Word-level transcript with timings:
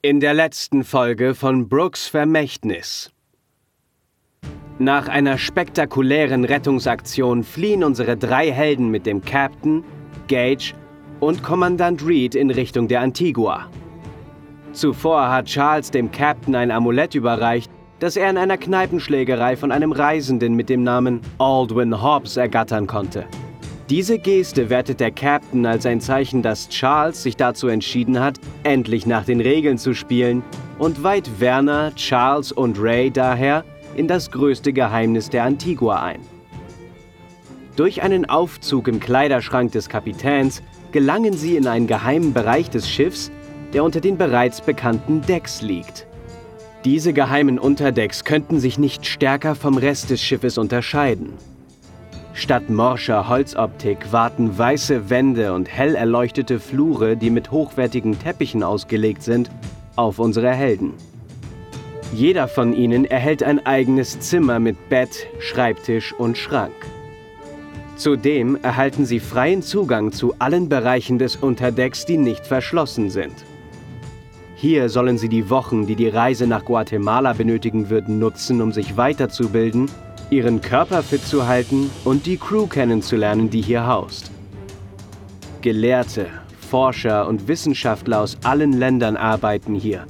In 0.00 0.20
der 0.20 0.32
letzten 0.32 0.84
Folge 0.84 1.34
von 1.34 1.68
Brooks 1.68 2.06
Vermächtnis. 2.06 3.10
Nach 4.78 5.08
einer 5.08 5.38
spektakulären 5.38 6.44
Rettungsaktion 6.44 7.42
fliehen 7.42 7.82
unsere 7.82 8.16
drei 8.16 8.52
Helden 8.52 8.92
mit 8.92 9.06
dem 9.06 9.24
Captain, 9.24 9.82
Gage 10.28 10.74
und 11.18 11.42
Kommandant 11.42 12.06
Reed 12.06 12.36
in 12.36 12.52
Richtung 12.52 12.86
der 12.86 13.00
Antigua. 13.00 13.68
Zuvor 14.70 15.32
hat 15.32 15.46
Charles 15.46 15.90
dem 15.90 16.12
Captain 16.12 16.54
ein 16.54 16.70
Amulett 16.70 17.16
überreicht, 17.16 17.68
das 17.98 18.16
er 18.16 18.30
in 18.30 18.38
einer 18.38 18.56
Kneipenschlägerei 18.56 19.56
von 19.56 19.72
einem 19.72 19.90
Reisenden 19.90 20.54
mit 20.54 20.68
dem 20.68 20.84
Namen 20.84 21.22
Aldwin 21.38 22.00
Hobbs 22.00 22.36
ergattern 22.36 22.86
konnte. 22.86 23.26
Diese 23.90 24.18
Geste 24.18 24.68
wertet 24.68 25.00
der 25.00 25.10
Captain 25.10 25.64
als 25.64 25.86
ein 25.86 26.02
Zeichen, 26.02 26.42
dass 26.42 26.68
Charles 26.68 27.22
sich 27.22 27.38
dazu 27.38 27.68
entschieden 27.68 28.20
hat, 28.20 28.38
endlich 28.62 29.06
nach 29.06 29.24
den 29.24 29.40
Regeln 29.40 29.78
zu 29.78 29.94
spielen 29.94 30.42
und 30.78 31.02
weiht 31.02 31.40
Werner, 31.40 31.94
Charles 31.94 32.52
und 32.52 32.78
Ray 32.78 33.10
daher 33.10 33.64
in 33.96 34.06
das 34.06 34.30
größte 34.30 34.74
Geheimnis 34.74 35.30
der 35.30 35.44
Antigua 35.44 36.02
ein. 36.02 36.20
Durch 37.76 38.02
einen 38.02 38.28
Aufzug 38.28 38.88
im 38.88 39.00
Kleiderschrank 39.00 39.72
des 39.72 39.88
Kapitäns 39.88 40.62
gelangen 40.92 41.32
sie 41.32 41.56
in 41.56 41.66
einen 41.66 41.86
geheimen 41.86 42.34
Bereich 42.34 42.68
des 42.68 42.90
Schiffs, 42.90 43.30
der 43.72 43.84
unter 43.84 44.02
den 44.02 44.18
bereits 44.18 44.60
bekannten 44.60 45.22
Decks 45.22 45.62
liegt. 45.62 46.06
Diese 46.84 47.14
geheimen 47.14 47.58
Unterdecks 47.58 48.24
könnten 48.24 48.60
sich 48.60 48.78
nicht 48.78 49.06
stärker 49.06 49.54
vom 49.54 49.78
Rest 49.78 50.10
des 50.10 50.20
Schiffes 50.20 50.58
unterscheiden. 50.58 51.32
Statt 52.34 52.70
morscher 52.70 53.28
Holzoptik 53.28 54.12
warten 54.12 54.56
weiße 54.56 55.10
Wände 55.10 55.52
und 55.54 55.68
hell 55.68 55.94
erleuchtete 55.94 56.60
Flure, 56.60 57.16
die 57.16 57.30
mit 57.30 57.50
hochwertigen 57.50 58.18
Teppichen 58.18 58.62
ausgelegt 58.62 59.22
sind, 59.22 59.50
auf 59.96 60.18
unsere 60.18 60.50
Helden. 60.50 60.94
Jeder 62.12 62.48
von 62.48 62.72
ihnen 62.72 63.04
erhält 63.04 63.42
ein 63.42 63.64
eigenes 63.66 64.20
Zimmer 64.20 64.60
mit 64.60 64.88
Bett, 64.88 65.26
Schreibtisch 65.40 66.12
und 66.12 66.38
Schrank. 66.38 66.72
Zudem 67.96 68.56
erhalten 68.62 69.04
sie 69.04 69.18
freien 69.18 69.60
Zugang 69.60 70.12
zu 70.12 70.34
allen 70.38 70.68
Bereichen 70.68 71.18
des 71.18 71.36
Unterdecks, 71.36 72.06
die 72.06 72.16
nicht 72.16 72.46
verschlossen 72.46 73.10
sind. 73.10 73.34
Hier 74.54 74.88
sollen 74.88 75.18
sie 75.18 75.28
die 75.28 75.50
Wochen, 75.50 75.86
die 75.86 75.96
die 75.96 76.08
Reise 76.08 76.46
nach 76.46 76.64
Guatemala 76.64 77.32
benötigen 77.32 77.90
würden, 77.90 78.18
nutzen, 78.18 78.62
um 78.62 78.72
sich 78.72 78.96
weiterzubilden 78.96 79.90
ihren 80.30 80.60
Körper 80.60 81.02
fit 81.02 81.24
zu 81.24 81.46
halten 81.46 81.90
und 82.04 82.26
die 82.26 82.36
Crew 82.36 82.66
kennenzulernen, 82.66 83.50
die 83.50 83.62
hier 83.62 83.86
haust. 83.86 84.30
Gelehrte, 85.62 86.26
Forscher 86.70 87.26
und 87.26 87.48
Wissenschaftler 87.48 88.20
aus 88.20 88.36
allen 88.44 88.72
Ländern 88.72 89.16
arbeiten 89.16 89.74
hier, 89.74 90.04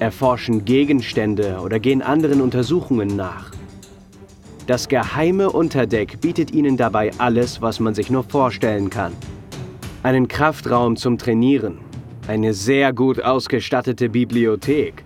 erforschen 0.00 0.64
Gegenstände 0.64 1.60
oder 1.62 1.78
gehen 1.78 2.02
anderen 2.02 2.40
Untersuchungen 2.40 3.14
nach. 3.14 3.52
Das 4.66 4.88
geheime 4.88 5.50
Unterdeck 5.50 6.20
bietet 6.20 6.50
ihnen 6.52 6.76
dabei 6.76 7.10
alles, 7.18 7.62
was 7.62 7.80
man 7.80 7.94
sich 7.94 8.10
nur 8.10 8.24
vorstellen 8.24 8.90
kann. 8.90 9.12
Einen 10.02 10.28
Kraftraum 10.28 10.96
zum 10.96 11.18
Trainieren, 11.18 11.78
eine 12.26 12.52
sehr 12.54 12.92
gut 12.92 13.22
ausgestattete 13.22 14.08
Bibliothek, 14.08 15.04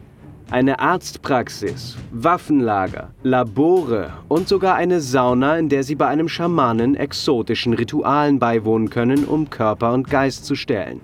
eine 0.53 0.81
Arztpraxis, 0.81 1.97
Waffenlager, 2.11 3.15
Labore 3.23 4.13
und 4.29 4.49
sogar 4.49 4.75
eine 4.75 5.01
Sauna, 5.01 5.57
in 5.57 5.71
der 5.71 5.83
sie 5.83 5.95
bei 5.95 6.07
einem 6.09 6.29
Schamanen 6.29 6.95
exotischen 6.95 7.73
Ritualen 7.73 8.39
beiwohnen 8.39 8.91
können, 8.91 9.25
um 9.25 9.49
Körper 9.49 9.95
und 9.95 10.11
Geist 10.11 10.45
zu 10.45 10.55
stellen. 10.55 11.01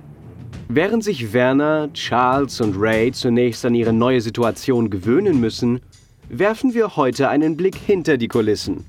Während 0.68 1.02
sich 1.02 1.32
Werner, 1.32 1.90
Charles 1.94 2.60
und 2.60 2.76
Ray 2.78 3.10
zunächst 3.10 3.64
an 3.64 3.74
ihre 3.74 3.94
neue 3.94 4.20
Situation 4.20 4.90
gewöhnen 4.90 5.40
müssen, 5.40 5.80
werfen 6.28 6.74
wir 6.74 6.96
heute 6.96 7.30
einen 7.30 7.56
Blick 7.56 7.74
hinter 7.74 8.18
die 8.18 8.28
Kulissen, 8.28 8.84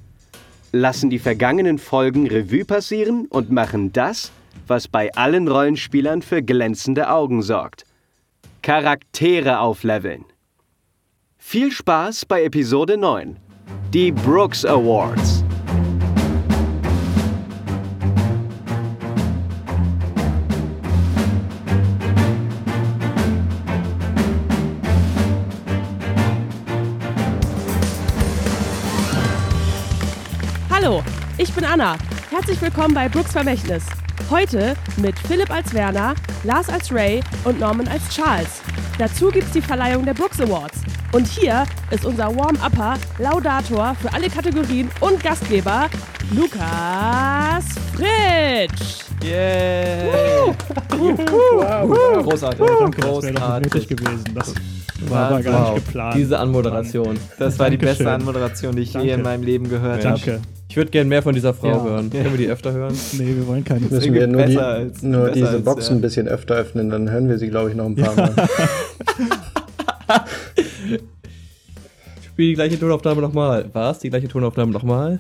lassen 0.74 1.10
die 1.10 1.20
vergangenen 1.20 1.78
Folgen 1.78 2.28
Revue 2.28 2.66
passieren 2.66 3.28
und 3.30 3.50
machen 3.50 3.94
das, 3.94 4.34
was 4.68 4.90
bei 4.90 5.10
allen 5.14 5.48
Rollenspielern 5.48 6.22
für 6.22 6.44
glänzende 6.44 7.10
Augen 7.10 7.42
sorgt. 7.44 7.86
Charaktere 8.62 9.60
aufleveln. 9.60 10.26
Viel 11.42 11.72
Spaß 11.72 12.26
bei 12.26 12.44
Episode 12.44 12.98
9. 12.98 13.40
Die 13.92 14.12
Brooks 14.12 14.66
Awards. 14.66 15.44
Hallo, 30.70 31.02
ich 31.38 31.52
bin 31.54 31.64
Anna. 31.64 31.98
Herzlich 32.30 32.62
willkommen 32.62 32.94
bei 32.94 33.08
Brooks 33.10 33.32
Vermächtnis. 33.32 33.86
Heute 34.30 34.76
mit 34.98 35.18
Philipp 35.18 35.50
als 35.50 35.74
Werner, 35.74 36.14
Lars 36.44 36.70
als 36.70 36.94
Ray 36.94 37.22
und 37.46 37.60
Norman 37.60 37.88
als 37.88 38.08
Charles. 38.10 38.62
Dazu 39.00 39.30
gibt's 39.30 39.52
die 39.52 39.62
Verleihung 39.62 40.06
der 40.06 40.14
Brooks 40.14 40.40
Awards. 40.42 40.82
Und 41.12 41.28
hier 41.28 41.64
ist 41.90 42.06
unser 42.06 42.26
Warm-Upper, 42.36 42.94
Laudator 43.18 43.96
für 44.00 44.14
alle 44.14 44.30
Kategorien 44.30 44.90
und 45.00 45.24
Gastgeber, 45.24 45.88
Lukas 46.36 47.66
Fritsch. 47.96 49.00
Yay! 49.24 50.12
Wow, 50.92 52.24
Großartig. 52.24 52.60
Ja, 52.60 52.76
danke, 52.80 53.02
das 53.02 53.08
wäre 53.08 53.14
doch 53.14 53.22
nicht 53.24 53.36
Großartig. 53.36 53.74
nötig 53.74 53.88
gewesen. 53.98 54.24
Das 54.36 54.54
war 55.10 55.30
aber 55.32 55.42
gar 55.42 55.66
Wow. 55.68 55.74
nicht 55.76 55.86
geplant. 55.86 56.16
Diese 56.16 56.40
Anmoderation. 56.40 57.18
Das 57.40 57.58
war 57.58 57.70
die 57.70 57.78
beste 57.78 58.10
Anmoderation, 58.12 58.76
die 58.76 58.84
ich 58.84 58.90
je 58.94 59.00
Danke. 59.00 59.14
in 59.14 59.22
meinem 59.24 59.44
Leben 59.44 59.68
gehört 59.70 60.06
habe. 60.06 60.20
Danke. 60.20 60.42
Ich 60.70 60.78
würde 60.78 60.92
gerne 60.92 61.10
mehr 61.10 61.24
von 61.24 61.34
dieser 61.34 61.56
Frau 61.56 61.68
Ja. 61.70 61.84
hören. 61.84 62.12
Ja. 62.14 62.22
Können 62.22 62.38
wir 62.38 62.46
die 62.46 62.52
öfter 62.52 62.72
hören? 62.72 62.94
Nee, 63.14 63.34
wir 63.36 63.48
wollen 63.48 63.64
keine. 63.64 63.82
Müssen 63.88 64.14
wir 64.14 64.28
nur, 64.28 64.44
die, 64.44 64.54
besser 64.54 64.68
als- 64.68 65.02
nur 65.02 65.30
diese 65.32 65.50
als, 65.50 65.64
Boxen 65.64 65.90
ja. 65.94 65.98
ein 65.98 66.02
bisschen 66.02 66.28
öfter 66.28 66.54
öffnen, 66.56 66.90
dann 66.92 67.10
hören 67.10 67.28
wir 67.28 67.40
sie, 67.40 67.50
glaube 67.50 67.72
ich, 67.72 67.76
noch 67.76 67.86
ein 67.88 67.96
paar 67.96 68.16
Mal. 68.16 68.32
Spiel 72.24 72.48
die 72.50 72.54
gleiche 72.54 72.80
Tonaufnahme 72.80 73.22
nochmal. 73.22 73.70
Was? 73.74 74.00
Die 74.00 74.10
gleiche 74.10 74.28
Tonaufnahme 74.28 74.72
nochmal? 74.72 75.20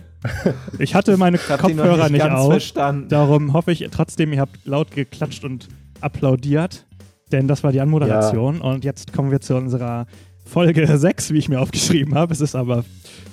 Ich 0.77 0.95
hatte 0.95 1.17
meine 1.17 1.37
Ich 1.37 1.47
Kopfhörer 1.47 2.03
nicht 2.03 2.11
nicht, 2.13 2.21
ganz 2.21 2.39
auf. 2.39 2.51
verstanden. 2.51 3.09
Darum 3.09 3.53
hoffe 3.53 3.71
ich 3.71 3.85
trotzdem, 3.91 4.33
ihr 4.33 4.39
habt 4.41 4.65
laut 4.65 4.91
geklatscht 4.91 5.43
und 5.43 5.67
applaudiert. 6.01 6.85
Denn 7.31 7.47
das 7.47 7.63
war 7.63 7.71
die 7.71 7.79
Anmoderation. 7.81 8.61
Und 8.61 8.83
jetzt 8.83 9.13
kommen 9.13 9.31
wir 9.31 9.39
zu 9.41 9.55
unserer 9.55 10.07
Folge 10.49 10.85
6, 10.97 11.31
wie 11.31 11.37
ich 11.37 11.47
mir 11.49 11.59
aufgeschrieben 11.61 12.15
habe. 12.15 12.33
Es 12.33 12.41
ist 12.41 12.55
aber 12.55 12.83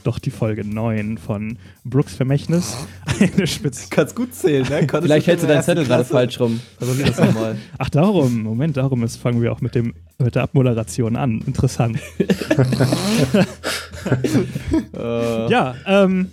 doch 0.05 0.19
die 0.19 0.31
Folge 0.31 0.65
9 0.65 1.19
von 1.19 1.59
Brooks 1.85 2.15
Vermächtnis. 2.15 2.77
Eine 3.21 3.47
Spitz. 3.47 3.91
Kannst 3.91 4.15
gut 4.15 4.35
zählen, 4.35 4.63
ne? 4.69 4.81
Konntest 4.87 5.03
Vielleicht 5.05 5.27
hältst 5.27 5.45
du 5.45 5.49
deinen 5.49 5.63
Zettel 5.63 5.85
gerade 5.85 6.05
falsch 6.05 6.39
rum. 6.39 6.61
Versuch 6.79 7.05
das 7.05 7.19
nochmal. 7.19 7.57
Ach, 7.79 7.89
darum. 7.89 8.43
Moment, 8.43 8.77
darum 8.77 9.03
ist, 9.03 9.17
fangen 9.17 9.43
wir 9.43 9.51
auch 9.51 9.61
mit, 9.61 9.75
dem, 9.75 9.95
mit 10.19 10.35
der 10.35 10.43
Abmoderation 10.43 11.17
an. 11.17 11.43
Interessant. 11.47 11.99
äh, 14.95 15.51
Ja, 15.51 15.75
ähm, 15.87 16.31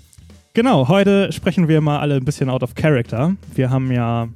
genau. 0.54 0.88
Heute 0.88 1.32
sprechen 1.32 1.68
wir 1.68 1.82
mal 1.82 2.00
alle 2.00 2.16
ein 2.16 2.26
bisschen 2.26 2.50
out 2.50 2.62
of 2.64 2.76
character. 2.76 3.36
Wir 3.56 3.70
haben 3.70 3.92
ja 3.92 4.28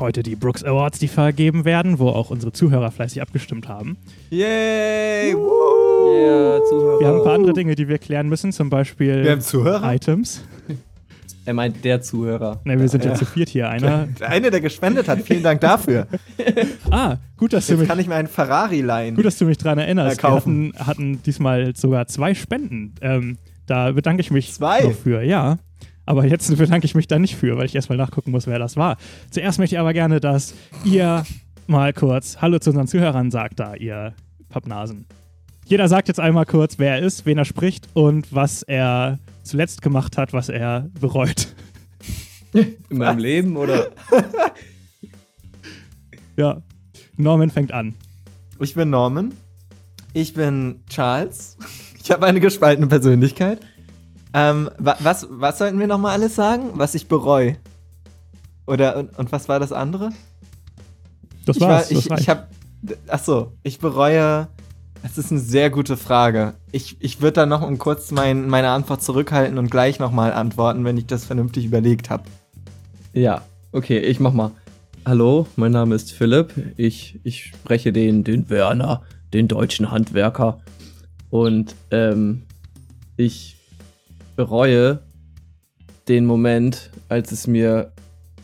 heute 0.00 0.22
die 0.22 0.36
Brooks 0.36 0.64
Awards, 0.64 0.98
die 0.98 1.08
vergeben 1.08 1.64
werden, 1.64 1.98
wo 1.98 2.08
auch 2.08 2.30
unsere 2.30 2.52
Zuhörer 2.52 2.90
fleißig 2.90 3.20
abgestimmt 3.22 3.68
haben. 3.68 3.96
Yay! 4.30 5.34
Woo! 5.34 6.10
yeah, 6.14 6.60
Zuhörer. 6.68 7.00
Wir 7.00 7.06
haben 7.08 7.16
ein 7.18 7.24
paar 7.24 7.34
andere 7.34 7.52
Dinge, 7.52 7.74
die 7.74 7.88
wir 7.88 7.98
klären 7.98 8.28
müssen, 8.28 8.52
zum 8.52 8.70
Beispiel 8.70 9.24
Wir 9.24 9.32
haben 9.32 9.40
Zuhörer. 9.40 9.94
Items. 9.94 10.42
Er 11.44 11.54
meint 11.54 11.82
der 11.82 12.02
Zuhörer. 12.02 12.60
Ne, 12.64 12.78
wir 12.78 12.88
sind 12.90 13.06
ja, 13.06 13.14
zu 13.14 13.24
viert 13.24 13.48
hier. 13.48 13.70
Einer. 13.70 14.06
Der 14.20 14.28
eine, 14.28 14.50
der 14.50 14.60
gespendet 14.60 15.08
hat, 15.08 15.22
vielen 15.22 15.42
Dank 15.42 15.60
dafür. 15.62 16.06
Ah, 16.90 17.16
gut, 17.36 17.52
dass 17.52 17.66
du 17.66 17.72
Jetzt 17.72 17.80
mich, 17.80 17.88
kann 17.88 17.98
ich 17.98 18.06
mir 18.06 18.14
einen 18.14 18.28
Ferrari 18.28 18.80
leihen. 18.80 19.14
gut, 19.14 19.24
dass 19.24 19.38
du 19.38 19.44
mich 19.44 19.58
dran 19.58 19.78
erinnerst. 19.78 20.22
Wir 20.22 20.30
hatten, 20.30 20.72
hatten 20.78 21.22
diesmal 21.22 21.74
sogar 21.76 22.06
zwei 22.06 22.34
Spenden. 22.34 22.94
Ähm, 23.00 23.36
da 23.66 23.92
bedanke 23.92 24.20
ich 24.22 24.30
mich 24.30 24.52
Zwei? 24.54 24.82
nur 24.82 24.92
für. 24.94 25.22
Ja. 25.22 25.58
Aber 26.08 26.24
jetzt 26.24 26.56
bedanke 26.56 26.86
ich 26.86 26.94
mich 26.94 27.06
da 27.06 27.18
nicht 27.18 27.36
für, 27.36 27.58
weil 27.58 27.66
ich 27.66 27.74
erstmal 27.74 27.98
nachgucken 27.98 28.30
muss, 28.30 28.46
wer 28.46 28.58
das 28.58 28.78
war. 28.78 28.96
Zuerst 29.30 29.58
möchte 29.58 29.74
ich 29.74 29.78
aber 29.78 29.92
gerne, 29.92 30.20
dass 30.20 30.54
ihr 30.82 31.26
mal 31.66 31.92
kurz 31.92 32.38
Hallo 32.40 32.58
zu 32.58 32.70
unseren 32.70 32.86
Zuhörern 32.86 33.30
sagt, 33.30 33.60
da 33.60 33.74
ihr 33.74 34.14
Pappnasen. 34.48 35.04
Jeder 35.66 35.86
sagt 35.86 36.08
jetzt 36.08 36.18
einmal 36.18 36.46
kurz, 36.46 36.78
wer 36.78 36.94
er 36.94 37.00
ist, 37.00 37.26
wen 37.26 37.36
er 37.36 37.44
spricht 37.44 37.90
und 37.92 38.34
was 38.34 38.62
er 38.62 39.18
zuletzt 39.42 39.82
gemacht 39.82 40.16
hat, 40.16 40.32
was 40.32 40.48
er 40.48 40.88
bereut. 40.98 41.48
In 42.54 42.96
meinem 42.96 43.18
Leben 43.18 43.56
oder? 43.58 43.88
Ja. 46.38 46.62
Norman 47.16 47.50
fängt 47.50 47.72
an. 47.72 47.96
Ich 48.60 48.74
bin 48.74 48.90
Norman. 48.90 49.32
Ich 50.12 50.34
bin 50.34 50.80
Charles. 50.88 51.58
Ich 52.00 52.12
habe 52.12 52.24
eine 52.26 52.38
gespaltene 52.38 52.86
Persönlichkeit. 52.86 53.58
Ähm, 54.34 54.70
wa 54.78 54.96
was, 55.00 55.26
was 55.30 55.58
sollten 55.58 55.78
wir 55.78 55.86
nochmal 55.86 56.12
alles 56.12 56.34
sagen? 56.34 56.70
Was 56.74 56.94
ich 56.94 57.08
bereue. 57.08 57.56
Oder 58.66 58.96
und, 58.96 59.18
und 59.18 59.32
was 59.32 59.48
war 59.48 59.58
das 59.58 59.72
andere? 59.72 60.10
Das 61.46 61.56
ich 61.56 61.62
war's. 61.62 61.90
ich, 61.90 62.08
das 62.08 62.20
ich 62.20 62.28
habe 62.28 62.46
Achso, 63.08 63.52
ich 63.62 63.78
bereue. 63.78 64.48
Das 65.02 65.16
ist 65.16 65.30
eine 65.30 65.40
sehr 65.40 65.70
gute 65.70 65.96
Frage. 65.96 66.54
Ich, 66.72 66.96
ich 67.00 67.20
würde 67.20 67.34
da 67.34 67.46
noch 67.46 67.62
um 67.62 67.78
kurz 67.78 68.10
mein, 68.10 68.48
meine 68.48 68.70
Antwort 68.70 69.02
zurückhalten 69.02 69.56
und 69.56 69.70
gleich 69.70 70.00
nochmal 70.00 70.32
antworten, 70.32 70.84
wenn 70.84 70.96
ich 70.96 71.06
das 71.06 71.24
vernünftig 71.24 71.64
überlegt 71.64 72.10
habe. 72.10 72.24
Ja, 73.12 73.42
okay, 73.72 73.98
ich 73.98 74.18
mach 74.18 74.32
mal. 74.32 74.50
Hallo, 75.06 75.46
mein 75.56 75.72
Name 75.72 75.94
ist 75.94 76.12
Philipp. 76.12 76.52
Ich, 76.76 77.20
ich 77.22 77.44
spreche 77.44 77.92
den, 77.92 78.24
den 78.24 78.50
Werner, 78.50 79.02
den 79.32 79.46
deutschen 79.46 79.90
Handwerker. 79.90 80.60
Und 81.30 81.76
ähm, 81.90 82.42
ich 83.16 83.57
bereue 84.38 85.00
den 86.06 86.24
Moment, 86.24 86.90
als 87.08 87.32
es 87.32 87.48
mir 87.48 87.90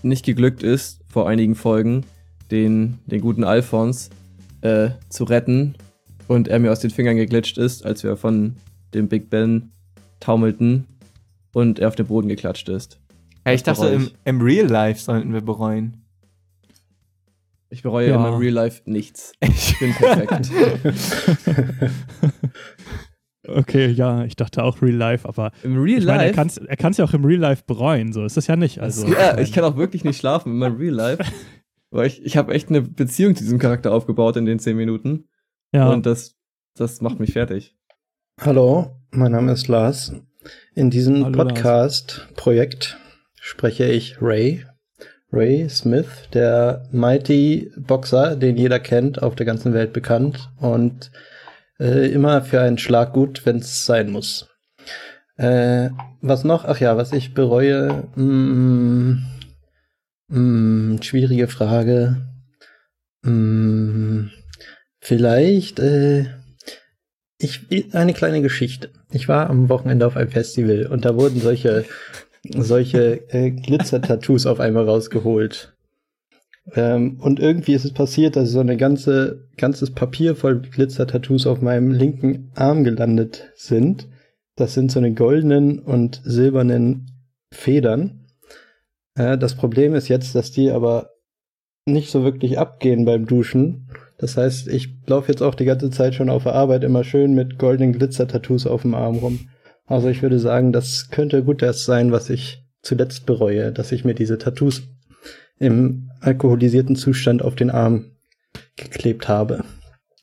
nicht 0.02 0.24
geglückt 0.24 0.64
ist, 0.64 0.98
vor 1.08 1.28
einigen 1.28 1.54
Folgen, 1.54 2.04
den, 2.50 2.98
den 3.06 3.20
guten 3.20 3.44
Alphons 3.44 4.10
äh, 4.62 4.90
zu 5.08 5.22
retten 5.22 5.76
und 6.26 6.48
er 6.48 6.58
mir 6.58 6.72
aus 6.72 6.80
den 6.80 6.90
Fingern 6.90 7.14
geglitscht 7.16 7.58
ist, 7.58 7.86
als 7.86 8.02
wir 8.02 8.16
von 8.16 8.56
dem 8.92 9.06
Big 9.06 9.30
Ben 9.30 9.70
taumelten 10.18 10.84
und 11.52 11.78
er 11.78 11.86
auf 11.86 11.94
den 11.94 12.06
Boden 12.06 12.28
geklatscht 12.28 12.68
ist. 12.68 12.98
Ja, 13.46 13.52
ich 13.52 13.62
dachte, 13.62 13.86
im, 13.86 14.10
im 14.24 14.40
Real 14.40 14.66
Life 14.66 15.00
sollten 15.00 15.32
wir 15.32 15.42
bereuen. 15.42 15.98
Ich 17.70 17.82
bereue 17.82 18.08
Ja. 18.08 18.16
in 18.16 18.22
meinem 18.22 18.38
Real 18.38 18.52
Life 18.54 18.82
nichts. 18.86 19.32
Ich 19.42 19.78
bin 19.78 19.92
perfekt. 19.94 20.50
Okay, 23.46 23.88
ja, 23.90 24.24
ich 24.24 24.36
dachte 24.36 24.62
auch 24.62 24.80
Real 24.80 24.94
Life, 24.94 25.28
aber 25.28 25.52
Im 25.62 25.80
Real 25.80 25.98
ich 25.98 26.06
meine, 26.06 26.22
er 26.22 26.26
Life. 26.26 26.36
kann 26.36 26.46
es 26.48 26.56
er 26.58 26.90
ja 26.92 27.04
auch 27.04 27.12
im 27.12 27.24
Real 27.24 27.40
Life 27.40 27.64
bereuen, 27.66 28.12
so 28.12 28.24
ist 28.24 28.36
das 28.36 28.46
ja 28.46 28.56
nicht. 28.56 28.80
Also, 28.80 29.06
ja, 29.06 29.38
ich 29.38 29.52
kann 29.52 29.64
auch 29.64 29.76
wirklich 29.76 30.04
nicht 30.04 30.18
schlafen 30.18 30.52
in 30.52 30.58
meinem 30.58 30.76
Real 30.76 30.94
Life. 30.94 31.24
Weil 31.90 32.08
ich, 32.08 32.24
ich 32.24 32.36
habe 32.36 32.52
echt 32.52 32.70
eine 32.70 32.82
Beziehung 32.82 33.36
zu 33.36 33.44
diesem 33.44 33.58
Charakter 33.60 33.92
aufgebaut 33.92 34.36
in 34.36 34.46
den 34.46 34.58
10 34.58 34.76
Minuten. 34.76 35.28
ja, 35.72 35.88
Und 35.90 36.06
das, 36.06 36.34
das 36.74 37.00
macht 37.00 37.20
mich 37.20 37.32
fertig. 37.34 37.76
Hallo, 38.40 38.96
mein 39.12 39.30
Name 39.30 39.52
ist 39.52 39.68
Lars. 39.68 40.12
In 40.74 40.90
diesem. 40.90 41.30
Podcast-Projekt 41.30 42.98
spreche 43.40 43.84
ich 43.84 44.20
Ray. 44.20 44.64
Ray 45.32 45.68
Smith, 45.68 46.06
der 46.32 46.88
Mighty 46.92 47.70
Boxer, 47.76 48.36
den 48.36 48.56
jeder 48.56 48.78
kennt, 48.80 49.22
auf 49.22 49.34
der 49.34 49.46
ganzen 49.46 49.72
Welt 49.74 49.92
bekannt 49.92 50.50
und 50.58 51.10
äh, 51.78 52.08
immer 52.10 52.42
für 52.42 52.60
einen 52.60 52.78
Schlag 52.78 53.12
gut, 53.12 53.44
wenn 53.46 53.56
es 53.56 53.86
sein 53.86 54.10
muss. 54.10 54.48
Äh, 55.36 55.90
was 56.20 56.44
noch? 56.44 56.64
Ach 56.64 56.78
ja, 56.80 56.96
was 56.96 57.12
ich 57.12 57.34
bereue. 57.34 58.08
Mm, 58.16 59.24
mm, 60.28 61.02
schwierige 61.02 61.48
Frage. 61.48 62.26
Mm, 63.22 64.28
vielleicht 65.00 65.80
äh, 65.80 66.26
ich, 67.38 67.94
eine 67.94 68.14
kleine 68.14 68.42
Geschichte. 68.42 68.90
Ich 69.10 69.28
war 69.28 69.50
am 69.50 69.68
Wochenende 69.68 70.06
auf 70.06 70.16
einem 70.16 70.30
Festival 70.30 70.86
und 70.86 71.04
da 71.04 71.16
wurden 71.16 71.40
solche, 71.40 71.84
solche 72.42 73.28
äh, 73.30 73.50
Glitzer-Tattoos 73.50 74.46
auf 74.46 74.60
einmal 74.60 74.84
rausgeholt. 74.84 75.73
Ähm, 76.72 77.18
und 77.20 77.40
irgendwie 77.40 77.74
ist 77.74 77.84
es 77.84 77.92
passiert, 77.92 78.36
dass 78.36 78.50
so 78.50 78.60
eine 78.60 78.76
ganze, 78.76 79.48
ganzes 79.56 79.90
Papier 79.90 80.34
voll 80.34 80.60
Glitzer-Tattoos 80.60 81.46
auf 81.46 81.60
meinem 81.60 81.90
linken 81.90 82.50
Arm 82.54 82.84
gelandet 82.84 83.52
sind. 83.54 84.08
Das 84.56 84.74
sind 84.74 84.90
so 84.90 84.98
eine 84.98 85.12
goldenen 85.12 85.78
und 85.78 86.22
silbernen 86.24 87.10
Federn. 87.52 88.26
Äh, 89.14 89.36
das 89.36 89.54
Problem 89.54 89.94
ist 89.94 90.08
jetzt, 90.08 90.34
dass 90.34 90.52
die 90.52 90.70
aber 90.70 91.10
nicht 91.86 92.10
so 92.10 92.24
wirklich 92.24 92.58
abgehen 92.58 93.04
beim 93.04 93.26
Duschen. 93.26 93.88
Das 94.16 94.36
heißt, 94.36 94.68
ich 94.68 94.88
laufe 95.06 95.30
jetzt 95.30 95.42
auch 95.42 95.54
die 95.54 95.66
ganze 95.66 95.90
Zeit 95.90 96.14
schon 96.14 96.30
auf 96.30 96.44
der 96.44 96.54
Arbeit 96.54 96.82
immer 96.82 97.04
schön 97.04 97.34
mit 97.34 97.58
goldenen 97.58 97.92
Glitzer-Tattoos 97.92 98.66
auf 98.66 98.82
dem 98.82 98.94
Arm 98.94 99.16
rum. 99.16 99.48
Also 99.86 100.08
ich 100.08 100.22
würde 100.22 100.38
sagen, 100.38 100.72
das 100.72 101.10
könnte 101.10 101.44
gut 101.44 101.60
das 101.60 101.84
sein, 101.84 102.10
was 102.10 102.30
ich 102.30 102.64
zuletzt 102.80 103.26
bereue, 103.26 103.70
dass 103.70 103.92
ich 103.92 104.04
mir 104.04 104.14
diese 104.14 104.38
Tattoos 104.38 104.82
im 105.58 106.10
alkoholisierten 106.24 106.96
Zustand 106.96 107.42
auf 107.42 107.54
den 107.54 107.70
Arm 107.70 108.06
geklebt 108.76 109.28
habe. 109.28 109.64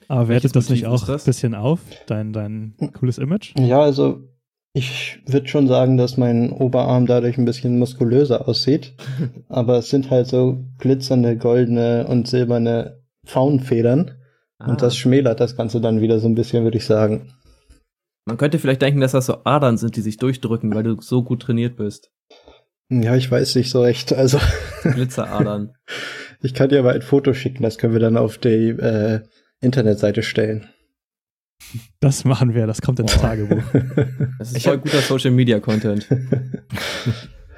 aber 0.08 0.28
wertet 0.28 0.56
welches 0.56 0.68
das 0.68 0.70
nicht 0.70 0.88
auch 0.88 1.08
ein 1.08 1.20
bisschen 1.26 1.56
auf, 1.56 1.80
dein, 2.08 2.34
dein 2.34 2.76
cooles 2.94 3.18
Image? 3.18 3.54
Ja, 3.58 3.82
also 3.82 4.28
ich 4.74 5.20
würde 5.26 5.48
schon 5.48 5.68
sagen, 5.68 5.98
dass 5.98 6.18
mein 6.18 6.52
Oberarm 6.52 7.06
dadurch 7.06 7.38
ein 7.38 7.46
bisschen 7.46 7.78
muskulöser 7.78 8.48
aussieht. 8.48 8.94
Aber 9.50 9.78
es 9.78 9.90
sind 9.90 10.10
halt 10.10 10.28
so 10.28 10.64
glitzernde, 10.78 11.38
goldene 11.38 12.08
und 12.08 12.28
silberne 12.28 13.02
Faunfedern. 13.26 14.12
Ah. 14.60 14.70
Und 14.70 14.82
das 14.82 14.96
schmälert 14.96 15.40
das 15.40 15.58
Ganze 15.58 15.82
dann 15.82 16.00
wieder 16.00 16.20
so 16.20 16.28
ein 16.28 16.36
bisschen, 16.36 16.64
würde 16.64 16.78
ich 16.78 16.86
sagen. 16.86 17.34
Man 18.26 18.38
könnte 18.38 18.60
vielleicht 18.60 18.82
denken, 18.82 19.02
dass 19.02 19.12
das 19.12 19.26
so 19.26 19.44
Adern 19.44 19.78
sind, 19.78 19.96
die 19.96 20.02
sich 20.02 20.18
durchdrücken, 20.18 20.74
weil 20.74 20.84
du 20.84 21.02
so 21.02 21.24
gut 21.24 21.42
trainiert 21.42 21.76
bist. 21.76 22.12
Ja, 22.92 23.16
ich 23.16 23.32
weiß 23.32 23.56
nicht 23.56 23.70
so 23.70 23.82
recht. 23.82 24.12
Also 24.12 24.38
Glitzeradern. 24.84 25.74
ich 26.42 26.54
kann 26.54 26.70
dir 26.70 26.80
aber 26.80 26.92
ein 26.92 27.02
Foto 27.02 27.34
schicken, 27.34 27.64
das 27.64 27.78
können 27.78 27.94
wir 27.94 28.02
dann 28.02 28.18
auf 28.18 28.38
die 28.38 28.70
äh, 28.70 29.22
Internetseite 29.62 30.24
stellen. 30.24 30.68
Das 32.02 32.26
machen 32.26 32.54
wir, 32.54 32.68
das 32.68 32.82
kommt 32.82 33.00
ins 33.00 33.14
Tagebuch. 33.14 33.64
Das 34.40 34.50
ist 34.50 34.58
Ich 34.58 34.64
voll 34.64 34.80
guter 34.80 35.02
Social 35.02 35.32
Media 35.32 35.60
Content. 35.60 36.08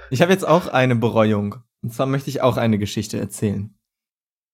Ich 0.09 0.21
habe 0.21 0.31
jetzt 0.31 0.47
auch 0.47 0.67
eine 0.67 0.95
Bereuung. 0.95 1.55
Und 1.81 1.91
zwar 1.91 2.05
möchte 2.05 2.29
ich 2.29 2.41
auch 2.41 2.57
eine 2.57 2.77
Geschichte 2.77 3.17
erzählen. 3.17 3.73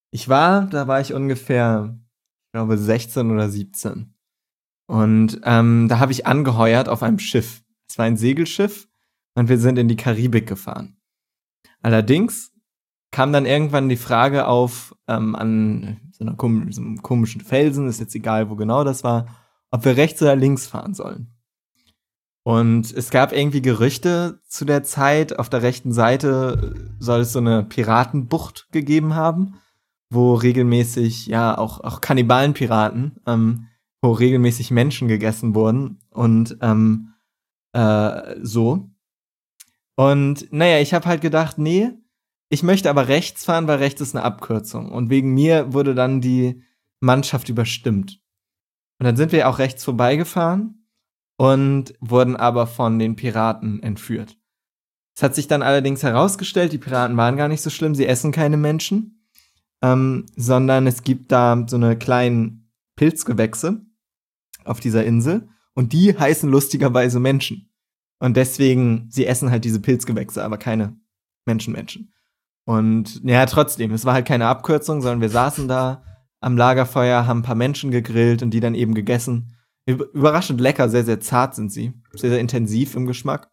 Ich 0.10 0.30
war, 0.30 0.68
da 0.68 0.88
war 0.88 1.02
ich 1.02 1.14
ungefähr, 1.14 2.00
ich 2.46 2.52
glaube, 2.54 2.78
16 2.78 3.30
oder 3.30 3.50
17. 3.50 4.14
Und 4.88 5.42
ähm, 5.44 5.88
da 5.90 6.00
habe 6.00 6.14
ich 6.14 6.26
angeheuert 6.26 6.88
auf 6.88 7.04
einem 7.04 7.20
Schiff. 7.20 7.62
Es 7.90 7.98
war 7.98 8.06
ein 8.06 8.16
Segelschiff 8.16 8.89
und 9.40 9.48
wir 9.48 9.58
sind 9.58 9.80
in 9.80 9.88
die 9.88 9.96
Karibik 9.96 10.48
gefahren. 10.48 10.98
Allerdings 11.82 12.52
kam 13.10 13.32
dann 13.32 13.46
irgendwann 13.46 13.88
die 13.88 13.96
Frage 13.96 14.48
auf, 14.48 14.94
ähm, 15.08 15.34
an 15.34 16.02
so, 16.12 16.26
einer 16.26 16.36
kom 16.36 16.70
so 16.74 16.82
einem 16.82 17.02
komischen 17.02 17.40
Felsen, 17.40 17.88
ist 17.88 18.02
jetzt 18.02 18.14
egal, 18.16 18.50
wo 18.50 18.58
genau 18.58 18.84
das 18.84 19.06
war, 19.06 19.28
ob 19.72 19.86
wir 19.86 19.96
rechts 19.96 20.22
oder 20.22 20.36
links 20.36 20.68
fahren 20.68 20.94
sollen. 20.94 21.34
Und 22.44 22.92
es 22.92 23.12
gab 23.12 23.32
irgendwie 23.32 23.62
Gerüchte 23.62 24.42
zu 24.46 24.66
der 24.66 24.84
Zeit, 24.84 25.40
auf 25.40 25.50
der 25.50 25.62
rechten 25.62 25.94
Seite 25.94 26.92
soll 27.00 27.22
es 27.22 27.32
so 27.32 27.40
eine 27.40 27.64
Piratenbucht 27.64 28.68
gegeben 28.74 29.16
haben, 29.16 29.56
wo 30.10 30.34
regelmäßig, 30.34 31.28
ja, 31.28 31.58
auch, 31.58 31.80
auch 31.80 32.02
Kannibalenpiraten, 32.02 33.22
ähm, 33.26 33.68
wo 34.02 34.12
regelmäßig 34.12 34.72
Menschen 34.72 35.08
gegessen 35.08 35.56
wurden 35.56 36.02
und 36.10 36.58
ähm, 36.62 37.14
äh, 37.72 38.36
so. 38.42 38.89
Und 40.00 40.54
naja, 40.54 40.80
ich 40.80 40.94
habe 40.94 41.08
halt 41.08 41.20
gedacht, 41.20 41.58
nee, 41.58 41.92
ich 42.48 42.64
möchte 42.64 42.90
aber 42.90 43.10
rechts 43.10 43.44
fahren, 43.44 43.68
weil 43.68 43.80
rechts 43.80 44.00
ist 44.00 44.16
eine 44.16 44.24
Abkürzung. 44.24 44.94
Und 44.94 45.10
wegen 45.10 45.34
mir 45.34 45.74
wurde 45.74 45.94
dann 45.94 46.22
die 46.22 46.64
Mannschaft 47.02 47.50
überstimmt. 47.50 48.22
Und 48.98 49.08
dann 49.08 49.18
sind 49.18 49.34
wir 49.34 49.50
auch 49.50 49.60
rechts 49.60 49.84
vorbeigefahren 49.84 50.88
und 51.36 51.96
wurden 52.00 52.38
aber 52.38 52.66
von 52.66 52.98
den 52.98 53.18
Piraten 53.18 53.84
entführt. 53.84 54.38
Es 55.18 55.22
hat 55.22 55.36
sich 55.36 55.50
dann 55.50 55.62
allerdings 55.62 56.02
herausgestellt, 56.02 56.72
die 56.72 56.78
Piraten 56.78 57.18
waren 57.18 57.36
gar 57.36 57.50
nicht 57.50 57.62
so 57.62 57.70
schlimm, 57.70 57.94
sie 57.94 58.06
essen 58.06 58.32
keine 58.32 58.56
Menschen, 58.56 59.28
ähm, 59.82 60.28
sondern 60.38 60.88
es 60.88 61.04
gibt 61.04 61.30
da 61.34 61.66
so 61.68 61.76
eine 61.76 61.98
kleinen 61.98 62.72
Pilzgewächse 62.96 63.82
auf 64.64 64.80
dieser 64.80 65.04
Insel 65.04 65.50
und 65.74 65.92
die 65.92 66.18
heißen 66.18 66.50
lustigerweise 66.50 67.20
Menschen. 67.20 67.69
Und 68.20 68.36
deswegen, 68.36 69.08
sie 69.10 69.26
essen 69.26 69.50
halt 69.50 69.64
diese 69.64 69.80
Pilzgewächse, 69.80 70.44
aber 70.44 70.58
keine 70.58 71.00
Menschenmenschen. 71.46 72.14
Und 72.66 73.24
ja, 73.24 73.46
trotzdem, 73.46 73.92
es 73.92 74.06
war 74.06 74.14
halt 74.14 74.28
keine 74.28 74.48
Abkürzung, 74.48 75.02
sondern 75.02 75.22
wir 75.22 75.30
saßen 75.30 75.68
da 75.68 76.04
am 76.42 76.58
Lagerfeuer, 76.58 77.26
haben 77.26 77.40
ein 77.40 77.44
paar 77.44 77.56
Menschen 77.56 77.92
gegrillt 77.92 78.44
und 78.44 78.52
die 78.52 78.60
dann 78.60 78.76
eben 78.76 78.94
gegessen. 78.94 79.56
Über- 79.86 80.12
Überraschend 80.14 80.62
lecker, 80.62 80.90
sehr, 80.90 81.04
sehr 81.04 81.20
zart 81.20 81.56
sind 81.56 81.72
sie. 81.72 81.94
Sehr, 82.14 82.30
sehr 82.30 82.40
intensiv 82.40 82.96
im 82.96 83.08
Geschmack. 83.08 83.50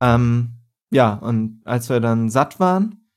Ähm, 0.00 0.60
ja, 0.90 1.14
und 1.14 1.62
als 1.64 1.88
wir 1.88 2.00
dann 2.00 2.30
satt 2.30 2.60
waren, 2.60 3.08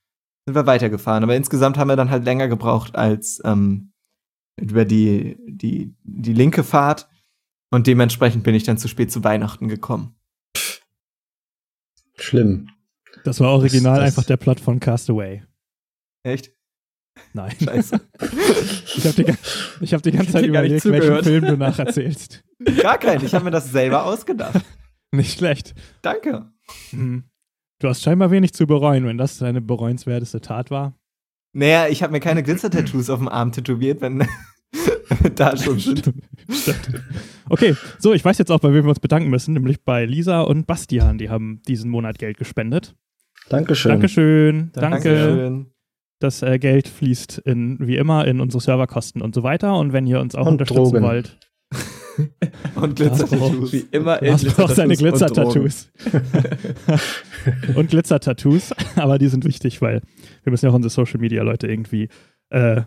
sind 0.46 0.56
wir 0.56 0.66
weitergefahren. 0.66 1.24
Aber 1.24 1.36
insgesamt 1.36 1.78
haben 1.78 1.90
wir 1.90 1.96
dann 1.96 2.10
halt 2.10 2.26
länger 2.26 2.48
gebraucht 2.48 2.96
als 2.96 3.42
ähm, 3.44 3.92
über 4.60 4.86
die, 4.86 5.38
die, 5.48 5.96
die 6.04 6.34
linke 6.34 6.64
Fahrt. 6.64 7.10
Und 7.72 7.88
dementsprechend 7.88 8.44
bin 8.44 8.56
ich 8.56 8.64
dann 8.64 8.78
zu 8.78 8.88
spät 8.88 9.12
zu 9.12 9.24
Weihnachten 9.24 9.68
gekommen. 9.68 10.16
Schlimm. 12.18 12.70
Das 13.24 13.40
war 13.40 13.52
original 13.52 14.00
das- 14.00 14.08
einfach 14.08 14.24
der 14.24 14.38
Plot 14.38 14.60
von 14.60 14.80
Castaway. 14.80 15.44
Echt? 16.24 16.52
Nein. 17.34 17.54
Scheiße. 17.64 18.00
Ich 18.98 19.06
habe 19.06 19.24
die, 19.24 19.34
ich 19.82 19.94
hab 19.94 20.02
die 20.04 20.12
ganze 20.12 20.32
Zeit 20.32 20.46
überlegt, 20.46 20.86
welchen. 20.86 21.24
Film 21.24 21.46
du 21.46 21.58
nacherzählst. 21.58 22.44
Gar 22.82 22.98
kein. 22.98 23.24
Ich 23.24 23.34
habe 23.36 23.44
mir 23.46 23.52
das 23.52 23.72
selber 23.72 24.06
ausgedacht. 24.06 24.62
Nicht 25.12 25.38
schlecht. 25.38 25.76
Danke. 26.02 26.52
Mhm. 26.92 27.26
Du 27.80 27.88
hast 27.90 28.02
scheinbar 28.02 28.32
wenig 28.32 28.54
zu 28.54 28.66
bereuen, 28.68 29.06
wenn 29.06 29.18
das 29.18 29.38
deine 29.38 29.62
bereuenswerteste 29.62 30.40
Tat 30.42 30.72
war. 30.72 30.98
Naja, 31.54 31.88
ich 31.88 32.02
habe 32.04 32.14
mir 32.14 32.22
keine 32.22 32.42
Glitzer-Tattoos 32.42 33.10
auf 33.10 33.20
dem 33.20 33.28
Arm 33.28 33.52
tätowiert, 33.52 34.02
wenn 34.02 34.28
da 35.36 35.56
schon 35.56 35.80
sind. 35.80 36.14
Stimmt. 36.50 37.04
Okay, 37.50 37.76
so, 38.00 38.14
ich 38.14 38.24
weiß 38.24 38.38
jetzt 38.38 38.52
auch, 38.52 38.60
bei 38.60 38.74
wem 38.74 38.84
wir 38.86 38.90
uns 38.90 39.00
bedanken 39.00 39.30
müssen, 39.30 39.54
nämlich 39.54 39.84
bei 39.84 40.06
Lisa 40.06 40.42
und 40.42 40.68
Bastian. 40.68 41.18
Die 41.18 41.30
haben 41.30 41.62
diesen 41.68 41.90
Monat 41.90 42.18
Geld 42.18 42.38
gespendet. 42.38 42.96
Dankeschön. 43.50 43.92
Dankeschön. 43.92 44.72
Danke. 44.74 45.66
Das 46.20 46.42
äh, 46.42 46.58
Geld 46.60 46.88
fließt 46.88 47.40
in, 47.40 47.78
wie 47.80 47.98
immer 47.98 48.26
in 48.26 48.40
unsere 48.40 48.62
Serverkosten 48.62 49.22
und 49.22 49.36
so 49.36 49.44
weiter. 49.44 49.78
Und 49.78 49.94
wenn 49.94 50.08
ihr 50.08 50.20
uns 50.20 50.34
auch 50.34 50.48
Und 50.48 50.54
unterstützen 50.54 50.94
Drogen. 50.94 51.04
wollt, 51.04 51.38
Und 52.76 52.96
Glitzer-Tattoos. 52.96 53.74
Wie 53.74 53.86
immer 53.92 54.20
Lars 54.22 54.44
braucht 54.46 54.76
seine 54.76 54.96
Glitzer-Tattoos 54.96 55.92
Glitzer-Tattoos. 55.98 57.76
und 57.76 57.90
Glitzer-Tattoos, 57.90 58.74
aber 58.96 59.18
die 59.18 59.28
sind 59.28 59.46
wichtig, 59.46 59.82
weil 59.82 60.02
wir 60.44 60.52
müssen 60.52 60.66
ja 60.66 60.72
auch 60.72 60.76
unsere 60.76 60.92
Social-Media-Leute 60.92 61.68
irgendwie 61.68 62.10
äh, 62.50 62.84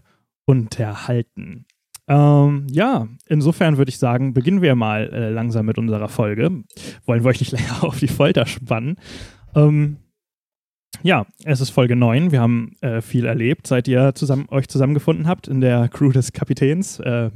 unterhalten. 0.47 1.67
Ähm, 2.09 2.67
ja, 2.71 3.07
insofern 3.27 3.77
würde 3.77 3.91
ich 3.91 3.99
sagen, 3.99 4.33
beginnen 4.33 4.63
wir 4.63 4.75
mal 4.75 5.11
äh, 5.13 5.31
langsam 5.31 5.67
mit 5.67 5.79
unserer 5.79 6.09
Folge. 6.09 6.65
Wollen 7.05 7.23
wir 7.23 7.29
euch 7.29 7.41
nicht 7.41 7.53
länger 7.59 7.85
auf 7.85 7.99
die 7.99 8.09
Folter 8.09 8.47
spannen. 8.47 8.97
Ähm, 9.55 9.99
ja, 11.03 11.27
es 11.45 11.61
ist 11.61 11.71
Folge 11.71 11.97
9. 11.97 12.33
Wir 12.33 12.41
haben 12.41 12.73
äh, 12.81 13.01
viel 13.01 13.27
erlebt, 13.27 13.67
seit 13.67 13.87
ihr 13.89 14.15
zusammen, 14.15 14.47
euch 14.51 14.69
zusammengefunden 14.69 15.29
habt 15.29 15.47
in 15.47 15.61
der 15.61 15.89
Crew 15.89 16.11
des 16.11 16.33
Kapitäns. 16.33 16.99
Äh, 17.01 17.31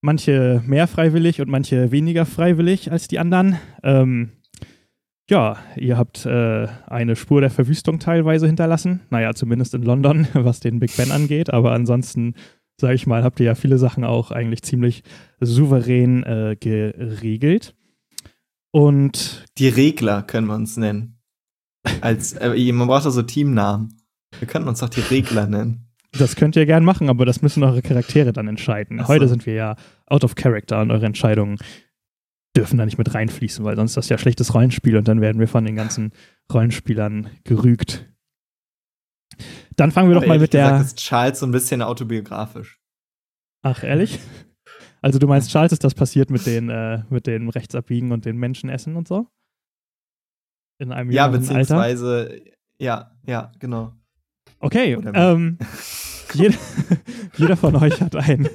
manche 0.00 0.62
mehr 0.66 0.86
freiwillig 0.86 1.40
und 1.40 1.48
manche 1.48 1.90
weniger 1.90 2.26
freiwillig 2.26 2.92
als 2.92 3.08
die 3.08 3.18
anderen. 3.18 3.56
Ähm, 3.82 4.32
ja, 5.30 5.58
ihr 5.76 5.98
habt 5.98 6.24
äh, 6.24 6.68
eine 6.86 7.14
Spur 7.14 7.40
der 7.40 7.50
Verwüstung 7.50 7.98
teilweise 7.98 8.46
hinterlassen. 8.46 9.00
Naja, 9.10 9.34
zumindest 9.34 9.74
in 9.74 9.82
London, 9.82 10.26
was 10.32 10.60
den 10.60 10.80
Big 10.80 10.96
Ben 10.96 11.10
angeht. 11.10 11.52
Aber 11.52 11.72
ansonsten, 11.72 12.34
sage 12.80 12.94
ich 12.94 13.06
mal, 13.06 13.22
habt 13.22 13.40
ihr 13.40 13.46
ja 13.46 13.54
viele 13.54 13.78
Sachen 13.78 14.04
auch 14.04 14.30
eigentlich 14.30 14.62
ziemlich 14.62 15.02
souverän 15.40 16.22
äh, 16.22 16.56
geregelt. 16.58 17.74
Und 18.70 19.44
Die 19.58 19.68
Regler 19.68 20.22
können 20.22 20.46
wir 20.46 20.54
uns 20.54 20.76
nennen. 20.76 21.18
Als, 22.00 22.34
äh, 22.34 22.72
man 22.72 22.88
braucht 22.88 23.06
doch 23.06 23.10
so 23.10 23.22
Teamnamen. 23.22 23.96
Wir 24.38 24.46
könnten 24.46 24.68
uns 24.68 24.80
doch 24.80 24.90
die 24.90 25.00
Regler 25.00 25.46
nennen. 25.46 25.88
das 26.12 26.36
könnt 26.36 26.54
ihr 26.54 26.66
gern 26.66 26.84
machen, 26.84 27.08
aber 27.08 27.24
das 27.24 27.42
müssen 27.42 27.62
eure 27.62 27.82
Charaktere 27.82 28.32
dann 28.32 28.46
entscheiden. 28.46 28.98
So. 28.98 29.08
Heute 29.08 29.28
sind 29.28 29.46
wir 29.46 29.54
ja 29.54 29.76
out 30.06 30.24
of 30.24 30.34
character 30.34 30.80
und 30.80 30.90
eure 30.90 31.06
Entscheidungen 31.06 31.56
dürfen 32.56 32.78
da 32.78 32.84
nicht 32.84 32.98
mit 32.98 33.14
reinfließen, 33.14 33.64
weil 33.64 33.76
sonst 33.76 33.92
ist 33.92 33.96
das 33.96 34.08
ja 34.08 34.18
schlechtes 34.18 34.52
Rollenspiel 34.54 34.96
und 34.96 35.06
dann 35.06 35.20
werden 35.20 35.38
wir 35.38 35.48
von 35.48 35.64
den 35.64 35.76
ganzen 35.76 36.12
Rollenspielern 36.52 37.28
gerügt. 37.44 38.06
Dann 39.78 39.92
fangen 39.92 40.08
wir 40.10 40.14
doch 40.16 40.22
Aber 40.22 40.28
mal 40.34 40.38
mit 40.38 40.52
der. 40.52 40.64
Gesagt, 40.64 40.84
ist 40.84 40.98
Charles 40.98 41.38
so 41.38 41.46
ein 41.46 41.52
bisschen 41.52 41.82
autobiografisch. 41.82 42.78
Ach, 43.62 43.82
ehrlich? 43.84 44.18
Also 45.00 45.18
du 45.20 45.26
meinst, 45.28 45.50
Charles, 45.50 45.72
ist 45.72 45.84
das 45.84 45.94
passiert 45.94 46.30
mit 46.30 46.44
den, 46.46 46.68
äh, 46.68 47.04
mit 47.10 47.26
den 47.28 47.48
Rechtsabbiegen 47.48 48.10
und 48.10 48.24
den 48.24 48.36
Menschenessen 48.36 48.96
und 48.96 49.06
so? 49.06 49.28
In 50.80 50.92
einem 50.92 51.10
Ja, 51.12 51.26
jüngeren 51.26 51.42
Alter? 51.56 51.76
beziehungsweise, 51.76 52.40
ja, 52.80 53.12
ja, 53.26 53.52
genau. 53.60 53.92
Okay, 54.60 54.98
ähm, 55.14 55.58
jeder, 56.34 56.56
jeder 57.36 57.56
von 57.56 57.76
euch 57.76 58.00
hat 58.00 58.16
einen, 58.16 58.48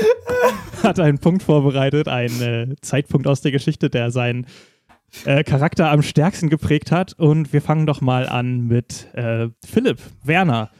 hat 0.82 0.98
einen 0.98 1.18
Punkt 1.18 1.42
vorbereitet, 1.42 2.08
einen 2.08 2.40
äh, 2.42 2.76
Zeitpunkt 2.80 3.26
aus 3.26 3.42
der 3.42 3.52
Geschichte, 3.52 3.90
der 3.90 4.10
seinen 4.10 4.46
äh, 5.24 5.42
Charakter 5.44 5.90
am 5.90 6.02
stärksten 6.02 6.48
geprägt 6.48 6.90
hat. 6.92 7.12
Und 7.14 7.52
wir 7.52 7.62
fangen 7.62 7.86
doch 7.86 8.00
mal 8.00 8.28
an 8.28 8.66
mit 8.66 9.08
äh, 9.14 9.48
Philipp, 9.64 9.98
Werner. 10.24 10.70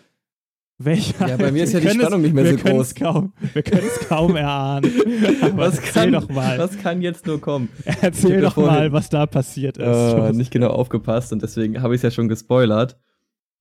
Welcher, 0.81 1.27
Ja, 1.29 1.37
bei 1.37 1.51
mir 1.51 1.65
ist 1.65 1.73
ja 1.73 1.81
die 1.81 1.89
Spannung 1.89 2.21
es- 2.21 2.27
nicht 2.27 2.35
mehr 2.35 2.47
so 2.47 2.57
groß. 2.57 2.95
Kaum, 2.95 3.33
wir 3.53 3.63
können 3.65 3.83
es 3.85 4.07
kaum 4.09 4.37
erahnen. 4.37 4.85
Was 5.57 5.79
erzähl 5.79 5.93
kann, 5.93 6.13
doch 6.13 6.29
mal. 6.29 6.57
was 6.57 6.79
kann 6.79 7.03
jetzt 7.03 7.27
nur 7.27 7.41
kommen? 7.41 7.69
Erzähl 8.01 8.41
doch 8.41 8.57
ja 8.57 8.63
mal, 8.63 8.75
vorhin- 8.77 8.93
was 8.93 9.09
da 9.09 9.27
passiert 9.27 9.77
ist. 9.77 9.85
Äh, 9.85 10.33
nicht 10.35 10.53
genau 10.53 10.69
aufgepasst 10.69 11.33
und 11.33 11.43
deswegen 11.43 11.83
habe 11.83 11.95
ich 11.97 11.99
es 11.99 12.03
ja 12.05 12.11
schon 12.13 12.29
gespoilert. 12.29 12.97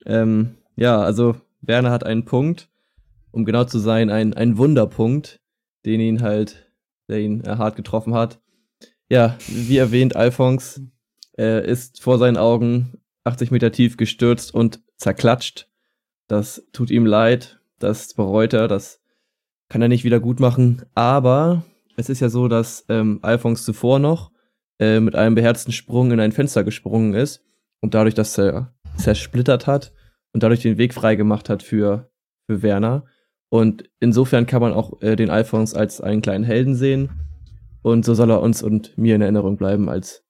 Ähm, 0.06 0.54
ja, 0.76 1.00
also 1.00 1.34
Werner 1.60 1.90
hat 1.90 2.04
einen 2.06 2.24
Punkt, 2.24 2.68
um 3.32 3.44
genau 3.44 3.64
zu 3.64 3.80
sein, 3.80 4.10
ein, 4.10 4.32
ein 4.34 4.56
Wunderpunkt, 4.56 5.40
den 5.86 5.98
ihn 5.98 6.22
halt, 6.22 6.70
der 7.08 7.18
ihn 7.18 7.42
äh, 7.42 7.56
hart 7.56 7.74
getroffen 7.74 8.14
hat. 8.14 8.38
Ja, 9.08 9.36
wie 9.46 9.78
erwähnt, 9.78 10.16
Alphons 10.16 10.82
äh, 11.38 11.66
ist 11.66 12.02
vor 12.02 12.18
seinen 12.18 12.36
Augen 12.36 13.00
80 13.24 13.50
Meter 13.50 13.72
tief 13.72 13.96
gestürzt 13.96 14.52
und 14.52 14.80
zerklatscht. 14.96 15.68
Das 16.26 16.66
tut 16.72 16.90
ihm 16.90 17.06
leid, 17.06 17.58
das 17.78 18.12
bereut 18.14 18.52
er, 18.52 18.68
das 18.68 19.00
kann 19.68 19.82
er 19.82 19.88
nicht 19.88 20.04
wieder 20.04 20.20
gut 20.20 20.40
machen. 20.40 20.82
Aber 20.94 21.64
es 21.96 22.08
ist 22.08 22.20
ja 22.20 22.28
so, 22.28 22.48
dass 22.48 22.84
ähm, 22.88 23.20
Alphons 23.22 23.64
zuvor 23.64 23.98
noch 23.98 24.30
äh, 24.78 25.00
mit 25.00 25.14
einem 25.14 25.34
beherzten 25.34 25.72
Sprung 25.72 26.12
in 26.12 26.20
ein 26.20 26.32
Fenster 26.32 26.64
gesprungen 26.64 27.14
ist 27.14 27.42
und 27.80 27.94
dadurch 27.94 28.14
das 28.14 28.36
er 28.36 28.74
zersplittert 28.96 29.66
hat 29.66 29.92
und 30.32 30.42
dadurch 30.42 30.60
den 30.60 30.78
Weg 30.78 30.92
frei 30.92 31.14
gemacht 31.14 31.48
hat 31.48 31.62
für, 31.62 32.10
für 32.46 32.62
Werner. 32.62 33.06
Und 33.48 33.88
insofern 34.00 34.46
kann 34.46 34.60
man 34.60 34.74
auch 34.74 35.00
äh, 35.00 35.16
den 35.16 35.30
Alphons 35.30 35.74
als 35.74 36.00
einen 36.00 36.20
kleinen 36.20 36.44
Helden 36.44 36.74
sehen. 36.74 37.10
Und 37.82 38.04
so 38.04 38.14
soll 38.14 38.30
er 38.30 38.40
uns 38.40 38.62
und 38.62 38.96
mir 38.98 39.14
in 39.14 39.22
Erinnerung 39.22 39.56
bleiben 39.56 39.88
als 39.88 40.24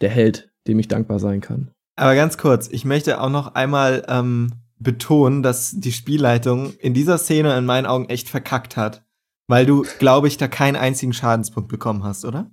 der 0.00 0.10
Held, 0.10 0.50
dem 0.66 0.78
ich 0.78 0.88
dankbar 0.88 1.18
sein 1.18 1.40
kann. 1.40 1.70
Aber 1.96 2.14
ganz 2.14 2.38
kurz, 2.38 2.68
ich 2.68 2.84
möchte 2.84 3.20
auch 3.20 3.30
noch 3.30 3.54
einmal 3.54 4.04
ähm, 4.08 4.52
betonen, 4.78 5.42
dass 5.42 5.72
die 5.72 5.92
Spielleitung 5.92 6.72
in 6.80 6.94
dieser 6.94 7.18
Szene 7.18 7.56
in 7.56 7.64
meinen 7.64 7.86
Augen 7.86 8.08
echt 8.08 8.28
verkackt 8.28 8.76
hat. 8.76 9.04
Weil 9.46 9.66
du, 9.66 9.84
glaube 9.98 10.26
ich, 10.26 10.38
da 10.38 10.48
keinen 10.48 10.76
einzigen 10.76 11.12
Schadenspunkt 11.12 11.68
bekommen 11.68 12.02
hast, 12.02 12.24
oder? 12.24 12.50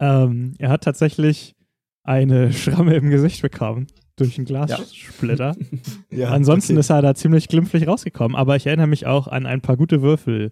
Ähm, 0.00 0.54
er 0.58 0.70
hat 0.70 0.82
tatsächlich 0.82 1.54
eine 2.02 2.52
Schramme 2.52 2.96
im 2.96 3.08
Gesicht 3.08 3.42
bekommen 3.42 3.86
durch 4.16 4.36
einen 4.36 4.46
Glassplitter. 4.46 5.56
Ja. 6.10 6.28
Ansonsten 6.28 6.74
okay. 6.74 6.80
ist 6.80 6.90
er 6.90 7.00
da 7.00 7.14
ziemlich 7.14 7.48
glimpflich 7.48 7.88
rausgekommen, 7.88 8.36
aber 8.36 8.54
ich 8.56 8.66
erinnere 8.66 8.86
mich 8.86 9.06
auch 9.06 9.28
an 9.28 9.46
ein 9.46 9.62
paar 9.62 9.78
gute 9.78 10.02
Würfel, 10.02 10.50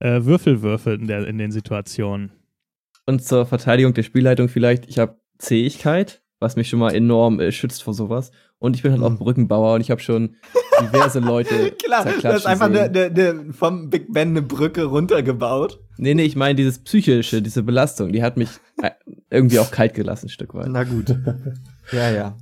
äh, 0.00 0.24
Würfelwürfe 0.24 0.92
in, 0.94 1.06
der, 1.06 1.26
in 1.26 1.38
den 1.38 1.50
Situationen. 1.50 2.32
Und 3.06 3.24
zur 3.24 3.46
Verteidigung 3.46 3.94
der 3.94 4.02
Spielleitung 4.02 4.48
vielleicht, 4.48 4.86
ich 4.88 4.98
habe 4.98 5.16
Zähigkeit, 5.38 6.22
was 6.40 6.56
mich 6.56 6.68
schon 6.68 6.78
mal 6.78 6.94
enorm 6.94 7.40
äh, 7.40 7.52
schützt 7.52 7.82
vor 7.82 7.94
sowas. 7.94 8.30
Und 8.60 8.74
ich 8.76 8.82
bin 8.82 8.92
halt 8.92 9.02
auch 9.02 9.10
Mhm. 9.10 9.18
Brückenbauer 9.18 9.74
und 9.74 9.80
ich 9.80 9.90
habe 9.90 10.00
schon 10.00 10.36
diverse 10.80 11.20
Leute 11.20 11.70
Klar, 11.84 12.04
hast 12.04 12.12
zerklatschen 12.12 12.46
einfach 12.50 12.72
sehen. 12.72 12.92
ne, 12.92 13.10
ne, 13.10 13.34
ne, 13.44 13.52
vom 13.52 13.88
Big 13.88 14.12
Ben 14.12 14.30
eine 14.30 14.42
Brücke 14.42 14.84
runtergebaut. 14.84 15.80
Nee, 15.96 16.14
nee, 16.14 16.24
ich 16.24 16.34
meine 16.36 16.56
dieses 16.56 16.80
psychische, 16.80 17.40
diese 17.40 17.62
Belastung, 17.62 18.12
die 18.12 18.22
hat 18.22 18.36
mich 18.36 18.48
äh, 18.82 18.90
irgendwie 19.30 19.58
auch 19.60 19.70
kalt 19.70 19.94
gelassen, 19.94 20.26
ein 20.26 20.30
Stück 20.30 20.54
weit. 20.54 20.68
Na 20.68 20.82
gut. 20.84 21.08
ja, 21.92 22.10
ja. 22.10 22.36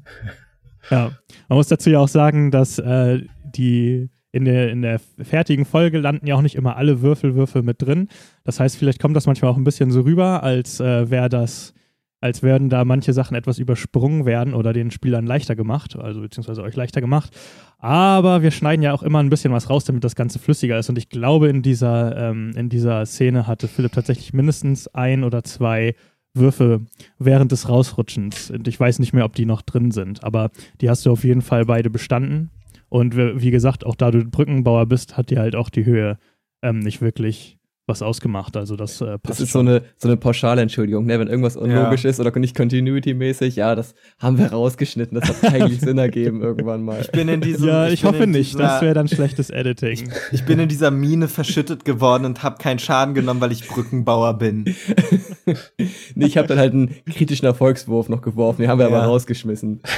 Ja, 0.91 1.11
man 1.49 1.57
muss 1.59 1.69
dazu 1.69 1.91
ja 1.91 1.99
auch 1.99 2.09
sagen, 2.09 2.51
dass 2.51 2.79
äh, 2.79 3.21
die 3.45 4.09
in 4.37 4.45
der, 4.45 4.71
in 4.71 4.83
der 4.83 5.01
fertigen 5.23 5.65
Folge 5.65 5.99
landen 5.99 6.27
ja 6.27 6.35
auch 6.35 6.43
nicht 6.43 6.55
immer 6.55 6.77
alle 6.77 7.01
Würfelwürfe 7.01 7.63
mit 7.63 7.81
drin. 7.81 8.09
Das 8.45 8.61
heißt, 8.61 8.77
vielleicht 8.77 9.01
kommt 9.01 9.17
das 9.17 9.27
manchmal 9.27 9.51
auch 9.51 9.57
ein 9.57 9.65
bisschen 9.65 9.91
so 9.91 10.03
rüber, 10.03 10.43
als 10.43 10.79
äh, 10.79 11.11
wäre 11.11 11.29
das, 11.29 11.73
als 12.21 12.43
werden 12.43 12.69
da 12.69 12.85
manche 12.85 13.13
Sachen 13.13 13.35
etwas 13.35 13.59
übersprungen 13.59 14.27
werden 14.27 14.53
oder 14.53 14.73
den 14.73 14.91
Spielern 14.91 15.27
leichter 15.27 15.57
gemacht, 15.57 15.97
also 15.97 16.21
beziehungsweise 16.21 16.63
euch 16.63 16.77
leichter 16.77 17.01
gemacht. 17.01 17.35
Aber 17.79 18.43
wir 18.43 18.51
schneiden 18.51 18.83
ja 18.83 18.93
auch 18.93 19.03
immer 19.03 19.21
ein 19.21 19.31
bisschen 19.31 19.53
was 19.53 19.71
raus, 19.71 19.85
damit 19.85 20.05
das 20.05 20.15
Ganze 20.15 20.39
flüssiger 20.39 20.79
ist. 20.79 20.89
Und 20.91 20.99
ich 20.99 21.09
glaube, 21.09 21.49
in 21.49 21.63
dieser, 21.63 22.31
ähm, 22.31 22.53
in 22.57 22.69
dieser 22.69 23.05
Szene 23.07 23.47
hatte 23.47 23.69
Philipp 23.69 23.93
tatsächlich 23.93 24.33
mindestens 24.33 24.87
ein 24.89 25.25
oder 25.25 25.45
zwei 25.45 25.95
Würfe 26.35 26.83
während 27.19 27.53
des 27.53 27.69
Rausrutschens. 27.69 28.51
Und 28.51 28.69
ich 28.69 28.79
weiß 28.79 28.99
nicht 28.99 29.13
mehr, 29.13 29.25
ob 29.25 29.35
die 29.35 29.47
noch 29.47 29.63
drin 29.63 29.91
sind, 29.91 30.23
aber 30.25 30.51
die 30.81 30.91
hast 30.91 31.07
du 31.07 31.11
auf 31.11 31.25
jeden 31.25 31.43
Fall 31.43 31.65
beide 31.65 31.89
bestanden. 31.91 32.51
Und 32.89 33.17
wie 33.17 33.51
gesagt, 33.51 33.85
auch 33.85 33.95
da 33.97 34.11
du 34.11 34.25
Brückenbauer 34.25 34.87
bist, 34.87 35.17
hat 35.17 35.31
dir 35.31 35.41
halt 35.41 35.57
auch 35.57 35.71
die 35.71 35.85
Höhe 35.85 36.19
ähm, 36.63 36.79
nicht 36.81 37.01
wirklich 37.03 37.59
was 37.89 38.03
ausgemacht. 38.03 38.57
Also 38.57 38.75
das 38.75 39.01
äh, 39.01 39.17
passt 39.19 39.29
Das 39.29 39.41
ist 39.41 39.53
so 39.53 39.61
schon. 39.61 39.69
eine, 39.69 39.83
so 39.97 40.09
eine 40.09 40.17
pauschale 40.17 40.61
Entschuldigung, 40.61 41.07
ne? 41.07 41.21
Wenn 41.21 41.29
irgendwas 41.29 41.57
unlogisch 41.57 42.05
ist 42.05 42.19
oder 42.19 42.37
nicht 42.37 42.57
continuity-mäßig, 42.57 43.55
ja, 43.55 43.77
das 43.77 43.95
haben 44.19 44.39
wir 44.39 44.47
rausgeschnitten. 44.47 45.21
Das 45.21 45.29
hat 45.29 45.53
eigentlich 45.55 45.81
Sinn 45.81 45.97
ergeben 45.99 46.43
irgendwann 46.43 46.83
mal. 46.83 47.01
Ich 47.01 47.13
bin 47.13 47.29
in 47.29 47.41
diesem. 47.41 47.69
ja, 47.69 47.87
ich, 47.89 48.03
bin 48.03 48.11
hoffe 48.11 48.27
nicht. 48.27 48.55
Dieser, 48.55 48.63
Das 48.65 48.83
wäre 48.83 48.95
dann 48.95 49.07
schlechtes 49.07 49.51
Editing. 49.51 50.11
ich 50.33 50.45
bin 50.45 50.59
in 50.59 50.69
dieser 50.69 50.91
Mine 50.91 51.29
verschüttet 51.29 51.85
geworden 51.85 52.25
und 52.25 52.43
habe 52.43 52.59
keinen 52.61 52.81
Schaden 52.81 53.15
genommen, 53.15 53.41
weil 53.41 53.53
ich 53.53 53.69
Brückenbauer 53.69 54.35
bin. 54.37 54.65
nee, 56.17 56.27
ich 56.27 56.37
habe 56.39 56.49
dann 56.49 56.59
halt 56.59 56.73
einen 56.73 56.91
kritischen 57.09 57.47
Erfolgswurf 57.47 58.09
noch 58.09 58.21
geworfen, 58.23 58.63
den 58.63 58.69
haben 58.71 58.81
wir 58.81 58.91
Ja. 58.91 58.97
aber 58.97 59.05
rausgeschmissen. 59.07 59.81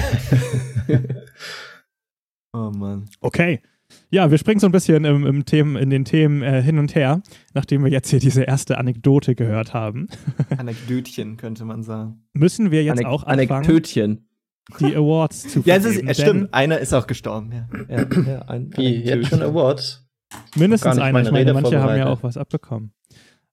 Oh 2.52 2.70
Mann. 2.70 3.06
Okay. 3.20 3.60
Ja, 4.10 4.30
wir 4.30 4.38
springen 4.38 4.60
so 4.60 4.66
ein 4.66 4.72
bisschen 4.72 5.04
im, 5.04 5.26
im 5.26 5.44
Themen, 5.44 5.76
in 5.76 5.90
den 5.90 6.04
Themen 6.04 6.42
äh, 6.42 6.62
hin 6.62 6.78
und 6.78 6.94
her, 6.94 7.22
nachdem 7.54 7.84
wir 7.84 7.90
jetzt 7.90 8.10
hier 8.10 8.18
diese 8.18 8.42
erste 8.42 8.78
Anekdote 8.78 9.34
gehört 9.34 9.74
haben. 9.74 10.08
Anekdötchen 10.58 11.36
könnte 11.36 11.64
man 11.64 11.82
sagen. 11.82 12.22
Müssen 12.34 12.70
wir 12.70 12.84
jetzt 12.84 12.98
Anek 12.98 13.06
auch 13.06 13.24
anfangen? 13.24 13.50
Anekdötchen. 13.50 14.28
die 14.80 14.94
Awards 14.94 15.48
zu 15.48 15.60
Ja, 15.64 15.76
es 15.76 15.84
ist, 15.84 15.94
vergeben, 15.94 16.14
stimmt. 16.14 16.54
Einer 16.54 16.78
ist 16.78 16.92
auch 16.92 17.06
gestorben. 17.06 17.52
Ja. 17.52 17.68
Ja, 17.88 18.22
ja, 18.26 18.42
ein, 18.42 18.70
Wie, 18.76 18.96
jetzt 18.96 19.28
schon 19.28 19.42
Awards? 19.42 20.06
Mindestens 20.56 20.98
einer. 20.98 21.06
Ich 21.06 21.12
meine 21.12 21.30
meine, 21.30 21.38
Rede 21.38 21.54
manche 21.54 21.80
haben 21.80 21.96
ja 21.96 22.06
auch 22.06 22.22
was 22.22 22.36
abbekommen. 22.36 22.92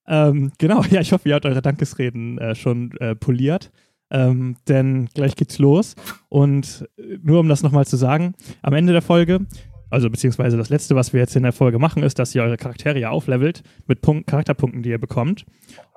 Ähm, 0.08 0.52
genau, 0.58 0.84
ja, 0.84 1.02
ich 1.02 1.14
hoffe, 1.14 1.30
ihr 1.30 1.36
habt 1.36 1.46
eure 1.46 1.62
Dankesreden 1.62 2.38
äh, 2.38 2.56
schon 2.56 2.92
äh, 3.00 3.16
poliert. 3.16 3.72
Ähm, 4.12 4.58
denn 4.68 5.08
gleich 5.14 5.36
geht's 5.36 5.58
los. 5.58 5.96
Und 6.30 6.88
äh, 6.98 7.18
nur 7.22 7.40
um 7.40 7.50
das 7.50 7.64
nochmal 7.64 7.86
zu 7.86 7.98
sagen, 7.98 8.36
am 8.62 8.74
Ende 8.74 8.94
der 8.94 9.02
Folge, 9.02 9.46
also 9.90 10.10
beziehungsweise 10.10 10.58
das 10.58 10.70
letzte, 10.70 10.96
was 10.96 11.14
wir 11.14 11.20
jetzt 11.20 11.36
in 11.36 11.44
der 11.44 11.54
Folge 11.54 11.80
machen, 11.80 12.04
ist, 12.04 12.20
dass 12.20 12.36
ihr 12.36 12.44
eure 12.44 12.58
Charaktere 12.58 13.00
ja 13.00 13.10
auflevelt 13.10 13.64
mit 13.88 14.02
Punkt, 14.02 14.28
Charakterpunkten, 14.28 14.84
die 14.84 14.90
ihr 14.90 15.00
bekommt. 15.00 15.46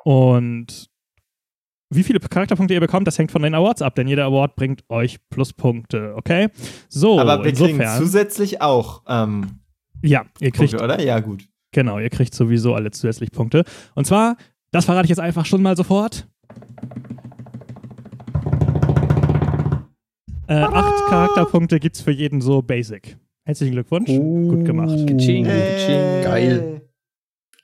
Und 0.05 0.89
wie 1.91 2.03
viele 2.03 2.21
Charakterpunkte 2.21 2.75
ihr 2.75 2.81
bekommt, 2.81 3.07
das 3.07 3.19
hängt 3.19 3.31
von 3.31 3.43
den 3.43 3.55
Awards 3.55 3.83
ab, 3.83 3.95
denn 3.95 4.09
jeder 4.09 4.27
Award 4.27 4.57
bringt 4.57 4.85
euch 4.89 5.19
Pluspunkte, 5.31 6.15
okay? 6.17 6.49
So, 6.89 7.19
Aber 7.19 7.45
wir 7.45 7.53
kriegen 7.53 7.71
insofern, 7.71 7.99
zusätzlich 7.99 8.61
auch 8.61 9.03
ähm, 9.09 9.61
ja, 10.03 10.27
ihr 10.41 10.51
kriegt 10.51 10.73
Punkte, 10.73 10.85
oder? 10.85 11.01
Ja, 11.01 11.21
gut. 11.21 11.45
Genau, 11.73 11.99
ihr 11.99 12.11
kriegt 12.11 12.35
sowieso 12.35 12.75
alle 12.75 12.91
zusätzlich 12.91 13.31
Punkte. 13.33 13.65
Und 13.95 14.07
zwar, 14.07 14.37
das 14.71 14.85
verrate 14.85 15.07
ich 15.07 15.11
jetzt 15.11 15.21
einfach 15.21 15.47
schon 15.47 15.63
mal 15.63 15.77
sofort. 15.77 16.29
Äh, 20.49 20.55
acht 20.55 21.07
Charakterpunkte 21.09 21.79
gibt's 21.79 22.01
für 22.01 22.11
jeden 22.11 22.41
so 22.41 22.63
basic. 22.63 23.19
Herzlichen 23.45 23.73
Glückwunsch. 23.73 24.09
Gut 24.09 24.65
gemacht. 24.65 25.07
Ka-ching. 25.07 25.45
Hey. 25.45 26.23
Geil. 26.25 26.83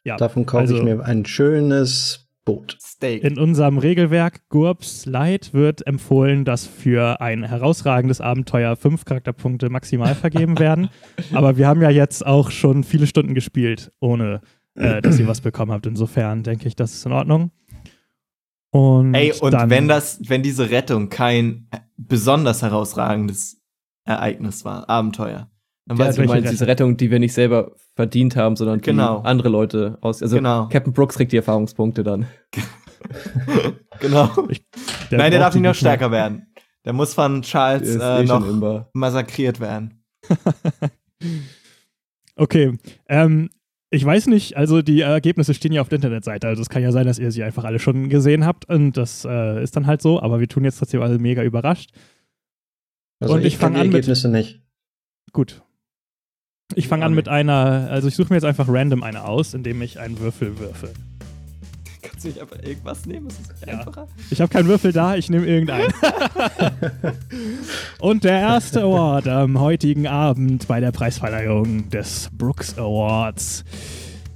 Ja, 0.05 0.17
Davon 0.17 0.45
kaufe 0.45 0.61
also- 0.63 0.77
ich 0.77 0.83
mir 0.83 1.03
ein 1.03 1.25
schönes 1.25 2.29
Boot. 2.45 2.77
Steak. 2.79 3.25
In 3.25 3.39
unserem 3.39 3.79
Regelwerk 3.79 4.49
GURPS 4.51 5.07
Light 5.07 5.55
wird 5.55 5.87
empfohlen, 5.87 6.45
dass 6.45 6.67
für 6.67 7.23
ein 7.23 7.43
herausragendes 7.43 8.21
Abenteuer 8.21 8.77
fünf 8.77 9.07
Charakterpunkte 9.07 9.71
maximal 9.71 10.15
vergeben 10.15 10.59
werden. 10.59 10.91
Aber 11.33 11.57
wir 11.57 11.67
haben 11.67 11.81
ja 11.81 11.89
jetzt 11.89 12.27
auch 12.27 12.51
schon 12.51 12.85
viele 12.85 13.07
Stunden 13.07 13.35
gespielt, 13.35 13.93
ohne 13.99 14.43
äh, 14.75 15.01
dass 15.01 15.19
ihr 15.19 15.27
was 15.27 15.41
bekommen 15.41 15.73
habt. 15.73 15.87
Insofern 15.87 16.43
denke 16.43 16.69
ich, 16.69 16.77
das 16.77 16.93
ist 16.93 17.07
in 17.07 17.13
Ordnung. 17.13 17.51
Und 18.75 19.15
Ey, 19.15 19.33
und 19.41 19.53
dann, 19.55 19.71
wenn 19.71 19.87
das, 19.87 20.19
wenn 20.29 20.43
diese 20.43 20.71
Rettung 20.71 21.09
kein 21.09 21.69
besonders 21.97 22.61
herausragendes 22.61 23.63
Ereignis 24.05 24.65
war, 24.65 24.89
Abenteuer, 24.91 25.49
dann 25.87 25.97
Ja, 25.97 26.07
weiß 26.07 26.17
du 26.17 26.23
ich 26.23 26.29
meinst 26.29 26.51
diese 26.51 26.67
Rettung, 26.67 26.97
die 26.97 27.09
wir 27.09 27.21
nicht 27.21 27.35
selber 27.35 27.77
verdient 27.95 28.35
haben, 28.35 28.57
sondern 28.57 28.81
die 28.81 28.87
Genau. 28.87 29.21
andere 29.21 29.49
Leute 29.49 29.97
aus. 30.01 30.23
Also 30.25 30.35
Genau. 30.35 30.69
Captain 30.71 30.93
Brooks 30.93 31.15
kriegt 31.17 31.31
die 31.31 31.37
Erfahrungspunkte 31.37 32.03
dann. 32.03 32.27
genau. 34.01 34.27
der 35.13 35.19
Nein, 35.19 35.31
der 35.31 35.39
darf 35.39 35.53
die 35.53 35.59
nicht 35.61 35.69
noch 35.69 35.69
mehr. 35.69 35.75
stärker 35.75 36.11
werden. 36.11 36.53
Der 36.85 36.95
muss 36.95 37.15
von 37.15 37.43
Charles 37.43 37.95
äh, 37.95 38.23
eh 38.23 38.25
noch 38.25 38.89
massakriert 38.93 39.61
werden. 39.61 40.03
Okay. 42.37 42.77
Ähm, 43.09 43.49
ich 43.95 44.05
weiß 44.05 44.27
nicht, 44.27 44.57
also 44.57 44.83
die 44.83 45.01
Ergebnisse 45.01 45.55
stehen 45.55 45.73
ja 45.73 45.81
auf 45.81 45.89
der 45.89 45.97
Internetseite. 45.97 46.47
Also 46.49 46.61
es 46.63 46.69
kann 46.69 46.83
ja 46.83 46.93
sein, 46.93 47.07
dass 47.07 47.19
ihr 47.19 47.31
sie 47.31 47.43
einfach 47.43 47.65
alle 47.65 47.79
schon 47.79 48.09
gesehen 48.09 48.45
habt 48.45 48.69
und 48.69 48.97
das 48.97 49.25
äh, 49.25 49.63
ist 49.63 49.77
dann 49.77 49.87
halt 49.87 50.03
so, 50.03 50.21
aber 50.21 50.41
wir 50.41 50.49
tun 50.49 50.65
jetzt 50.65 50.79
trotzdem 50.79 51.01
alle 51.03 51.19
mega 51.19 51.43
überrascht. 51.43 51.91
Also 53.21 53.35
Und 53.35 53.45
ich 53.45 53.57
fang 53.57 53.73
kenn 53.73 53.75
die 53.75 53.81
an 53.81 53.87
mit- 53.89 53.95
Ergebnisse 53.97 54.29
nicht. 54.29 54.61
Gut. 55.33 55.63
Ich 56.75 56.89
fange 56.89 57.05
an 57.05 57.15
mit 57.15 57.29
einer, 57.29 57.89
also 57.91 58.09
ich 58.09 58.15
suche 58.17 58.29
mir 58.33 58.37
jetzt 58.37 58.45
einfach 58.45 58.67
random 58.69 59.03
eine 59.03 59.25
aus, 59.25 59.55
indem 59.55 59.81
ich 59.83 59.99
einen 60.01 60.19
Würfel 60.19 60.59
würfe. 60.59 60.91
Kannst 62.09 62.25
du 62.25 62.29
nicht 62.29 62.41
einfach 62.41 62.63
irgendwas 62.63 63.07
nehmen? 63.07 63.27
Ist 63.29 63.41
das 63.51 63.61
Ja. 63.67 63.79
einfacher? 63.79 64.07
Ich 64.31 64.41
habe 64.41 64.53
keinen 64.53 64.69
Würfel 64.69 64.93
da, 64.93 65.17
ich 65.17 65.31
nehme 65.31 65.47
irgendeinen. 65.47 65.93
Und 68.01 68.25
der 68.25 68.41
erste 68.41 68.83
Award 68.83 69.29
am 69.29 69.61
heutigen 69.61 70.07
Abend 70.07 70.67
bei 70.69 70.81
der 70.81 70.93
Preisverleihung 70.93 71.89
des 71.91 72.31
Brooks 72.37 72.77
Awards 72.79 73.65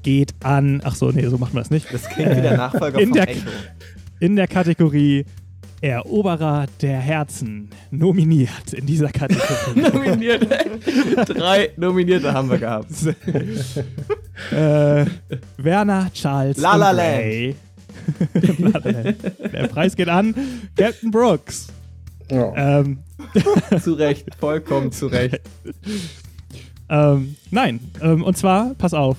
geht 0.02 0.34
an. 0.42 0.80
Ach 0.84 0.94
so, 0.94 1.10
nee, 1.10 1.26
so 1.26 1.38
macht 1.38 1.54
man 1.54 1.62
das 1.62 1.70
nicht. 1.70 1.92
Das 1.92 2.08
klingt 2.08 2.36
wie 2.36 2.40
der 2.42 2.56
Nachfolger 2.56 2.98
In 3.00 3.08
von 3.08 3.16
der- 3.18 3.28
Echo. 3.28 3.40
In 4.20 4.36
der 4.36 4.48
Kategorie 4.48 5.24
Eroberer 5.80 6.66
der 6.82 6.98
Herzen 6.98 7.70
nominiert 7.90 8.72
in 8.72 8.86
dieser 8.86 9.10
Kategorie. 9.10 9.80
Nominiert. 9.92 10.48
Drei 11.28 11.70
Nominierte 11.76 12.32
haben 12.32 12.50
wir 12.50 12.58
gehabt. 12.58 12.90
äh, 14.50 15.06
Werner 15.56 16.10
Charles 16.12 16.56
La 16.56 16.74
La 16.74 16.90
Land. 16.90 17.54
La 18.58 18.80
La 18.82 18.90
Land. 18.90 19.16
Der 19.52 19.68
Preis 19.68 19.94
geht 19.94 20.08
an 20.08 20.34
Captain 20.76 21.10
Brooks. 21.10 21.68
Ja. 22.30 22.80
Ähm, 22.80 22.98
zu 23.80 23.94
Recht, 23.94 24.34
vollkommen 24.38 24.92
zu 24.92 25.06
Recht. 25.06 25.40
Ähm, 26.90 27.36
nein, 27.50 27.80
ähm, 28.00 28.22
und 28.22 28.36
zwar, 28.36 28.74
pass 28.74 28.94
auf, 28.94 29.16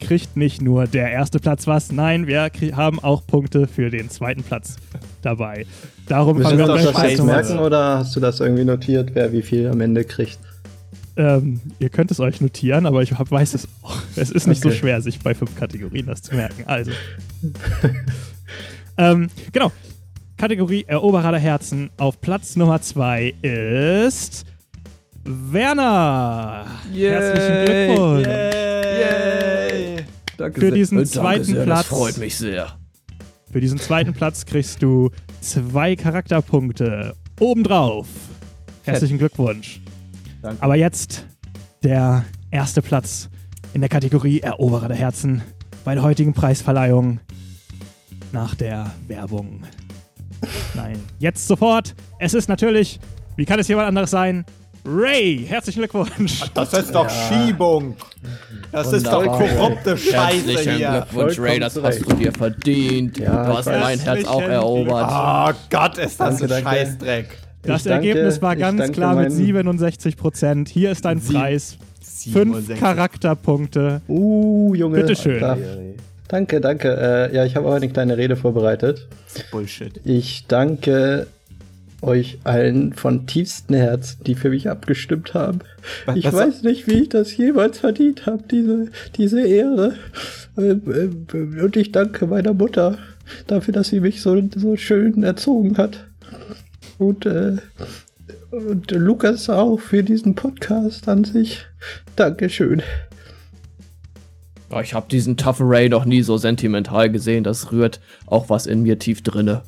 kriegt 0.00 0.36
nicht 0.36 0.62
nur 0.62 0.86
der 0.86 1.10
erste 1.10 1.38
Platz 1.38 1.66
was, 1.66 1.92
nein, 1.92 2.26
wir 2.26 2.50
haben 2.74 2.98
auch 3.00 3.26
Punkte 3.26 3.66
für 3.66 3.90
den 3.90 4.10
zweiten 4.10 4.42
Platz 4.42 4.76
dabei. 5.22 5.66
Darum 6.06 6.38
Müssen 6.38 6.50
fangen 6.50 6.66
wir 6.66 6.72
uns 6.72 6.84
das 6.84 7.02
jetzt 7.02 7.24
merken 7.24 7.58
oder 7.58 7.98
hast 7.98 8.14
du 8.14 8.20
das 8.20 8.40
irgendwie 8.40 8.64
notiert, 8.64 9.10
wer 9.14 9.32
wie 9.32 9.42
viel 9.42 9.68
am 9.68 9.80
Ende 9.80 10.04
kriegt? 10.04 10.38
Ähm, 11.18 11.60
ihr 11.78 11.88
könnt 11.88 12.10
es 12.10 12.20
euch 12.20 12.40
notieren, 12.40 12.84
aber 12.84 13.02
ich 13.02 13.12
hab, 13.12 13.30
weiß 13.30 13.54
es 13.54 13.66
auch. 13.82 13.96
Es 14.16 14.30
ist 14.30 14.46
nicht 14.46 14.62
so 14.62 14.68
Okay. 14.68 14.78
schwer, 14.78 15.00
sich 15.02 15.18
bei 15.20 15.34
fünf 15.34 15.54
Kategorien 15.56 16.06
das 16.06 16.22
zu 16.22 16.34
merken. 16.34 16.64
Also. 16.66 16.90
ähm, 18.98 19.28
genau. 19.52 19.72
Kategorie 20.36 20.84
Eroberer 20.86 21.32
der 21.32 21.40
Herzen 21.40 21.90
auf 21.96 22.20
Platz 22.20 22.56
Nummer 22.56 22.80
zwei 22.82 23.34
ist 23.42 24.44
Werner. 25.24 26.66
Herzlichen 26.94 27.64
Glückwunsch. 27.64 28.26
Yay! 28.26 29.55
Danke 30.36 30.60
Für 30.60 30.66
sehr. 30.66 30.74
diesen 30.74 30.98
Danke 30.98 31.10
zweiten 31.10 31.44
sehr, 31.44 31.64
Platz. 31.64 31.88
Das 31.88 31.98
freut 31.98 32.18
mich 32.18 32.36
sehr. 32.36 32.78
Für 33.50 33.60
diesen 33.60 33.78
zweiten 33.78 34.12
Platz 34.12 34.44
kriegst 34.44 34.82
du 34.82 35.10
zwei 35.40 35.96
Charakterpunkte 35.96 37.14
obendrauf. 37.40 38.06
Herzlichen 38.82 39.18
Glückwunsch. 39.18 39.80
Danke. 40.42 40.62
Aber 40.62 40.76
jetzt 40.76 41.26
der 41.82 42.24
erste 42.50 42.82
Platz 42.82 43.28
in 43.72 43.80
der 43.80 43.88
Kategorie 43.88 44.40
Eroberer 44.40 44.88
der 44.88 44.96
Herzen 44.96 45.42
bei 45.84 45.94
der 45.94 46.02
heutigen 46.02 46.34
Preisverleihung 46.34 47.20
nach 48.32 48.54
der 48.54 48.92
Werbung. 49.06 49.62
Nein, 50.74 51.00
jetzt 51.18 51.46
sofort. 51.46 51.94
Es 52.18 52.34
ist 52.34 52.48
natürlich, 52.48 53.00
wie 53.36 53.44
kann 53.44 53.58
es 53.58 53.68
jemand 53.68 53.88
anderes 53.88 54.10
sein? 54.10 54.44
Ray, 54.86 55.44
herzlichen 55.48 55.80
Glückwunsch. 55.80 56.42
Das 56.54 56.72
ist 56.72 56.94
doch 56.94 57.08
Schiebung. 57.10 57.96
Das 58.72 58.92
ist 58.92 59.06
doch 59.06 59.24
Wunderbar. 59.24 59.48
korrupte 59.48 59.96
Scheiße 59.96 60.46
Herzlichen 60.52 60.76
hier. 60.76 61.06
Glückwunsch, 61.10 61.38
Ray, 61.40 61.58
das 61.60 61.82
hast 61.82 62.00
du 62.00 62.14
dir 62.14 62.32
verdient. 62.32 63.18
Ja, 63.18 63.46
du 63.46 63.56
hast 63.58 63.66
mein 63.66 63.98
Herz 63.98 64.24
auch 64.26 64.42
erobert. 64.42 65.08
Oh 65.10 65.58
Gott, 65.70 65.98
ist 65.98 66.20
das 66.20 66.38
Danke, 66.38 66.54
ein. 66.54 66.62
Scheißdreck. 66.64 67.28
Das 67.62 67.82
danke- 67.82 68.08
Ergebnis 68.08 68.40
war 68.42 68.54
ganz 68.54 68.92
klar 68.92 69.14
mit 69.16 69.24
meinen- 69.30 69.36
67 69.36 70.16
Prozent. 70.16 70.68
Hier 70.68 70.92
ist 70.92 71.04
dein 71.04 71.18
Sie- 71.20 71.34
Preis. 71.34 71.76
Fünf 72.32 72.54
67. 72.56 72.78
Charakterpunkte. 72.78 74.00
Uh, 74.08 74.74
Junge. 74.74 75.00
Bitteschön. 75.00 75.40
Darf- 75.40 75.58
Danke, 76.28 76.60
danke. 76.60 76.88
Äh, 77.32 77.34
ja, 77.36 77.44
ich 77.44 77.54
habe 77.54 77.68
auch 77.68 77.74
eine 77.74 77.88
kleine 77.88 78.16
Rede 78.16 78.36
vorbereitet. 78.36 79.06
Bullshit. 79.52 80.00
Ich 80.04 80.46
danke 80.48 81.28
euch 82.02 82.38
allen 82.44 82.92
von 82.92 83.26
tiefstem 83.26 83.76
Herzen, 83.76 84.22
die 84.24 84.34
für 84.34 84.50
mich 84.50 84.68
abgestimmt 84.68 85.34
haben. 85.34 85.60
Was- 86.04 86.16
Ich 86.16 86.24
was- 86.26 86.34
weiß 86.34 86.62
nicht, 86.62 86.86
wie 86.86 87.02
ich 87.02 87.08
das 87.08 87.36
jemals 87.36 87.78
verdient 87.78 88.26
habe, 88.26 88.44
diese, 88.50 88.90
diese 89.16 89.46
Ehre. 89.46 89.94
Ähm, 90.58 90.82
ähm, 91.32 91.58
Und 91.62 91.76
ich 91.76 91.92
danke 91.92 92.26
meiner 92.26 92.52
Mutter 92.54 92.98
dafür, 93.46 93.72
dass 93.74 93.88
sie 93.88 94.00
mich 94.00 94.20
so, 94.22 94.40
so 94.54 94.76
schön 94.76 95.22
erzogen 95.22 95.76
hat. 95.78 96.06
Und, 96.98 97.26
äh, 97.26 97.56
und 98.50 98.90
Lukas 98.90 99.48
auch 99.50 99.78
für 99.78 100.02
diesen 100.02 100.34
Podcast 100.34 101.08
an 101.08 101.24
sich. 101.24 101.66
Dankeschön. 102.14 102.82
Ich 104.82 104.94
habe 104.94 105.06
diesen 105.10 105.36
toughen 105.36 105.66
Ray 105.66 105.88
noch 105.88 106.04
nie 106.04 106.22
so 106.22 106.36
sentimental 106.36 107.10
gesehen. 107.10 107.44
Das 107.44 107.70
rührt 107.72 108.00
auch 108.26 108.50
was 108.50 108.66
in 108.66 108.82
mir 108.82 108.98
tief 108.98 109.22
drinne. 109.22 109.62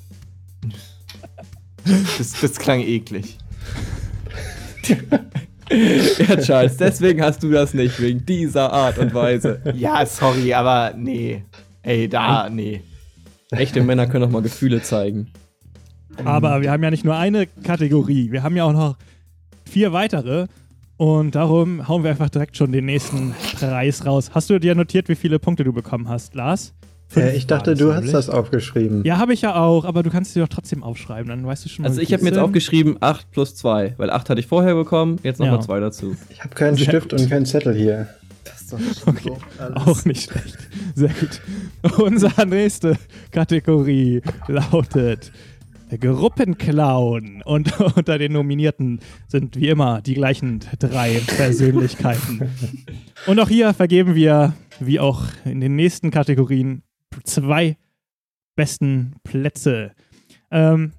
Das, 2.19 2.41
das 2.41 2.59
klang 2.59 2.81
eklig. 2.81 3.39
Ja, 5.71 6.37
Charles, 6.39 6.79
deswegen 6.79 7.23
hast 7.23 7.43
du 7.43 7.51
das 7.51 7.75
nicht, 7.75 8.01
wegen 8.01 8.25
dieser 8.25 8.73
Art 8.73 8.97
und 8.97 9.13
Weise. 9.13 9.61
Ja, 9.75 10.07
sorry, 10.07 10.55
aber 10.55 10.95
nee. 10.97 11.43
Ey, 11.83 12.09
da, 12.09 12.49
nee. 12.49 12.81
Echte 13.51 13.83
Männer 13.83 14.07
können 14.07 14.25
auch 14.25 14.31
mal 14.31 14.41
Gefühle 14.41 14.81
zeigen. 14.83 15.31
Aber 16.25 16.63
wir 16.63 16.71
haben 16.71 16.83
ja 16.83 16.91
nicht 16.91 17.05
nur 17.05 17.17
eine 17.17 17.47
Kategorie, 17.47 18.33
wir 18.33 18.43
haben 18.43 18.57
ja 18.57 18.65
auch 18.65 18.73
noch 18.73 18.97
vier 19.69 19.93
weitere. 19.93 20.47
Und 20.97 21.37
darum 21.37 21.87
hauen 21.87 22.03
wir 22.03 22.11
einfach 22.11 22.29
direkt 22.29 22.57
schon 22.57 22.73
den 22.73 22.87
nächsten 22.87 23.33
Preis 23.55 24.05
raus. 24.05 24.33
Hast 24.35 24.51
du 24.51 24.59
dir 24.59 24.75
notiert, 24.75 25.09
wie 25.09 25.15
viele 25.15 25.39
Punkte 25.39 25.63
du 25.63 25.73
bekommen 25.73 26.09
hast, 26.09 26.35
Lars? 26.35 26.75
Äh, 27.17 27.37
ich 27.37 27.47
dachte, 27.47 27.75
du 27.75 27.95
hast 27.95 28.13
das 28.13 28.29
aufgeschrieben. 28.29 29.03
Ja, 29.05 29.19
habe 29.19 29.33
ich 29.33 29.43
ja 29.43 29.55
auch, 29.57 29.85
aber 29.85 30.03
du 30.03 30.11
kannst 30.11 30.35
sie 30.35 30.41
doch 30.41 30.49
trotzdem 30.49 30.83
aufschreiben, 30.83 31.29
dann 31.29 31.47
weißt 31.47 31.65
du 31.65 31.69
schon 31.69 31.83
mal. 31.85 31.89
Also 31.89 32.01
ich 32.01 32.13
habe 32.13 32.23
mir 32.23 32.31
jetzt 32.31 32.39
aufgeschrieben 32.39 32.97
8 33.01 33.31
plus 33.31 33.55
2, 33.57 33.95
weil 33.97 34.11
8 34.11 34.31
hatte 34.31 34.41
ich 34.41 34.47
vorher 34.47 34.75
bekommen, 34.75 35.19
jetzt 35.23 35.39
nochmal 35.41 35.57
Ja. 35.57 35.61
2 35.63 35.81
dazu. 35.81 36.17
Ich 36.31 36.43
habe 36.45 36.55
keinen 36.55 36.77
Sehr 36.77 36.87
Stift 36.87 37.11
gut. 37.11 37.21
und 37.21 37.29
keinen 37.31 37.47
Zettel 37.47 37.75
hier. 37.75 38.09
Das 38.45 38.63
ist 38.63 38.73
doch 38.73 39.07
Okay. 39.09 39.33
Auch 39.75 40.05
nicht 40.05 40.31
schlecht. 40.31 40.59
Sehr 40.95 41.11
gut. 41.11 41.99
Unsere 41.99 42.47
nächste 42.47 42.97
Kategorie 43.31 44.21
lautet 44.47 45.33
Gruppenclown. 45.99 47.43
Und 47.45 47.81
unter 47.97 48.19
den 48.19 48.33
Nominierten 48.33 49.01
sind 49.27 49.57
wie 49.57 49.69
immer 49.69 50.01
die 50.03 50.15
gleichen 50.15 50.61
drei 50.79 51.21
Persönlichkeiten. 51.27 52.51
Und 53.27 53.41
auch 53.41 53.49
hier 53.49 53.73
vergeben 53.75 54.15
wir, 54.15 54.55
wie 54.81 55.01
auch 55.01 55.23
in 55.45 55.61
den 55.61 55.77
nächsten 55.77 56.11
Kategorien, 56.11 56.83
zwei 57.25 57.77
besten 58.57 59.15
Plätze. 59.23 59.93
Ähm, 60.51 60.93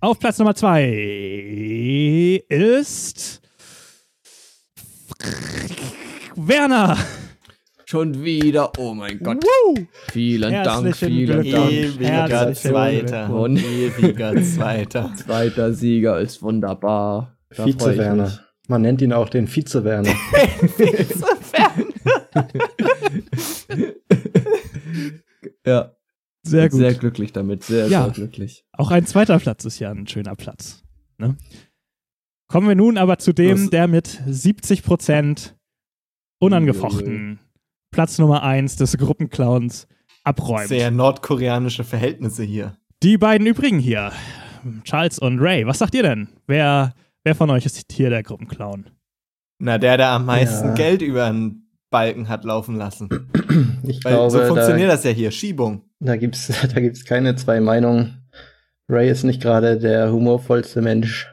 auf 0.00 0.18
Platz 0.18 0.38
Nummer 0.38 0.54
zwei 0.54 2.42
ist 2.48 3.42
Werner. 6.36 6.96
Schon 7.84 8.24
wieder, 8.24 8.72
oh 8.78 8.94
mein 8.94 9.18
Gott. 9.18 9.42
Woo! 9.42 9.74
Vielen 10.12 10.52
Dank, 10.52 10.84
Herzlichen 10.84 11.16
vielen 11.26 11.42
Glückwunsch. 11.42 11.52
Dank. 11.52 11.72
Ewiger 11.72 12.54
Zweiter. 12.54 13.26
Glückwunsch. 13.26 13.64
Ewiger 13.64 14.42
Zweiter. 14.42 15.12
Zweiter 15.16 15.72
Sieger 15.74 16.20
ist 16.20 16.40
wunderbar. 16.40 17.36
Da 17.54 17.64
Vize-Werner. 17.64 18.22
mich. 18.24 18.40
Man 18.68 18.82
nennt 18.82 19.02
ihn 19.02 19.12
auch 19.12 19.28
den 19.28 19.48
Vize-Werner. 19.48 20.14
Ja, 25.66 25.94
Sehr 26.42 26.68
gut. 26.70 26.78
sehr 26.80 26.94
glücklich 26.94 27.32
damit, 27.32 27.64
sehr, 27.64 27.88
Ja. 27.88 28.04
sehr 28.04 28.12
glücklich. 28.12 28.64
Auch 28.72 28.90
ein 28.90 29.06
zweiter 29.06 29.38
Platz 29.38 29.64
ist 29.64 29.78
ja 29.78 29.90
ein 29.90 30.06
schöner 30.06 30.36
Platz. 30.36 30.82
Ne? 31.18 31.36
Kommen 32.48 32.66
wir 32.68 32.74
nun 32.74 32.96
aber 32.98 33.18
zu 33.18 33.32
dem, 33.32 33.58
Los. 33.62 33.70
der 33.70 33.86
mit 33.88 34.08
70% 34.26 35.54
unangefochten 36.40 37.38
Platz 37.90 38.18
Nummer 38.18 38.42
1 38.42 38.76
des 38.76 38.96
Gruppenclowns 38.96 39.86
abräumt. 40.24 40.68
Sehr 40.68 40.90
nordkoreanische 40.90 41.84
Verhältnisse 41.84 42.42
hier. 42.42 42.76
Die 43.02 43.18
beiden 43.18 43.46
übrigen 43.46 43.78
hier, 43.78 44.12
Charles 44.84 45.18
und 45.18 45.38
Ray, 45.40 45.66
was 45.66 45.78
sagt 45.78 45.94
ihr 45.94 46.02
denn? 46.02 46.28
Wer, 46.46 46.94
wer 47.24 47.34
von 47.34 47.50
euch 47.50 47.66
ist 47.66 47.90
hier 47.92 48.10
der 48.10 48.22
Gruppenclown? 48.22 48.90
Na, 49.58 49.78
der, 49.78 49.96
der 49.96 50.10
am 50.10 50.24
meisten 50.26 50.68
Ja. 50.68 50.74
Geld 50.74 51.02
über 51.02 51.28
den 51.30 51.69
Balken 51.90 52.28
hat 52.28 52.44
laufen 52.44 52.76
lassen. 52.76 53.08
Ich 53.82 54.04
Weil 54.04 54.12
glaube, 54.14 54.30
so 54.30 54.44
funktioniert 54.44 54.88
da, 54.90 54.94
das 54.94 55.04
ja 55.04 55.10
hier. 55.10 55.30
Schiebung. 55.32 55.82
da 55.98 56.16
gibt's 56.16 56.46
da 56.74 56.80
gibt's 56.80 57.04
keine 57.04 57.34
zwei 57.34 57.60
Meinungen. 57.60 58.22
Ray 58.88 59.10
ist 59.10 59.24
nicht 59.24 59.42
gerade 59.42 59.78
der 59.78 60.12
humorvollste 60.12 60.80
Mensch. 60.82 61.28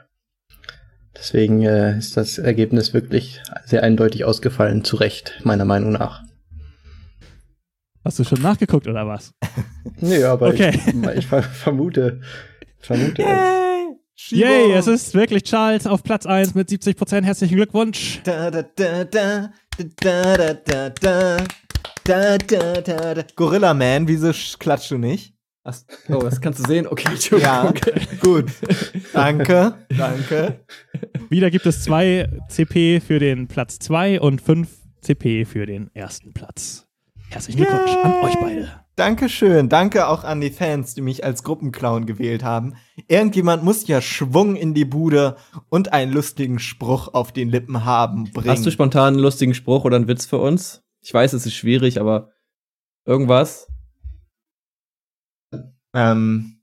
Deswegen 1.15 1.61
äh, 1.63 1.97
ist 1.97 2.17
das 2.17 2.37
Ergebnis 2.37 2.93
wirklich 2.93 3.41
sehr 3.65 3.83
eindeutig 3.83 4.25
ausgefallen, 4.25 4.83
zu 4.83 4.95
Recht, 4.97 5.39
meiner 5.43 5.65
Meinung 5.65 5.91
nach. 5.93 6.23
Hast 8.03 8.19
du 8.19 8.23
schon 8.23 8.41
nachgeguckt 8.41 8.87
oder 8.87 9.07
was? 9.07 9.33
Nee, 9.99 10.23
aber 10.23 10.47
Okay. 10.49 10.79
ich, 10.85 10.93
ich 11.17 11.27
ver 11.27 11.41
vermute, 11.43 12.21
vermute 12.79 13.23
es. 13.23 13.66
Yay! 14.17 14.39
Schiebung. 14.39 14.69
Yay, 14.69 14.71
es 14.73 14.87
ist 14.87 15.13
wirklich 15.13 15.43
Charles 15.43 15.85
auf 15.85 16.03
Platz 16.03 16.25
1 16.25 16.55
mit 16.55 16.69
70%. 16.69 17.23
Herzlichen 17.23 17.55
Glückwunsch. 17.55 18.21
Da, 18.23 18.49
da, 18.49 18.63
da, 18.63 19.03
da, 19.05 19.49
da, 19.77 19.83
da, 20.35 20.53
da, 20.55 20.89
da, 20.89 21.37
da, 22.03 22.37
da, 22.37 22.81
da, 22.81 23.13
da. 23.13 23.23
Gorilla 23.35 23.73
Man, 23.73 24.07
wieso 24.07 24.29
sch- 24.29 24.57
klatschst 24.57 24.91
du 24.91 24.97
nicht? 24.97 25.33
Ach, 25.63 25.77
oh, 26.09 26.19
das 26.19 26.39
kannst 26.41 26.59
du 26.59 26.63
sehen? 26.67 26.87
Okay. 26.87 27.09
Ja, 27.39 27.73
gut. 28.21 28.45
Danke, 29.13 29.75
danke. 29.89 30.65
Wieder 31.29 31.51
gibt 31.51 31.65
es 31.65 31.83
zwei 31.83 32.29
CP 32.49 33.01
für 33.01 33.19
den 33.19 33.47
Platz 33.47 33.77
2 33.79 34.21
und 34.21 34.41
5 34.41 34.69
CP 35.01 35.43
für 35.45 35.65
den 35.65 35.93
ersten 35.93 36.33
Platz. 36.33 36.87
Herzlichen 37.29 37.57
Glückwunsch 37.57 37.91
an 38.01 38.13
euch 38.23 38.35
beide. 38.39 38.86
Dankeschön. 38.97 39.69
Danke 39.69 40.07
auch 40.07 40.23
an 40.23 40.41
die 40.41 40.49
Fans, 40.49 40.95
die 40.95 41.01
mich 41.01 41.23
als 41.23 41.43
Gruppenclown 41.43 42.07
gewählt 42.07 42.43
haben. 42.43 42.73
Irgendjemand 43.07 43.63
muss 43.63 43.87
ja 43.87 44.01
Schwung 44.01 44.55
in 44.55 44.73
die 44.73 44.85
Bude 44.85 45.37
und 45.69 45.93
einen 45.93 46.11
lustigen 46.11 46.57
Spruch 46.57 47.13
auf 47.13 47.31
den 47.31 47.47
Lippen 47.49 47.85
haben 47.85 48.23
bringen. 48.33 48.49
Hast 48.49 48.65
du 48.65 48.71
spontan 48.71 49.13
einen 49.13 49.19
lustigen 49.23 49.53
Spruch 49.53 49.85
oder 49.85 49.97
einen 49.97 50.07
Witz 50.07 50.25
für 50.25 50.39
uns? 50.39 50.83
Ich 51.01 51.13
weiß, 51.13 51.33
es 51.33 51.45
ist 51.45 51.53
schwierig, 51.53 51.99
aber 52.01 52.31
irgendwas? 53.05 53.67
ähm, 55.93 56.59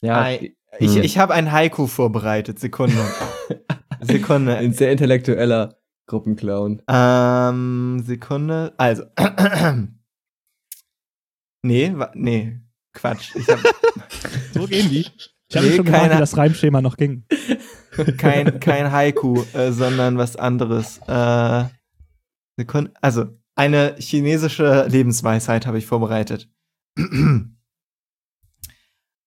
Ja, 0.00 0.22
Ei- 0.22 0.54
ich 0.78 0.94
Hm. 0.94 1.02
ich 1.02 1.18
habe 1.18 1.34
ein 1.34 1.50
Haiku 1.50 1.88
vorbereitet. 1.88 2.60
Sekunde. 2.60 2.96
Sekunde. 4.00 4.56
ein 4.56 4.72
sehr 4.72 4.92
intellektueller 4.92 5.76
Gruppenclown. 6.06 6.80
Ähm, 6.88 8.02
Sekunde. 8.06 8.72
Also. 8.76 9.02
nee, 11.62 11.94
nee. 12.14 12.60
Quatsch. 12.92 13.34
Ich 13.36 13.48
habe 13.48 13.62
So 14.54 14.66
gehen 14.66 14.88
die. 14.90 15.06
Ich 15.48 15.56
habe 15.56 15.66
Nee, 15.66 15.76
schon 15.76 15.84
keine- 15.86 16.14
wie 16.14 16.18
das 16.18 16.36
Reimschema 16.36 16.80
noch 16.82 16.96
ging. 16.96 17.24
kein, 18.18 18.60
kein 18.60 18.92
Haiku, 18.92 19.42
äh, 19.52 19.72
sondern 19.72 20.16
was 20.18 20.36
anderes. 20.36 20.98
Äh. 21.06 21.64
Also, 23.00 23.26
eine 23.54 23.96
chinesische 23.98 24.86
Lebensweisheit 24.88 25.66
habe 25.66 25.78
ich 25.78 25.86
vorbereitet. 25.86 26.48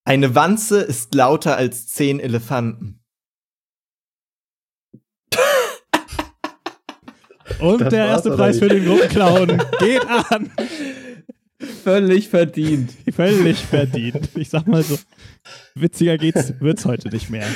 Eine 0.05 0.35
Wanze 0.35 0.81
ist 0.81 1.15
lauter 1.15 1.55
als 1.55 1.87
zehn 1.87 2.19
Elefanten. 2.19 3.01
Und 7.59 7.81
Das 7.81 7.89
der 7.89 8.05
erste 8.07 8.31
Preis 8.35 8.59
für 8.59 8.67
den 8.67 8.85
Gruppenclown 8.85 9.47
geht 9.79 10.05
an. 10.05 10.51
Völlig 11.83 12.29
verdient. 12.29 12.91
Völlig 13.13 13.57
verdient. 13.57 14.29
Ich 14.35 14.49
sag 14.49 14.67
mal 14.67 14.83
so, 14.83 14.97
witziger 15.75 16.17
geht's, 16.17 16.53
wird's 16.59 16.85
heute 16.85 17.09
nicht 17.09 17.29
mehr. 17.29 17.47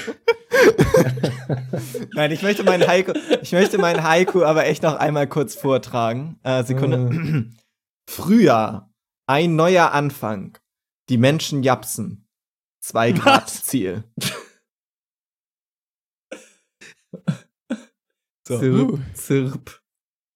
Nein, 2.14 2.32
ich 2.32 2.42
möchte 2.42 2.64
meinen 2.64 2.88
Haiku, 2.88 3.14
ich 3.42 3.52
möchte 3.52 3.78
meinen 3.78 4.04
Haiku 4.04 4.44
aber 4.44 4.66
echt 4.66 4.84
noch 4.84 4.96
einmal 4.96 5.28
kurz 5.28 5.56
vortragen. 5.56 6.40
Äh, 6.44 6.64
Sekunde. 6.64 7.52
Frühjahr, 8.10 8.94
ein 9.28 9.56
neuer 9.56 9.92
Anfang. 9.92 10.58
Die 11.10 11.18
Menschen 11.18 11.64
japsen. 11.64 12.28
Zwei 12.82 13.12
Grad 13.12 13.46
Was? 13.46 13.64
Ziel. 13.64 14.04
So. 18.48 18.60
Zirp, 18.60 19.00
zirp. 19.14 19.82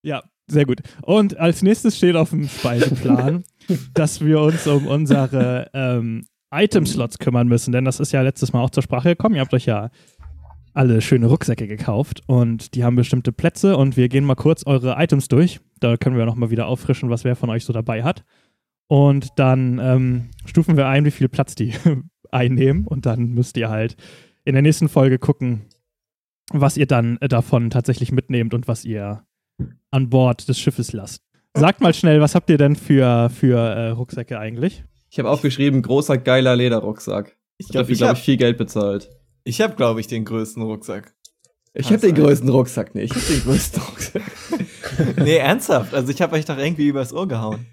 Ja, 0.04 0.24
sehr 0.52 0.66
gut. 0.66 0.82
Und 1.02 1.38
als 1.38 1.62
nächstes 1.62 1.98
steht 1.98 2.16
auf 2.16 2.30
dem 2.30 2.48
Speiseplan, 2.48 3.44
dass 3.94 4.24
wir 4.24 4.42
uns 4.42 4.68
um 4.68 4.88
unsere 4.88 5.70
ähm, 5.74 6.26
Item-Slots 6.54 7.20
kümmern 7.20 7.48
müssen, 7.48 7.72
denn 7.72 7.86
das 7.86 8.00
ist 8.00 8.12
ja 8.12 8.22
letztes 8.22 8.54
Mal 8.54 8.62
auch 8.62 8.70
zur 8.70 8.84
Sprache 8.84 9.10
gekommen. 9.10 9.36
Ihr 9.36 9.42
habt 9.42 9.54
euch 9.54 9.66
ja 9.66 9.90
alle 10.74 11.02
schöne 11.02 11.28
Rucksäcke 11.28 11.68
gekauft 11.68 12.22
und 12.28 12.76
die 12.76 12.84
haben 12.84 12.96
bestimmte 12.96 13.32
Plätze 13.32 13.76
und 13.78 13.98
wir 13.98 14.10
gehen 14.10 14.26
mal 14.26 14.36
kurz 14.36 14.66
eure 14.66 14.96
Items 14.98 15.28
durch. 15.28 15.60
Da 15.80 15.98
können 15.98 16.18
wir 16.18 16.26
nochmal 16.26 16.52
wieder 16.52 16.68
auffrischen, 16.68 17.10
was 17.10 17.24
wer 17.24 17.36
von 17.36 17.50
euch 17.50 17.66
so 17.66 17.74
dabei 17.74 18.04
hat. 18.04 18.24
Und 18.88 19.30
dann 19.38 19.80
ähm, 19.80 20.30
stufen 20.46 20.78
wir 20.78 20.88
ein, 20.88 21.06
wie 21.06 21.12
viel 21.12 21.30
Platz 21.30 21.56
die 21.56 21.74
einnehmen 22.32 22.88
und 22.88 23.06
dann 23.06 23.30
müsst 23.30 23.58
ihr 23.58 23.70
halt 23.70 23.96
in 24.44 24.54
der 24.54 24.62
nächsten 24.62 24.90
Folge 24.90 25.20
gucken, 25.20 25.62
was 26.52 26.78
ihr 26.78 26.88
dann 26.88 27.18
äh, 27.22 27.28
davon 27.28 27.70
tatsächlich 27.70 28.12
mitnehmt 28.12 28.54
und 28.54 28.68
was 28.68 28.86
ihr 28.86 29.24
an 29.92 30.10
Bord 30.10 30.48
des 30.48 30.60
Schiffes 30.60 30.94
lasst. 30.94 31.22
Sagt 31.56 31.82
mal 31.82 31.94
schnell, 31.94 32.22
was 32.22 32.34
habt 32.36 32.50
ihr 32.50 32.58
denn 32.58 32.76
für, 32.76 33.30
für 33.30 33.58
äh, 33.58 33.90
Rucksäcke 33.90 34.40
eigentlich? 34.40 34.84
Ich 35.10 35.20
habe 35.20 35.30
aufgeschrieben, 35.30 35.82
großer, 35.82 36.18
geiler 36.18 36.56
Lederrucksack. 36.56 37.36
Ich 37.58 37.66
Ich 37.68 37.72
glaube, 37.72 37.84
dafür, 37.84 37.92
ich 37.94 37.98
glaube 38.00 38.10
habe, 38.10 38.20
ich, 38.20 38.26
viel 38.26 38.38
Geld 38.38 38.58
bezahlt. 38.58 39.10
ich 39.44 39.60
hab, 39.62 39.76
glaube 39.76 40.00
ich, 40.00 40.08
den 40.08 40.24
größten 40.26 40.64
Rucksack. 40.64 41.14
Ich 41.74 41.88
habe 41.88 42.00
den 42.00 42.16
sein. 42.16 42.24
größten 42.26 42.50
Rucksack 42.50 42.96
nicht. 42.96 43.16
Ich 43.16 43.22
habe 43.22 43.34
den 43.34 43.44
größten 43.44 43.82
Rucksack. 43.84 44.22
Nee, 45.18 45.38
ernsthaft. 45.38 45.94
Also 45.94 46.12
ich 46.12 46.22
habe 46.22 46.36
euch 46.36 46.44
doch 46.46 46.58
irgendwie 46.58 46.88
übers 46.88 47.14
Ohr 47.14 47.28
gehauen. 47.28 47.66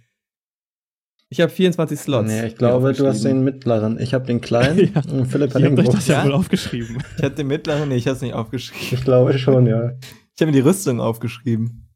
Ich 1.30 1.40
habe 1.40 1.50
24 1.50 1.98
Slots. 1.98 2.28
Nee, 2.28 2.46
ich 2.46 2.56
glaube, 2.56 2.92
du 2.94 3.06
hast 3.06 3.22
den 3.22 3.42
mittleren. 3.44 3.98
Ich 4.00 4.14
habe 4.14 4.24
den 4.24 4.40
kleinen 4.40 4.78
Ja. 4.94 5.02
und 5.12 5.26
Philipp 5.26 5.52
hat 5.52 5.60
Ihr 5.60 5.68
den 5.68 5.76
habt 5.78 5.88
euch 5.88 5.94
das 5.94 6.06
großen. 6.06 6.12
ja 6.12 6.18
Ja? 6.20 6.24
wohl 6.26 6.32
aufgeschrieben. 6.34 6.98
Ich 7.16 7.22
hatte 7.22 7.34
den 7.36 7.48
mittleren, 7.48 7.88
nee, 7.90 7.96
ich 7.96 8.06
habe 8.06 8.16
es 8.16 8.22
nicht 8.22 8.34
aufgeschrieben. 8.34 8.98
Ich 8.98 9.04
glaube 9.04 9.36
schon, 9.38 9.66
ja. 9.66 9.92
Ich 10.38 10.42
habe 10.42 10.52
mir 10.52 10.62
die 10.62 10.68
Rüstung 10.68 11.00
aufgeschrieben. 11.00 11.88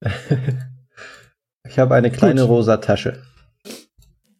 Ich 1.64 1.78
habe 1.78 1.94
eine 1.94 2.10
kleine 2.10 2.42
Gut. 2.42 2.50
rosa 2.50 2.76
Tasche. 2.78 3.22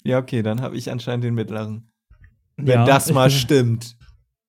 Ja, 0.04 0.18
okay, 0.18 0.42
dann 0.42 0.60
habe 0.60 0.76
ich 0.76 0.90
anscheinend 0.90 1.24
den 1.24 1.34
mittleren. 1.34 1.90
Wenn 2.56 2.66
Ja, 2.66 2.84
das 2.84 3.12
mal 3.12 3.28
bin- 3.28 3.38
stimmt. 3.38 3.96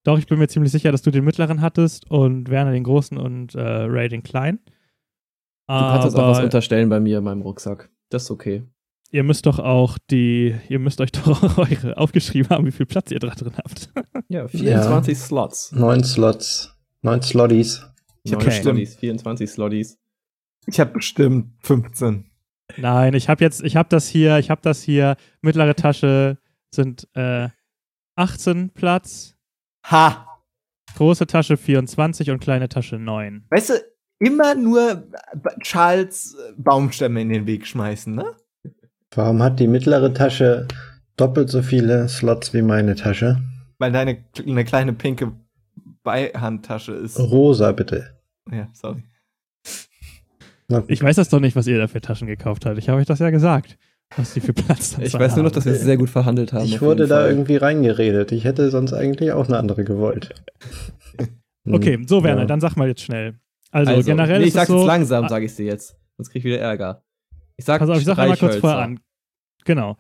Doch, 0.04 0.18
ich 0.20 0.26
bin 0.28 0.38
mir 0.40 0.48
ziemlich 0.48 0.72
sicher, 0.72 0.92
dass 0.92 1.02
du 1.04 1.12
den 1.12 1.24
mittleren 1.24 1.62
hattest 1.62 2.10
und 2.10 2.50
Werner 2.50 2.72
den 2.72 2.84
großen 2.84 3.18
und 3.18 3.54
äh, 3.56 3.62
Ray 3.62 4.10
den 4.10 4.22
kleinen. 4.24 4.60
Du 5.68 5.74
kannst 5.76 6.08
das 6.08 6.16
auch 6.16 6.32
was 6.32 6.44
unterstellen 6.44 6.90
bei 6.90 7.00
mir 7.00 7.20
in 7.20 7.24
meinem 7.24 7.42
Rucksack. 7.44 7.90
Das 8.10 8.24
ist 8.24 8.32
okay. 8.32 8.64
ihr 9.12 9.24
müsst 9.24 9.46
doch 9.46 9.60
auch 9.60 9.98
die, 10.12 10.56
ihr 10.70 10.80
müsst 10.80 11.00
euch 11.00 11.12
doch 11.14 11.44
auch 11.44 11.58
eure 11.60 11.98
aufgeschrieben 11.98 12.50
haben, 12.50 12.66
wie 12.66 12.72
viel 12.72 12.86
Platz 12.88 13.12
ihr 13.12 13.20
da 13.20 13.30
drin 13.30 13.54
habt. 13.58 13.92
Ja, 14.30 14.48
24 14.48 15.18
Slots. 15.18 15.72
Neun 15.72 16.04
Slots. 16.04 16.76
Neun 17.02 17.22
Slotties. 17.22 17.88
Ich 18.24 18.32
hab 18.34 18.40
Neun 18.40 18.46
bestimmt- 18.48 18.64
Slotties, 18.64 18.96
24 18.96 19.50
Slotties. 19.50 20.00
Ich 20.66 20.80
habe 20.80 20.92
bestimmt 20.94 21.52
15. 21.62 22.26
Nein, 22.78 23.14
ich 23.14 23.28
habe 23.30 23.44
jetzt, 23.44 23.62
ich 23.64 23.76
habe 23.76 23.90
das 23.90 24.08
hier, 24.08 24.38
ich 24.40 24.50
habe 24.50 24.62
das 24.64 24.82
hier. 24.82 25.18
Mittlere 25.42 25.76
Tasche 25.76 26.38
sind 26.74 27.08
äh, 27.16 27.50
18 28.16 28.70
Platz, 28.70 29.36
Ha! 29.86 30.28
große 30.96 31.28
Tasche 31.28 31.58
24 31.58 32.30
und 32.32 32.40
kleine 32.40 32.70
Tasche 32.70 32.98
9. 32.98 33.46
Weißt 33.50 33.70
du, 33.72 33.74
immer 34.20 34.56
nur 34.56 35.04
Charles 35.62 36.38
Baumstämme 36.58 37.22
in 37.22 37.30
den 37.30 37.46
Weg 37.46 37.68
schmeißen, 37.68 38.16
ne? 38.16 38.26
Warum 39.16 39.44
hat 39.44 39.60
die 39.60 39.68
mittlere 39.68 40.14
Tasche 40.14 40.68
doppelt 41.18 41.50
so 41.50 41.62
viele 41.62 42.08
Slots 42.08 42.54
wie 42.54 42.62
meine 42.62 42.96
Tasche? 42.96 43.42
Weil 43.80 43.92
deine 43.92 44.24
eine 44.40 44.64
kleine 44.64 44.94
pinke 44.94 45.34
Beihandtasche 46.04 46.94
ist. 46.94 47.20
Rosa, 47.20 47.72
bitte. 47.72 48.18
Ja, 48.52 48.68
sorry. 48.74 49.04
Ich 50.88 51.04
weiß 51.04 51.16
das 51.18 51.30
doch 51.30 51.40
nicht, 51.40 51.56
was 51.56 51.68
ihr 51.68 51.78
da 51.78 51.88
für 51.88 52.02
Taschen 52.02 52.28
gekauft 52.28 52.66
habt. 52.66 52.78
Ich 52.78 52.90
habe 52.90 53.00
euch 53.00 53.06
das 53.06 53.20
ja 53.20 53.30
gesagt, 53.30 53.78
was 54.16 54.34
die 54.34 54.40
für 54.42 54.54
Platz 54.54 54.98
Ich 55.00 55.14
weiß 55.14 55.36
nur 55.36 55.44
noch, 55.46 55.52
dass 55.52 55.66
wir 55.66 55.74
es 55.74 55.82
sehr 55.82 55.98
gut 55.98 56.10
verhandelt 56.10 56.52
haben. 56.54 56.66
Ich 56.66 56.82
wurde 56.82 57.06
da 57.08 57.22
Fall. 57.22 57.30
irgendwie 57.30 57.58
reingeredet. 57.58 58.32
Ich 58.32 58.44
hätte 58.44 58.70
sonst 58.72 58.94
eigentlich 58.94 59.32
auch 59.34 59.48
eine 59.48 59.58
andere 59.58 59.84
gewollt. 59.84 60.34
Hm. 61.66 61.76
Okay, 61.76 61.98
so 62.06 62.26
Werner, 62.26 62.42
Ja. 62.42 62.48
dann 62.48 62.60
sag 62.60 62.76
mal 62.76 62.90
jetzt 62.90 63.00
schnell. 63.04 63.36
Also, 63.72 63.94
Also, 63.94 64.04
generell 64.04 64.40
nee, 64.40 64.44
ist 64.44 64.48
ich 64.50 64.54
sag's 64.54 64.68
es 64.68 64.74
so, 64.74 64.80
jetzt 64.80 64.88
langsam, 64.88 65.24
Ah, 65.24 65.30
sage 65.30 65.46
ich 65.46 65.56
dir 65.56 65.66
jetzt. 65.66 65.96
Sonst 66.18 66.30
krieg 66.32 66.40
ich 66.42 66.44
wieder 66.44 66.60
Ärger. 66.60 67.06
Ich 67.56 67.64
sag 67.64 67.80
Pass 67.80 67.90
auf, 67.90 67.98
ich 68.00 68.04
sag 68.04 68.20
einmal 68.20 68.36
kurz 68.36 68.58
vorher 68.58 68.80
an. 68.80 69.00
Genau. 69.64 69.96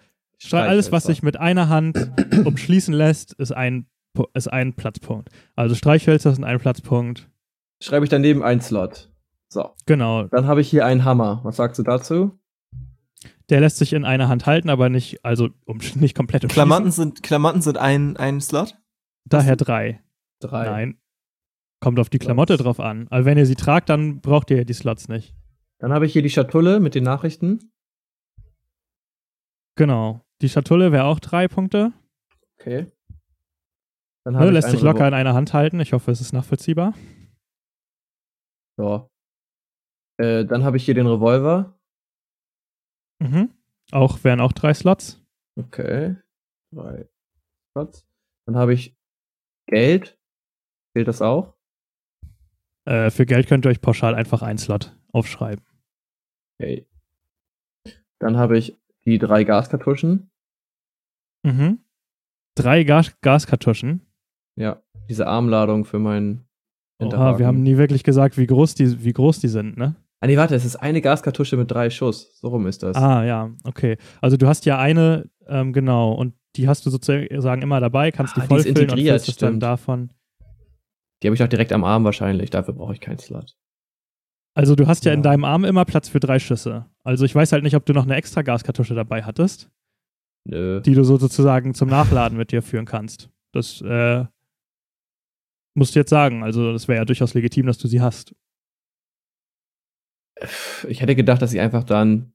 Alles, 0.51 0.91
was 0.91 1.05
sich 1.05 1.23
mit 1.23 1.37
einer 1.39 1.69
Hand 1.69 2.11
umschließen 2.45 2.93
lässt, 2.93 3.31
ist 3.35 3.53
ein, 3.53 3.85
ist 4.33 4.47
ein 4.47 4.73
Platzpunkt. 4.73 5.29
Also 5.55 5.75
Streichhölzer 5.75 6.33
sind 6.33 6.43
ein 6.43 6.59
Platzpunkt. 6.59 7.29
Schreibe 7.81 8.05
ich 8.05 8.09
daneben 8.09 8.43
einen 8.43 8.61
Slot. 8.61 9.11
So. 9.49 9.71
Genau. 9.85 10.23
Dann 10.23 10.47
habe 10.47 10.61
ich 10.61 10.69
hier 10.69 10.85
einen 10.85 11.05
Hammer. 11.05 11.41
Was 11.43 11.57
sagst 11.57 11.79
du 11.79 11.83
dazu? 11.83 12.39
Der 13.49 13.59
lässt 13.59 13.77
sich 13.77 13.93
in 13.93 14.05
einer 14.05 14.29
Hand 14.29 14.45
halten, 14.45 14.69
aber 14.69 14.89
nicht, 14.89 15.23
also 15.23 15.49
um, 15.65 15.77
nicht 15.95 16.15
komplett 16.15 16.43
umschließen. 16.43 16.67
Klamotten 16.67 16.91
sind, 16.91 17.23
Klamotten 17.23 17.61
sind 17.61 17.77
ein, 17.77 18.17
ein 18.17 18.41
Slot? 18.41 18.75
Daher 19.25 19.55
drei. 19.55 20.01
Drei. 20.39 20.65
Nein. 20.65 20.97
Kommt 21.79 21.99
auf 21.99 22.09
die 22.09 22.19
Klamotte 22.19 22.57
drauf 22.57 22.79
an. 22.79 23.07
Also 23.09 23.25
wenn 23.25 23.37
ihr 23.37 23.45
sie 23.45 23.55
tragt, 23.55 23.89
dann 23.89 24.21
braucht 24.21 24.49
ihr 24.51 24.63
die 24.63 24.73
Slots 24.73 25.09
nicht. 25.09 25.35
Dann 25.79 25.91
habe 25.91 26.05
ich 26.05 26.13
hier 26.13 26.21
die 26.21 26.29
Schatulle 26.29 26.79
mit 26.79 26.95
den 26.95 27.03
Nachrichten. 27.03 27.71
Genau. 29.75 30.21
Die 30.41 30.49
Schatulle 30.49 30.91
wäre 30.91 31.03
auch 31.03 31.19
drei 31.19 31.47
Punkte. 31.47 31.91
Okay. 32.57 32.87
Ne, 34.25 34.51
lässt 34.51 34.69
sich 34.69 34.81
locker 34.81 35.07
in 35.07 35.13
einer 35.13 35.33
Hand 35.33 35.53
halten. 35.53 35.79
Ich 35.79 35.93
hoffe, 35.93 36.11
es 36.11 36.21
ist 36.21 36.31
nachvollziehbar. 36.31 36.93
So. 38.77 39.09
Äh, 40.17 40.45
dann 40.45 40.63
habe 40.63 40.77
ich 40.77 40.85
hier 40.85 40.93
den 40.93 41.07
Revolver. 41.07 41.77
Mhm. 43.19 43.51
Auch 43.91 44.23
wären 44.23 44.39
auch 44.39 44.53
drei 44.53 44.73
Slots. 44.73 45.21
Okay. 45.57 46.15
Drei 46.73 47.09
Slots. 47.71 48.07
Dann 48.45 48.55
habe 48.55 48.73
ich 48.73 48.95
Geld. 49.67 50.17
Zählt 50.93 51.07
das 51.07 51.21
auch? 51.21 51.55
Äh, 52.85 53.09
für 53.11 53.25
Geld 53.25 53.47
könnt 53.47 53.65
ihr 53.65 53.69
euch 53.69 53.81
pauschal 53.81 54.15
einfach 54.15 54.41
einen 54.41 54.57
Slot 54.57 54.95
aufschreiben. 55.11 55.65
Okay. 56.59 56.87
Dann 58.19 58.37
habe 58.37 58.57
ich 58.57 58.77
die 59.05 59.17
drei 59.17 59.43
Gaskartuschen. 59.43 60.31
Mhm. 61.43 61.83
Drei 62.55 62.83
Gas 62.83 63.19
Gaskartuschen. 63.21 64.05
Ja. 64.55 64.81
Diese 65.09 65.27
Armladung 65.27 65.85
für 65.85 65.99
meinen 65.99 66.45
Oha, 66.99 67.37
wir 67.39 67.47
haben 67.47 67.63
nie 67.63 67.77
wirklich 67.77 68.03
gesagt, 68.03 68.37
wie 68.37 68.47
groß 68.47 68.75
die, 68.75 69.03
wie 69.03 69.11
groß 69.13 69.39
die 69.39 69.47
sind, 69.49 69.77
ne? 69.77 69.95
Ah, 70.21 70.27
nee, 70.27 70.37
warte, 70.37 70.55
es 70.55 70.63
ist 70.63 70.77
eine 70.77 71.01
Gaskartusche 71.01 71.57
mit 71.57 71.69
drei 71.69 71.89
Schuss. 71.89 72.39
So 72.39 72.47
rum 72.47 72.65
ist 72.65 72.81
das. 72.81 72.95
Ah, 72.95 73.25
ja, 73.25 73.51
okay. 73.65 73.97
Also 74.21 74.37
du 74.37 74.47
hast 74.47 74.65
ja 74.65 74.79
eine, 74.79 75.29
ähm, 75.47 75.73
genau, 75.73 76.13
und 76.13 76.33
die 76.55 76.69
hast 76.69 76.85
du 76.85 76.89
sozusagen 76.89 77.61
immer 77.61 77.81
dabei, 77.81 78.11
kannst 78.11 78.37
Ah, 78.37 78.41
die 78.41 78.47
die 78.47 78.55
ist 78.55 78.63
vollfüllen 78.67 78.89
und 78.91 78.99
füllst 78.99 79.41
dann 79.41 79.59
davon. 79.59 80.11
Die 81.21 81.27
habe 81.27 81.35
ich 81.35 81.43
auch 81.43 81.47
direkt 81.49 81.73
am 81.73 81.83
Arm 81.83 82.05
wahrscheinlich. 82.05 82.49
Dafür 82.51 82.73
brauche 82.73 82.93
ich 82.93 83.01
keinen 83.01 83.17
Slot. 83.17 83.55
Also 84.55 84.75
du 84.75 84.87
hast 84.87 85.03
ja, 85.03 85.11
in 85.13 85.19
Ja. 85.19 85.23
deinem 85.31 85.45
Arm 85.45 85.65
immer 85.65 85.83
Platz 85.83 86.07
für 86.07 86.19
drei 86.19 86.39
Schüsse. 86.39 86.85
Also 87.03 87.25
ich 87.25 87.33
weiß 87.33 87.51
halt 87.51 87.63
nicht, 87.63 87.75
ob 87.75 87.85
du 87.85 87.91
noch 87.93 88.03
eine 88.03 88.15
extra 88.15 88.43
Gaskartusche 88.43 88.93
dabei 88.93 89.23
hattest, 89.23 89.69
Nö. 90.45 90.79
die 90.81 90.93
du 90.93 91.03
so 91.03 91.17
sozusagen 91.17 91.73
zum 91.73 91.89
Nachladen 91.89 92.37
mit 92.37 92.51
dir 92.51 92.61
führen 92.61 92.85
kannst. 92.85 93.29
Das 93.51 93.81
äh, 93.81 94.25
musst 95.73 95.95
du 95.95 95.99
jetzt 95.99 96.09
sagen. 96.09 96.43
Also 96.43 96.71
das 96.71 96.87
wäre 96.87 96.99
ja 96.99 97.05
durchaus 97.05 97.33
legitim, 97.33 97.65
dass 97.65 97.77
du 97.77 97.87
sie 97.87 98.01
hast. 98.01 98.35
Ich 100.87 101.01
hätte 101.01 101.15
gedacht, 101.15 101.41
dass 101.41 101.53
ich 101.53 101.59
einfach 101.59 101.83
dann 101.83 102.33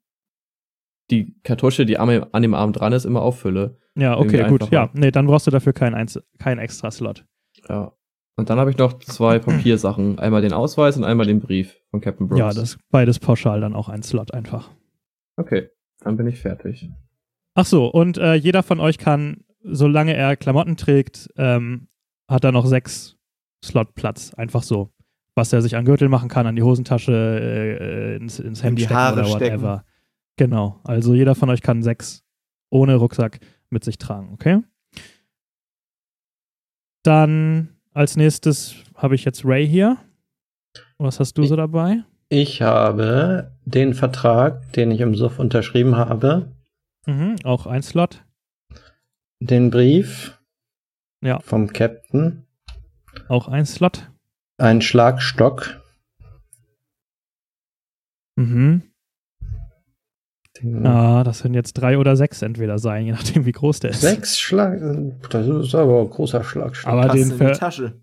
die 1.10 1.34
Kartusche, 1.42 1.86
die 1.86 1.98
an 1.98 2.42
dem 2.42 2.54
Arm 2.54 2.72
dran 2.72 2.92
ist, 2.92 3.04
immer 3.04 3.22
auffülle. 3.22 3.78
Ja, 3.96 4.14
Irgendwie 4.16 4.40
okay, 4.40 4.48
gut. 4.48 4.62
einfacher. 4.62 4.72
Ja, 4.72 4.90
nee, 4.92 5.10
dann 5.10 5.26
brauchst 5.26 5.46
du 5.46 5.50
dafür 5.50 5.72
keinen 5.72 6.08
keinen 6.38 6.58
extra 6.58 6.90
Slot. 6.90 7.24
Ja. 7.68 7.92
Und 8.36 8.50
dann 8.50 8.58
habe 8.60 8.70
ich 8.70 8.78
noch 8.78 8.98
zwei 9.00 9.38
Papiersachen. 9.40 10.18
Einmal 10.18 10.42
den 10.42 10.52
Ausweis 10.52 10.96
und 10.96 11.04
einmal 11.04 11.26
den 11.26 11.40
Brief 11.40 11.80
von 11.90 12.00
Captain 12.00 12.28
Brooks. 12.28 12.38
Ja, 12.38 12.52
das 12.52 12.78
beides 12.90 13.18
pauschal 13.18 13.60
dann 13.60 13.74
auch 13.74 13.88
ein 13.88 14.02
Slot 14.02 14.32
einfach. 14.32 14.70
Okay, 15.36 15.70
dann 16.00 16.16
bin 16.16 16.26
ich 16.28 16.40
fertig. 16.40 16.88
Ach 17.54 17.66
so, 17.66 17.86
und 17.86 18.18
äh, 18.18 18.34
jeder 18.34 18.62
von 18.62 18.78
euch 18.78 18.98
kann, 18.98 19.44
solange 19.62 20.14
er 20.14 20.36
Klamotten 20.36 20.76
trägt, 20.76 21.28
ähm, 21.36 21.88
hat 22.28 22.44
er 22.44 22.52
noch 22.52 22.66
sechs 22.66 23.17
Slot 23.64 23.94
Platz. 23.94 24.32
Einfach 24.34 24.62
so. 24.62 24.90
Was 25.34 25.52
er 25.52 25.62
sich 25.62 25.76
an 25.76 25.84
Gürtel 25.84 26.08
machen 26.08 26.28
kann, 26.28 26.46
an 26.46 26.56
die 26.56 26.62
Hosentasche, 26.62 27.12
äh, 27.12 28.16
ins, 28.16 28.38
ins 28.40 28.62
Hemd 28.62 28.78
die 28.78 28.82
stecken 28.84 28.96
Haare 28.98 29.20
oder 29.20 29.24
stecken. 29.26 29.62
whatever. 29.62 29.84
Genau. 30.36 30.80
Also 30.84 31.14
jeder 31.14 31.34
von 31.34 31.48
euch 31.50 31.62
kann 31.62 31.82
sechs 31.82 32.24
ohne 32.70 32.96
Rucksack 32.96 33.40
mit 33.70 33.84
sich 33.84 33.98
tragen, 33.98 34.30
okay? 34.32 34.62
Dann 37.02 37.76
als 37.92 38.16
nächstes 38.16 38.74
habe 38.94 39.14
ich 39.14 39.24
jetzt 39.24 39.44
Ray 39.44 39.66
hier. 39.66 39.96
Was 40.98 41.20
hast 41.20 41.34
du 41.38 41.44
so 41.44 41.56
dabei? 41.56 42.02
Ich 42.28 42.60
habe 42.60 43.52
den 43.64 43.94
Vertrag, 43.94 44.72
den 44.74 44.90
ich 44.90 45.00
im 45.00 45.14
Suff 45.14 45.38
unterschrieben 45.38 45.96
habe, 45.96 46.52
Mhm, 47.06 47.36
auch 47.44 47.66
ein 47.66 47.82
Slot. 47.82 48.22
den 49.40 49.70
Brief 49.70 50.38
Ja. 51.22 51.40
vom 51.40 51.72
Captain, 51.72 52.44
Auch 53.28 53.48
ein 53.48 53.66
Slot. 53.66 54.10
einen 54.58 54.80
Schlagstock, 54.82 55.80
Mhm. 58.36 58.82
den 60.60 60.86
Ah, 60.86 61.24
das 61.24 61.42
können 61.42 61.54
jetzt 61.54 61.74
drei 61.74 61.98
oder 61.98 62.16
sechs 62.16 62.42
entweder 62.42 62.78
sein, 62.78 63.06
je 63.06 63.12
nachdem, 63.12 63.46
wie 63.46 63.52
groß 63.52 63.80
der 63.80 63.90
ist. 63.90 64.00
sechs 64.00 64.38
Schlag, 64.38 64.80
das 65.30 65.46
ist 65.46 65.74
aber 65.74 66.00
ein 66.02 66.10
großer 66.10 66.42
Schlagstock. 66.44 66.90
Aber 66.92 67.08
den, 67.08 67.36
Tasche. 67.54 68.00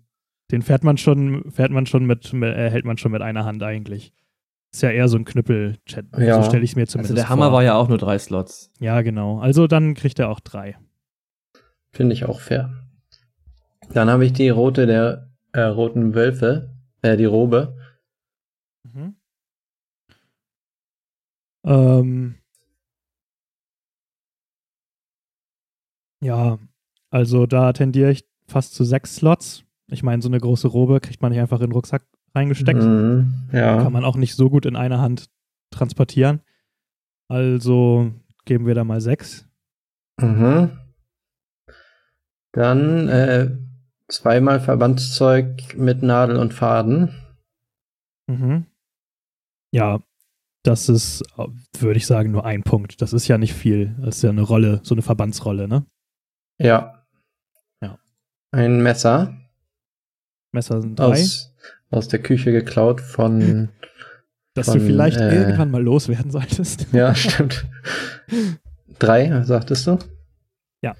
den 0.50 0.62
fährt 0.62 0.84
man 0.84 0.96
schon, 0.98 1.50
fährt 1.50 1.70
man 1.72 1.86
schon 1.86 2.04
mit, 2.06 2.32
mit 2.32 2.54
äh, 2.54 2.70
hält 2.70 2.84
man 2.84 2.98
schon 2.98 3.12
mit 3.12 3.22
einer 3.22 3.44
Hand 3.44 3.62
eigentlich. 3.62 4.12
Ist 4.72 4.82
ja 4.82 4.90
eher 4.90 5.08
so 5.08 5.16
ein 5.16 5.24
Knüppel-Chat. 5.24 6.06
Ja. 6.18 6.42
So 6.42 6.48
stelle 6.50 6.64
ich 6.64 6.70
es 6.70 6.76
mir 6.76 6.82
Also 6.82 6.92
zumindest 6.92 7.16
der 7.16 7.28
Hammer 7.30 7.46
vor. 7.46 7.52
war 7.54 7.62
ja 7.64 7.74
auch 7.74 7.88
nur 7.88 7.98
drei 7.98 8.18
Slots. 8.18 8.70
Ja, 8.78 9.00
genau. 9.00 9.38
Also 9.40 9.66
dann 9.66 9.94
kriegt 9.94 10.18
er 10.18 10.28
auch 10.28 10.40
drei. 10.40 10.76
Finde 11.92 12.12
ich 12.14 12.24
auch 12.26 12.40
fair. 12.40 12.85
Dann 13.92 14.10
habe 14.10 14.26
ich 14.26 14.32
die 14.32 14.48
rote 14.48 14.86
der 14.86 15.30
äh, 15.52 15.62
roten 15.62 16.14
Wölfe, 16.14 16.70
äh, 17.02 17.16
die 17.16 17.24
Robe. 17.24 17.76
Mhm. 18.84 19.16
Ähm, 21.64 22.34
ja, 26.20 26.58
also 27.10 27.46
da 27.46 27.72
tendiere 27.72 28.10
ich 28.10 28.28
fast 28.46 28.74
zu 28.74 28.84
sechs 28.84 29.16
Slots. 29.16 29.64
Ich 29.88 30.02
meine, 30.02 30.22
so 30.22 30.28
eine 30.28 30.40
große 30.40 30.68
Robe 30.68 31.00
kriegt 31.00 31.22
man 31.22 31.32
nicht 31.32 31.40
einfach 31.40 31.60
in 31.60 31.68
den 31.68 31.72
Rucksack 31.72 32.06
reingesteckt. 32.34 32.82
Mhm, 32.82 33.48
ja. 33.52 33.82
Kann 33.82 33.92
man 33.92 34.04
auch 34.04 34.16
nicht 34.16 34.34
so 34.34 34.50
gut 34.50 34.66
in 34.66 34.76
einer 34.76 35.00
Hand 35.00 35.30
transportieren. 35.70 36.42
Also 37.28 38.12
geben 38.44 38.66
wir 38.66 38.74
da 38.74 38.84
mal 38.84 39.00
sechs. 39.00 39.48
Mhm. 40.20 40.78
Dann 42.52 43.08
äh, 43.08 43.56
zweimal 44.08 44.60
Verbandszeug 44.60 45.76
mit 45.76 46.02
Nadel 46.02 46.36
und 46.36 46.54
Faden. 46.54 47.14
Mhm. 48.26 48.66
Ja, 49.72 50.00
das 50.62 50.88
ist, 50.88 51.22
würde 51.78 51.96
ich 51.96 52.06
sagen, 52.06 52.32
nur 52.32 52.44
ein 52.44 52.62
Punkt. 52.62 53.00
Das 53.02 53.12
ist 53.12 53.28
ja 53.28 53.38
nicht 53.38 53.54
viel. 53.54 53.94
Das 54.00 54.16
ist 54.16 54.22
ja 54.22 54.30
eine 54.30 54.42
Rolle, 54.42 54.80
so 54.82 54.94
eine 54.94 55.02
Verbandsrolle, 55.02 55.68
ne? 55.68 55.86
Ja. 56.58 57.06
Ja. 57.80 57.98
Ein 58.50 58.82
Messer 58.82 59.36
Messer 60.56 60.80
sind 60.80 60.98
drei. 60.98 61.12
aus, 61.12 61.54
aus 61.90 62.08
der 62.08 62.20
Küche 62.20 62.50
geklaut 62.50 63.00
von. 63.00 63.68
dass 64.54 64.66
von, 64.66 64.78
du 64.78 64.84
vielleicht 64.84 65.18
äh, 65.18 65.34
irgendwann 65.34 65.70
mal 65.70 65.82
loswerden 65.82 66.30
solltest. 66.30 66.86
Ja, 66.92 67.14
stimmt. 67.14 67.66
drei, 68.98 69.42
sagtest 69.44 69.86
du? 69.86 69.98
Ja. 70.82 70.96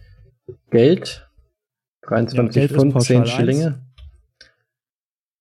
Geld. 0.70 1.25
23 2.06 2.70
Ja, 2.70 2.76
Pfund, 2.76 2.92
pauschal 2.92 3.24
10 3.24 3.26
Schillinge. 3.26 3.80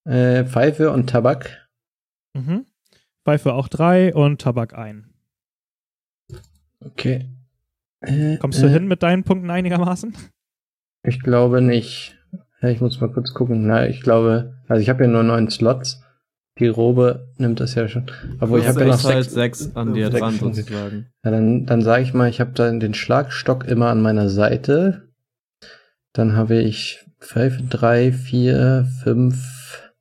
Äh, 0.05 0.45
Pfeife 0.45 0.91
und 0.91 1.09
Tabak. 1.09 1.67
Mhm. 2.33 2.65
Pfeife 3.23 3.53
auch 3.53 3.67
drei 3.67 4.13
und 4.13 4.41
Tabak 4.41 4.77
ein. 4.77 5.13
Okay. 6.79 7.29
Äh, 8.01 8.37
Kommst 8.37 8.61
du 8.61 8.67
äh, 8.67 8.69
hin 8.69 8.87
mit 8.87 9.01
deinen 9.01 9.23
Punkten 9.23 9.49
einigermaßen? 9.49 10.15
Ich 11.03 11.21
glaube 11.21 11.61
nicht. 11.61 12.17
Ich 12.61 12.81
muss 12.81 12.99
mal 13.01 13.11
kurz 13.11 13.33
gucken. 13.33 13.65
Na, 13.67 13.87
ich 13.87 14.01
glaube, 14.01 14.55
also 14.67 14.81
ich 14.81 14.89
habe 14.89 15.03
ja 15.03 15.09
nur 15.09 15.23
neun 15.23 15.49
Slots. 15.49 16.01
Die 16.57 16.67
Robe 16.67 17.33
nimmt 17.37 17.59
das 17.59 17.75
ja 17.75 17.87
schon. 17.87 18.05
Obwohl 18.39 18.59
ich 18.61 18.67
habe 18.67 18.79
ja 18.81 18.85
noch 18.87 18.95
ist 18.95 19.05
halt 19.05 19.29
sechs. 19.29 19.59
sechs 19.59 19.75
an 19.75 19.93
dir 19.93 20.09
sechs 20.09 20.19
dran 20.19 20.39
sozusagen. 20.39 21.07
Ja, 21.23 21.31
dann, 21.31 21.65
dann 21.65 21.81
sage 21.81 22.03
ich 22.03 22.13
mal, 22.13 22.29
ich 22.29 22.39
habe 22.39 22.51
dann 22.51 22.79
den 22.79 22.93
Schlagstock 22.93 23.65
immer 23.65 23.89
an 23.89 24.01
meiner 24.01 24.29
Seite. 24.29 25.09
Dann 26.15 26.37
habe 26.37 26.55
ich 26.55 27.05
Pfeife 27.19 27.61
3, 27.61 28.13
4, 28.13 28.87
5, 29.03 29.91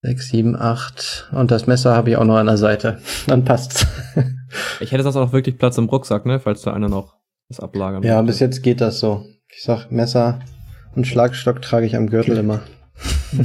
6, 0.00 0.28
7, 0.28 0.56
8 0.56 1.28
und 1.32 1.50
das 1.50 1.66
Messer 1.66 1.94
habe 1.94 2.10
ich 2.10 2.16
auch 2.16 2.24
noch 2.24 2.36
an 2.36 2.46
der 2.46 2.56
Seite. 2.56 2.98
Dann 3.26 3.44
passt's. 3.44 3.86
Ich 4.80 4.92
hätte 4.92 5.02
sonst 5.02 5.16
auch 5.16 5.32
wirklich 5.32 5.58
Platz 5.58 5.76
im 5.76 5.86
Rucksack, 5.86 6.24
ne? 6.24 6.38
Falls 6.40 6.62
da 6.62 6.72
einer 6.72 6.88
noch 6.88 7.16
das 7.48 7.60
ablagern 7.60 8.02
ja, 8.04 8.14
möchte. 8.14 8.26
bis 8.26 8.40
jetzt 8.40 8.62
geht 8.62 8.80
das 8.80 9.00
so. 9.00 9.26
Ich 9.54 9.62
sag, 9.62 9.90
Messer 9.90 10.38
und 10.94 11.06
Schlagstock 11.06 11.60
trage 11.60 11.84
ich 11.84 11.96
am 11.96 12.08
Gürtel 12.08 12.38
immer. 12.38 12.62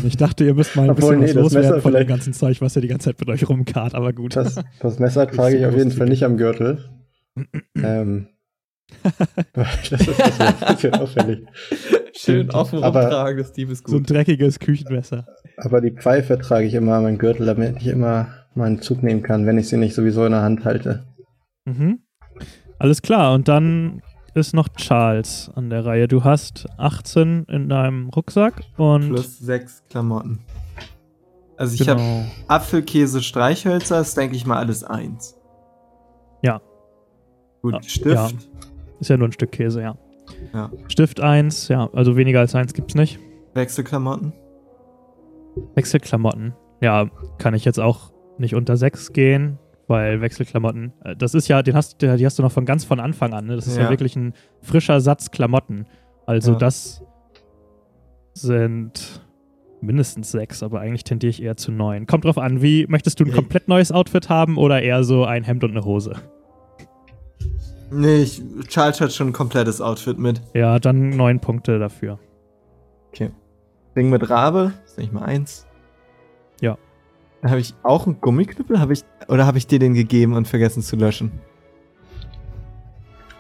Ich 0.06 0.16
dachte, 0.16 0.46
ihr 0.46 0.54
müsst 0.54 0.78
mal 0.78 0.84
ein 0.84 0.92
Obwohl, 0.92 1.18
bisschen 1.18 1.36
nee, 1.36 1.44
was 1.44 1.52
das 1.52 1.54
Messer 1.54 1.70
loswerden 1.72 1.82
von 1.82 1.94
dem 1.94 2.08
ganzen 2.08 2.34
Zeug, 2.34 2.62
was 2.62 2.76
ihr 2.78 2.82
die 2.84 2.88
ganze 2.88 3.10
Zeit 3.10 3.20
mit 3.20 3.28
euch 3.30 3.50
rumkart, 3.50 3.96
aber 3.96 4.14
gut. 4.14 4.36
Das, 4.36 4.56
das 4.80 5.00
Messer 5.00 5.28
trage 5.28 5.58
ich 5.58 5.66
auf 5.66 5.76
jeden 5.76 5.92
Fall 5.92 6.08
nicht 6.08 6.24
am 6.24 6.38
Gürtel. 6.38 6.86
ähm, 7.76 8.28
das 9.54 9.92
ist 9.92 10.08
ist 10.08 10.42
ein 10.42 10.76
bisschen 10.76 10.94
auffällig. 10.96 11.48
Schön 12.14 12.52
offen 12.52 12.84
rumtragen, 12.84 13.38
das 13.38 13.54
Dieb 13.54 13.70
ist 13.72 13.88
so 13.88 13.96
ein 13.96 14.00
gut. 14.00 14.10
dreckiges 14.10 14.60
Küchenmesser. 14.60 15.26
Aber 15.58 15.82
die 15.82 15.92
Pfeife 15.92 16.38
trage 16.38 16.66
ich 16.66 16.74
immer 16.74 16.96
an 16.96 17.04
meinen 17.04 17.18
Gürtel, 17.18 17.46
damit 17.46 17.78
ich 17.78 17.88
immer 17.88 18.28
meinen 18.54 18.82
Zug 18.82 19.02
nehmen 19.04 19.24
kann, 19.24 19.46
wenn 19.46 19.58
ich 19.58 19.70
sie 19.70 19.78
nicht 19.78 19.96
sowieso 19.96 20.26
in 20.26 20.32
der 20.32 20.42
Hand 20.42 20.66
halte. 20.66 21.04
Mhm. 21.66 22.00
Alles 22.80 23.02
klar, 23.02 23.34
und 23.34 23.48
dann 23.48 24.02
ist 24.34 24.54
noch 24.54 24.70
Charles 24.70 25.52
an 25.56 25.70
der 25.70 25.86
Reihe. 25.86 26.08
Du 26.08 26.24
hast 26.24 26.68
18 26.78 27.46
in 27.50 27.70
deinem 27.70 28.10
Rucksack 28.10 28.62
und 28.78 29.10
Plus 29.10 29.40
sechs 29.40 29.84
Klamotten. 29.90 30.40
Also 31.58 31.76
ich 31.76 31.88
habe 31.88 32.00
genau. 32.00 32.26
Apfelkäse, 32.48 33.22
Streichhölzer, 33.22 34.00
ist 34.02 34.18
denke 34.18 34.36
ich 34.36 34.46
mal 34.46 34.58
alles 34.58 34.84
eins. 34.84 35.38
Ja. 36.42 36.62
Gut, 37.62 37.86
Stift. 37.86 38.16
ja. 38.16 38.30
Ist 39.02 39.10
ja 39.10 39.18
nur 39.18 39.28
ein 39.28 39.32
Stück 39.34 39.52
Käse, 39.52 39.82
ja. 39.82 39.98
Ja. 40.54 40.72
Stift 40.88 41.20
1, 41.20 41.68
ja, 41.68 41.90
also 41.92 42.16
weniger 42.16 42.40
als 42.40 42.56
1 42.56 42.74
gibt's 42.74 42.96
nicht. 42.96 43.20
Wechselklamotten. 43.54 44.32
Wechselklamotten. 45.76 46.54
Ja, 46.80 47.10
kann 47.38 47.54
ich 47.54 47.66
jetzt 47.66 47.80
auch 47.80 48.12
nicht 48.38 48.56
unter 48.56 48.78
6 48.78 49.12
gehen, 49.14 49.58
weil 49.88 50.22
Wechselklamotten, 50.22 50.94
äh, 51.04 51.16
das 51.16 51.34
ist 51.34 51.48
ja, 51.48 51.62
den 51.62 51.76
hast, 51.76 52.02
die 52.02 52.26
hast 52.26 52.40
du 52.40 52.44
noch 52.44 52.52
von 52.52 52.66
ganz 52.66 52.86
von 52.86 53.00
Anfang 53.00 53.34
an. 53.34 53.48
Ne? 53.48 53.56
Das 53.56 53.68
ist 53.68 53.76
ja. 53.78 53.84
Ja. 53.84 53.90
wirklich 53.90 54.16
ein 54.16 54.34
frischer 54.62 55.02
Satz 55.02 55.32
Klamotten. 55.32 55.86
Also 56.26 56.54
Ja. 56.54 56.58
das 56.60 57.04
sind 58.34 59.22
mindestens 59.82 60.32
6, 60.32 60.64
aber 60.64 60.80
eigentlich 60.80 61.04
tendiere 61.04 61.32
ich 61.32 61.42
eher 61.42 61.58
zu 61.58 61.72
9. 61.72 62.06
Kommt 62.06 62.26
drauf 62.26 62.38
an, 62.38 62.62
wie 62.62 62.86
möchtest 62.88 63.20
du 63.20 63.26
ein 63.26 63.32
komplett 63.34 63.68
neues 63.68 63.92
Outfit 63.92 64.30
haben 64.30 64.58
oder 64.58 64.82
eher 64.82 65.04
so 65.04 65.26
ein 65.26 65.44
Hemd 65.44 65.64
und 65.64 65.72
eine 65.72 65.84
Hose? 65.84 66.14
Nee, 67.92 68.24
ich, 68.24 68.42
Charles 68.68 69.02
hat 69.02 69.14
schon 69.14 69.28
ein 69.28 69.34
komplettes 69.34 69.82
Outfit 69.82 70.18
mit. 70.18 70.42
Ja, 70.54 70.80
dann 70.80 71.10
9 71.10 71.40
Punkte 71.40 71.78
dafür. 71.78 72.20
Ding 73.96 74.10
mit 74.10 74.30
Rabe, 74.30 74.74
ist 74.86 74.98
nicht 74.98 75.12
mal 75.12 75.24
eins. 75.24 75.68
Ja. 76.62 76.78
Da 77.42 77.50
habe 77.50 77.60
ich 77.60 77.74
auch 77.84 78.06
einen 78.06 78.22
Gummiknüppel, 78.22 78.80
habe 78.80 78.94
ich 78.94 79.04
oder 79.28 79.46
habe 79.46 79.58
ich 79.58 79.68
dir 79.68 79.80
den 79.80 79.94
gegeben 79.94 80.34
und 80.34 80.48
vergessen 80.48 80.82
zu 80.82 80.96
löschen? 80.96 81.32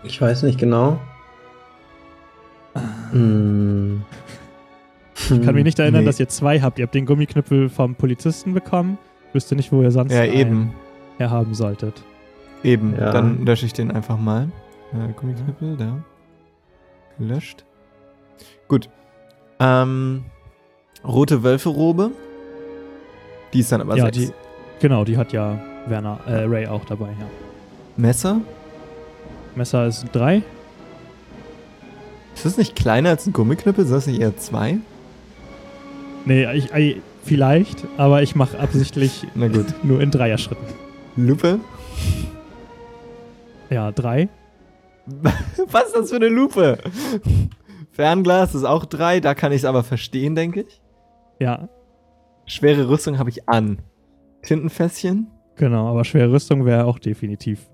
Ich 0.03 0.19
weiß 0.19 0.43
nicht 0.43 0.59
genau. 0.59 0.99
Hm. 3.11 4.01
Ich 5.15 5.41
kann 5.41 5.53
mich 5.53 5.63
nicht 5.63 5.77
erinnern, 5.77 6.01
nee. 6.01 6.07
dass 6.07 6.19
ihr 6.19 6.27
zwei 6.27 6.61
habt. 6.61 6.79
Ihr 6.79 6.83
habt 6.83 6.95
den 6.95 7.05
Gummiknüppel 7.05 7.69
vom 7.69 7.95
Polizisten 7.95 8.53
bekommen. 8.53 8.97
Wüsste 9.33 9.55
nicht, 9.55 9.71
wo 9.71 9.81
ihr 9.81 9.91
sonst 9.91 10.11
Ja, 10.11 10.21
einen 10.21 10.33
eben, 10.33 10.73
herhaben 11.17 11.53
solltet. 11.53 12.03
Eben. 12.63 12.95
Ja. 12.97 13.11
Dann 13.11 13.45
lösche 13.45 13.65
ich 13.65 13.73
den 13.73 13.91
einfach 13.91 14.17
mal. 14.17 14.49
Äh, 14.93 15.13
Gummiknüppel, 15.13 15.77
da. 15.77 15.97
Gelöscht. 17.17 17.65
Gut. 18.67 18.89
Ähm, 19.59 20.23
rote 21.05 21.43
Wölfe-Robe. 21.43 22.11
Die 23.53 23.59
ist 23.59 23.71
dann 23.71 23.81
aber 23.81 23.97
ja, 23.97 24.05
sechs. 24.05 24.17
die, 24.17 24.31
genau, 24.79 25.03
die 25.03 25.17
hat 25.17 25.33
ja 25.33 25.59
Werner, 25.87 26.19
äh, 26.25 26.43
Ray 26.45 26.67
auch 26.67 26.85
dabei, 26.85 27.07
ja. 27.07 27.25
Messer. 27.97 28.41
Messer 29.55 29.87
ist 29.87 30.05
drei. 30.13 30.41
Ist 32.33 32.45
das 32.45 32.57
nicht 32.57 32.75
kleiner 32.75 33.09
als 33.09 33.27
ein 33.27 33.33
Gummiknüppel? 33.33 33.85
Sind 33.85 33.95
das 33.95 34.07
nicht 34.07 34.21
eher 34.21 34.37
zwei? 34.37 34.77
Nee, 36.25 36.51
ich, 36.53 36.71
ich, 36.73 37.01
vielleicht, 37.23 37.85
aber 37.97 38.23
ich 38.23 38.35
mache 38.35 38.57
absichtlich 38.59 39.27
Na 39.35 39.47
gut. 39.47 39.65
nur 39.83 40.01
in 40.01 40.11
Dreier-Schritten. 40.11 40.65
Lupe. 41.17 41.59
Ja, 43.71 43.91
drei. 43.91 44.29
Was 45.67 45.85
ist 45.87 45.95
das 45.95 46.09
für 46.11 46.17
eine 46.17 46.27
Lupe? 46.27 46.77
Fernglas 47.91 48.53
ist 48.53 48.63
auch 48.65 48.85
drei, 48.85 49.19
da 49.19 49.33
kann 49.33 49.51
ich 49.51 49.59
es 49.59 49.65
aber 49.65 49.83
verstehen, 49.83 50.35
denke 50.35 50.61
ich. 50.61 50.81
Ja, 51.39 51.69
Schwere 52.45 52.89
Rüstung 52.89 53.17
habe 53.17 53.29
ich 53.29 53.47
an. 53.47 53.81
Tintenfässchen? 54.43 55.27
genau, 55.55 55.87
aber 55.87 56.03
schwere 56.03 56.31
Rüstung 56.31 56.65
wäre 56.65 56.85
auch 56.85 56.99
definitiv 56.99 57.69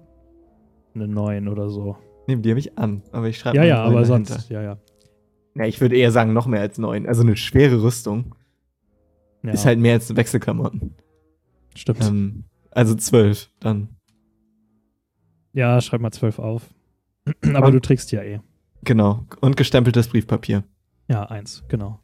eine 0.94 1.08
neun 1.08 1.48
oder 1.48 1.70
so. 1.70 1.96
Nee, 2.28 2.36
die 2.36 2.50
habe 2.50 2.60
ich 2.60 2.78
an, 2.78 3.02
aber 3.12 3.28
ich 3.28 3.38
schreibe 3.38 3.58
Ja, 3.58 3.64
ja, 3.64 3.84
aber 3.84 4.02
dahinter. 4.02 4.34
sonst, 4.34 4.50
ja, 4.50 4.62
ja. 4.62 4.78
Ja, 5.56 5.66
ich 5.66 5.80
würde 5.82 5.96
eher 5.96 6.12
sagen, 6.12 6.34
noch 6.34 6.46
mehr 6.46 6.60
als 6.62 6.78
neun. 6.78 7.08
Also 7.08 7.24
eine 7.24 7.36
schwere 7.38 7.82
Rüstung 7.82 8.36
ja 9.44 9.52
ist 9.52 9.66
halt 9.66 9.80
mehr 9.80 9.94
als 9.94 10.16
Wechselklamotten. 10.16 10.96
Stimmt. 11.76 12.04
Ähm, 12.04 12.44
also 12.72 12.94
zwölf 12.96 13.50
dann. 13.60 13.90
Ja, 15.58 15.82
schreib 15.82 16.02
mal 16.02 16.12
zwölf 16.12 16.38
auf. 16.38 16.70
aber 17.54 17.72
du 17.72 17.80
trägst 17.80 18.12
ja 18.12 18.22
eh. 18.22 18.40
Genau. 18.84 19.26
Und 19.42 19.58
gestempeltes 19.58 20.08
Briefpapier. 20.08 20.64
Ja, 21.08 21.24
eins, 21.24 21.64
genau. 21.68 22.00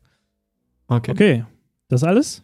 Okay. 0.87 1.11
Okay, 1.11 1.45
das 1.87 2.03
alles? 2.03 2.43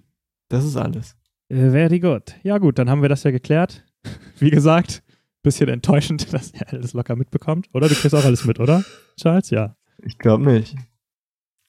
Das 0.50 0.64
ist 0.64 0.78
alles. 0.78 1.18
Äh, 1.50 1.72
Very 1.72 2.00
good. 2.00 2.36
Ja, 2.44 2.60
gut, 2.60 2.78
dann 2.78 2.90
haben 2.90 3.02
wir 3.02 3.10
das 3.10 3.24
ja 3.24 3.32
geklärt. 3.32 3.84
Wie 4.40 4.52
gesagt, 4.52 5.02
bisschen 5.42 5.68
enttäuschend, 5.68 6.32
dass 6.34 6.52
er 6.52 6.72
alles 6.72 6.94
locker 6.94 7.16
mitbekommt. 7.16 7.68
Oder? 7.74 7.90
Du 7.90 7.96
kriegst 7.96 8.14
auch 8.14 8.24
alles 8.24 8.46
mit, 8.46 8.60
oder? 8.60 8.84
Charles? 9.20 9.50
Ja. 9.50 9.76
Ich 10.04 10.20
glaube 10.20 10.44
nicht. 10.44 10.76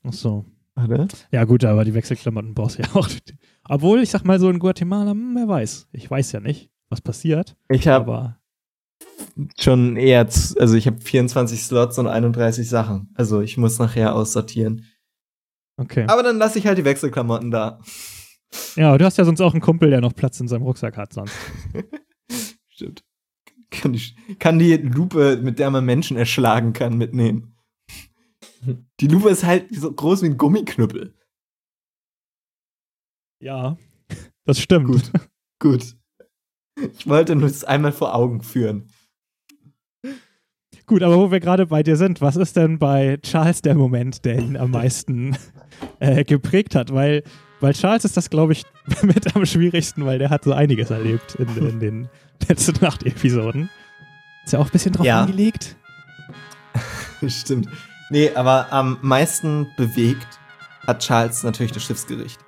Ach 0.05 0.13
so. 0.13 0.45
Oder? 0.77 1.09
Ja, 1.33 1.45
gut, 1.45 1.65
aber 1.65 1.85
die 1.85 1.95
Wechselklamotten 1.95 2.55
brauchst 2.55 2.79
du 2.79 2.83
ja 2.83 2.89
auch. 2.95 3.09
Obwohl, 3.69 4.03
ich 4.03 4.11
sag 4.11 4.25
mal 4.25 4.39
so 4.39 4.51
in 4.51 4.59
Guatemala, 4.59 5.13
hm, 5.13 5.35
wer 5.35 5.49
weiß. 5.49 5.89
Ich 5.93 6.11
weiß 6.11 6.33
ja 6.33 6.41
nicht, 6.41 6.71
was 6.91 7.01
passiert. 7.01 7.57
Ich 7.71 7.89
habe 7.89 8.37
schon 9.59 9.97
eher, 9.97 10.21
also 10.21 10.75
ich 10.75 10.87
habe 10.87 11.01
24 11.01 11.63
Slots 11.63 11.99
und 11.99 12.07
31 12.07 12.69
Sachen. 12.69 13.13
Also 13.15 13.41
ich 13.41 13.57
muss 13.57 13.79
nachher 13.79 14.15
aussortieren. 14.15 14.87
okay. 15.77 16.07
Aber 16.09 16.23
dann 16.23 16.39
lasse 16.39 16.59
ich 16.59 16.67
halt 16.67 16.79
die 16.79 16.85
Wechselklamotten 16.85 17.51
da. 17.51 17.81
Ja, 18.77 18.97
du 18.99 19.05
hast 19.05 19.19
ja 19.19 19.25
sonst 19.25 19.41
auch 19.41 19.53
einen 19.53 19.61
Kumpel, 19.61 19.91
der 19.91 20.01
noch 20.01 20.15
Platz 20.15 20.41
in 20.41 20.49
seinem 20.49 20.63
Rucksack 20.63 20.97
hat 20.97 21.13
sonst. 21.13 21.35
Stimmt. 22.69 23.05
Kann 23.71 23.93
die, 23.93 24.37
kann 24.39 24.59
die 24.59 24.77
Lupe, 24.77 25.39
mit 25.41 25.59
der 25.61 25.71
man 25.71 25.85
Menschen 25.85 26.17
erschlagen 26.17 26.73
kann, 26.73 26.99
mitnehmen. 26.99 27.57
Die 29.01 29.07
Lupe 29.07 29.31
ist 29.31 29.45
halt 29.45 29.75
so 29.75 29.93
groß 29.93 30.23
wie 30.23 30.27
ein 30.27 30.37
Gummiknüppel. 30.37 31.15
Ja, 33.41 33.79
das 34.45 34.59
stimmt. 34.59 34.89
Gut. 34.89 35.13
Gut. 35.61 35.97
Ich 36.99 37.07
wollte 37.07 37.37
nur 37.37 37.49
das 37.49 37.65
einmal 37.65 37.93
vor 37.93 38.15
Augen 38.15 38.43
führen. 38.43 38.91
Gut, 40.91 41.05
aber 41.05 41.19
wo 41.19 41.31
wir 41.31 41.39
gerade 41.39 41.67
bei 41.67 41.85
dir 41.85 41.95
sind, 41.97 42.21
was 42.21 42.35
ist 42.35 42.57
denn 42.57 42.81
bei 42.81 43.17
Charles 43.23 43.63
der 43.63 43.77
Moment, 43.77 44.25
der 44.25 44.41
ihn 44.41 44.57
am 44.57 44.73
meisten 44.73 45.37
äh, 46.01 46.25
geprägt 46.25 46.75
hat? 46.75 46.93
Weil 46.93 47.23
bei 47.61 47.73
Charles 47.73 48.05
ist 48.05 48.17
das, 48.17 48.29
glaube 48.29 48.55
ich, 48.55 48.65
mit 49.03 49.37
am 49.37 49.47
schwierigsten, 49.47 50.05
weil 50.05 50.19
der 50.19 50.31
hat 50.31 50.43
so 50.43 50.53
einiges 50.53 50.91
erlebt 50.91 51.37
in, 51.37 51.57
in 51.69 51.79
den 51.79 52.09
letzten 52.49 52.85
Nacht-Episoden. 52.85 53.71
Ist 54.45 54.53
ja 54.53 54.59
auch 54.59 54.65
ein 54.65 54.73
bisschen 54.73 54.91
drauf 54.93 55.07
Ja. 55.07 55.21
angelegt. 55.21 55.77
Stimmt. 57.29 57.69
Nee, 58.11 58.33
aber 58.35 58.73
am 58.73 58.99
meisten 59.01 59.69
bewegt 59.77 60.41
hat 60.89 60.99
Charles 61.05 61.45
natürlich 61.45 61.71
das 61.71 61.85
Schiffsgericht. 61.85 62.41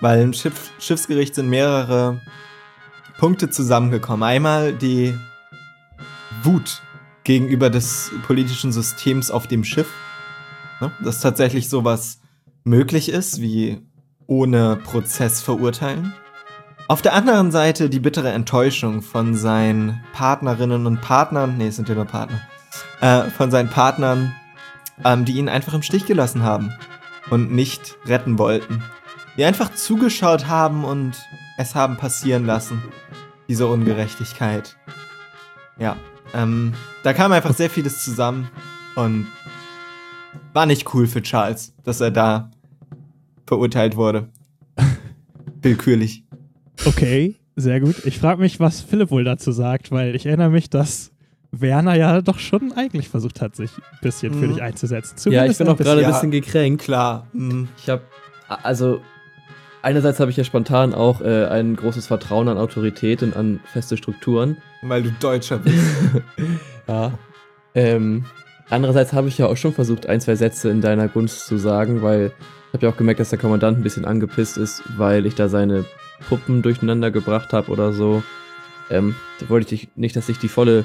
Weil 0.00 0.20
im 0.20 0.34
Schiff, 0.34 0.70
Schiffsgericht 0.80 1.34
sind 1.34 1.48
mehrere 1.48 2.20
Punkte 3.18 3.48
zusammengekommen. 3.48 4.22
Einmal 4.22 4.74
die 4.74 5.14
Wut 6.42 6.82
gegenüber 7.24 7.70
des 7.70 8.10
politischen 8.26 8.72
Systems 8.72 9.30
auf 9.30 9.46
dem 9.46 9.64
Schiff. 9.64 9.92
Ne? 10.80 10.92
Dass 11.02 11.20
tatsächlich 11.20 11.68
sowas 11.68 12.20
möglich 12.64 13.08
ist, 13.08 13.40
wie 13.40 13.80
ohne 14.26 14.76
Prozess 14.76 15.40
verurteilen. 15.40 16.14
Auf 16.88 17.02
der 17.02 17.14
anderen 17.14 17.52
Seite 17.52 17.88
die 17.88 18.00
bittere 18.00 18.30
Enttäuschung 18.30 19.02
von 19.02 19.36
seinen 19.36 20.02
Partnerinnen 20.12 20.86
und 20.86 21.00
Partnern, 21.00 21.56
nee, 21.56 21.68
es 21.68 21.76
sind 21.76 21.88
ja 21.88 21.94
nur 21.94 22.04
Partner, 22.04 22.40
äh, 23.00 23.30
von 23.30 23.50
seinen 23.50 23.68
Partnern, 23.68 24.34
ähm, 25.04 25.24
die 25.24 25.34
ihn 25.34 25.48
einfach 25.48 25.74
im 25.74 25.82
Stich 25.82 26.06
gelassen 26.06 26.42
haben 26.42 26.72
und 27.30 27.52
nicht 27.52 27.96
retten 28.06 28.38
wollten. 28.38 28.82
Die 29.36 29.44
einfach 29.44 29.72
zugeschaut 29.72 30.48
haben 30.48 30.84
und 30.84 31.16
es 31.58 31.74
haben 31.74 31.96
passieren 31.96 32.44
lassen. 32.44 32.82
Diese 33.48 33.66
Ungerechtigkeit. 33.66 34.76
Ja, 35.78 35.96
ähm, 36.34 36.72
da 37.02 37.12
kam 37.12 37.32
einfach 37.32 37.54
sehr 37.54 37.70
vieles 37.70 38.04
zusammen 38.04 38.48
und 38.96 39.26
war 40.52 40.66
nicht 40.66 40.92
cool 40.94 41.06
für 41.06 41.22
Charles, 41.22 41.72
dass 41.84 42.00
er 42.00 42.10
da 42.10 42.50
verurteilt 43.46 43.96
wurde. 43.96 44.28
Willkürlich. 45.62 46.24
Okay, 46.86 47.36
sehr 47.56 47.80
gut. 47.80 48.04
Ich 48.06 48.18
frage 48.18 48.40
mich, 48.40 48.60
was 48.60 48.80
Philipp 48.80 49.10
wohl 49.10 49.24
dazu 49.24 49.52
sagt, 49.52 49.90
weil 49.90 50.14
ich 50.14 50.26
erinnere 50.26 50.50
mich, 50.50 50.70
dass 50.70 51.10
Werner 51.52 51.94
ja 51.96 52.22
doch 52.22 52.38
schon 52.38 52.72
eigentlich 52.72 53.08
versucht 53.08 53.40
hat, 53.40 53.56
sich 53.56 53.70
ein 53.76 53.98
bisschen 54.02 54.32
für 54.34 54.46
Mhm. 54.46 54.52
dich 54.54 54.62
einzusetzen. 54.62 55.16
Ja, 55.32 55.44
ich 55.44 55.56
Zumindest 55.56 55.58
bin 55.58 55.68
auch 55.68 55.76
gerade 55.76 56.00
ein 56.00 56.02
Ja. 56.04 56.10
bisschen 56.12 56.30
gekränkt. 56.30 56.82
Klar. 56.82 57.26
mhm. 57.32 57.68
Ich 57.76 57.88
habe, 57.88 58.02
also, 58.48 59.00
einerseits 59.82 60.20
habe 60.20 60.30
ich 60.30 60.36
ja 60.36 60.44
spontan 60.44 60.94
auch 60.94 61.20
äh, 61.20 61.46
ein 61.46 61.76
großes 61.76 62.06
Vertrauen 62.06 62.48
an 62.48 62.58
Autorität 62.58 63.22
und 63.22 63.36
an 63.36 63.60
feste 63.64 63.96
Strukturen. 63.96 64.56
Weil 64.82 65.02
du 65.02 65.12
Deutscher 65.12 65.58
bist. 65.58 65.78
Ja. 66.88 67.12
Ähm, 67.72 68.24
andererseits 68.68 69.12
habe 69.12 69.28
ich 69.28 69.38
ja 69.38 69.46
auch 69.46 69.56
schon 69.56 69.72
versucht, 69.72 70.06
ein, 70.06 70.20
zwei 70.20 70.34
Sätze 70.34 70.70
in 70.70 70.80
deiner 70.80 71.06
Gunst 71.06 71.46
zu 71.46 71.56
sagen, 71.56 72.02
weil 72.02 72.32
ich 72.68 72.74
habe 72.74 72.86
ja 72.86 72.92
auch 72.92 72.96
gemerkt, 72.96 73.20
dass 73.20 73.30
der 73.30 73.38
Kommandant 73.38 73.78
ein 73.78 73.84
bisschen 73.84 74.04
angepisst 74.04 74.56
ist, 74.56 74.82
weil 74.96 75.24
ich 75.24 75.36
da 75.36 75.48
seine 75.48 75.84
Puppen 76.28 76.62
durcheinander 76.62 77.12
gebracht 77.12 77.52
habe 77.52 77.70
oder 77.70 77.92
so. 77.92 78.24
Ähm, 78.90 79.14
da 79.38 79.48
wollte 79.48 79.72
ich 79.74 79.88
nicht, 79.94 80.16
dass 80.16 80.26
sich 80.26 80.38
die 80.38 80.48
volle 80.48 80.84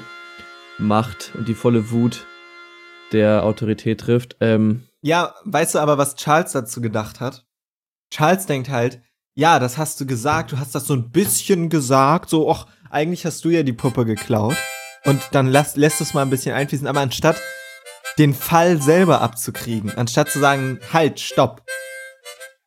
Macht 0.78 1.32
und 1.34 1.48
die 1.48 1.54
volle 1.54 1.90
Wut 1.90 2.24
der 3.12 3.42
Autorität 3.42 4.00
trifft. 4.00 4.36
Ähm, 4.40 4.84
Ja, 5.02 5.34
weißt 5.44 5.74
du 5.74 5.78
aber, 5.80 5.98
was 5.98 6.14
Charles 6.14 6.52
dazu 6.52 6.80
gedacht 6.80 7.20
hat? 7.20 7.44
Charles 8.10 8.46
denkt 8.46 8.68
halt, 8.68 9.00
ja, 9.34 9.58
das 9.58 9.76
hast 9.76 10.00
du 10.00 10.06
gesagt, 10.06 10.52
du 10.52 10.58
hast 10.58 10.74
das 10.74 10.86
so 10.86 10.94
ein 10.94 11.10
bisschen 11.10 11.68
gesagt, 11.68 12.30
so, 12.30 12.50
ach, 12.50 12.66
eigentlich 12.90 13.26
hast 13.26 13.44
du 13.44 13.50
ja 13.50 13.62
die 13.62 13.72
Puppe 13.72 14.04
geklaut. 14.04 14.56
Und 15.04 15.20
dann 15.32 15.46
lass, 15.46 15.76
lässt 15.76 16.00
es 16.00 16.14
mal 16.14 16.22
ein 16.22 16.30
bisschen 16.30 16.54
einfließen, 16.54 16.86
aber 16.86 17.00
anstatt 17.00 17.36
den 18.18 18.34
Fall 18.34 18.80
selber 18.80 19.20
abzukriegen, 19.20 19.92
anstatt 19.96 20.30
zu 20.30 20.40
sagen, 20.40 20.80
halt, 20.92 21.20
stopp, 21.20 21.62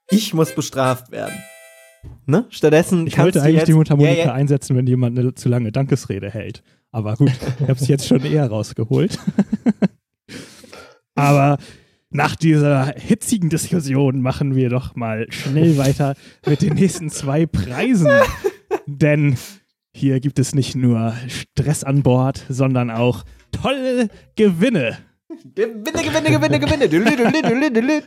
ich 0.10 0.34
muss 0.34 0.54
bestraft 0.54 1.12
werden. 1.12 1.38
Ne? 2.26 2.46
Stattdessen 2.50 3.08
Ich 3.08 3.14
kannst 3.14 3.26
wollte 3.26 3.42
eigentlich 3.42 3.58
jetzt, 3.58 3.68
die 3.68 3.74
Mundharmonika 3.74 4.14
Ja, 4.16 4.26
ja, 4.28 4.34
einsetzen, 4.34 4.76
wenn 4.76 4.88
jemand 4.88 5.18
eine 5.18 5.34
zu 5.34 5.50
lange 5.50 5.72
Dankesrede 5.72 6.30
hält. 6.30 6.64
Aber 6.92 7.16
gut, 7.16 7.32
ich 7.60 7.64
habe 7.64 7.74
es 7.74 7.88
jetzt 7.88 8.08
schon 8.08 8.24
eher 8.24 8.48
rausgeholt. 8.48 9.20
Aber 11.16 11.58
nach 12.12 12.36
dieser 12.36 12.94
hitzigen 12.98 13.50
Diskussion 13.50 14.22
machen 14.22 14.56
wir 14.56 14.70
doch 14.70 14.96
mal 14.96 15.28
schnell 15.30 15.78
weiter 15.78 16.16
mit 16.48 16.62
den 16.62 16.74
nächsten 16.74 17.10
zwei 17.10 17.46
Preisen. 17.46 18.12
Denn 18.88 19.38
hier 19.92 20.20
gibt 20.20 20.40
es 20.40 20.56
nicht 20.56 20.76
nur 20.76 21.14
Stress 21.28 21.84
an 21.84 22.02
Bord, 22.02 22.46
sondern 22.50 22.90
auch 22.90 23.24
tolle 23.52 24.10
Gewinne. 24.36 24.98
Gewinne, 25.54 26.04
Gewinne, 26.04 26.32
Gewinne, 26.32 26.60
Gewinne. 26.60 26.90
Dülü, 26.90 27.16
dülü, 27.16 27.42
dülü, 27.44 27.74
dülü. 27.74 28.02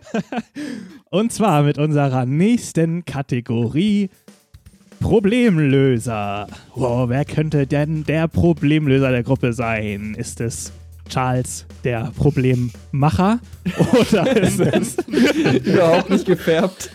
Und 1.11 1.33
zwar 1.33 1.63
mit 1.63 1.79
unserer 1.79 2.27
nächsten 2.27 3.05
Kategorie 3.05 4.11
Problemlöser. 4.99 6.49
Wow, 6.75 7.09
wer 7.09 7.25
könnte 7.25 7.67
denn 7.67 8.05
der 8.05 8.27
Problemlöser 8.29 9.11
der 9.11 9.23
Gruppe 9.23 9.53
sein? 9.53 10.15
Ist 10.17 10.41
es 10.41 10.73
Charles, 11.13 11.67
der 11.85 12.11
Problemmacher? 12.17 13.39
Oder 14.01 14.43
ist 14.43 14.61
es 14.61 14.97
überhaupt 15.67 16.09
nicht 16.09 16.25
gefärbt. 16.25 16.91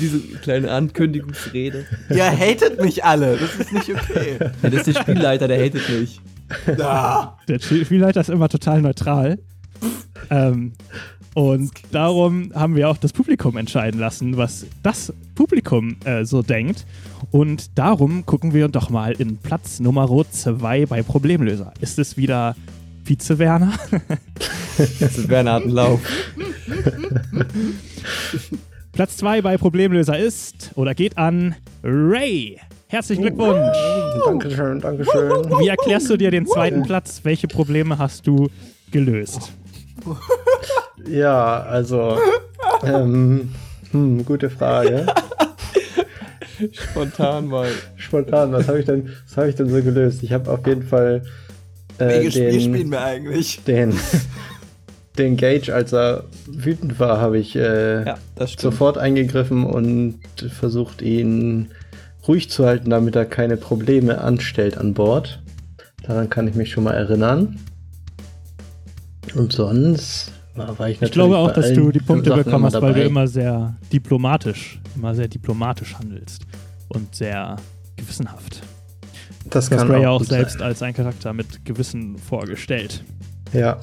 Diese 0.00 0.20
kleine 0.38 0.70
Ankündigungsrede. 0.70 1.84
Ihr 2.08 2.30
hatet 2.30 2.80
mich 2.80 3.04
alle, 3.04 3.36
das 3.36 3.54
ist 3.56 3.72
nicht 3.74 3.90
okay. 3.90 4.38
Ja, 4.40 4.70
das 4.70 4.74
ist 4.74 4.96
der 4.96 5.02
Spielleiter, 5.02 5.48
der 5.48 5.62
hatet 5.62 5.86
mich. 5.88 6.18
Ah. 6.80 7.36
der 7.46 7.58
Spielleiter 7.58 8.22
ist 8.22 8.30
immer 8.30 8.48
total 8.48 8.80
neutral? 8.80 9.38
Ähm, 10.30 10.72
und 11.34 11.72
darum 11.90 12.52
haben 12.54 12.74
wir 12.74 12.88
auch 12.88 12.96
das 12.96 13.12
Publikum 13.12 13.58
entscheiden 13.58 14.00
lassen, 14.00 14.38
was 14.38 14.66
das 14.82 15.12
Publikum 15.34 15.96
äh, 16.04 16.24
so 16.24 16.42
denkt. 16.42 16.86
Und 17.30 17.78
darum 17.78 18.24
gucken 18.24 18.54
wir 18.54 18.68
doch 18.68 18.88
mal 18.88 19.12
in 19.12 19.36
Platz 19.36 19.78
Nummer 19.80 20.08
2 20.08 20.86
bei 20.86 21.02
Problemlöser. 21.02 21.72
Ist 21.80 21.98
es 21.98 22.16
wieder 22.16 22.54
Vize 23.12 23.38
Werner? 23.38 23.72
Das 25.00 25.18
ist 25.18 25.28
Bernhard 25.28 25.66
Lauf. 25.66 26.00
Platz 28.92 29.16
2 29.18 29.42
bei 29.42 29.58
Problemlöser 29.58 30.18
ist 30.18 30.70
oder 30.76 30.94
geht 30.94 31.18
an 31.18 31.54
Ray. 31.82 32.58
Herzlichen 32.88 33.22
Glückwunsch. 33.22 33.76
Dankeschön, 34.24 34.80
Dankeschön. 34.80 35.30
Wie 35.60 35.68
erklärst 35.68 36.08
du 36.08 36.16
dir 36.16 36.30
den 36.30 36.46
zweiten 36.46 36.82
Platz? 36.82 37.20
Welche 37.22 37.48
Probleme 37.48 37.98
hast 37.98 38.26
du 38.26 38.48
gelöst? 38.90 39.52
Ja, 41.06 41.62
also, 41.62 42.18
ähm, 42.82 43.50
hm, 43.90 44.24
gute 44.24 44.48
Frage. 44.50 45.06
Spontan 46.72 47.48
mal. 47.48 47.68
Spontan, 47.96 48.52
was 48.52 48.68
habe 48.68 48.80
ich 48.80 48.86
denn, 48.86 49.10
was 49.26 49.36
habe 49.36 49.48
ich 49.48 49.54
denn 49.54 49.68
so 49.68 49.82
gelöst? 49.82 50.22
Ich 50.22 50.32
habe 50.32 50.50
auf 50.50 50.66
jeden 50.66 50.82
Fall 50.82 51.22
äh, 52.02 52.08
Welches 52.08 52.34
Spiel 52.34 52.60
spielen 52.60 52.72
den, 52.72 52.90
wir 52.90 53.02
eigentlich? 53.02 53.60
den, 53.64 53.94
den 55.18 55.36
Gage, 55.36 55.74
als 55.74 55.92
er 55.92 56.24
wütend 56.46 56.98
war, 56.98 57.20
habe 57.20 57.38
ich 57.38 57.56
äh, 57.56 58.04
Ja, 58.04 58.18
sofort 58.58 58.98
eingegriffen 58.98 59.64
und 59.64 60.20
versucht, 60.50 61.02
ihn 61.02 61.68
ruhig 62.26 62.50
zu 62.50 62.66
halten, 62.66 62.90
damit 62.90 63.16
er 63.16 63.24
keine 63.24 63.56
Probleme 63.56 64.20
anstellt 64.20 64.78
an 64.78 64.94
Bord. 64.94 65.42
Daran 66.02 66.30
kann 66.30 66.48
ich 66.48 66.54
mich 66.54 66.70
schon 66.70 66.84
mal 66.84 66.94
erinnern. 66.94 67.58
Und 69.34 69.52
sonst 69.52 70.32
war, 70.54 70.78
war 70.78 70.88
ich 70.88 71.00
natürlich 71.00 71.02
Ich 71.02 71.12
glaube 71.12 71.36
auch, 71.38 71.52
bei 71.52 71.60
dass 71.60 71.72
du 71.72 71.90
die 71.90 72.00
Punkte 72.00 72.30
Sachen 72.30 72.44
bekommen 72.44 72.64
hast, 72.66 72.80
weil 72.80 72.94
du 72.94 73.02
immer 73.02 73.26
sehr 73.26 73.76
diplomatisch, 73.92 74.80
immer 74.96 75.14
sehr 75.14 75.28
diplomatisch 75.28 75.94
handelst 75.94 76.46
und 76.88 77.14
sehr 77.14 77.56
gewissenhaft. 77.96 78.62
Das 79.50 79.68
Du 79.68 79.74
hast 79.76 79.82
kann 79.82 79.90
Ray 79.90 80.02
ja 80.02 80.10
auch 80.10 80.20
auch 80.20 80.24
selbst 80.24 80.60
als 80.62 80.82
ein 80.82 80.94
Charakter 80.94 81.32
mit 81.32 81.64
Gewissen 81.64 82.16
vorgestellt. 82.18 83.02
sein. 83.52 83.60
Ja, 83.60 83.80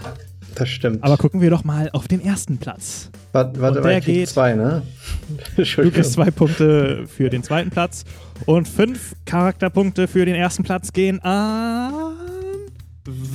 das 0.55 0.69
stimmt. 0.69 1.03
Aber 1.03 1.17
gucken 1.17 1.41
wir 1.41 1.49
doch 1.51 1.63
mal 1.63 1.89
auf 1.93 2.07
den 2.07 2.21
ersten 2.23 2.57
Platz. 2.57 3.09
warte, 3.33 3.61
warte 3.61 3.81
mal, 3.81 3.89
der 3.89 3.97
ich 3.99 4.03
krieg 4.05 4.15
geht- 4.15 4.29
zwei, 4.29 4.53
ne? 4.53 4.81
Du 5.55 5.61
Entschuldigung. 5.61 5.95
kriegst 5.95 6.13
zwei 6.13 6.31
Punkte 6.31 7.05
für 7.07 7.29
den 7.29 7.43
zweiten 7.43 7.69
Platz 7.69 8.03
und 8.45 8.67
fünf 8.67 9.15
Charakterpunkte 9.25 10.07
für 10.07 10.25
den 10.25 10.35
ersten 10.35 10.63
Platz 10.63 10.91
gehen 10.91 11.19
an 11.23 11.93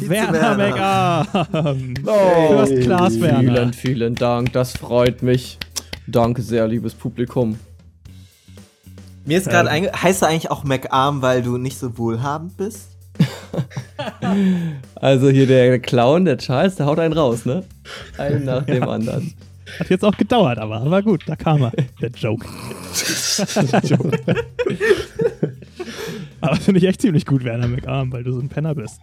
Werner 0.09 0.33
Werner. 0.33 1.27
McArm. 1.35 1.95
Oh, 2.07 2.49
First 2.66 2.81
Class 2.83 3.20
Werner. 3.20 3.41
Vielen, 3.41 3.72
vielen 3.72 4.14
Dank. 4.14 4.53
Das 4.53 4.72
freut 4.72 5.22
mich. 5.22 5.59
Danke 6.07 6.43
sehr, 6.43 6.68
liebes 6.68 6.95
Publikum. 6.95 7.59
Mir 9.25 9.39
ist 9.39 9.49
gerade 9.49 9.68
Ähm. 9.68 9.75
einge... 9.75 9.93
Heißt 9.93 10.22
er 10.22 10.29
eigentlich 10.29 10.51
auch 10.51 10.64
McArm, 10.64 11.22
weil 11.22 11.43
du 11.43 11.57
nicht 11.59 11.79
so 11.79 11.97
wohlhabend 11.99 12.57
bist? 12.57 12.89
Also 14.97 15.29
hier 15.31 15.47
der 15.47 15.79
Clown, 15.79 16.25
der 16.25 16.39
Charles, 16.39 16.75
der 16.75 16.87
haut 16.87 16.99
einen 16.99 17.14
raus, 17.14 17.45
ne? 17.47 17.62
Einen 18.18 18.45
nach 18.45 18.64
dem 18.66 18.83
anderen. 18.83 19.33
Hat 19.79 19.89
jetzt 19.89 20.05
auch 20.05 20.16
gedauert, 20.16 20.59
aber 20.59 20.91
war 20.91 21.03
gut, 21.03 21.22
da 21.27 21.37
kam 21.37 21.62
er. 21.62 21.70
Der 22.01 22.11
Joke. 22.11 22.45
aber 26.41 26.57
finde 26.57 26.81
ich 26.81 26.87
echt 26.87 27.01
ziemlich 27.01 27.25
gut, 27.27 27.45
Werner 27.45 27.68
McArm, 27.68 28.12
weil 28.12 28.25
du 28.25 28.33
so 28.33 28.41
ein 28.41 28.49
Penner 28.49 28.75
bist. 28.75 29.01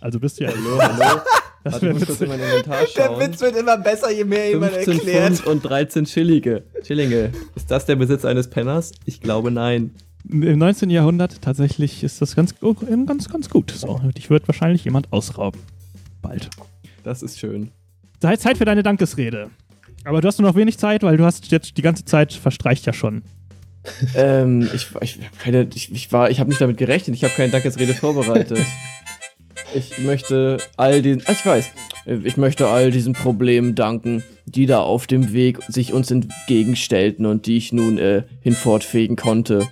Also 0.00 0.20
bist 0.20 0.38
du 0.38 0.44
ja. 0.44 0.50
Hallo, 0.50 0.78
hallo. 0.80 1.20
Das 1.64 1.74
Warte, 1.74 1.88
ich 1.88 1.94
muss 1.94 2.06
kurz 2.06 2.20
in 2.20 2.28
mein 2.28 2.40
Inventar 2.40 2.86
schauen. 2.86 3.18
wird 3.18 3.56
immer 3.56 3.78
besser, 3.78 4.10
je 4.12 4.24
mehr 4.24 4.50
15 4.60 5.00
Pfund 5.00 5.46
und 5.46 5.62
13 5.62 6.06
Schillige. 6.06 6.62
Schillinge. 6.86 7.32
Ist 7.56 7.70
das 7.70 7.84
der 7.86 7.96
Besitz 7.96 8.24
eines 8.24 8.48
Penners? 8.48 8.92
Ich 9.04 9.20
glaube 9.20 9.50
nein. 9.50 9.90
Im 10.28 10.58
19. 10.58 10.90
Jahrhundert 10.90 11.40
tatsächlich 11.42 12.04
ist 12.04 12.20
das 12.20 12.36
ganz, 12.36 12.54
oh, 12.60 12.74
ganz, 13.06 13.28
ganz 13.28 13.48
gut. 13.50 13.70
So, 13.70 14.00
dich 14.16 14.30
wird 14.30 14.46
wahrscheinlich 14.46 14.84
jemand 14.84 15.12
ausrauben. 15.12 15.60
Bald. 16.22 16.50
Das 17.02 17.22
ist 17.22 17.38
schön. 17.38 17.70
Sei 18.20 18.36
Zeit 18.36 18.58
für 18.58 18.64
deine 18.64 18.82
Dankesrede. 18.82 19.50
Aber 20.04 20.20
du 20.20 20.28
hast 20.28 20.38
nur 20.38 20.48
noch 20.48 20.56
wenig 20.56 20.78
Zeit, 20.78 21.02
weil 21.02 21.16
du 21.16 21.24
hast 21.24 21.50
jetzt 21.50 21.76
die 21.76 21.82
ganze 21.82 22.04
Zeit 22.04 22.32
verstreicht 22.32 22.86
ja 22.86 22.92
schon. 22.92 23.22
ähm, 24.14 24.68
ich, 24.74 24.88
ich, 25.00 25.18
hab 25.24 25.38
keine, 25.38 25.68
ich, 25.74 25.92
ich 25.92 26.12
war, 26.12 26.30
ich 26.30 26.40
habe 26.40 26.50
nicht 26.50 26.60
damit 26.60 26.76
gerechnet. 26.76 27.16
Ich 27.16 27.24
habe 27.24 27.34
keine 27.34 27.50
Dankesrede 27.50 27.94
vorbereitet. 27.94 28.58
Ich 29.74 29.98
möchte 29.98 30.58
all 30.76 31.02
den, 31.02 31.22
ah, 31.26 31.32
ich 31.32 31.44
weiß, 31.44 31.70
ich 32.24 32.36
möchte 32.36 32.68
all 32.68 32.90
diesen 32.90 33.12
Problemen 33.12 33.74
danken, 33.74 34.22
die 34.46 34.66
da 34.66 34.80
auf 34.80 35.06
dem 35.06 35.32
Weg 35.32 35.62
sich 35.68 35.92
uns 35.92 36.10
entgegenstellten 36.10 37.26
und 37.26 37.46
die 37.46 37.56
ich 37.56 37.72
nun 37.72 37.98
äh, 37.98 38.22
hinfortfegen 38.40 39.16
konnte. 39.16 39.68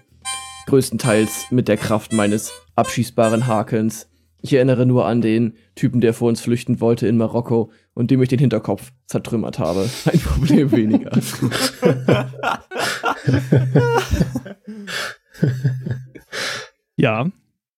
Größtenteils 0.66 1.46
mit 1.50 1.68
der 1.68 1.76
Kraft 1.76 2.12
meines 2.12 2.52
abschießbaren 2.74 3.46
Hakens. 3.46 4.08
Ich 4.42 4.52
erinnere 4.52 4.84
nur 4.86 5.06
an 5.06 5.22
den 5.22 5.54
Typen, 5.74 6.00
der 6.00 6.12
vor 6.12 6.28
uns 6.28 6.40
flüchten 6.40 6.80
wollte 6.80 7.06
in 7.08 7.16
Marokko 7.16 7.70
und 7.94 8.10
dem 8.10 8.22
ich 8.22 8.28
den 8.28 8.38
Hinterkopf 8.38 8.92
zertrümmert 9.06 9.58
habe. 9.58 9.88
Ein 10.12 10.20
Problem 10.20 10.72
weniger. 10.72 11.10
Ja, 16.98 17.30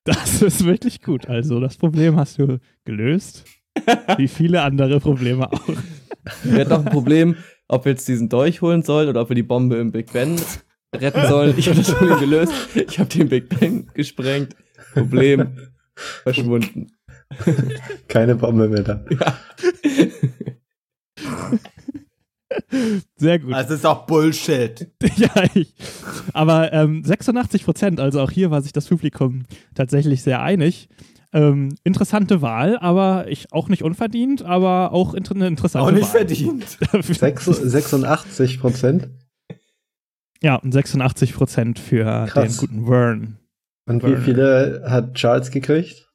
das 0.09 0.42
ist 0.42 0.64
wirklich 0.64 1.02
gut. 1.02 1.28
Also 1.28 1.61
das 1.61 1.76
Problem 1.76 2.16
hast 2.16 2.38
du 2.38 2.59
gelöst. 2.84 3.44
Wie 4.16 4.28
viele 4.28 4.62
andere 4.62 5.00
Probleme 5.00 5.52
auch. 5.52 5.68
Wir 6.42 6.61
hatten 6.61 6.70
noch 6.70 6.84
ein 6.84 6.92
Problem, 6.92 7.36
ob 7.68 7.84
wir 7.84 7.92
jetzt 7.92 8.09
diesen 8.09 8.28
Dolch 8.28 8.61
holen 8.61 8.82
sollen 8.82 9.09
oder 9.09 9.20
ob 9.22 9.28
wir 9.28 9.36
die 9.36 9.42
Bombe 9.42 9.76
im 9.76 9.92
Big 9.92 10.12
Ben 10.12 10.36
retten 10.94 11.28
sollen. 11.28 11.54
Ich 11.56 11.68
habe 11.68 11.78
das 11.78 11.92
Problem 11.92 12.18
gelöst. 12.18 12.52
Ich 12.74 12.98
habe 12.98 13.09
den 13.09 13.28
Big 13.28 13.48
Ben 13.48 13.86
gesprengt. 13.94 14.56
Problem 14.94 15.59
verschwunden. 15.94 16.88
Keine 18.09 18.34
Bombe 18.34 18.68
mehr 18.68 18.82
da. 18.82 19.04
Ja. 19.11 19.38
Sehr 23.16 23.38
gut. 23.38 23.53
Das 23.53 23.70
ist 23.70 23.84
auch 23.84 24.07
Bullshit. 24.07 24.88
ja, 25.16 25.30
ich. 25.55 25.74
Aber 26.32 26.72
ähm, 26.72 27.05
86 27.05 27.64
Prozent, 27.64 28.01
also 28.01 28.20
auch 28.20 28.30
hier 28.30 28.51
war 28.51 28.62
sich 28.62 28.72
das 28.72 28.86
Publikum 28.86 29.44
tatsächlich 29.74 30.22
sehr 30.22 30.40
einig. 30.42 30.88
Ähm, 31.32 31.76
interessante 31.84 32.40
Wahl, 32.40 32.78
aber 32.78 33.26
ich 33.28 33.53
auch 33.53 33.68
nicht 33.68 33.82
unverdient, 33.82 34.42
aber 34.42 34.92
auch 34.92 35.12
inter 35.12 35.34
eine 35.34 35.46
interessante 35.46 35.86
Auch 35.86 35.92
nicht 35.92 36.05
Wahl. 36.14 36.26
verdient. 36.26 36.78
Sechs- 37.03 37.44
86 37.44 38.61
Prozent. 38.61 39.09
Ja, 40.40 40.55
und 40.57 40.72
86 40.72 41.34
Prozent 41.34 41.78
für 41.78 42.24
Krass. 42.28 42.57
den 42.57 42.57
guten 42.57 42.86
Vern. 42.86 43.38
Und 43.86 44.05
wie 44.05 44.16
viele 44.16 44.84
hat 44.86 45.14
Charles 45.14 45.51
gekriegt? 45.51 46.09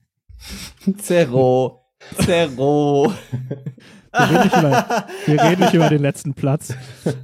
Zero. 0.98 1.86
Zero. 2.18 3.12
Wir 4.16 4.30
reden, 4.30 4.42
nicht 4.44 4.56
über, 4.56 5.06
wir 5.26 5.42
reden 5.42 5.60
nicht 5.62 5.74
über 5.74 5.88
den 5.88 6.02
letzten 6.02 6.34
Platz. 6.34 6.74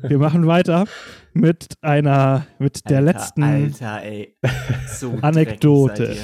Wir 0.03 0.19
machen 0.19 0.47
weiter 0.47 0.85
mit 1.33 1.77
einer, 1.81 2.47
mit 2.59 2.89
der 2.91 3.01
letzten, 3.01 3.43
Alter, 3.43 4.03
ey. 4.03 4.37
So 4.87 5.19
Anekdote. 5.23 6.17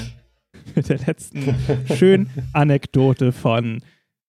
mit 0.75 0.89
der 0.89 0.99
letzten 0.99 1.55
schönen 1.95 2.29
Anekdote 2.53 3.31
von, 3.31 3.81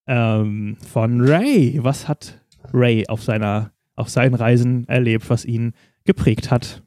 ähm, 0.07 0.77
von 0.87 1.21
Ray. 1.21 1.79
Was 1.83 2.09
hat 2.09 2.41
Ray 2.73 3.07
auf 3.09 3.23
seiner, 3.23 3.73
auf 3.97 4.09
seinen 4.09 4.35
Reisen 4.35 4.89
erlebt, 4.89 5.29
was 5.29 5.45
ihn 5.45 5.75
geprägt 6.05 6.51
hat 6.51 6.83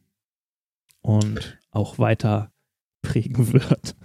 und 1.01 1.59
auch 1.71 1.99
weiter 1.99 2.51
prägen 3.01 3.53
wird? 3.53 3.95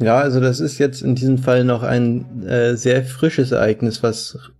Ja, 0.00 0.18
also 0.18 0.40
das 0.40 0.60
ist 0.60 0.78
jetzt 0.78 1.02
in 1.02 1.14
diesem 1.14 1.38
Fall 1.38 1.64
noch 1.64 1.82
ein 1.82 2.42
äh, 2.42 2.76
sehr 2.76 3.04
frisches 3.04 3.52
Ereignis, 3.52 4.02
was 4.02 4.50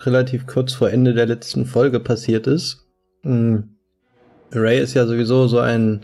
relativ 0.00 0.46
kurz 0.46 0.72
vor 0.72 0.90
Ende 0.90 1.14
der 1.14 1.26
letzten 1.26 1.66
Folge 1.66 2.00
passiert 2.00 2.46
ist. 2.46 2.86
Mm. 3.22 3.58
Ray 4.52 4.80
ist 4.80 4.94
ja 4.94 5.06
sowieso 5.06 5.48
so 5.48 5.58
ein 5.58 6.02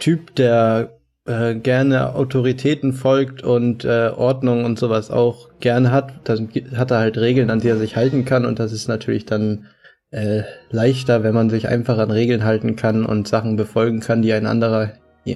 Typ, 0.00 0.34
der 0.34 0.98
äh, 1.24 1.54
gerne 1.54 2.14
Autoritäten 2.14 2.92
folgt 2.92 3.42
und 3.42 3.84
äh, 3.84 4.10
Ordnung 4.14 4.64
und 4.64 4.78
sowas 4.78 5.10
auch 5.10 5.48
gerne 5.60 5.92
hat. 5.92 6.12
Dann 6.24 6.50
hat 6.74 6.90
er 6.90 6.98
halt 6.98 7.16
Regeln, 7.16 7.48
an 7.48 7.60
die 7.60 7.68
er 7.68 7.78
sich 7.78 7.96
halten 7.96 8.24
kann 8.24 8.44
und 8.44 8.58
das 8.58 8.72
ist 8.72 8.88
natürlich 8.88 9.24
dann 9.24 9.66
äh, 10.10 10.42
leichter, 10.70 11.22
wenn 11.22 11.34
man 11.34 11.48
sich 11.48 11.68
einfach 11.68 11.98
an 11.98 12.10
Regeln 12.10 12.44
halten 12.44 12.76
kann 12.76 13.06
und 13.06 13.28
Sachen 13.28 13.56
befolgen 13.56 14.00
kann, 14.00 14.22
die 14.22 14.32
ein 14.32 14.46
anderer 14.46 14.92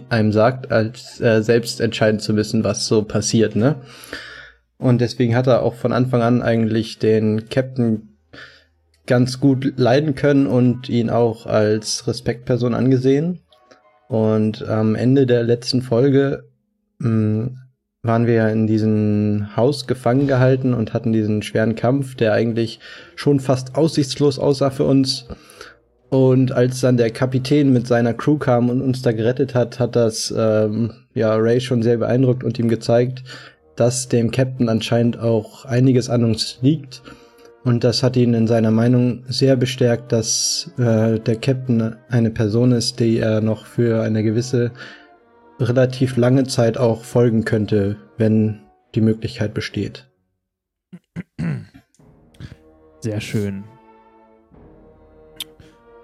einem 0.08 0.32
sagt, 0.32 0.72
als 0.72 1.20
äh, 1.20 1.42
selbst 1.42 1.80
entscheiden 1.80 2.18
zu 2.18 2.32
müssen, 2.32 2.64
was 2.64 2.86
so 2.86 3.02
passiert, 3.02 3.54
ne? 3.54 3.76
Und 4.78 5.00
deswegen 5.00 5.34
hat 5.34 5.46
er 5.46 5.62
auch 5.62 5.74
von 5.74 5.92
Anfang 5.92 6.22
an 6.22 6.42
eigentlich 6.42 6.98
den 6.98 7.48
Captain 7.48 8.16
ganz 9.06 9.40
gut 9.40 9.74
leiden 9.76 10.14
können 10.14 10.46
und 10.46 10.88
ihn 10.88 11.10
auch 11.10 11.46
als 11.46 12.06
Respektperson 12.06 12.74
angesehen. 12.74 13.40
Und 14.08 14.66
am 14.66 14.94
Ende 14.94 15.26
der 15.26 15.42
letzten 15.42 15.82
Folge 15.82 16.44
mh, 16.98 17.50
waren 18.02 18.26
wir 18.26 18.34
ja 18.34 18.48
in 18.48 18.66
diesem 18.66 19.56
Haus 19.56 19.86
gefangen 19.86 20.26
gehalten 20.26 20.74
und 20.74 20.92
hatten 20.92 21.12
diesen 21.12 21.42
schweren 21.42 21.74
Kampf, 21.74 22.14
der 22.14 22.32
eigentlich 22.32 22.80
schon 23.14 23.40
fast 23.40 23.74
aussichtslos 23.74 24.38
aussah 24.38 24.70
für 24.70 24.84
uns. 24.84 25.26
Und 26.08 26.52
als 26.52 26.80
dann 26.80 26.96
der 26.96 27.10
Kapitän 27.10 27.72
mit 27.72 27.88
seiner 27.88 28.14
Crew 28.14 28.38
kam 28.38 28.70
und 28.70 28.80
uns 28.80 29.02
da 29.02 29.10
gerettet 29.10 29.56
hat, 29.56 29.80
hat 29.80 29.96
das 29.96 30.32
ähm, 30.36 30.92
ja 31.14 31.34
Ray 31.34 31.60
schon 31.60 31.82
sehr 31.82 31.96
beeindruckt 31.96 32.44
und 32.44 32.58
ihm 32.60 32.68
gezeigt, 32.68 33.24
dass 33.76 34.08
dem 34.08 34.30
Captain 34.30 34.68
anscheinend 34.68 35.18
auch 35.18 35.64
einiges 35.64 36.08
an 36.10 36.24
uns 36.24 36.58
liegt. 36.62 37.02
Und 37.64 37.84
das 37.84 38.02
hat 38.02 38.16
ihn 38.16 38.32
in 38.34 38.46
seiner 38.46 38.70
Meinung 38.70 39.24
sehr 39.28 39.56
bestärkt, 39.56 40.12
dass 40.12 40.70
äh, 40.78 41.18
der 41.18 41.36
Captain 41.36 41.96
eine 42.08 42.30
Person 42.30 42.72
ist, 42.72 43.00
die 43.00 43.18
er 43.18 43.40
noch 43.40 43.66
für 43.66 44.02
eine 44.02 44.22
gewisse 44.22 44.72
relativ 45.58 46.16
lange 46.16 46.44
Zeit 46.44 46.78
auch 46.78 47.02
folgen 47.02 47.44
könnte, 47.44 47.96
wenn 48.18 48.60
die 48.94 49.00
Möglichkeit 49.00 49.52
besteht. 49.52 50.06
Sehr 53.00 53.20
schön. 53.20 53.64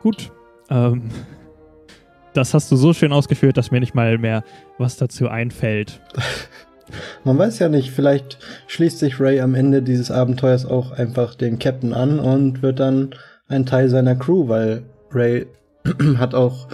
Gut. 0.02 0.32
Ähm, 0.68 1.10
das 2.34 2.54
hast 2.54 2.72
du 2.72 2.76
so 2.76 2.92
schön 2.92 3.12
ausgeführt, 3.12 3.56
dass 3.56 3.70
mir 3.70 3.80
nicht 3.80 3.94
mal 3.94 4.18
mehr 4.18 4.42
was 4.78 4.96
dazu 4.96 5.28
einfällt. 5.28 6.00
Man 7.24 7.38
weiß 7.38 7.58
ja 7.58 7.68
nicht, 7.68 7.90
vielleicht 7.90 8.38
schließt 8.66 8.98
sich 8.98 9.20
Ray 9.20 9.40
am 9.40 9.54
Ende 9.54 9.82
dieses 9.82 10.10
Abenteuers 10.10 10.66
auch 10.66 10.92
einfach 10.92 11.34
dem 11.34 11.58
Captain 11.58 11.92
an 11.92 12.18
und 12.18 12.62
wird 12.62 12.80
dann 12.80 13.14
ein 13.48 13.66
Teil 13.66 13.88
seiner 13.88 14.14
Crew, 14.16 14.48
weil 14.48 14.82
Ray 15.12 15.46
hat 16.18 16.34
auch 16.34 16.68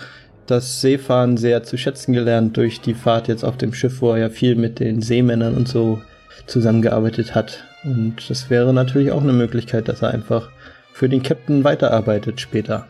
das 0.47 0.81
Seefahren 0.81 1.37
sehr 1.37 1.63
zu 1.63 1.77
schätzen 1.77 2.13
gelernt 2.15 2.57
durch 2.57 2.81
die 2.81 2.95
Fahrt 2.95 3.29
jetzt 3.29 3.45
auf 3.45 3.57
dem 3.57 3.75
Schiff, 3.75 4.01
wo 4.01 4.13
er 4.13 4.19
ja 4.19 4.31
viel 4.31 4.55
mit 4.55 4.81
den 4.81 5.03
Seemännern 5.03 5.55
und 5.55 5.69
so 5.69 6.01
zusammengearbeitet 6.47 7.35
hat. 7.35 7.65
Und 7.85 8.17
das 8.29 8.49
wäre 8.51 8.73
natürlich 8.73 9.13
auch 9.13 9.23
eine 9.23 9.33
Möglichkeit, 9.33 9.89
dass 9.89 10.03
er 10.03 10.11
einfach 10.11 10.49
für 10.93 11.09
den 11.09 11.23
Captain 11.23 11.65
weiterarbeitet 11.65 12.41
später. 12.41 12.87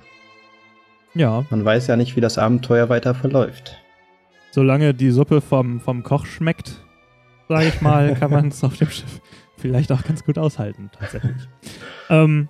Ja, 1.14 1.44
Man 1.50 1.64
weiß 1.64 1.88
ja 1.88 1.96
nicht, 1.96 2.16
wie 2.16 2.20
das 2.20 2.38
Abenteuer 2.38 2.88
weiter 2.88 3.14
verläuft. 3.14 3.76
solange 4.52 4.94
die 4.94 5.10
Suppe 5.10 5.40
vom, 5.40 5.80
vom 5.80 6.02
Koch 6.02 6.26
schmeckt, 6.26 6.80
sage 7.48 7.68
ich 7.68 7.80
mal, 7.80 8.14
kann 8.14 8.30
man 8.30 8.48
es 8.48 8.62
auf 8.62 8.76
dem 8.76 8.90
Schiff 8.90 9.20
vielleicht 9.56 9.90
auch 9.92 10.04
ganz 10.04 10.24
gut 10.24 10.38
aushalten, 10.38 10.90
tatsächlich. 10.92 11.48
ähm, 12.10 12.48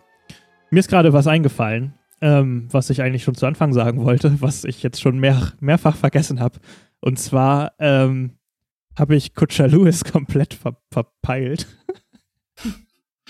mir 0.71 0.81
ist 0.81 0.91
gerade 0.91 1.13
was 1.13 1.27
eingefallen, 1.27 1.95
ähm, 2.21 2.69
was 2.71 2.91
ich 2.91 3.03
eigentlich 3.03 3.25
schon 3.25 3.35
zu 3.35 3.47
Anfang 3.47 3.73
sagen 3.73 4.05
wollte, 4.05 4.41
was 4.41 4.65
ich 4.65 4.83
jetzt 4.83 5.01
schon 5.01 5.19
mehr, 5.19 5.53
mehrfach 5.61 5.97
vergessen 5.97 6.41
habe. 6.41 6.59
Und 7.01 7.19
zwar 7.19 7.73
ähm, 7.79 8.33
habe 8.99 9.17
ich 9.17 9.35
Kutscher 9.35 9.69
Lewis 9.69 10.05
komplett 10.13 10.55
ver 10.55 10.77
verpeilt. 10.91 11.67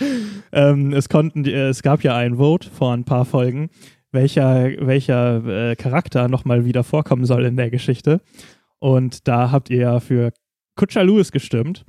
ähm, 0.52 0.92
es, 0.92 1.08
konnten, 1.08 1.44
es 1.44 1.82
gab 1.82 2.02
ja 2.02 2.16
ein 2.16 2.36
Vote 2.36 2.68
vor 2.70 2.92
ein 2.94 3.04
paar 3.04 3.24
Folgen, 3.24 3.70
welcher, 4.10 4.70
welcher 4.80 5.44
äh, 5.44 5.76
Charakter 5.76 6.28
nochmal 6.28 6.64
wieder 6.64 6.82
vorkommen 6.82 7.26
soll 7.26 7.44
in 7.44 7.56
der 7.56 7.70
Geschichte. 7.70 8.20
Und 8.78 9.28
da 9.28 9.50
habt 9.50 9.70
ihr 9.70 9.80
ja 9.80 10.00
für 10.00 10.32
Kutscher 10.78 11.04
Lewis 11.04 11.32
gestimmt. 11.32 11.84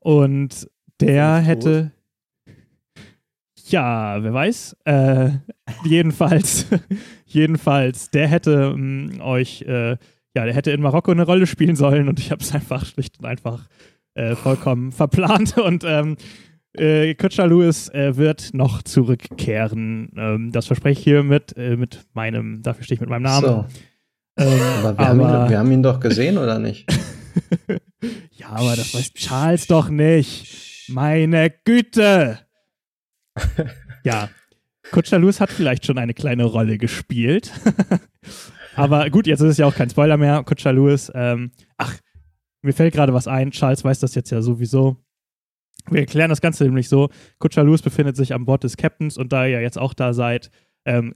Und 0.00 0.68
der 1.00 1.14
er 1.14 1.38
hätte. 1.38 1.92
Ja, 3.68 4.22
wer 4.22 4.34
weiß. 4.34 4.76
Äh, 4.84 5.30
jedenfalls, 5.84 6.66
jedenfalls, 7.26 8.10
der 8.10 8.28
hätte 8.28 8.74
mh, 8.76 9.24
euch, 9.24 9.62
äh, 9.62 9.96
ja, 10.34 10.44
der 10.44 10.52
hätte 10.52 10.72
in 10.72 10.82
Marokko 10.82 11.12
eine 11.12 11.24
Rolle 11.24 11.46
spielen 11.46 11.76
sollen 11.76 12.08
und 12.08 12.18
ich 12.18 12.30
habe 12.30 12.42
es 12.42 12.52
einfach 12.54 12.84
schlicht 12.84 13.18
und 13.20 13.24
einfach 13.26 13.68
äh, 14.14 14.34
vollkommen 14.34 14.92
verplant 14.92 15.56
und 15.58 15.84
ähm, 15.86 16.16
äh, 16.74 17.14
Kutscher 17.14 17.46
Lewis 17.46 17.88
äh, 17.90 18.16
wird 18.16 18.52
noch 18.52 18.82
zurückkehren. 18.82 20.10
Ähm, 20.16 20.52
das 20.52 20.66
verspreche 20.66 20.98
ich 20.98 21.04
hier 21.04 21.22
mit, 21.22 21.56
äh, 21.56 21.76
mit 21.76 22.04
meinem, 22.14 22.62
dafür 22.62 22.84
stehe 22.84 22.96
ich 22.96 23.00
mit 23.00 23.10
meinem 23.10 23.22
Namen. 23.22 23.46
So, 23.46 23.64
Ähm, 24.38 24.60
aber 24.82 24.98
wir, 24.98 25.06
Haben 25.06 25.20
ihn, 25.20 25.50
wir 25.50 25.58
haben 25.58 25.70
ihn 25.72 25.82
doch 25.82 26.00
gesehen, 26.00 26.38
oder 26.38 26.58
nicht? 26.58 26.90
ja, 28.32 28.48
aber 28.48 28.76
das 28.76 28.94
weiß 28.94 29.14
Charles 29.14 29.66
doch 29.66 29.88
nicht. 29.88 30.88
Meine 30.88 31.50
Güte! 31.64 32.40
ja, 34.04 34.28
Kutscher 34.90 35.18
Lewis 35.18 35.40
hat 35.40 35.50
vielleicht 35.50 35.86
schon 35.86 35.98
eine 35.98 36.14
kleine 36.14 36.44
Rolle 36.44 36.78
gespielt. 36.78 37.52
aber 38.76 39.08
gut, 39.10 39.26
jetzt 39.26 39.40
ist 39.40 39.50
es 39.50 39.56
ja 39.58 39.66
auch 39.66 39.74
kein 39.74 39.90
Spoiler 39.90 40.16
mehr. 40.16 40.42
Kutscher 40.44 40.72
Lewis, 40.72 41.10
ähm, 41.14 41.52
ach, 41.78 41.98
mir 42.62 42.72
fällt 42.72 42.94
gerade 42.94 43.14
was 43.14 43.26
ein, 43.26 43.50
Charles 43.50 43.84
weiß 43.84 44.00
das 44.00 44.14
jetzt 44.14 44.30
ja 44.30 44.42
sowieso. 44.42 45.02
Wir 45.88 46.00
erklären 46.00 46.28
das 46.28 46.40
Ganze 46.40 46.64
nämlich 46.64 46.88
so: 46.88 47.08
Kutscher 47.38 47.64
Lewis 47.64 47.82
befindet 47.82 48.16
sich 48.16 48.34
an 48.34 48.44
Bord 48.44 48.64
des 48.64 48.76
Captains 48.76 49.16
und 49.16 49.32
da 49.32 49.46
ihr 49.46 49.60
jetzt 49.60 49.78
auch 49.78 49.94
da 49.94 50.12
seid, 50.12 50.50
ähm, 50.84 51.14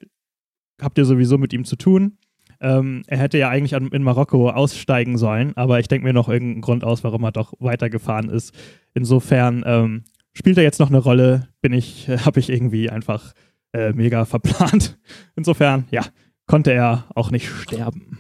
habt 0.81 0.99
ihr 0.99 1.05
sowieso 1.05 1.39
mit 1.39 1.53
ihm 1.53 1.65
zu 1.65 1.77
tun. 1.77 2.19
Ähm, 2.61 3.03
er 3.07 3.19
hätte 3.19 3.39
ja 3.39 3.49
eigentlich 3.49 3.75
an, 3.75 3.89
in 3.89 4.03
Marokko 4.03 4.51
aussteigen 4.51 5.19
sollen, 5.19 5.57
aber 5.57 5.81
ich 5.81 5.89
denke 5.89 6.07
mir 6.07 6.13
noch 6.13 6.29
irgendeinen 6.29 6.63
Grund 6.63 6.85
aus, 6.85 7.05
warum 7.05 7.25
er 7.25 7.33
doch 7.33 7.53
weitergefahren 7.59 8.29
ist. 8.29 8.55
Insofern 8.95 9.63
ähm, 9.67 10.05
spielt 10.33 10.59
er 10.59 10.65
jetzt 10.65 10.81
noch 10.81 10.91
eine 10.91 10.99
Rolle, 10.99 11.49
bin 11.61 11.73
ich, 11.73 12.09
äh, 12.09 12.19
habe 12.19 12.41
ich 12.41 12.51
irgendwie 12.51 12.91
einfach 12.91 13.33
äh, 13.73 13.93
mega 13.93 14.25
verplant. 14.25 14.99
Insofern, 15.37 15.85
ja, 15.91 16.03
konnte 16.47 16.73
er 16.73 17.05
auch 17.15 17.31
nicht 17.31 17.49
sterben. 17.49 18.19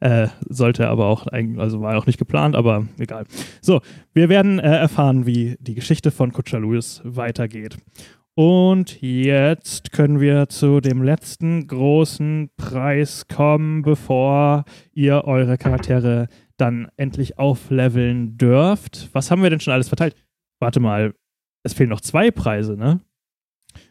Äh, 0.00 0.28
sollte 0.48 0.88
aber 0.88 1.06
auch, 1.06 1.26
also 1.26 1.82
war 1.82 1.98
auch 1.98 2.06
nicht 2.06 2.18
geplant, 2.18 2.56
aber 2.56 2.86
egal. 2.98 3.24
So, 3.60 3.82
wir 4.14 4.30
werden 4.30 4.58
äh, 4.58 4.78
erfahren, 4.78 5.26
wie 5.26 5.56
die 5.60 5.74
Geschichte 5.74 6.10
von 6.10 6.32
Kutscher 6.32 6.58
Louis 6.58 7.02
weitergeht. 7.04 7.76
Und 8.42 9.02
jetzt 9.02 9.92
können 9.92 10.18
wir 10.18 10.48
zu 10.48 10.80
dem 10.80 11.02
letzten 11.02 11.66
großen 11.66 12.48
Preis 12.56 13.28
kommen, 13.28 13.82
bevor 13.82 14.64
ihr 14.94 15.24
eure 15.26 15.58
Charaktere 15.58 16.26
dann 16.56 16.88
endlich 16.96 17.38
aufleveln 17.38 18.38
dürft. 18.38 19.10
Was 19.12 19.30
haben 19.30 19.42
wir 19.42 19.50
denn 19.50 19.60
schon 19.60 19.74
alles 19.74 19.88
verteilt? 19.88 20.16
Warte 20.58 20.80
mal, 20.80 21.12
es 21.64 21.74
fehlen 21.74 21.90
noch 21.90 22.00
zwei 22.00 22.30
Preise, 22.30 22.78
ne? 22.78 23.00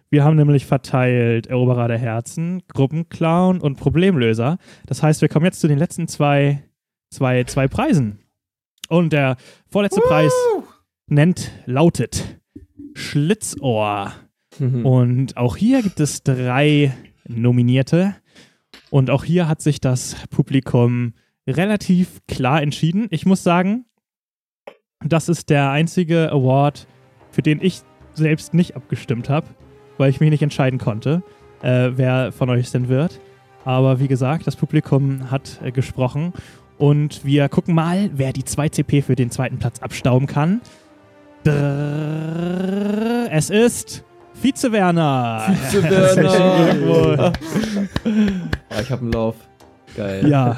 Wir 0.09 0.23
haben 0.23 0.35
nämlich 0.35 0.65
verteilt 0.65 1.45
Eroberer 1.45 1.87
der 1.87 1.99
Herzen, 1.99 2.63
Gruppenclown 2.69 3.61
und 3.61 3.77
Problemlöser. 3.77 4.57
Das 4.87 5.03
heißt, 5.03 5.21
wir 5.21 5.29
kommen 5.29 5.45
jetzt 5.45 5.59
zu 5.59 5.67
den 5.67 5.77
letzten 5.77 6.07
zwei, 6.07 6.63
zwei, 7.11 7.43
zwei 7.43 7.67
Preisen. 7.67 8.17
Und 8.87 9.13
der 9.13 9.37
vorletzte 9.67 10.01
Preis 10.01 10.33
nennt, 11.05 11.51
lautet 11.67 12.41
Schlitzohr. 12.95 14.11
Mhm. 14.57 14.85
Und 14.85 15.37
auch 15.37 15.55
hier 15.55 15.81
gibt 15.81 15.99
es 15.99 16.23
drei 16.23 16.93
Nominierte. 17.27 18.15
Und 18.89 19.09
auch 19.09 19.23
hier 19.23 19.47
hat 19.47 19.61
sich 19.61 19.79
das 19.79 20.15
Publikum 20.29 21.13
relativ 21.47 22.19
klar 22.27 22.61
entschieden. 22.61 23.07
Ich 23.11 23.25
muss 23.25 23.43
sagen, 23.43 23.85
das 25.03 25.29
ist 25.29 25.49
der 25.49 25.71
einzige 25.71 26.31
Award, 26.31 26.87
für 27.31 27.41
den 27.41 27.59
ich 27.61 27.81
selbst 28.13 28.53
nicht 28.53 28.75
abgestimmt 28.75 29.29
habe, 29.29 29.47
weil 29.97 30.09
ich 30.09 30.19
mich 30.19 30.29
nicht 30.29 30.41
entscheiden 30.41 30.79
konnte, 30.79 31.23
äh, 31.61 31.91
wer 31.95 32.31
von 32.31 32.49
euch 32.49 32.65
es 32.65 32.71
denn 32.71 32.89
wird. 32.89 33.19
Aber 33.65 33.99
wie 33.99 34.07
gesagt, 34.07 34.47
das 34.47 34.55
Publikum 34.55 35.31
hat 35.31 35.59
äh, 35.63 35.71
gesprochen. 35.71 36.33
Und 36.77 37.25
wir 37.25 37.49
gucken 37.49 37.75
mal, 37.75 38.09
wer 38.13 38.33
die 38.33 38.45
2 38.45 38.69
CP 38.69 39.01
für 39.01 39.15
den 39.15 39.31
zweiten 39.31 39.59
Platz 39.59 39.79
abstauben 39.79 40.27
kann. 40.27 40.61
Drrrr, 41.43 43.29
es 43.31 43.49
ist 43.49 44.03
Vize 44.41 44.71
Werner. 44.71 45.53
Vize 45.69 45.83
Herzlichen 45.89 46.79
Glückwunsch. 46.81 47.19
Ah, 48.69 48.81
ich 48.81 48.91
habe 48.91 49.01
einen 49.01 49.11
Lauf. 49.11 49.35
Geil. 49.95 50.29
Ja, 50.29 50.57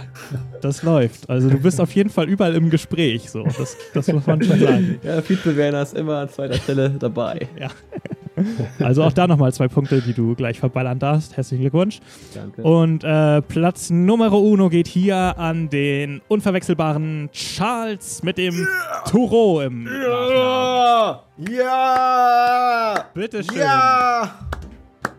das 0.62 0.84
läuft. 0.84 1.30
Also 1.30 1.50
du 1.50 1.58
bist 1.58 1.80
auf 1.80 1.94
jeden 1.96 2.10
Fall 2.10 2.28
überall 2.28 2.54
im 2.56 2.70
Gespräch. 2.70 3.30
So. 3.32 3.44
Das, 3.44 3.78
das 3.94 4.08
muss 4.08 4.28
man 4.28 4.44
schon 4.44 4.60
sagen. 4.60 5.00
Ja, 5.04 5.22
Vize-Werner 5.22 5.82
ist 5.82 5.96
immer 5.96 6.18
an 6.20 6.30
zweiter 6.30 6.56
Stelle 6.56 6.90
dabei. 6.92 7.48
Also 8.80 9.04
auch 9.04 9.14
da 9.14 9.28
nochmal 9.28 9.54
zwei 9.54 9.68
Punkte, 9.68 10.02
die 10.02 10.14
du 10.14 10.36
gleich 10.36 10.60
verballern 10.60 11.00
darfst. 11.00 11.38
Herzlichen 11.38 11.62
Glückwunsch. 11.62 12.00
Danke. 12.34 12.62
Und 12.64 13.04
äh, 13.04 13.42
Platz 13.42 13.90
Numero 13.90 14.40
uno 14.40 14.70
geht 14.70 14.88
hier 14.88 15.38
an 15.38 15.70
den 15.70 16.22
unverwechselbaren 16.28 17.30
Charles 17.32 18.24
mit 18.24 18.38
dem 18.38 18.68
Turo 19.10 19.62
im 19.62 19.84
Nachnamen. 19.84 21.20
Ja! 21.50 23.06
Bitteschön. 23.14 23.58
Ja! 23.58 24.40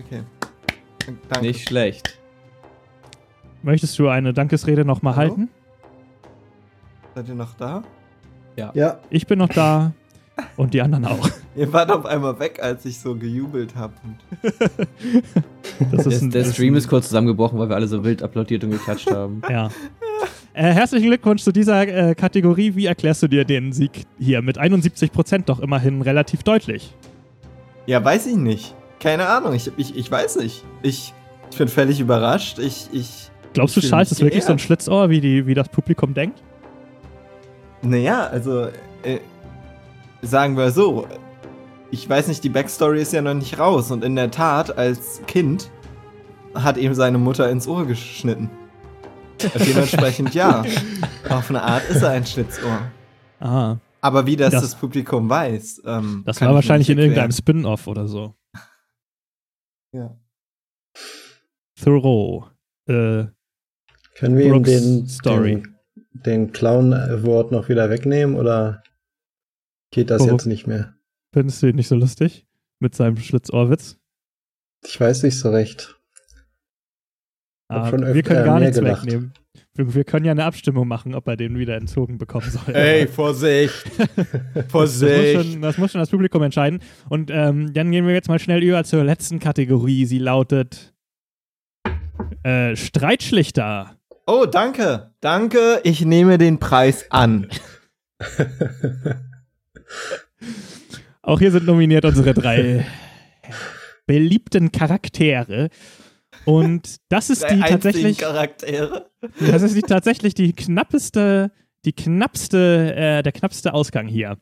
Okay. 0.04 0.22
Danke. 1.28 1.46
Nicht 1.46 1.68
schlecht. 1.68 2.18
Möchtest 3.62 3.98
du 3.98 4.08
eine 4.08 4.32
Dankesrede 4.32 4.84
nochmal 4.84 5.16
halten? 5.16 5.48
Seid 7.14 7.28
ihr 7.28 7.34
noch 7.34 7.54
da? 7.54 7.82
Ja, 8.56 8.70
Ich 9.10 9.26
bin 9.26 9.38
noch 9.38 9.48
da 9.48 9.92
und 10.56 10.74
die 10.74 10.82
anderen 10.82 11.04
auch. 11.06 11.28
Ihr 11.54 11.72
wart 11.72 11.90
auf 11.90 12.06
einmal 12.06 12.38
weg, 12.38 12.60
als 12.62 12.84
ich 12.84 12.98
so 12.98 13.14
gejubelt 13.14 13.74
habe. 13.74 13.92
Das 15.90 16.04
Der, 16.04 16.28
der 16.28 16.44
Stream 16.44 16.74
ist 16.76 16.88
kurz 16.88 17.08
zusammengebrochen, 17.08 17.58
weil 17.58 17.68
wir 17.68 17.76
alle 17.76 17.86
so 17.86 18.02
wild 18.04 18.22
applaudiert 18.22 18.64
und 18.64 18.70
geklatscht 18.70 19.10
haben. 19.10 19.42
Ja. 19.48 19.70
Äh, 20.54 20.72
herzlichen 20.72 21.06
Glückwunsch 21.06 21.42
zu 21.42 21.52
dieser 21.52 21.86
äh, 21.88 22.14
Kategorie. 22.14 22.74
Wie 22.74 22.86
erklärst 22.86 23.22
du 23.22 23.28
dir 23.28 23.44
den 23.44 23.72
Sieg 23.72 24.06
hier 24.18 24.42
mit 24.42 24.58
71% 24.58 25.44
doch 25.46 25.60
immerhin 25.60 26.02
relativ 26.02 26.42
deutlich? 26.42 26.94
Ja, 27.86 28.04
weiß 28.04 28.26
ich 28.26 28.36
nicht. 28.36 28.74
Keine 29.00 29.26
Ahnung. 29.28 29.54
Ich, 29.54 29.70
ich, 29.76 29.96
ich 29.96 30.10
weiß 30.10 30.36
nicht. 30.36 30.62
Ich, 30.82 31.12
ich 31.50 31.56
bin 31.56 31.68
völlig 31.68 32.00
überrascht. 32.00 32.58
Ich, 32.58 32.88
ich. 32.92 33.30
Glaubst 33.54 33.76
du, 33.76 33.80
Charles 33.80 34.12
ist 34.12 34.20
wirklich 34.22 34.44
so 34.44 34.52
ein. 34.52 34.58
Schlitzohr, 34.58 35.10
wie, 35.10 35.20
die, 35.20 35.46
wie 35.46 35.54
das 35.54 35.68
Publikum 35.68 36.14
denkt? 36.14 36.42
Naja, 37.82 38.26
also. 38.26 38.68
Äh, 39.02 39.18
sagen 40.22 40.56
wir 40.56 40.70
so. 40.70 41.06
Ich 41.90 42.08
weiß 42.08 42.28
nicht, 42.28 42.42
die 42.42 42.48
Backstory 42.48 43.02
ist 43.02 43.12
ja 43.12 43.20
noch 43.20 43.34
nicht 43.34 43.58
raus. 43.58 43.90
Und 43.90 44.02
in 44.04 44.16
der 44.16 44.30
Tat, 44.30 44.76
als 44.78 45.20
Kind 45.26 45.70
hat 46.54 46.76
ihm 46.78 46.94
seine 46.94 47.18
Mutter 47.18 47.50
ins 47.50 47.68
Ohr 47.68 47.86
geschnitten. 47.86 48.50
Dementsprechend 49.66 50.34
ja. 50.34 50.64
Auf 51.28 51.50
eine 51.50 51.62
Art 51.62 51.88
ist 51.90 52.02
er 52.02 52.10
ein 52.10 52.24
Schlitzohr. 52.24 52.80
Ah, 53.40 53.76
Aber 54.00 54.24
wie 54.26 54.36
das 54.36 54.52
Das- 54.52 54.62
das, 54.62 54.74
Publikum 54.76 55.28
weiß. 55.28 55.82
Ähm, 55.84 56.22
das 56.24 56.38
kann 56.38 56.48
war 56.48 56.54
wahrscheinlich 56.54 56.88
in 56.90 56.98
irgendeinem. 56.98 57.32
Spin-off 57.32 57.86
oder 57.86 58.06
so. 58.06 58.34
Ja. 59.94 60.16
Thoreau. 61.82 62.46
Äh, 62.88 63.26
können 64.14 64.36
wir 64.38 64.46
ihm 64.46 64.52
Brooks 64.52 64.70
den, 64.70 65.06
Story. 65.06 65.62
den, 65.62 66.22
den 66.24 66.52
Clown 66.52 66.94
Award 66.94 67.52
noch 67.52 67.68
wieder 67.68 67.90
wegnehmen 67.90 68.36
oder 68.36 68.82
geht 69.92 70.10
das 70.10 70.20
Warum? 70.20 70.32
jetzt 70.32 70.46
nicht 70.46 70.66
mehr? 70.66 70.94
findest 71.32 71.62
du 71.62 71.68
ihn 71.68 71.76
nicht 71.76 71.88
so 71.88 71.94
lustig? 71.94 72.46
Mit 72.80 72.94
seinem 72.96 73.16
Schlitzohrwitz? 73.16 73.96
Ich 74.84 75.00
weiß 75.00 75.22
nicht 75.22 75.38
so 75.38 75.50
recht. 75.50 75.96
Ah, 77.68 77.88
schon 77.88 78.12
wir 78.12 78.22
können 78.22 78.44
gar 78.44 78.58
nichts 78.60 78.76
gelacht. 78.78 79.06
wegnehmen. 79.06 79.32
Wir, 79.74 79.94
wir 79.94 80.04
können 80.04 80.26
ja 80.26 80.32
eine 80.32 80.44
Abstimmung 80.44 80.86
machen, 80.88 81.14
ob 81.14 81.26
er 81.28 81.36
den 81.36 81.56
wieder 81.58 81.76
entzogen 81.76 82.18
bekommen 82.18 82.50
soll. 82.50 82.74
Ey, 82.74 83.06
Vorsicht! 83.08 83.84
Das 84.54 84.64
muss, 84.64 84.70
Vorsicht! 84.70 85.52
schon, 85.52 85.62
das 85.62 85.78
muss 85.78 85.92
schon 85.92 86.00
das 86.00 86.10
Publikum 86.10 86.42
entscheiden. 86.42 86.80
Und 87.08 87.30
ähm, 87.32 87.72
dann 87.72 87.90
gehen 87.90 88.06
wir 88.06 88.12
jetzt 88.12 88.28
mal 88.28 88.38
schnell 88.38 88.62
über 88.62 88.84
zur 88.84 89.04
letzten 89.04 89.38
Kategorie. 89.38 90.04
Sie 90.04 90.18
lautet 90.18 90.92
äh, 92.42 92.76
Streitschlichter. 92.76 93.96
Oh, 94.26 94.44
danke! 94.44 95.14
Danke, 95.20 95.80
ich 95.84 96.04
nehme 96.04 96.36
den 96.36 96.58
Preis 96.58 97.10
an. 97.10 97.48
Auch 101.22 101.38
hier 101.38 101.50
sind 101.50 101.66
nominiert 101.66 102.04
unsere 102.04 102.34
drei 102.34 102.84
beliebten 104.06 104.72
Charaktere. 104.72 105.68
Und 106.44 106.96
das 107.08 107.30
ist 107.30 107.44
die 107.48 107.60
tatsächlich, 107.60 108.18
Charaktere. 108.18 109.10
das 109.38 109.62
ist 109.62 109.76
die 109.76 109.82
tatsächlich 109.82 110.34
die 110.34 110.52
knappeste, 110.52 111.52
die 111.84 111.92
knappste, 111.92 112.94
äh, 112.96 113.22
der 113.22 113.32
knappste 113.32 113.74
Ausgang 113.74 114.08
hier. 114.08 114.38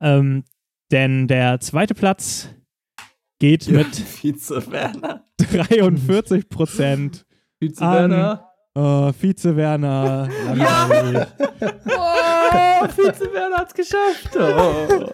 Ähm, 0.00 0.44
denn 0.92 1.28
der 1.28 1.60
zweite 1.60 1.94
Platz 1.94 2.48
geht 3.38 3.68
mit 3.68 3.94
Vize 3.96 4.70
Werner. 4.70 5.24
43 5.40 6.48
Prozent. 6.48 7.26
Vize-Werner. 7.58 8.49
Oh, 8.74 9.12
Vize 9.12 9.56
Werner. 9.56 10.28
langweilig. 10.54 11.26
Oh, 11.86 12.88
Vize-Werner 12.88 13.56
hat's 13.58 13.74
geschafft. 13.74 14.30
Oh. 14.36 15.10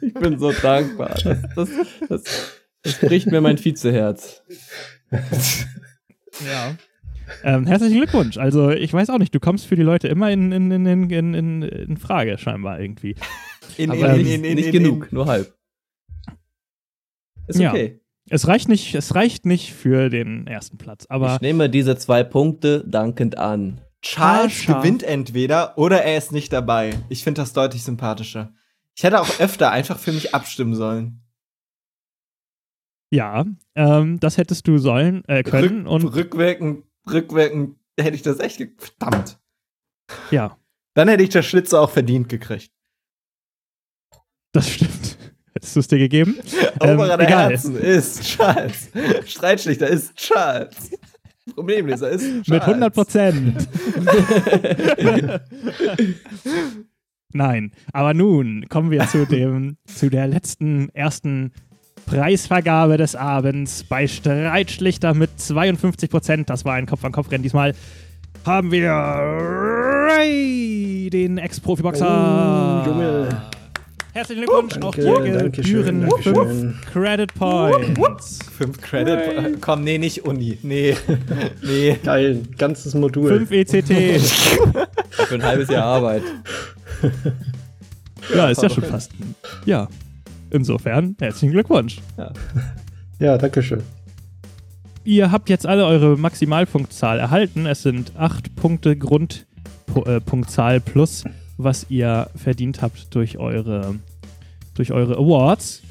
Ich 0.00 0.12
bin 0.14 0.38
so 0.38 0.52
dankbar. 0.52 1.14
Das, 1.22 1.38
das, 1.54 1.70
das, 2.08 2.22
das 2.82 2.98
bricht 3.00 3.28
mir 3.28 3.40
mein 3.40 3.62
Vizeherz. 3.64 4.42
Ja. 6.44 6.74
Ähm, 7.42 7.66
herzlichen 7.66 7.96
Glückwunsch. 7.96 8.38
Also, 8.38 8.70
ich 8.70 8.92
weiß 8.92 9.10
auch 9.10 9.18
nicht, 9.18 9.34
du 9.34 9.40
kommst 9.40 9.66
für 9.66 9.76
die 9.76 9.82
Leute 9.82 10.08
immer 10.08 10.30
in, 10.30 10.52
in, 10.52 10.70
in, 10.70 11.10
in, 11.10 11.34
in, 11.34 11.62
in, 11.62 11.96
Frage, 11.96 12.38
scheinbar 12.38 12.80
irgendwie. 12.80 13.14
In, 13.76 13.90
Aber 13.90 14.14
in- 14.14 14.22
nicht, 14.22 14.34
in- 14.34 14.44
in- 14.44 14.54
nicht 14.54 14.66
in- 14.66 14.72
genug, 14.84 15.12
nur 15.12 15.26
halb. 15.26 15.52
Ist 17.48 17.58
Ja. 17.60 17.72
Es 18.28 18.48
reicht 18.48 18.68
nicht, 18.68 18.94
es 18.94 19.14
reicht 19.14 19.46
nicht 19.46 19.72
für 19.72 20.08
den 20.10 20.46
ersten 20.46 20.78
Platz, 20.78 21.06
aber 21.08 21.34
ich 21.34 21.40
nehme 21.40 21.70
diese 21.70 21.96
zwei 21.96 22.24
Punkte 22.24 22.84
dankend 22.86 23.38
an. 23.38 23.80
Charles 24.02 24.52
Haarscharf. 24.52 24.82
gewinnt 24.82 25.02
entweder 25.02 25.78
oder 25.78 26.02
er 26.02 26.18
ist 26.18 26.32
nicht 26.32 26.52
dabei. 26.52 26.98
Ich 27.08 27.24
finde 27.24 27.40
das 27.42 27.52
deutlich 27.52 27.82
sympathischer. 27.82 28.52
Ich 28.94 29.04
hätte 29.04 29.20
auch 29.20 29.40
öfter 29.40 29.70
einfach 29.70 29.98
für 29.98 30.12
mich 30.12 30.34
abstimmen 30.34 30.74
sollen. 30.74 31.22
ja, 33.10 33.44
ähm, 33.74 34.18
das 34.20 34.36
hättest 34.36 34.66
du 34.66 34.78
sollen, 34.78 35.24
äh, 35.28 35.42
können 35.42 35.86
Rück, 35.86 35.92
und 35.92 36.04
rückwirkend, 36.14 36.84
rückwirkend 37.08 37.78
hätte 37.98 38.16
ich 38.16 38.22
das 38.22 38.40
echt 38.40 38.60
Verdammt. 38.78 39.38
ja. 40.30 40.58
Dann 40.94 41.08
hätte 41.08 41.22
ich 41.22 41.28
das 41.30 41.44
Schlitzer 41.46 41.80
auch 41.80 41.90
verdient 41.90 42.28
gekriegt. 42.28 42.72
Das 44.52 44.68
stimmt. 44.68 45.15
Hättest 45.56 45.74
du 45.74 45.80
es 45.80 45.88
dir 45.88 45.98
gegeben? 45.98 46.36
Oberer 46.80 47.14
Ähm, 47.18 47.18
der. 47.18 47.48
Herzen 47.48 47.76
ist 47.76 48.22
Charles. 48.24 48.90
Streitschlichter 49.24 49.88
ist 49.88 50.14
Charles. 50.14 50.90
Problemleser 51.54 52.10
ist 52.10 52.24
Charles. 52.24 52.48
Mit 52.48 52.62
100 52.62 52.92
Prozent. 52.92 53.68
Nein, 57.32 57.72
aber 57.94 58.12
nun 58.12 58.66
kommen 58.68 58.90
wir 58.90 59.08
zu 59.08 59.24
dem, 59.24 59.78
zu 59.86 60.10
der 60.10 60.26
letzten, 60.26 60.90
ersten 60.90 61.52
Preisvergabe 62.04 62.98
des 62.98 63.16
Abends 63.16 63.82
bei 63.82 64.06
Streitschlichter 64.06 65.14
mit 65.14 65.40
52 65.40 66.10
Prozent. 66.10 66.50
Das 66.50 66.66
war 66.66 66.74
ein 66.74 66.84
Kopf-an-Kopf-Rennen. 66.84 67.42
Diesmal 67.42 67.72
haben 68.44 68.70
wir 68.70 68.90
Ray, 68.92 71.08
den 71.10 71.38
Ex-Profi-Boxer. 71.38 72.82
Oh, 72.84 72.90
Junge. 72.90 73.42
Herzlichen 74.16 74.44
Glückwunsch, 74.44 74.78
auch 74.82 74.94
dir 74.94 75.50
gebühren 75.50 75.62
schön, 75.62 76.00
danke 76.00 76.22
fünf 76.22 76.48
schön. 76.48 76.74
Credit 76.90 77.34
Points. 77.34 78.38
Fünf 78.56 78.80
Credit. 78.80 79.60
Komm, 79.60 79.84
nee, 79.84 79.98
nicht 79.98 80.24
Uni. 80.24 80.58
Nee. 80.62 80.96
Nee. 81.62 81.98
Geil, 82.02 82.40
ganzes 82.56 82.94
Modul. 82.94 83.28
Fünf 83.28 83.50
ECT. 83.50 83.88
Für 85.10 85.34
ein 85.34 85.42
halbes 85.42 85.68
Jahr 85.68 85.84
Arbeit. 85.84 86.22
Ja, 88.34 88.48
ist 88.48 88.62
ja 88.62 88.70
schon 88.70 88.84
fast. 88.84 89.10
Ja. 89.66 89.86
Insofern, 90.48 91.14
herzlichen 91.20 91.52
Glückwunsch. 91.52 91.98
Ja, 93.18 93.36
danke 93.38 93.62
schön. 93.62 93.82
Ihr 95.04 95.30
habt 95.30 95.50
jetzt 95.50 95.66
alle 95.66 95.84
eure 95.86 96.16
Maximalpunktzahl 96.16 97.18
erhalten. 97.18 97.66
Es 97.66 97.82
sind 97.82 98.12
acht 98.16 98.54
Punkte 98.56 98.96
Grundpunktzahl 98.96 100.80
plus, 100.80 101.24
was 101.56 101.86
ihr 101.90 102.28
verdient 102.34 102.82
habt 102.82 103.14
durch 103.14 103.38
eure, 103.38 103.94
durch 104.76 104.92
eure 104.92 105.16
Awards. 105.16 105.82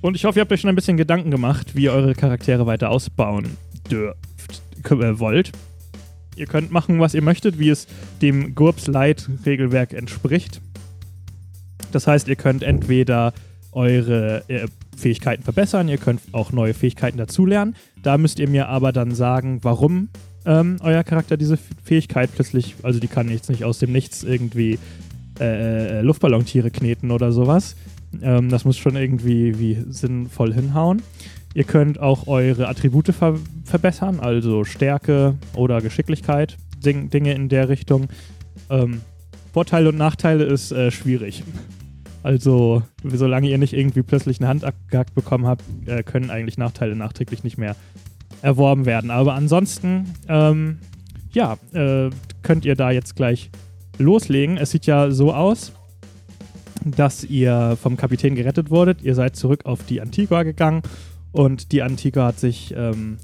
Und 0.00 0.16
ich 0.16 0.24
hoffe, 0.24 0.38
ihr 0.38 0.42
habt 0.42 0.52
euch 0.52 0.60
schon 0.60 0.70
ein 0.70 0.76
bisschen 0.76 0.96
Gedanken 0.96 1.30
gemacht, 1.30 1.74
wie 1.74 1.84
ihr 1.84 1.92
eure 1.92 2.14
Charaktere 2.14 2.66
weiter 2.66 2.90
ausbauen 2.90 3.56
dürft, 3.90 4.62
äh, 4.84 5.18
wollt. 5.18 5.52
Ihr 6.36 6.46
könnt 6.46 6.72
machen, 6.72 6.98
was 6.98 7.14
ihr 7.14 7.22
möchtet, 7.22 7.58
wie 7.58 7.68
es 7.68 7.86
dem 8.20 8.54
GURPS 8.54 8.86
Light 8.86 9.28
Regelwerk 9.44 9.92
entspricht. 9.92 10.60
Das 11.92 12.06
heißt, 12.06 12.26
ihr 12.28 12.36
könnt 12.36 12.62
entweder 12.62 13.34
eure 13.70 14.42
äh, 14.48 14.66
Fähigkeiten 14.96 15.42
verbessern, 15.42 15.88
ihr 15.88 15.98
könnt 15.98 16.20
auch 16.32 16.52
neue 16.52 16.74
Fähigkeiten 16.74 17.18
dazulernen. 17.18 17.76
Da 18.02 18.18
müsst 18.18 18.38
ihr 18.38 18.48
mir 18.48 18.68
aber 18.68 18.92
dann 18.92 19.14
sagen, 19.14 19.60
warum 19.62 20.08
ähm, 20.44 20.76
euer 20.80 21.04
Charakter 21.04 21.36
diese 21.36 21.58
Fähigkeit 21.84 22.30
plötzlich, 22.34 22.76
also 22.82 22.98
die 22.98 23.08
kann 23.08 23.28
jetzt 23.28 23.48
nicht 23.48 23.64
aus 23.64 23.78
dem 23.78 23.92
Nichts 23.92 24.24
irgendwie 24.24 24.78
äh, 25.40 25.98
äh, 25.98 26.00
Luftballontiere 26.02 26.70
kneten 26.70 27.10
oder 27.10 27.32
sowas. 27.32 27.76
Ähm, 28.20 28.48
das 28.48 28.64
muss 28.64 28.76
schon 28.76 28.96
irgendwie 28.96 29.58
wie 29.58 29.78
sinnvoll 29.88 30.52
hinhauen. 30.52 31.02
Ihr 31.54 31.64
könnt 31.64 32.00
auch 32.00 32.26
eure 32.26 32.68
Attribute 32.68 33.08
ver 33.14 33.38
verbessern, 33.64 34.20
also 34.20 34.64
Stärke 34.64 35.36
oder 35.54 35.80
Geschicklichkeit, 35.80 36.56
Ding 36.84 37.10
Dinge 37.10 37.34
in 37.34 37.48
der 37.48 37.68
Richtung. 37.68 38.08
Ähm, 38.70 39.02
Vorteile 39.52 39.90
und 39.90 39.98
Nachteile 39.98 40.44
ist 40.44 40.72
äh, 40.72 40.90
schwierig. 40.90 41.44
Also, 42.22 42.82
solange 43.04 43.48
ihr 43.48 43.58
nicht 43.58 43.72
irgendwie 43.72 44.02
plötzlich 44.02 44.40
eine 44.40 44.48
Hand 44.48 44.64
abgehackt 44.64 45.14
bekommen 45.14 45.46
habt, 45.46 45.64
äh, 45.86 46.02
können 46.02 46.30
eigentlich 46.30 46.56
Nachteile 46.56 46.94
nachträglich 46.94 47.44
nicht 47.44 47.58
mehr 47.58 47.76
erworben 48.42 48.86
werden. 48.86 49.10
Aber 49.10 49.34
ansonsten, 49.34 50.06
ähm, 50.28 50.78
ja, 51.32 51.56
äh, 51.72 52.10
könnt 52.42 52.64
ihr 52.64 52.76
da 52.76 52.90
jetzt 52.90 53.16
gleich 53.16 53.50
loslegen. 53.98 54.56
Es 54.56 54.70
sieht 54.70 54.86
ja 54.86 55.10
so 55.10 55.32
aus, 55.32 55.72
dass 56.84 57.24
ihr 57.24 57.76
vom 57.80 57.96
Kapitän 57.96 58.34
gerettet 58.34 58.70
wurdet. 58.70 59.02
Ihr 59.02 59.14
seid 59.14 59.36
zurück 59.36 59.64
auf 59.64 59.84
die 59.84 60.00
Antigua 60.00 60.42
gegangen 60.42 60.82
und 61.32 61.72
die 61.72 61.82
Antigua 61.82 62.26
hat 62.26 62.38
sich 62.38 62.74
ähm, 62.76 63.18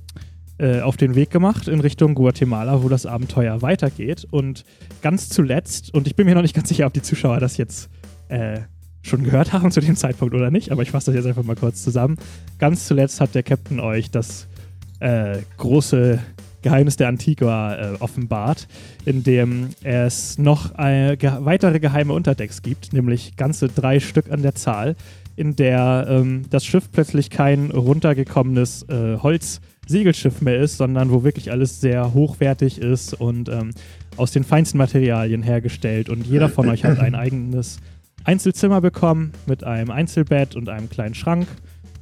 äh, 0.59 0.81
auf 0.81 0.97
den 0.97 1.15
Weg 1.15 1.31
gemacht 1.31 1.69
in 1.69 1.81
Richtung 1.81 2.15
Guatemala, 2.15 2.83
wo 2.83 2.89
das 2.89 3.07
Abenteuer 3.07 3.63
weitergeht. 3.63 4.27
Und 4.31 4.65
ganz 5.03 5.29
zuletzt, 5.29 5.95
und 5.95 6.07
ich 6.07 6.17
bin 6.17 6.27
mir 6.27 6.35
noch 6.35 6.43
nicht 6.43 6.55
ganz 6.55 6.69
sicher, 6.69 6.87
ob 6.87 6.93
die 6.93 7.03
Zuschauer 7.03 7.39
das 7.41 7.57
jetzt 7.57 7.91
äh, 8.29 8.61
schon 9.03 9.23
gehört 9.25 9.53
haben 9.53 9.71
zu 9.71 9.81
dem 9.81 9.97
Zeitpunkt 9.97 10.35
oder 10.35 10.51
nicht, 10.51 10.73
aber 10.73 10.83
ich 10.83 10.91
fasse 10.91 11.07
das 11.07 11.17
jetzt 11.17 11.27
einfach 11.27 11.45
mal 11.45 11.57
kurz 11.57 11.83
zusammen. 11.83 12.17
Ganz 12.59 12.87
zuletzt 12.87 13.21
hat 13.21 13.35
der 13.35 13.43
Captain 13.43 13.81
euch 13.81 14.11
das 14.11 14.49
äh, 15.01 15.39
große 15.57 16.19
Geheimnis 16.63 16.97
der 16.97 17.09
Antigua 17.09 17.75
äh, 17.75 17.95
offenbart, 18.01 18.69
in 19.05 19.23
dem 19.23 19.71
es 19.83 20.39
noch 20.39 20.79
äh, 20.79 21.17
ge 21.17 21.33
weitere 21.41 21.81
geheime 21.81 22.13
Unterdecks 22.13 22.63
gibt, 22.63 22.93
nämlich 22.93 23.37
ganze 23.37 23.69
drei 23.69 24.01
Stück 24.01 24.31
an 24.31 24.43
der 24.43 24.55
Zahl, 24.55 24.97
in 25.37 25.55
der 25.55 26.07
ähm, 26.09 26.43
das 26.51 26.65
Schiff 26.65 26.91
plötzlich 26.91 27.31
kein 27.31 27.71
runtergekommenes 27.71 28.87
äh, 28.89 29.19
Holzsegelschiff 29.19 30.41
mehr 30.41 30.59
ist, 30.59 30.79
sondern 30.79 31.13
wo 31.13 31.23
wirklich 31.23 31.53
alles 31.53 31.81
sehr 31.81 32.13
hochwertig 32.13 32.79
ist 32.79 33.15
und 33.15 33.49
ähm, 33.49 33.71
aus 34.17 34.33
den 34.33 34.43
feinsten 34.43 34.79
Materialien 34.79 35.45
hergestellt. 35.45 36.09
Und 36.09 36.27
jeder 36.27 36.49
von 36.49 36.69
euch 36.69 36.85
hat 36.85 36.99
ein 36.99 37.15
eigenes 37.15 37.79
Einzelzimmer 38.25 38.81
bekommen 38.81 39.33
mit 39.47 39.63
einem 39.63 39.91
Einzelbett 39.91 40.57
und 40.57 40.69
einem 40.69 40.91
kleinen 40.91 41.15
Schrank 41.15 41.47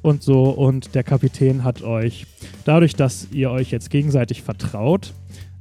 und 0.03 0.22
so. 0.22 0.44
Und 0.44 0.94
der 0.94 1.03
Kapitän 1.03 1.64
hat 1.64 1.82
euch, 1.82 2.26
dadurch, 2.64 2.94
dass 2.94 3.28
ihr 3.32 3.51
euch 3.51 3.70
jetzt 3.70 3.90
gegenseitig 3.90 4.42
vertraut, 4.42 5.12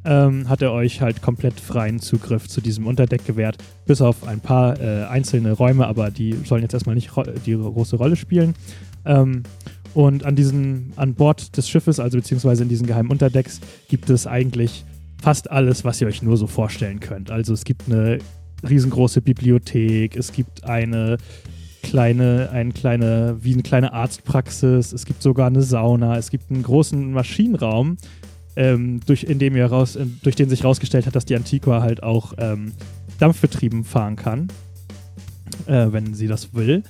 ähm, 0.06 0.48
hat 0.48 0.62
er 0.62 0.72
euch 0.72 1.02
halt 1.02 1.22
komplett 1.22 1.60
freien 1.60 2.00
Zugriff 2.00 2.48
zu 2.48 2.62
diesem 2.62 2.86
Unterdeck 2.86 3.26
gewährt, 3.26 3.58
bis 3.86 4.02
auf 4.02 4.28
ein 4.28 4.40
paar 4.40 4.80
äh, 4.80 5.06
einzelne 5.06 5.52
Räume, 5.54 5.88
aber 5.88 6.12
die 6.12 6.34
sollen 6.46 6.62
jetzt 6.62 6.74
erstmal 6.74 6.96
nicht 6.96 7.12
die 7.46 7.56
große 7.56 7.96
Rolle 7.96 8.16
spielen. 8.16 8.54
Ähm, 9.06 9.44
und 9.96 10.26
an 10.26 10.36
diesen, 10.36 10.92
an 10.98 11.16
Bord 11.16 11.56
des 11.58 11.70
Schiffes, 11.70 12.00
also 12.00 12.18
beziehungsweise 12.18 12.64
in 12.64 12.70
diesen 12.70 12.86
geheimen 12.86 13.10
Unterdecks, 13.10 13.62
gibt 13.88 14.10
es 14.10 14.28
eigentlich 14.28 14.84
fast 15.22 15.50
alles, 15.50 15.86
was 15.86 16.02
ihr 16.02 16.08
euch 16.08 16.22
nur 16.22 16.38
so 16.38 16.48
vorstellen 16.48 17.00
könnt. 17.00 17.32
Also 17.32 17.54
es 17.54 17.64
gibt 17.64 17.84
eine 17.88 18.20
riesengroße 18.68 19.22
Bibliothek, 19.22 20.16
es 20.16 20.32
gibt 20.32 20.66
eine 20.66 21.18
kleine, 21.86 22.50
eine 22.52 22.72
kleine, 22.72 23.38
wie 23.42 23.54
eine 23.54 23.64
kleine 23.64 23.94
Arztpraxis, 23.94 24.92
es 24.92 25.06
gibt 25.06 25.22
sogar 25.22 25.48
eine 25.48 25.62
Sauna, 25.62 26.18
es 26.18 26.32
gibt 26.32 26.50
einen 26.50 26.64
großen 26.64 27.12
Maschinenraum, 27.12 27.98
ähm, 28.56 29.02
durch, 29.06 29.24
in 29.24 29.40
dem 29.40 29.56
raus, 29.58 29.98
durch 30.24 30.36
den 30.36 30.50
sich 30.50 30.64
herausgestellt 30.64 31.06
hat, 31.06 31.16
dass 31.16 31.26
die 31.26 31.36
Antiqua 31.36 31.82
halt 31.82 32.02
auch 32.04 32.34
ähm, 32.38 32.74
dampfbetrieben 33.20 33.84
fahren 33.84 34.16
kann, 34.16 34.48
äh, 35.68 35.88
wenn 35.92 36.14
sie 36.14 36.28
das 36.28 36.54
will. 36.54 36.84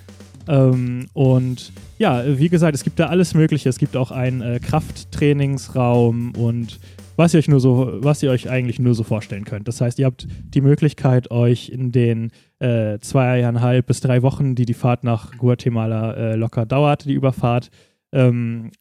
Ähm, 0.48 1.08
und 1.14 1.74
ja, 1.98 2.24
wie 2.38 2.50
gesagt, 2.50 2.76
es 2.76 2.84
gibt 2.84 3.00
da 3.00 3.08
alles 3.08 3.34
Mögliche. 3.34 3.68
Es 3.68 3.78
gibt 3.78 3.98
auch 3.98 4.12
einen 4.12 4.42
äh, 4.42 4.60
Krafttrainingsraum 4.60 6.34
und 6.36 6.80
was 7.16 7.34
ihr 7.34 7.40
euch 7.40 7.48
nur 7.48 7.60
so, 7.60 7.98
was 8.02 8.22
ihr 8.22 8.32
euch 8.32 8.50
eigentlich 8.50 8.80
nur 8.80 8.94
so 8.94 9.04
vorstellen 9.04 9.46
könnt. 9.46 9.68
Das 9.68 9.82
heißt, 9.82 10.00
ihr 10.00 10.06
habt 10.06 10.28
die 10.54 10.62
Möglichkeit, 10.62 11.32
euch 11.32 11.70
in 11.70 11.92
den 11.92 12.32
äh, 12.66 13.00
zweieinhalb 13.00 13.86
bis 13.86 14.00
drei 14.00 14.24
Wochen, 14.24 14.56
die 14.56 14.66
die 14.66 14.74
Fahrt 14.74 15.04
nach 15.04 15.38
Guatemala 15.38 16.14
äh, 16.14 16.36
locker 16.36 16.66
dauert, 16.66 17.06
die 17.06 17.14
Überfahrt, 17.14 17.70
ähm, 18.12 18.72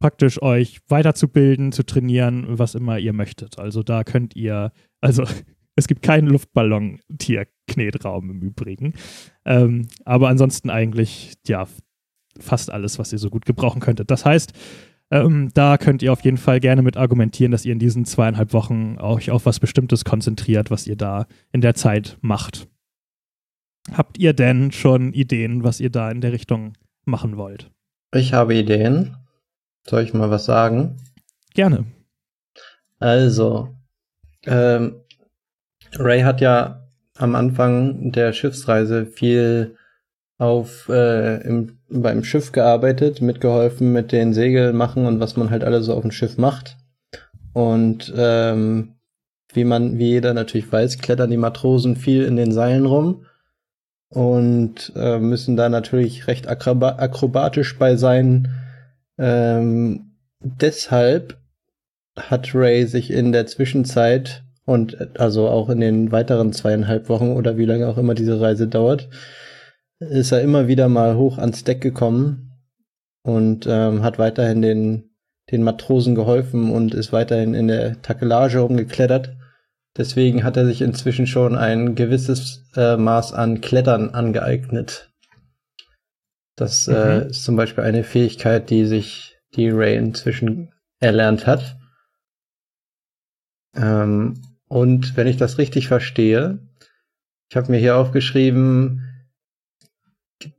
praktisch 0.00 0.40
euch 0.40 0.78
weiterzubilden, 0.88 1.70
zu 1.70 1.84
trainieren, 1.84 2.46
was 2.48 2.74
immer 2.74 2.98
ihr 2.98 3.12
möchtet. 3.12 3.58
Also 3.58 3.82
da 3.82 4.04
könnt 4.04 4.34
ihr, 4.36 4.72
also 5.02 5.24
es 5.76 5.86
gibt 5.86 6.00
keinen 6.00 6.28
Luftballon-Tierknetraum 6.28 8.30
im 8.30 8.40
Übrigen. 8.40 8.94
Ähm, 9.44 9.88
aber 10.06 10.28
ansonsten 10.28 10.70
eigentlich, 10.70 11.34
ja, 11.46 11.66
fast 12.38 12.70
alles, 12.70 12.98
was 12.98 13.12
ihr 13.12 13.18
so 13.18 13.28
gut 13.28 13.44
gebrauchen 13.44 13.80
könntet. 13.80 14.10
Das 14.10 14.24
heißt, 14.24 14.54
ähm, 15.10 15.50
da 15.52 15.76
könnt 15.76 16.02
ihr 16.02 16.12
auf 16.12 16.22
jeden 16.22 16.38
Fall 16.38 16.60
gerne 16.60 16.80
mit 16.80 16.96
argumentieren, 16.96 17.52
dass 17.52 17.66
ihr 17.66 17.72
in 17.72 17.78
diesen 17.78 18.06
zweieinhalb 18.06 18.54
Wochen 18.54 18.96
euch 18.98 19.30
auf 19.30 19.44
was 19.44 19.60
Bestimmtes 19.60 20.06
konzentriert, 20.06 20.70
was 20.70 20.86
ihr 20.86 20.96
da 20.96 21.26
in 21.52 21.60
der 21.60 21.74
Zeit 21.74 22.16
macht. 22.22 22.66
Habt 23.92 24.18
ihr 24.18 24.32
denn 24.32 24.72
schon 24.72 25.12
Ideen, 25.12 25.62
was 25.64 25.80
ihr 25.80 25.90
da 25.90 26.10
in 26.10 26.20
der 26.20 26.32
Richtung 26.32 26.72
machen 27.04 27.36
wollt? 27.36 27.70
Ich 28.12 28.32
habe 28.32 28.54
Ideen. 28.54 29.16
Soll 29.86 30.02
ich 30.02 30.14
mal 30.14 30.30
was 30.30 30.44
sagen? 30.44 30.96
Gerne. 31.54 31.86
Also, 32.98 33.68
ähm, 34.46 34.96
Ray 35.94 36.22
hat 36.22 36.40
ja 36.40 36.88
am 37.16 37.34
Anfang 37.34 38.12
der 38.12 38.32
Schiffsreise 38.32 39.06
viel 39.06 39.76
auf 40.38 40.88
äh, 40.88 41.40
im, 41.46 41.78
beim 41.88 42.24
Schiff 42.24 42.52
gearbeitet, 42.52 43.22
mitgeholfen 43.22 43.92
mit 43.92 44.12
den 44.12 44.34
Segeln 44.34 44.76
machen 44.76 45.06
und 45.06 45.20
was 45.20 45.36
man 45.36 45.50
halt 45.50 45.64
alles 45.64 45.86
so 45.86 45.94
auf 45.94 46.02
dem 46.02 46.10
Schiff 46.10 46.36
macht. 46.36 46.76
Und 47.52 48.12
ähm, 48.16 48.96
wie 49.52 49.64
man, 49.64 49.98
wie 49.98 50.10
jeder 50.10 50.34
natürlich 50.34 50.70
weiß, 50.70 50.98
klettern 50.98 51.30
die 51.30 51.38
Matrosen 51.38 51.96
viel 51.96 52.24
in 52.24 52.36
den 52.36 52.52
Seilen 52.52 52.84
rum 52.84 53.24
und 54.16 54.92
äh, 54.96 55.18
müssen 55.18 55.56
da 55.56 55.68
natürlich 55.68 56.26
recht 56.26 56.48
akroba 56.48 56.96
akrobatisch 56.98 57.78
bei 57.78 57.96
sein. 57.96 58.48
Ähm, 59.18 60.16
deshalb 60.40 61.38
hat 62.16 62.54
Ray 62.54 62.86
sich 62.86 63.10
in 63.10 63.32
der 63.32 63.46
Zwischenzeit 63.46 64.42
Und 64.66 65.20
also 65.20 65.48
auch 65.48 65.70
in 65.70 65.80
den 65.80 66.10
weiteren 66.10 66.52
zweieinhalb 66.52 67.08
Wochen 67.08 67.30
oder 67.30 67.56
wie 67.56 67.64
lange 67.64 67.86
auch 67.86 67.98
immer 67.98 68.14
diese 68.14 68.40
Reise 68.40 68.66
dauert, 68.66 69.08
ist 70.00 70.32
er 70.32 70.42
immer 70.42 70.66
wieder 70.66 70.88
mal 70.88 71.16
hoch 71.16 71.38
ans 71.38 71.62
Deck 71.62 71.80
gekommen 71.80 72.52
und 73.22 73.66
ähm, 73.68 74.02
hat 74.02 74.18
weiterhin 74.18 74.62
den, 74.62 75.10
den 75.52 75.62
Matrosen 75.62 76.16
geholfen 76.16 76.70
und 76.70 76.94
ist 76.94 77.12
weiterhin 77.12 77.54
in 77.54 77.68
der 77.68 78.02
Takelage 78.02 78.58
rumgeklettert. 78.58 79.36
Deswegen 79.96 80.44
hat 80.44 80.56
er 80.56 80.66
sich 80.66 80.82
inzwischen 80.82 81.26
schon 81.26 81.56
ein 81.56 81.94
gewisses 81.94 82.64
äh, 82.76 82.96
Maß 82.96 83.32
an 83.32 83.60
Klettern 83.60 84.10
angeeignet. 84.10 85.10
Das 86.56 86.88
äh, 86.88 87.22
Mhm. 87.24 87.30
ist 87.30 87.44
zum 87.44 87.56
Beispiel 87.56 87.84
eine 87.84 88.04
Fähigkeit, 88.04 88.70
die 88.70 88.84
sich 88.86 89.36
die 89.54 89.70
Ray 89.70 89.96
inzwischen 89.96 90.72
erlernt 91.00 91.46
hat. 91.46 91.76
Ähm, 93.74 94.42
und 94.68 95.16
wenn 95.16 95.26
ich 95.26 95.36
das 95.36 95.58
richtig 95.58 95.88
verstehe, 95.88 96.58
ich 97.50 97.56
habe 97.56 97.70
mir 97.70 97.78
hier 97.78 97.96
aufgeschrieben 97.96 99.02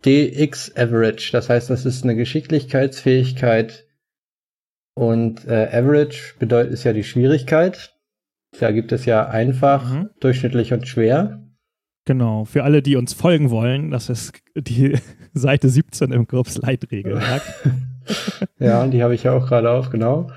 DX 0.06 0.76
Average. 0.76 1.32
Das 1.32 1.50
heißt, 1.50 1.70
das 1.70 1.86
ist 1.86 2.04
eine 2.04 2.16
Geschicklichkeitsfähigkeit 2.16 3.86
und 4.96 5.46
äh, 5.46 5.68
Average 5.72 6.36
bedeutet 6.40 6.74
ist 6.74 6.84
ja 6.84 6.94
die 6.94 7.04
Schwierigkeit. 7.04 7.94
Da 8.60 8.72
gibt 8.72 8.92
es 8.92 9.06
ja 9.06 9.28
einfach, 9.28 9.92
Mhm. 9.94 10.10
durchschnittlich 10.20 10.74
und 10.74 10.88
schwer. 10.88 11.44
Genau, 12.06 12.46
für 12.46 12.64
alle, 12.64 12.82
die 12.82 12.96
uns 12.96 13.14
folgen 13.14 13.50
wollen, 13.50 13.92
das 13.92 14.10
ist 14.10 14.34
die 14.56 14.98
Seite 15.34 15.70
17 15.70 16.12
im 16.12 16.26
Grubs 16.28 16.58
Leitregelwerk. 16.58 17.42
Ja, 18.58 18.84
und 18.84 18.92
die 18.92 19.04
habe 19.04 19.14
ich 19.16 19.24
ja 19.24 19.34
auch 19.34 19.48
gerade 19.48 19.70
auf, 19.70 19.90
genau. 19.90 20.32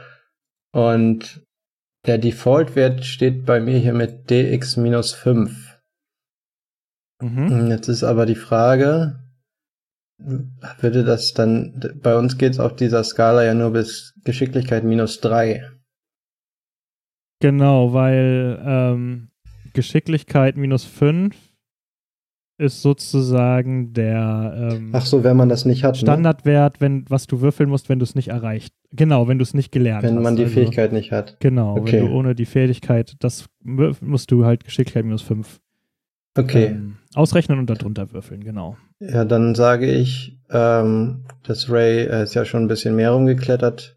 Und 0.73 1.47
der 2.05 2.19
Default-Wert 2.19 3.05
steht 3.05 3.47
bei 3.47 3.61
mir 3.61 3.79
hier 3.79 3.93
mit 3.95 4.29
DX 4.29 4.77
minus 4.77 5.13
5. 5.13 5.79
mhm. 7.23 7.69
Jetzt 7.71 7.87
ist 7.87 8.03
aber 8.03 8.27
die 8.27 8.35
Frage, 8.35 9.21
würde 10.19 11.05
das 11.05 11.33
dann, 11.33 11.81
bei 12.03 12.17
uns 12.17 12.39
geht 12.39 12.55
es 12.55 12.59
auf 12.59 12.75
dieser 12.75 13.05
Skala 13.05 13.45
ja 13.45 13.55
nur 13.55 13.71
bis 13.71 14.15
Geschicklichkeit 14.25 14.83
minus 14.83 15.21
3. 15.21 15.71
Genau, 17.41 17.93
weil 17.93 18.61
ähm, 18.65 19.29
Geschicklichkeit 19.73 20.57
minus 20.57 20.85
5 20.85 21.35
ist 22.59 22.83
sozusagen 22.83 23.95
der 23.95 24.73
ähm, 24.75 24.91
Ach 24.93 25.07
so, 25.07 25.25
wenn 25.25 25.37
man 25.37 25.49
das 25.49 25.65
nicht 25.65 25.83
hat, 25.83 25.95
ne? 25.95 26.01
Standardwert, 26.01 26.83
wenn, 26.83 27.09
was 27.09 27.27
du 27.27 27.41
würfeln 27.41 27.71
musst, 27.71 27.89
wenn 27.89 27.99
du 27.99 28.03
es 28.03 28.15
nicht 28.15 28.29
erreicht. 28.29 28.75
Genau, 28.93 29.27
wenn 29.29 29.39
du 29.39 29.43
es 29.45 29.55
nicht 29.55 29.73
gelernt 29.73 30.05
hast. 30.05 30.15
wenn 30.15 30.23
man 30.23 30.37
die 30.37 30.43
also, 30.43 30.55
Fähigkeit 30.55 30.93
nicht 30.93 31.11
hat. 31.11 31.39
Genau, 31.41 31.79
Okay. 31.79 31.93
wenn 32.03 32.07
du 32.07 32.13
ohne 32.13 32.35
die 32.35 32.45
Fähigkeit, 32.45 33.15
das 33.21 33.47
musst 33.63 34.31
du 34.31 34.45
halt 34.45 34.65
Geschicklichkeit 34.65 35.05
minus 35.05 35.23
5 35.23 35.61
Okay, 36.37 36.67
ähm, 36.67 36.97
ausrechnen 37.15 37.59
und 37.59 37.71
darunter 37.71 38.13
würfeln, 38.13 38.45
genau. 38.45 38.77
ja, 39.01 39.25
dann 39.25 39.55
sage 39.55 39.91
ich, 39.91 40.39
ähm, 40.51 41.25
dass 41.45 41.71
Ray 41.71 42.05
äh, 42.07 42.23
ist 42.25 42.35
ja 42.35 42.45
schon 42.45 42.65
ein 42.65 42.69
bisschen 42.69 42.95
mehr 42.95 43.11
rumgeklettert, 43.13 43.97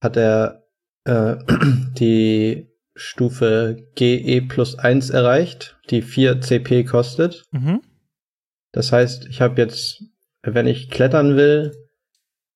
hat 0.00 0.16
er 0.16 0.59
äh, 1.04 1.36
die 1.98 2.68
Stufe 2.94 3.86
GE 3.94 4.42
plus 4.42 4.78
1 4.78 5.10
erreicht, 5.10 5.78
die 5.90 6.02
4 6.02 6.40
CP 6.40 6.84
kostet. 6.84 7.44
Mhm. 7.52 7.80
Das 8.72 8.92
heißt, 8.92 9.26
ich 9.26 9.40
habe 9.40 9.60
jetzt, 9.60 10.04
wenn 10.42 10.66
ich 10.66 10.90
klettern 10.90 11.36
will, 11.36 11.72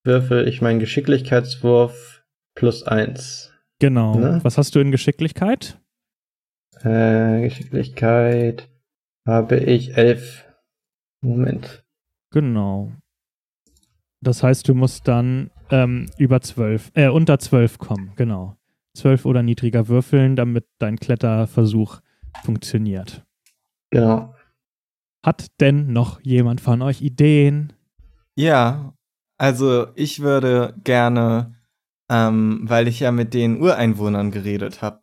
würfel 0.05 0.47
ich 0.47 0.61
meinen 0.61 0.81
Geschicklichkeitswurf 0.81 2.25
plus 2.55 2.83
1. 2.83 3.53
Genau. 3.81 4.19
Ne? 4.19 4.41
Was 4.43 4.59
hast 4.59 4.75
du 4.75 4.81
in 4.81 4.91
Geschicklichkeit? 4.91 5.81
Äh, 6.83 7.43
Geschicklichkeit 7.43 8.69
habe 9.27 9.57
ich 9.57 9.97
11. 9.97 10.45
Moment. 11.23 11.85
Genau. 12.31 12.93
Das 14.21 14.43
heißt, 14.43 14.69
du 14.69 14.75
musst 14.75 15.09
dann 15.09 15.51
ähm, 15.71 16.11
über 16.19 16.41
12, 16.41 16.93
äh, 16.95 17.09
unter 17.09 17.39
12 17.39 17.79
kommen, 17.79 18.13
genau. 18.17 18.57
12 18.95 19.25
oder 19.27 19.43
niedriger 19.43 19.89
würfeln, 19.89 20.37
damit 20.37 20.67
dein 20.79 20.99
Kletterversuch 20.99 22.01
funktioniert. 22.45 23.25
Genau. 23.91 24.35
Hat 25.25 25.47
denn 25.61 25.93
noch 25.93 26.21
jemand 26.23 26.61
von 26.61 26.83
euch 26.83 27.01
Ideen? 27.01 27.73
Ja, 28.37 28.95
also 29.39 29.89
ich 29.95 30.21
würde 30.21 30.75
gerne, 30.85 31.55
ähm, 32.09 32.61
weil 32.65 32.89
ich 32.89 33.01
ja 33.01 33.11
mit 33.11 33.35
den 33.35 33.61
Ureinwohnern 33.61 34.31
geredet 34.31 34.83
habe, 34.83 35.01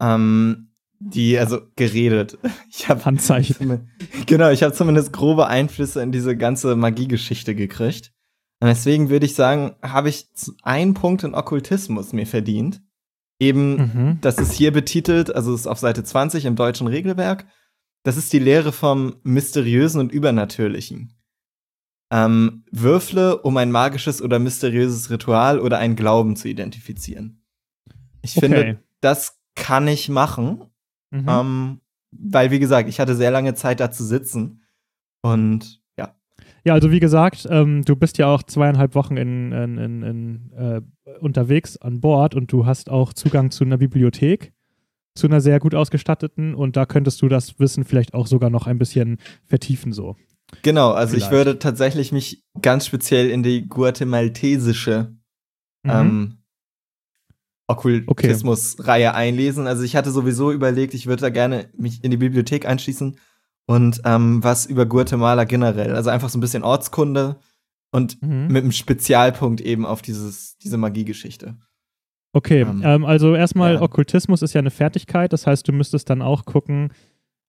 ähm, 0.00 0.68
die, 1.00 1.38
also 1.38 1.60
geredet. 1.76 2.38
Ich 2.70 2.88
habe 2.88 3.04
Handzeichen. 3.04 3.88
Genau, 4.26 4.50
ich 4.50 4.62
habe 4.62 4.74
zumindest 4.74 5.12
grobe 5.12 5.46
Einflüsse 5.46 6.02
in 6.02 6.12
diese 6.12 6.36
ganze 6.36 6.76
Magiegeschichte 6.76 7.54
gekriegt. 7.54 8.12
Und 8.60 8.66
deswegen 8.68 9.08
würde 9.08 9.26
ich 9.26 9.34
sagen, 9.34 9.76
habe 9.82 10.08
ich 10.08 10.28
einen 10.62 10.94
Punkt 10.94 11.22
in 11.22 11.34
Okkultismus 11.34 12.12
mir 12.12 12.26
verdient. 12.26 12.82
Eben, 13.40 13.76
Mhm. 13.76 14.18
das 14.20 14.38
ist 14.38 14.52
hier 14.52 14.72
betitelt, 14.72 15.32
also 15.34 15.54
ist 15.54 15.68
auf 15.68 15.78
Seite 15.78 16.02
20 16.02 16.44
im 16.44 16.56
deutschen 16.56 16.88
Regelwerk. 16.88 17.46
Das 18.02 18.16
ist 18.16 18.32
die 18.32 18.40
Lehre 18.40 18.72
vom 18.72 19.16
Mysteriösen 19.22 20.00
und 20.00 20.10
Übernatürlichen. 20.12 21.14
Ähm, 22.10 22.64
würfle, 22.72 23.38
um 23.42 23.56
ein 23.58 23.70
magisches 23.70 24.22
oder 24.22 24.38
mysteriöses 24.38 25.10
Ritual 25.10 25.60
oder 25.60 25.78
einen 25.78 25.94
Glauben 25.94 26.36
zu 26.36 26.48
identifizieren. 26.48 27.44
Ich 28.22 28.36
Okay. 28.36 28.40
finde, 28.46 28.82
das 29.00 29.38
kann 29.54 29.86
ich 29.86 30.08
machen. 30.08 30.64
Mhm. 31.10 31.26
Ähm, 31.28 31.80
weil, 32.10 32.50
wie 32.50 32.58
gesagt, 32.58 32.88
ich 32.88 32.98
hatte 32.98 33.14
sehr 33.14 33.30
lange 33.30 33.54
Zeit 33.54 33.78
da 33.80 33.90
zu 33.90 34.04
sitzen. 34.04 34.62
Und 35.22 35.77
ja. 36.64 36.74
Also 36.74 36.90
wie 36.90 37.00
gesagt, 37.00 37.46
ähm, 37.50 37.84
du 37.84 37.96
bist 37.96 38.18
ja 38.18 38.26
auch 38.26 38.42
zweieinhalb 38.42 38.94
Wochen 38.94 39.16
in, 39.16 39.52
in, 39.52 39.78
in, 39.78 40.02
in, 40.02 40.52
äh, 40.56 40.80
unterwegs 41.20 41.76
an 41.76 42.00
Bord 42.00 42.34
und 42.34 42.52
du 42.52 42.66
hast 42.66 42.90
auch 42.90 43.12
Zugang 43.12 43.50
zu 43.50 43.64
einer 43.64 43.78
Bibliothek, 43.78 44.52
zu 45.14 45.26
einer 45.26 45.40
sehr 45.40 45.58
gut 45.60 45.74
ausgestatteten 45.74 46.54
und 46.54 46.76
da 46.76 46.86
könntest 46.86 47.22
du 47.22 47.28
das 47.28 47.58
Wissen 47.58 47.84
vielleicht 47.84 48.14
auch 48.14 48.26
sogar 48.26 48.50
noch 48.50 48.66
ein 48.66 48.78
bisschen 48.78 49.18
vertiefen 49.46 49.92
so. 49.92 50.16
Genau, 50.62 50.92
also 50.92 51.12
Vielleicht. 51.14 51.30
ich 51.30 51.36
würde 51.36 51.58
tatsächlich 51.58 52.10
mich 52.10 52.42
ganz 52.62 52.86
speziell 52.86 53.28
in 53.28 53.42
die 53.42 53.68
guatemaltesische 53.68 55.12
Mhm. 55.84 55.90
ähm, 55.90 56.34
Okkultismus-Reihe 57.66 59.14
einlesen. 59.14 59.66
Also 59.66 59.82
ich 59.82 59.94
hatte 59.94 60.10
sowieso 60.10 60.52
überlegt, 60.52 60.94
ich 60.94 61.06
würde 61.06 61.20
da 61.22 61.30
gerne 61.30 61.68
mich 61.76 62.02
in 62.02 62.10
die 62.10 62.16
Bibliothek 62.16 62.66
einschließen 62.66 63.18
und 63.68 64.00
ähm, 64.04 64.42
was 64.42 64.66
über 64.66 64.86
Guatemala 64.86 65.44
generell. 65.44 65.94
Also 65.94 66.10
einfach 66.10 66.30
so 66.30 66.38
ein 66.38 66.40
bisschen 66.40 66.64
Ortskunde 66.64 67.36
und 67.92 68.20
Mhm. 68.22 68.48
mit 68.48 68.62
einem 68.64 68.72
Spezialpunkt 68.72 69.60
eben 69.60 69.84
auf 69.86 70.02
dieses, 70.02 70.56
diese 70.58 70.78
Magiegeschichte. 70.78 71.56
Okay, 72.32 72.62
Ähm, 72.62 72.82
ähm, 72.84 73.04
also 73.04 73.34
erstmal, 73.34 73.74
ja. 73.74 73.82
Okkultismus 73.82 74.42
ist 74.42 74.54
ja 74.54 74.58
eine 74.60 74.70
Fertigkeit, 74.70 75.32
das 75.32 75.46
heißt, 75.46 75.66
du 75.68 75.72
müsstest 75.72 76.10
dann 76.10 76.22
auch 76.22 76.44
gucken 76.44 76.92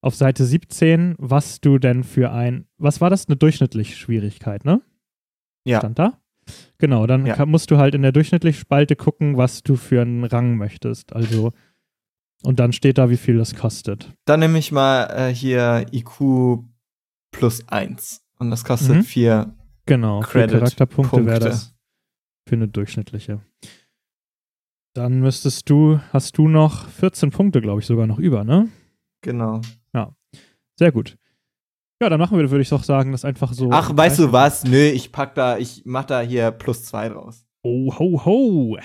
auf 0.01 0.15
Seite 0.15 0.45
17, 0.45 1.15
was 1.17 1.59
du 1.61 1.77
denn 1.77 2.03
für 2.03 2.31
ein, 2.31 2.65
was 2.77 3.01
war 3.01 3.09
das, 3.09 3.27
eine 3.27 3.35
durchschnittliche 3.35 3.95
Schwierigkeit, 3.95 4.63
ne? 4.65 4.81
Ja. 5.65 5.79
Stand 5.79 5.99
da? 5.99 6.19
Genau, 6.79 7.05
dann 7.05 7.25
Ja. 7.25 7.35
kann, 7.35 7.49
musst 7.49 7.69
du 7.71 7.77
halt 7.77 7.93
in 7.95 8.01
der 8.01 8.11
durchschnittlichen 8.13 8.59
Spalte 8.61 8.95
gucken, 8.95 9.35
was 9.37 9.61
du 9.63 9.75
für 9.75 10.01
einen 10.01 10.23
Rang 10.23 10.55
möchtest. 10.57 11.13
Also, 11.13 11.51
und 12.43 12.59
dann 12.59 12.71
steht 12.73 12.97
da, 12.97 13.09
wie 13.09 13.17
viel 13.17 13.37
das 13.37 13.55
kostet. 13.55 14.11
Dann 14.25 14.39
nehme 14.39 14.57
ich 14.59 14.71
mal 14.71 15.05
äh, 15.05 15.33
hier 15.33 15.85
IQ 15.91 16.63
plus 17.31 17.67
1. 17.67 18.21
Und 18.39 18.51
das 18.51 18.63
kostet 18.63 18.95
Mhm. 18.97 19.03
4 19.03 19.55
Genau, 19.85 20.19
Credit, 20.21 20.59
Charakterpunkte 20.59 21.25
wäre 21.25 21.39
das 21.39 21.73
für 22.47 22.55
eine 22.55 22.67
durchschnittliche. 22.67 23.41
Dann 24.95 25.19
müsstest 25.19 25.69
du, 25.69 25.99
hast 26.13 26.37
du 26.37 26.47
noch 26.47 26.87
14 26.89 27.31
Punkte, 27.31 27.61
glaube 27.61 27.79
ich, 27.81 27.85
sogar 27.87 28.07
noch 28.07 28.19
über, 28.19 28.43
ne? 28.43 28.69
Genau. 29.21 29.61
Sehr 30.77 30.93
gut. 30.93 31.17
Ja, 32.01 32.07
dann 32.07 32.21
machen 32.21 32.37
wir, 32.39 32.49
würde 32.49 32.61
ich 32.61 32.69
doch 32.69 32.85
sagen, 32.85 33.11
das 33.11 33.25
einfach 33.25 33.51
so. 33.51 33.69
Ach, 33.69 33.91
weißt 33.93 34.19
du 34.19 34.31
was? 34.31 34.63
Nö, 34.63 34.77
ich 34.81 35.11
pack 35.11 35.35
da, 35.35 35.57
ich 35.57 35.81
mach 35.83 36.05
da 36.05 36.21
hier 36.21 36.51
plus 36.51 36.85
2 36.85 37.09
draus. 37.09 37.45
Oh, 37.63 37.93
ho, 37.99 38.23
ho. 38.23 38.77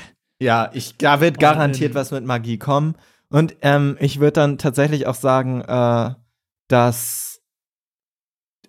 Ja, 0.42 0.72
ich, 0.74 0.96
da 0.96 1.20
wird 1.20 1.36
Oh, 1.36 1.40
garantiert 1.40 1.94
was 1.94 2.11
mit 2.11 2.24
Magie 2.24 2.59
kommen. 2.59 2.96
Und 3.35 3.57
ähm, 3.62 3.97
ich 3.99 4.20
würde 4.20 4.35
dann 4.35 4.59
tatsächlich 4.59 5.09
auch 5.09 5.16
sagen, 5.16 5.61
äh, 5.62 6.14
dass. 6.68 7.43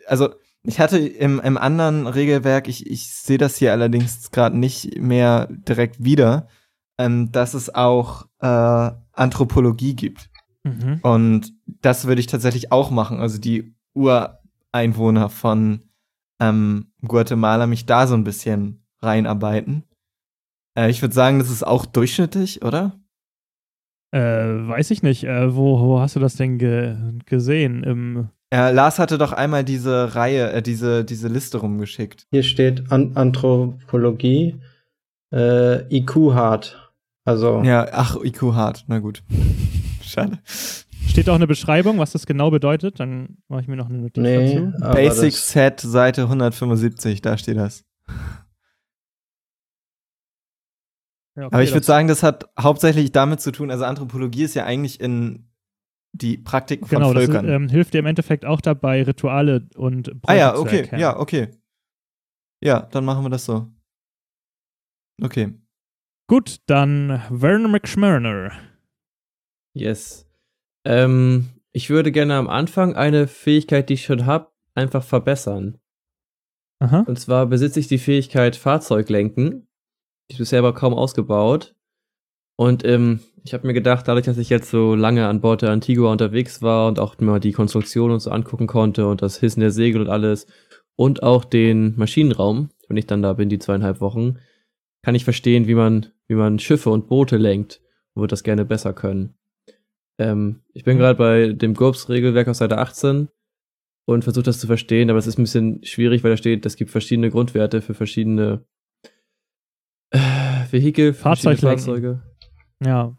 Also, 0.07 0.29
ich 0.63 0.79
hatte 0.79 0.97
im, 0.97 1.39
im 1.39 1.55
anderen 1.55 2.07
Regelwerk, 2.07 2.67
ich, 2.67 2.89
ich 2.89 3.13
sehe 3.13 3.37
das 3.37 3.57
hier 3.57 3.73
allerdings 3.73 4.31
gerade 4.31 4.57
nicht 4.57 4.99
mehr 4.99 5.47
direkt 5.51 6.03
wieder, 6.03 6.47
ähm, 6.97 7.31
dass 7.31 7.53
es 7.53 7.75
auch 7.75 8.25
äh, 8.39 8.89
Anthropologie 9.11 9.95
gibt. 9.95 10.31
Mhm. 10.63 10.99
Und 11.03 11.53
das 11.67 12.07
würde 12.07 12.21
ich 12.21 12.27
tatsächlich 12.27 12.71
auch 12.71 12.89
machen. 12.89 13.19
Also 13.19 13.37
die 13.37 13.75
Ureinwohner 13.93 15.29
von 15.29 15.83
ähm, 16.39 16.91
Guatemala 17.07 17.67
mich 17.67 17.85
da 17.85 18.07
so 18.07 18.15
ein 18.15 18.23
bisschen 18.23 18.83
reinarbeiten. 18.99 19.83
Äh, 20.75 20.89
ich 20.89 21.03
würde 21.03 21.13
sagen, 21.13 21.37
das 21.37 21.51
ist 21.51 21.61
auch 21.61 21.85
durchschnittlich, 21.85 22.63
oder? 22.63 22.99
Äh, 24.15 24.67
weiß 24.69 24.91
ich 24.91 25.03
nicht. 25.03 25.25
Äh, 25.25 25.57
wo, 25.57 25.77
wo 25.81 25.99
hast 25.99 26.15
du 26.15 26.21
das 26.21 26.35
denn 26.35 26.57
ge 26.57 26.95
gesehen? 27.25 27.83
Im 27.83 28.29
Ja, 28.53 28.69
Lars 28.69 28.97
hatte 28.97 29.17
doch 29.17 29.33
einmal 29.33 29.65
diese 29.65 30.15
Reihe, 30.15 30.53
äh, 30.53 30.61
diese, 30.61 31.03
diese 31.03 31.27
Liste 31.27 31.57
rumgeschickt. 31.57 32.25
Hier 32.31 32.43
steht 32.43 32.89
An 32.93 33.11
Anthropologie, 33.15 34.55
äh, 35.33 35.93
IQ 35.93 36.33
hart. 36.33 36.93
Also 37.25 37.61
Ja, 37.63 37.87
ach, 37.91 38.15
IQ 38.23 38.53
hart. 38.53 38.85
Na 38.87 38.99
gut. 38.99 39.21
Schade. 40.01 40.39
steht 40.45 41.29
auch 41.29 41.35
eine 41.35 41.47
Beschreibung, 41.47 41.99
was 41.99 42.13
das 42.13 42.25
genau 42.25 42.51
bedeutet? 42.51 43.01
Dann 43.01 43.39
mache 43.49 43.63
ich 43.63 43.67
mir 43.67 43.75
noch 43.75 43.89
eine 43.89 43.97
Notiz 43.97 44.23
nee, 44.23 44.55
dazu. 44.79 44.93
Basic 44.93 45.33
Set, 45.33 45.81
Seite 45.81 46.21
175, 46.21 47.21
da 47.21 47.37
steht 47.37 47.57
das. 47.57 47.83
Ja, 51.35 51.47
okay, 51.47 51.55
Aber 51.55 51.63
ich 51.63 51.73
würde 51.73 51.85
sagen, 51.85 52.07
das 52.07 52.23
hat 52.23 52.49
hauptsächlich 52.59 53.11
damit 53.11 53.41
zu 53.41 53.51
tun, 53.51 53.69
also 53.71 53.83
Anthropologie 53.83 54.43
ist 54.43 54.53
ja 54.53 54.65
eigentlich 54.65 54.99
in 55.01 55.49
die 56.13 56.37
Praktiken 56.37 56.85
von 56.85 56.99
Genau, 56.99 57.13
das 57.13 57.25
Völkern. 57.25 57.49
ähm, 57.49 57.69
hilft 57.69 57.93
dir 57.93 57.99
im 57.99 58.05
Endeffekt 58.05 58.45
auch 58.45 58.61
dabei, 58.61 59.03
Rituale 59.03 59.67
und 59.75 60.21
Bräuche 60.21 60.33
ah 60.33 60.35
ja, 60.35 60.55
zu 60.55 60.61
okay, 60.61 60.89
ja, 60.97 61.19
okay. 61.19 61.49
Ja, 62.63 62.81
dann 62.91 63.03
machen 63.03 63.23
wir 63.23 63.29
das 63.29 63.45
so. 63.45 63.67
Okay. 65.21 65.53
Gut, 66.27 66.61
dann 66.67 67.21
Werner 67.29 67.67
McSmurner. 67.67 68.51
Yes. 69.73 70.27
Ähm, 70.85 71.49
ich 71.71 71.89
würde 71.89 72.11
gerne 72.11 72.35
am 72.35 72.47
Anfang 72.47 72.95
eine 72.95 73.27
Fähigkeit, 73.27 73.89
die 73.89 73.95
ich 73.95 74.05
schon 74.05 74.25
habe, 74.25 74.51
einfach 74.73 75.03
verbessern. 75.03 75.77
Aha. 76.79 77.03
Und 77.07 77.19
zwar 77.19 77.45
besitze 77.45 77.79
ich 77.79 77.87
die 77.87 77.97
Fähigkeit 77.97 78.55
Fahrzeuglenken. 78.55 79.67
Die 80.29 80.33
ist 80.33 80.39
bisher 80.39 80.59
aber 80.59 80.73
kaum 80.73 80.93
ausgebaut. 80.93 81.75
Und 82.57 82.85
ähm, 82.85 83.19
ich 83.43 83.53
habe 83.53 83.67
mir 83.67 83.73
gedacht, 83.73 84.07
dadurch, 84.07 84.25
dass 84.25 84.37
ich 84.37 84.49
jetzt 84.49 84.69
so 84.69 84.95
lange 84.95 85.27
an 85.27 85.41
Bord 85.41 85.61
der 85.61 85.71
Antigua 85.71 86.11
unterwegs 86.11 86.61
war 86.61 86.87
und 86.87 86.99
auch 86.99 87.19
mal 87.19 87.39
die 87.39 87.51
Konstruktion 87.51 88.11
und 88.11 88.19
so 88.19 88.31
angucken 88.31 88.67
konnte 88.67 89.07
und 89.07 89.21
das 89.21 89.37
Hissen 89.37 89.59
der 89.59 89.71
Segel 89.71 90.01
und 90.01 90.09
alles 90.09 90.47
und 90.95 91.21
auch 91.21 91.43
den 91.43 91.95
Maschinenraum, 91.97 92.69
wenn 92.87 92.97
ich 92.97 93.07
dann 93.07 93.21
da 93.21 93.33
bin, 93.33 93.49
die 93.49 93.59
zweieinhalb 93.59 93.99
Wochen, 94.01 94.39
kann 95.03 95.15
ich 95.15 95.25
verstehen, 95.25 95.67
wie 95.67 95.75
man, 95.75 96.07
wie 96.27 96.35
man 96.35 96.59
Schiffe 96.59 96.89
und 96.89 97.07
Boote 97.07 97.37
lenkt 97.37 97.81
und 98.13 98.21
würde 98.21 98.31
das 98.31 98.43
gerne 98.43 98.65
besser 98.65 98.93
können. 98.93 99.35
Ähm, 100.17 100.61
ich 100.73 100.83
bin 100.83 100.97
gerade 100.97 101.17
bei 101.17 101.53
dem 101.53 101.73
GURPS-Regelwerk 101.73 102.47
auf 102.47 102.55
Seite 102.55 102.77
18 102.77 103.27
und 104.05 104.23
versuche 104.23 104.45
das 104.45 104.59
zu 104.59 104.67
verstehen, 104.67 105.09
aber 105.09 105.19
es 105.19 105.27
ist 105.27 105.37
ein 105.37 105.43
bisschen 105.43 105.83
schwierig, 105.83 106.23
weil 106.23 106.31
da 106.31 106.37
steht, 106.37 106.65
es 106.65 106.77
gibt 106.77 106.91
verschiedene 106.91 107.29
Grundwerte 107.29 107.81
für 107.81 107.93
verschiedene 107.93 108.65
Vehikel. 110.75 111.13
Fahrzeuge. 111.13 112.21
Ja, 112.83 113.15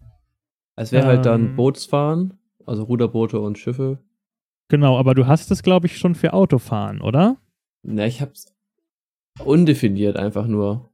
Es 0.77 0.93
wäre 0.93 1.07
halt 1.07 1.25
dann 1.27 1.47
Ähm. 1.47 1.57
Bootsfahren, 1.57 2.35
also 2.67 2.85
Ruderboote 2.85 3.41
und 3.41 3.59
Schiffe. 3.59 3.99
genau, 4.69 4.99
aber 4.99 5.15
du 5.15 5.27
hast 5.27 5.51
es, 5.51 5.63
glaube 5.63 5.87
ich, 5.87 5.97
schon 5.99 6.15
für 6.15 6.33
Autofahren, 6.35 7.01
oder? 7.01 7.37
Na, 7.83 8.07
ich 8.07 8.21
hab's 8.21 8.55
undefiniert 9.45 10.17
einfach 10.17 10.47
nur. 10.47 10.91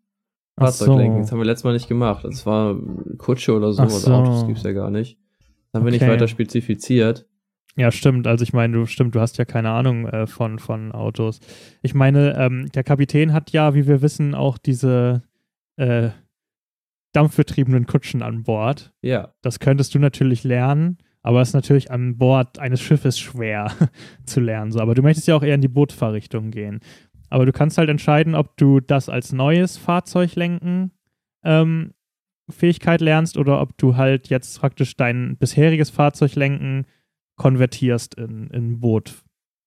Fahrzeuglenken. 0.59 1.21
Das 1.21 1.29
so. 1.29 1.33
haben 1.33 1.41
wir 1.41 1.47
letztes 1.47 1.65
Mal 1.65 1.73
nicht 1.73 1.89
gemacht. 1.89 2.25
Das 2.25 2.45
war 2.47 2.77
Kutsche 3.19 3.55
oder 3.57 3.73
so, 3.73 3.83
also 3.83 3.99
so. 3.99 4.13
Autos 4.13 4.47
gibt's 4.47 4.63
ja 4.63 4.73
gar 4.73 4.91
nicht. 4.91 5.19
Das 5.73 5.81
haben 5.81 5.87
wir 5.87 5.93
nicht 5.93 6.03
Okay. 6.03 6.11
weiter 6.13 6.29
spezifiziert. 6.29 7.27
Ja, 7.75 7.91
stimmt. 7.91 8.27
Also 8.27 8.43
ich 8.43 8.53
meine, 8.53 8.75
du 8.77 8.85
stimmt, 8.85 9.15
du 9.15 9.21
hast 9.21 9.39
ja 9.39 9.47
keine 9.47 9.71
Ahnung 9.71 10.07
äh, 10.07 10.27
von, 10.27 10.59
von 10.59 10.93
Autos. 10.93 11.41
Ich 11.81 11.95
meine, 11.95 12.37
ähm, 12.39 12.71
der 12.75 12.85
Kapitän 12.85 13.33
hat 13.33 13.51
ja, 13.53 13.75
wie 13.75 13.87
wir 13.87 14.03
wissen, 14.03 14.35
auch 14.35 14.59
diese 14.59 15.23
äh, 15.77 16.11
dampfbetriebenen 17.13 17.87
Kutschen 17.87 18.23
an 18.23 18.43
Bord. 18.43 18.93
Ja. 19.03 19.33
Das 19.43 19.61
könntest 19.61 19.95
du 19.95 19.99
natürlich 19.99 20.45
lernen, 20.45 20.99
aber 21.23 21.41
es 21.41 21.49
ist 21.49 21.55
natürlich 21.55 21.91
an 21.91 22.19
Bord 22.19 22.59
eines 22.59 22.81
Schiffes 22.81 23.19
schwer 23.19 23.73
zu 24.27 24.41
lernen. 24.41 24.73
So. 24.73 24.81
Aber 24.81 24.95
du 24.95 25.03
möchtest 25.03 25.29
ja 25.29 25.37
auch 25.37 25.43
eher 25.43 25.55
in 25.55 25.61
die 25.61 25.69
Bootfahrrichtung 25.69 26.51
gehen. 26.51 26.81
Aber 27.29 27.47
du 27.47 27.53
kannst 27.53 27.79
halt 27.79 27.89
entscheiden, 27.89 28.35
ob 28.35 28.57
du 28.57 28.81
das 28.81 29.09
als 29.09 29.33
neues 29.33 29.79
Fahrzeuglenken 29.79 30.93
ähm, 31.45 31.95
Fähigkeit 32.51 33.01
lernst 33.01 33.37
oder 33.37 33.61
ob 33.61 33.77
du 33.79 33.97
halt 33.97 34.29
jetzt 34.29 34.61
praktisch 34.61 34.97
dein 34.97 35.37
bisheriges 35.37 35.91
Fahrzeuglenken 35.91 36.87
konvertierst 37.37 38.15
in, 38.15 38.49
in 38.49 38.81
Boot. 38.81 39.15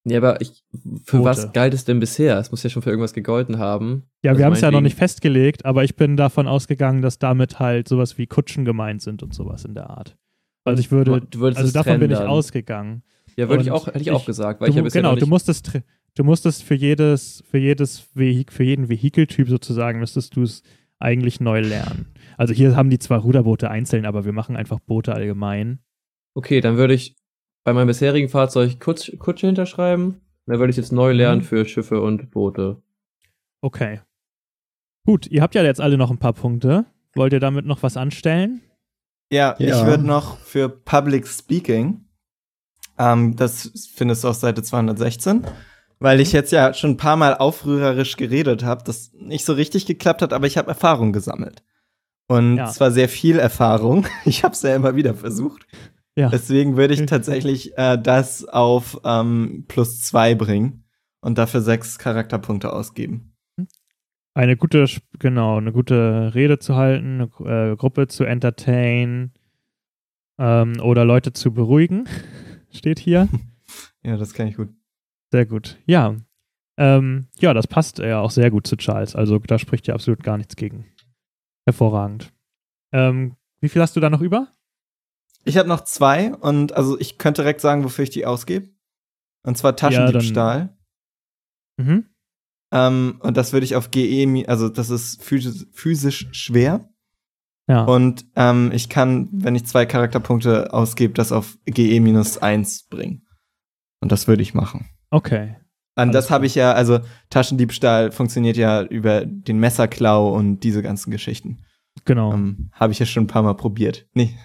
Ja, 0.08 0.18
aber 0.20 0.40
ich, 0.40 0.64
für 1.04 1.18
Boote. 1.18 1.24
was 1.24 1.52
galt 1.54 1.74
es 1.74 1.84
denn 1.86 2.00
bisher? 2.00 2.38
Es 2.38 2.52
muss 2.52 2.62
ja 2.62 2.70
schon 2.70 2.84
für 2.84 2.92
irgendwas 2.92 3.14
gegolten 3.14 3.58
haben. 3.58 4.04
Ja, 4.24 4.32
Also 4.32 4.40
wir 4.40 4.46
haben 4.46 4.54
es 4.54 4.62
ja 4.62 4.70
noch 4.72 4.82
nicht 4.82 4.98
festgelegt, 4.98 5.66
aber 5.66 5.84
ich 5.84 5.96
bin 5.96 6.16
davon 6.16 6.48
ausgegangen, 6.48 7.02
dass 7.02 7.18
damit 7.18 7.60
halt 7.60 7.88
sowas 7.88 8.18
wie 8.20 8.28
Kutschen 8.28 8.66
gemeint 8.66 9.02
sind 9.02 9.24
und 9.24 9.34
sowas 9.34 9.66
in 9.66 9.74
der 9.74 9.90
Art. 9.90 10.16
Also 10.64 10.80
ich 10.80 10.92
würde, 10.92 11.22
Du 11.30 11.40
würdest 11.40 11.60
also 11.60 11.72
davon 11.74 12.00
bin 12.00 12.12
ich 12.12 12.18
dann. 12.20 12.28
ausgegangen. 12.28 13.02
Ja, 13.36 13.50
würde 13.50 13.64
ich 13.64 13.72
auch, 13.72 13.88
hätte 13.88 14.00
ich 14.00 14.12
auch 14.12 14.20
ich- 14.22 14.26
gesagt, 14.28 14.62
weil 14.62 14.68
Du, 14.68 14.72
ich 14.74 14.78
ja 14.78 14.84
bisher 14.84 15.02
genau, 15.02 15.16
du 15.16 15.26
musstest, 15.28 15.72
du 16.16 16.24
musstest 16.24 16.64
für 16.64 16.76
jedes, 16.76 17.44
für 17.50 17.58
jedes 17.58 18.08
Vehik 18.16 18.54
für 18.54 18.64
jeden 18.64 18.88
Vehikeltyp 18.90 19.50
sozusagen, 19.50 20.00
müsstest 20.00 20.36
du 20.36 20.44
es 20.44 20.62
eigentlich 21.00 21.40
neu 21.42 21.60
lernen. 21.62 22.14
Also 22.38 22.54
hier 22.54 22.76
haben 22.76 22.90
die 22.90 23.00
zwar 23.00 23.20
Ruderboote 23.22 23.70
einzeln, 23.70 24.06
aber 24.06 24.24
wir 24.24 24.32
machen 24.34 24.56
einfach 24.56 24.80
Boote 24.80 25.14
allgemein. 25.14 25.80
Okay, 26.36 26.62
dann 26.62 26.78
würde 26.78 26.94
ich 26.94 27.16
bei 27.66 27.74
meinem 27.74 27.88
bisherigen 27.88 28.30
Fahrzeug 28.30 28.80
Kutsch, 28.80 29.12
Kutsche 29.20 29.48
hinterschreiben. 29.48 30.22
Dann 30.46 30.60
würde 30.60 30.72
ich 30.72 30.78
jetzt 30.78 30.94
neu 30.94 31.12
lernen 31.12 31.42
Mhm. 31.42 31.46
für 31.46 31.66
Schiffe 31.66 32.00
und 32.00 32.32
Boote. 32.32 32.82
Okay. 33.62 34.00
Gut, 35.06 35.28
ihr 35.28 35.42
habt 35.42 35.56
ja 35.56 35.64
jetzt 35.64 35.82
alle 35.82 35.98
noch 35.98 36.12
ein 36.12 36.18
paar 36.20 36.34
Punkte. 36.34 36.86
Wollt 37.16 37.34
ihr 37.34 37.40
damit 37.40 37.66
noch 37.66 37.84
was 37.84 37.98
anstellen? 37.98 38.62
Ja, 39.32 39.56
Ja. 39.60 39.82
ich 39.82 39.86
würde 39.88 40.06
noch 40.06 40.38
für 40.38 40.70
Public 40.70 41.28
Speaking, 41.28 42.06
ähm, 43.00 43.36
das 43.36 43.90
findest 43.94 44.24
du 44.24 44.30
auf 44.30 44.36
Seite 44.36 44.62
216, 44.62 45.46
weil 46.00 46.20
ich 46.20 46.32
jetzt 46.32 46.52
ja 46.52 46.74
schon 46.74 46.92
ein 46.92 46.98
paar 46.98 47.18
Mal 47.18 47.36
aufrührerisch 47.36 48.18
geredet 48.18 48.64
habe, 48.64 48.84
das 48.84 49.12
nicht 49.14 49.44
so 49.46 49.54
richtig 49.54 49.86
geklappt 49.88 50.22
hat, 50.22 50.34
aber 50.34 50.46
ich 50.46 50.58
habe 50.58 50.68
Erfahrung 50.70 51.12
gesammelt. 51.14 51.64
Und 52.28 52.58
Ja. 52.58 52.68
zwar 52.68 52.92
sehr 52.92 53.10
viel 53.10 53.40
Erfahrung. 53.40 54.06
Ich 54.26 54.44
habe 54.44 54.54
es 54.54 54.62
ja 54.62 54.76
immer 54.76 54.96
wieder 54.96 55.16
versucht. 55.16 55.66
Ja. 56.16 56.30
Deswegen 56.30 56.78
würde 56.78 56.94
ich 56.94 57.06
tatsächlich 57.06 57.78
äh, 57.78 57.98
das 58.02 58.46
auf 58.46 59.00
ähm, 59.04 59.66
plus 59.68 60.02
zwei 60.02 60.34
bringen 60.34 60.86
und 61.20 61.38
dafür 61.38 61.62
sechs 61.62 62.00
Charakterpunkte 62.00 62.72
ausgeben. 62.72 63.36
Eine 64.34 64.58
gute, 64.58 64.86
genau, 65.20 65.58
eine 65.58 65.72
gute 65.72 66.34
Rede 66.36 66.60
zu 66.60 66.76
halten, 66.76 67.30
eine 67.40 67.72
äh, 67.72 67.76
Gruppe 67.76 68.08
zu 68.08 68.26
entertain 68.26 69.32
ähm, 70.38 70.80
oder 70.82 71.06
Leute 71.06 71.34
zu 71.34 71.54
beruhigen, 71.54 72.08
steht 72.72 73.00
hier. 73.00 73.28
Ja, 74.04 74.18
das 74.18 74.36
kann 74.36 74.48
ich 74.48 74.56
gut. 74.56 74.70
Sehr 75.32 75.48
gut. 75.48 75.80
Ja. 75.88 76.16
Ähm, 76.78 77.26
ja, 77.40 77.56
das 77.56 77.66
passt 77.66 77.98
ja 77.98 78.20
auch 78.20 78.30
sehr 78.30 78.52
gut 78.52 78.68
zu 78.68 78.78
Charles. 78.78 79.16
Also 79.16 79.40
da 79.40 79.58
spricht 79.58 79.88
ja 79.88 79.96
absolut 79.96 80.22
gar 80.22 80.38
nichts 80.38 80.56
gegen. 80.56 80.86
Hervorragend. 81.66 82.32
Ähm, 82.94 83.36
wie 83.62 83.70
viel 83.70 83.82
hast 83.82 83.96
du 83.96 84.00
da 84.00 84.12
noch 84.12 84.22
über? 84.22 84.50
Ich 85.46 85.58
habe 85.58 85.70
noch 85.70 85.82
zwei 85.82 86.34
und 86.34 86.74
also 86.74 87.00
ich 87.00 87.18
könnte 87.18 87.44
direkt 87.44 87.62
sagen, 87.62 87.84
wofür 87.84 88.04
ich 88.04 88.10
die 88.10 88.26
ausgebe. 88.26 88.70
Und 89.44 89.58
zwar 89.58 89.76
Taschendiebstahl. 89.76 90.76
Mhm. 91.78 92.06
ähm, 92.72 93.18
und 93.20 93.38
das 93.38 93.54
würde 93.54 93.66
ich 93.66 93.76
auf 93.76 93.92
GE, 93.92 94.46
also 94.48 94.70
das 94.70 94.90
ist 94.90 95.22
physisch, 95.22 95.66
physisch 95.72 96.28
schwer. 96.32 96.90
Ja. 97.68 97.84
Und 97.84 98.26
ähm, 98.36 98.72
ich 98.74 98.90
kann, 98.90 99.30
wenn 99.32 99.56
ich 99.56 99.66
zwei 99.66 99.86
Charakterpunkte 99.86 100.74
ausgebe, 100.74 101.14
das 101.14 101.32
auf 101.32 101.58
GE 101.66 102.00
minus 102.00 102.38
eins 102.38 102.88
bringen. 102.88 103.28
Und 104.02 104.12
das 104.12 104.28
würde 104.28 104.42
ich 104.42 104.54
machen. 104.54 104.90
okay. 105.12 105.58
An 105.98 106.12
das 106.12 106.30
habe 106.30 106.46
ich 106.46 106.56
ja, 106.56 106.74
also 106.74 107.00
Taschendiebstahl 107.30 108.12
funktioniert 108.12 108.58
ja 108.58 108.84
über 108.84 109.26
den 109.26 109.60
Messerklau 109.60 110.36
und 110.36 110.60
diese 110.60 110.84
ganzen 110.84 111.10
Geschichten. 111.10 111.64
Genau. 112.04 112.34
Ähm, 112.34 112.70
habe 112.74 112.92
ich 112.92 113.00
ja 113.00 113.06
schon 113.06 113.24
ein 113.24 113.28
paar 113.28 113.44
Mal 113.44 113.54
probiert. 113.54 114.06
Nee. 114.14 114.38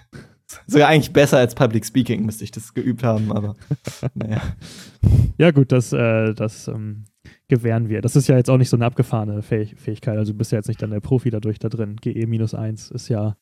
Sogar 0.67 0.89
eigentlich 0.89 1.13
besser 1.13 1.37
als 1.37 1.55
Public 1.55 1.85
Speaking 1.85 2.25
müsste 2.25 2.43
ich 2.43 2.51
das 2.51 2.73
geübt 2.73 3.03
haben, 3.03 3.31
aber 3.31 3.55
naja. 4.13 4.41
Ja, 5.37 5.51
gut, 5.51 5.71
das, 5.71 5.93
äh, 5.93 6.33
das 6.33 6.67
ähm, 6.67 7.05
gewähren 7.47 7.89
wir. 7.89 8.01
Das 8.01 8.15
ist 8.15 8.27
ja 8.27 8.37
jetzt 8.37 8.49
auch 8.49 8.57
nicht 8.57 8.69
so 8.69 8.77
eine 8.77 8.85
abgefahrene 8.85 9.41
Fähig 9.41 9.75
Fähigkeit. 9.77 10.17
Also 10.17 10.33
du 10.33 10.37
bist 10.37 10.51
ja 10.51 10.57
jetzt 10.57 10.67
nicht 10.67 10.81
dann 10.81 10.91
der 10.91 10.99
Profi 10.99 11.29
dadurch 11.29 11.59
da 11.59 11.69
drin. 11.69 11.97
GE 11.97 12.25
minus 12.25 12.53
eins 12.53 12.91
ist 12.91 13.09
ja. 13.09 13.37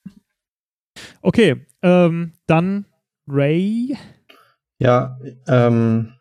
Okay, 1.21 1.65
ähm, 1.81 2.33
dann 2.47 2.85
Ray. 3.27 3.95
Ja, 4.79 5.19
ähm, 5.47 6.13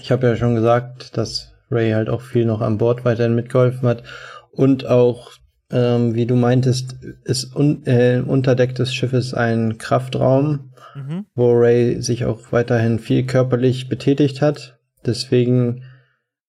ich 0.00 0.10
habe 0.10 0.26
ja 0.26 0.36
schon 0.36 0.54
gesagt, 0.54 1.16
dass 1.16 1.54
Ray 1.70 1.92
halt 1.92 2.08
auch 2.08 2.20
viel 2.20 2.44
noch 2.44 2.60
an 2.60 2.78
Bord 2.78 3.04
weiterhin 3.04 3.34
mitgeholfen 3.34 3.88
hat 3.88 4.02
und 4.50 4.86
auch, 4.86 5.32
ähm, 5.70 6.14
wie 6.14 6.26
du 6.26 6.36
meintest, 6.36 6.96
ist 7.24 7.54
un 7.56 7.84
äh, 7.86 8.18
im 8.18 8.28
Unterdeck 8.28 8.74
des 8.74 8.94
Schiffes 8.94 9.34
ein 9.34 9.78
Kraftraum, 9.78 10.72
Mhm. 10.96 11.26
wo 11.34 11.52
Ray 11.52 12.00
sich 12.00 12.24
auch 12.24 12.52
weiterhin 12.52 12.98
viel 12.98 13.26
körperlich 13.26 13.88
betätigt 13.88 14.40
hat. 14.40 14.78
Deswegen 15.04 15.82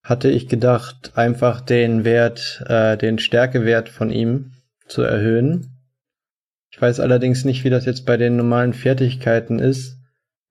hatte 0.03 0.30
ich 0.30 0.47
gedacht, 0.47 1.11
einfach 1.15 1.59
den 1.59 2.05
Wert, 2.05 2.63
äh, 2.68 2.95
den 2.97 3.20
Stärkewert 3.20 3.89
von 3.89 4.09
ihm 4.09 4.53
zu 4.88 5.01
erhöhen. 5.01 5.74
Ich 6.70 6.78
Ich 6.78 6.82
weiß 6.82 6.99
allerdings 7.01 7.43
nicht, 7.43 7.63
wie 7.65 7.70
das 7.70 7.86
jetzt 7.86 8.05
bei 8.05 8.15
den 8.18 8.38
normalen 8.38 8.74
Fertigkeiten 8.74 9.59
ist, 9.59 9.97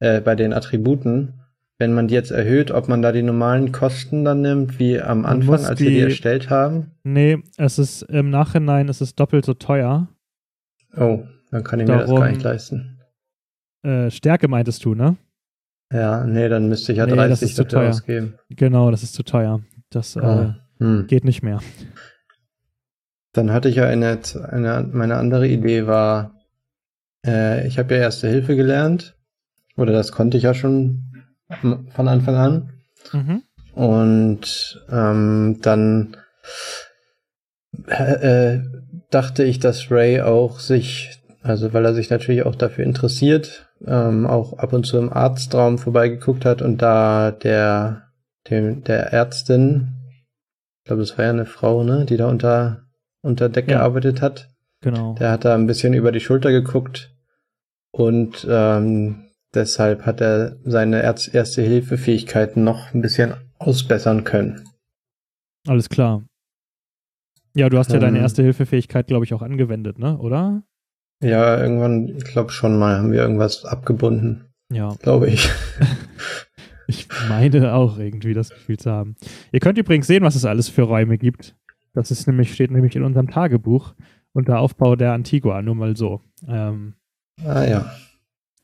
äh, 0.01 0.21
bei 0.21 0.35
den 0.35 0.53
Attributen. 0.53 1.41
Wenn 1.79 1.93
man 1.93 2.09
die 2.09 2.15
jetzt 2.15 2.31
erhöht, 2.31 2.71
ob 2.71 2.89
man 2.89 3.03
da 3.03 3.13
die 3.13 3.23
normalen 3.23 3.71
Kosten 3.71 4.25
dann 4.25 4.41
nimmt, 4.41 4.79
wie 4.79 4.99
am 5.01 5.23
Man 5.23 5.31
Anfang, 5.43 5.65
als 5.67 5.79
wir 5.81 5.91
die 5.91 5.97
die- 5.97 6.01
erstellt 6.03 6.49
haben. 6.49 6.93
Nee, 7.05 7.43
es 7.59 7.79
ist 7.79 8.03
im 8.03 8.31
Nachhinein 8.31 8.89
ist 8.89 9.03
es 9.03 9.15
doppelt 9.15 9.45
so 9.45 9.53
teuer. 9.55 10.09
Oh, 10.97 11.25
dann 11.51 11.65
kann 11.65 11.81
ich 11.81 11.87
mir 11.87 11.99
das 11.99 12.07
Darum- 12.07 12.21
gar 12.21 12.31
nicht 12.31 12.43
leisten. 12.43 12.99
Äh, 13.83 14.11
Stärke 14.11 14.49
meintest 14.49 14.85
du, 14.87 14.95
ne? 14.95 15.17
Ja, 15.93 16.25
nee, 16.25 16.49
dann 16.49 16.69
müsste 16.69 16.93
ich 16.93 16.99
ja 16.99 17.05
Nee, 17.07 17.15
das 17.15 17.29
30 17.41 17.49
ist 17.51 17.57
zu 17.57 17.65
teuer. 17.69 17.91
ausgeben. 17.91 18.35
Genau, 18.49 18.91
das 18.91 19.03
ist 19.03 19.13
zu 19.15 19.23
teuer. 19.23 19.61
Das 19.91 20.17
äh, 20.17 20.21
Ah, 20.21 20.57
hm. 20.79 21.07
geht 21.07 21.25
nicht 21.25 21.43
mehr. 21.43 21.61
Dann 23.33 23.53
hatte 23.53 23.69
ich 23.69 23.77
ja 23.77 23.85
eine, 23.87 24.19
eine 24.51 24.89
meine 24.93 25.17
andere 25.17 25.47
Idee 25.47 25.87
war, 25.87 26.41
äh, 27.27 27.67
ich 27.69 27.79
habe 27.79 27.95
ja 27.95 28.01
Erste 28.01 28.29
Hilfe 28.29 28.57
gelernt. 28.57 29.15
Oder 29.77 29.93
das 29.93 30.11
konnte 30.11 30.39
ich 30.39 30.45
ja 30.45 30.55
schon 30.55 31.06
von 31.51 32.09
Anfang 32.09 32.35
an. 32.37 32.71
Mhm. 33.13 33.43
Und 33.75 34.85
ähm, 34.91 35.59
dann 35.63 36.17
äh, 37.89 38.55
äh, 38.55 38.63
dachte 39.11 39.45
ich, 39.45 39.59
dass 39.59 39.91
Ray 39.91 40.23
auch 40.23 40.59
sich, 40.61 41.21
also 41.43 41.73
weil 41.73 41.85
er 41.85 41.95
sich 41.95 42.11
natürlich 42.11 42.45
auch 42.45 42.55
dafür 42.55 42.85
interessiert, 42.85 43.69
ähm, 43.87 44.27
auch 44.27 44.59
ab 44.59 44.73
und 44.73 44.85
zu 44.87 44.97
im 44.99 45.13
Arztraum 45.13 45.79
vorbeigeguckt 45.79 46.45
hat 46.45 46.63
und 46.63 46.81
da 46.81 47.31
der, 47.31 48.09
dem, 48.49 48.83
der 48.85 49.13
Ärztin, 49.13 49.95
ich 50.83 50.85
glaube, 50.89 51.03
es 51.03 51.17
war 51.19 51.27
ja 51.27 51.31
eine 51.31 51.47
Frau, 51.47 51.85
ne, 51.85 52.07
die 52.07 52.17
da 52.17 52.29
unter, 52.29 52.83
unter 53.23 53.49
Deck 53.49 53.69
Ja. 53.69 53.79
gearbeitet 53.79 54.23
hat, 54.23 54.49
Genau. 54.81 55.15
der 55.19 55.33
hat 55.33 55.45
da 55.45 55.55
ein 55.55 55.67
bisschen 55.67 55.95
über 55.95 56.13
die 56.13 56.21
Schulter 56.21 56.51
geguckt 56.51 57.11
und 57.91 58.47
ähm, 58.49 59.26
deshalb 59.55 60.05
hat 60.07 60.21
er 60.21 60.57
seine 60.65 61.03
Erste-Hilfe-Fähigkeiten 61.03 62.65
noch 62.65 62.93
ein 62.95 63.03
bisschen 63.03 63.35
ausbessern 63.59 64.25
können. 64.25 64.65
Alles 65.67 65.89
klar. 65.89 66.25
Ja, 67.55 67.69
du 67.69 67.79
hast 67.79 67.91
ja 67.93 67.99
deine 67.99 68.19
Ähm. 68.19 68.23
Erste-Hilfe-Fähigkeit, 68.25 69.07
glaube 69.07 69.25
ich, 69.25 69.33
auch 69.35 69.43
angewendet, 69.43 69.99
ne? 69.99 70.19
Oder? 70.19 70.63
Ja, 71.23 71.59
irgendwann, 71.61 72.09
ich 72.09 72.25
glaube 72.25 72.53
schon 72.53 72.79
mal, 72.79 72.99
haben 72.99 73.13
wir 73.13 73.21
irgendwas 73.23 73.65
abgebunden, 73.65 74.45
Ja. 74.71 74.95
glaube 75.03 75.29
ich. 75.31 75.49
Ich 76.89 77.09
meine 77.29 77.75
auch 77.75 77.99
irgendwie 77.99 78.33
das 78.33 78.51
Gefühl 78.51 78.79
zu 78.79 78.93
haben. 78.93 79.17
Ihr 79.51 79.59
könnt 79.59 79.77
übrigens 79.77 80.07
sehen, 80.07 80.23
was 80.23 80.37
es 80.37 80.45
alles 80.45 80.69
für 80.69 80.83
Räume 80.83 81.19
gibt. 81.19 81.57
Das 81.95 82.13
ist 82.13 82.29
nämlich, 82.29 82.55
steht 82.55 82.71
nämlich 82.71 82.95
in 82.95 83.03
unserem 83.03 83.29
Tagebuch 83.29 83.95
unter 84.33 84.61
Aufbau 84.61 84.95
der 84.95 85.13
Antigua, 85.13 85.63
nur 85.63 85.75
mal 85.75 85.97
so. 85.97 86.21
Ähm, 86.47 86.95
Ah 87.45 87.65
ja, 87.65 87.93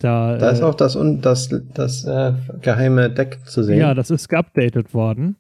da 0.03 0.37
da 0.39 0.51
ist 0.51 0.61
äh, 0.61 0.65
auch 0.65 0.75
das, 0.75 0.99
das, 1.21 1.49
das 1.75 2.05
äh, 2.05 2.33
geheime 2.61 3.11
Deck 3.11 3.41
zu 3.47 3.63
sehen. 3.63 3.79
Ja, 3.79 3.95
das 3.95 4.11
ist 4.11 4.29
geupdatet 4.29 4.93
worden. 4.95 5.37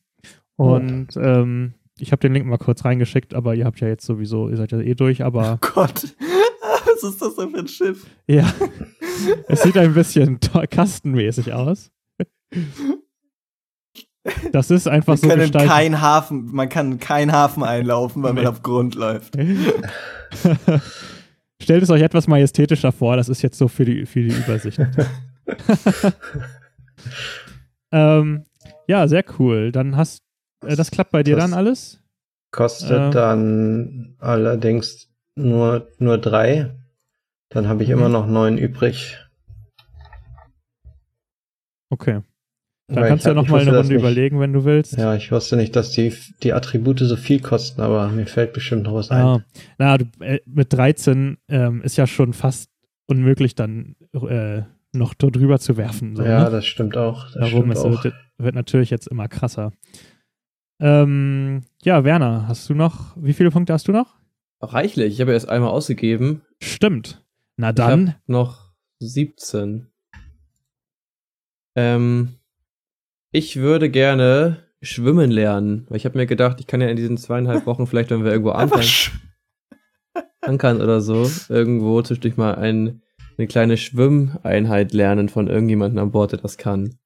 Oh. 0.56 0.74
Und 0.74 1.08
ähm, 1.16 1.74
ich 1.98 2.12
habe 2.12 2.20
den 2.20 2.32
Link 2.34 2.46
mal 2.46 2.58
kurz 2.58 2.84
reingeschickt, 2.84 3.34
aber 3.34 3.54
ihr 3.54 3.64
habt 3.64 3.80
ja 3.80 3.88
jetzt 3.88 4.06
sowieso, 4.06 4.48
ihr 4.48 4.56
seid 4.56 4.72
ja 4.72 4.80
eh 4.80 4.94
durch, 4.94 5.22
aber 5.24 5.58
Gott, 5.60 6.02
was 6.86 7.02
ist 7.02 7.20
das 7.22 7.36
denn 7.36 7.50
für 7.50 7.58
ein 7.58 7.68
Schiff? 7.68 8.06
ja, 8.26 8.46
es 9.48 9.62
sieht 9.62 9.76
ein 9.76 9.94
bisschen 9.94 10.38
kastenmäßig 10.70 11.52
aus. 11.52 11.90
Das 14.52 14.70
ist 14.70 14.86
einfach 14.86 15.14
Man 15.14 15.16
so 15.16 15.26
kann 15.28 15.36
in 15.38 15.42
gestaltet. 15.42 15.70
kein 15.70 16.00
Hafen, 16.00 16.48
man 16.52 16.68
kann 16.68 16.92
in 16.92 16.98
keinen 17.00 17.32
Hafen 17.32 17.64
einlaufen, 17.64 18.22
weil 18.22 18.32
man 18.34 18.44
Nee. 18.44 18.48
auf 18.50 18.62
Grund 18.62 18.94
läuft. 18.94 19.34
Stellt 21.62 21.82
es 21.82 21.90
euch 21.90 22.02
etwas 22.02 22.26
majestätischer 22.26 22.92
vor, 22.92 23.16
das 23.16 23.28
ist 23.28 23.42
jetzt 23.42 23.56
so 23.56 23.68
für 23.68 23.84
die, 23.84 24.04
für 24.06 24.22
die 24.22 24.34
Übersicht. 24.34 24.78
ähm, 27.92 28.44
ja, 28.88 29.06
sehr 29.08 29.24
cool. 29.38 29.72
Dann 29.72 29.96
hast 29.96 30.22
äh, 30.64 30.76
das 30.76 30.90
klappt 30.90 31.12
bei 31.12 31.22
dir 31.22 31.36
Das- 31.36 31.44
dann 31.44 31.54
alles? 31.54 31.98
Kostet 32.50 32.90
Ähm. 32.90 33.10
dann 33.12 34.14
allerdings 34.18 35.08
nur, 35.36 35.88
nur 35.98 36.18
drei. 36.18 36.74
Dann 37.48 37.66
habe 37.68 37.82
ich 37.82 37.88
Mhm. 37.88 37.94
immer 37.94 38.08
noch 38.10 38.26
neun 38.26 38.58
übrig. 38.58 39.18
Okay. 41.90 42.20
Dann 42.92 43.02
Weil 43.04 43.08
kannst 43.08 43.24
ich 43.26 43.32
du 43.32 43.36
ja 43.36 43.42
ich 43.42 43.48
nochmal 43.48 43.66
eine 43.66 43.78
Runde 43.78 43.94
überlegen, 43.94 44.38
wenn 44.40 44.52
du 44.52 44.64
willst. 44.64 44.96
Ja, 44.98 45.14
ich 45.14 45.32
wusste 45.32 45.56
nicht, 45.56 45.74
dass 45.76 45.90
die, 45.92 46.12
die 46.42 46.52
Attribute 46.52 46.98
so 47.00 47.16
viel 47.16 47.40
kosten, 47.40 47.80
aber 47.80 48.08
mir 48.08 48.26
fällt 48.26 48.52
bestimmt 48.52 48.82
noch 48.84 48.94
was 48.94 49.10
Ah, 49.10 49.36
ein. 49.36 49.44
na, 49.78 49.96
du, 49.98 50.04
äh, 50.20 50.40
mit 50.46 50.72
13 50.72 51.38
ähm, 51.48 51.80
ist 51.82 51.96
ja 51.96 52.06
schon 52.06 52.32
fast 52.34 52.70
unmöglich, 53.06 53.54
dann 53.54 53.96
äh, 54.12 54.62
noch 54.92 55.14
da 55.14 55.28
drüber 55.28 55.58
zu 55.58 55.76
werfen. 55.78 56.16
So, 56.16 56.22
ja, 56.22 56.44
ne? 56.44 56.50
das 56.50 56.66
stimmt 56.66 56.96
auch. 56.98 57.24
Das 57.32 57.34
Darum 57.34 57.72
stimmt 57.72 57.72
es 57.72 57.80
auch. 57.80 58.04
wird, 58.04 58.14
wird 58.36 58.54
natürlich 58.54 58.90
jetzt 58.90 59.06
immer 59.08 59.26
krasser. 59.28 59.72
Ähm, 60.80 61.62
ja, 61.84 62.04
Werner, 62.04 62.46
hast 62.48 62.68
du 62.68 62.74
noch, 62.74 63.16
wie 63.16 63.32
viele 63.32 63.50
Punkte 63.50 63.72
hast 63.72 63.88
du 63.88 63.92
noch? 63.92 64.16
Reichlich. 64.60 65.14
Ich 65.14 65.20
habe 65.20 65.32
erst 65.32 65.48
einmal 65.48 65.70
ausgegeben. 65.70 66.42
Stimmt. 66.62 67.24
Na 67.56 67.70
Ich 67.70 67.74
dann, 67.76 68.08
hab 68.08 68.28
noch 68.28 68.72
17. 68.98 69.86
Ähm, 71.74 72.34
ich 73.32 73.56
würde 73.56 73.90
gerne 73.90 74.58
schwimmen 74.82 75.30
lernen, 75.30 75.86
weil 75.88 75.96
ich 75.96 76.04
habe 76.04 76.18
mir 76.18 76.26
gedacht, 76.26 76.60
ich 76.60 76.66
kann 76.66 76.80
ja 76.80 76.88
in 76.88 76.96
diesen 76.96 77.16
zweieinhalb 77.16 77.66
Wochen 77.66 77.86
vielleicht, 77.86 78.10
wenn 78.10 78.24
wir 78.24 78.30
irgendwo 78.32 78.50
Einfach 78.52 78.82
ankern, 80.40 80.80
oder 80.80 81.00
so, 81.00 81.30
irgendwo 81.48 82.02
zwischendurch 82.02 82.36
mal 82.36 82.54
ein, 82.56 83.02
eine 83.38 83.46
kleine 83.46 83.76
Schwimmeinheit 83.76 84.92
lernen 84.92 85.28
von 85.28 85.48
irgendjemandem 85.48 85.98
an 86.02 86.10
Bord, 86.10 86.32
der 86.32 86.40
das 86.40 86.58
kann. 86.58 86.98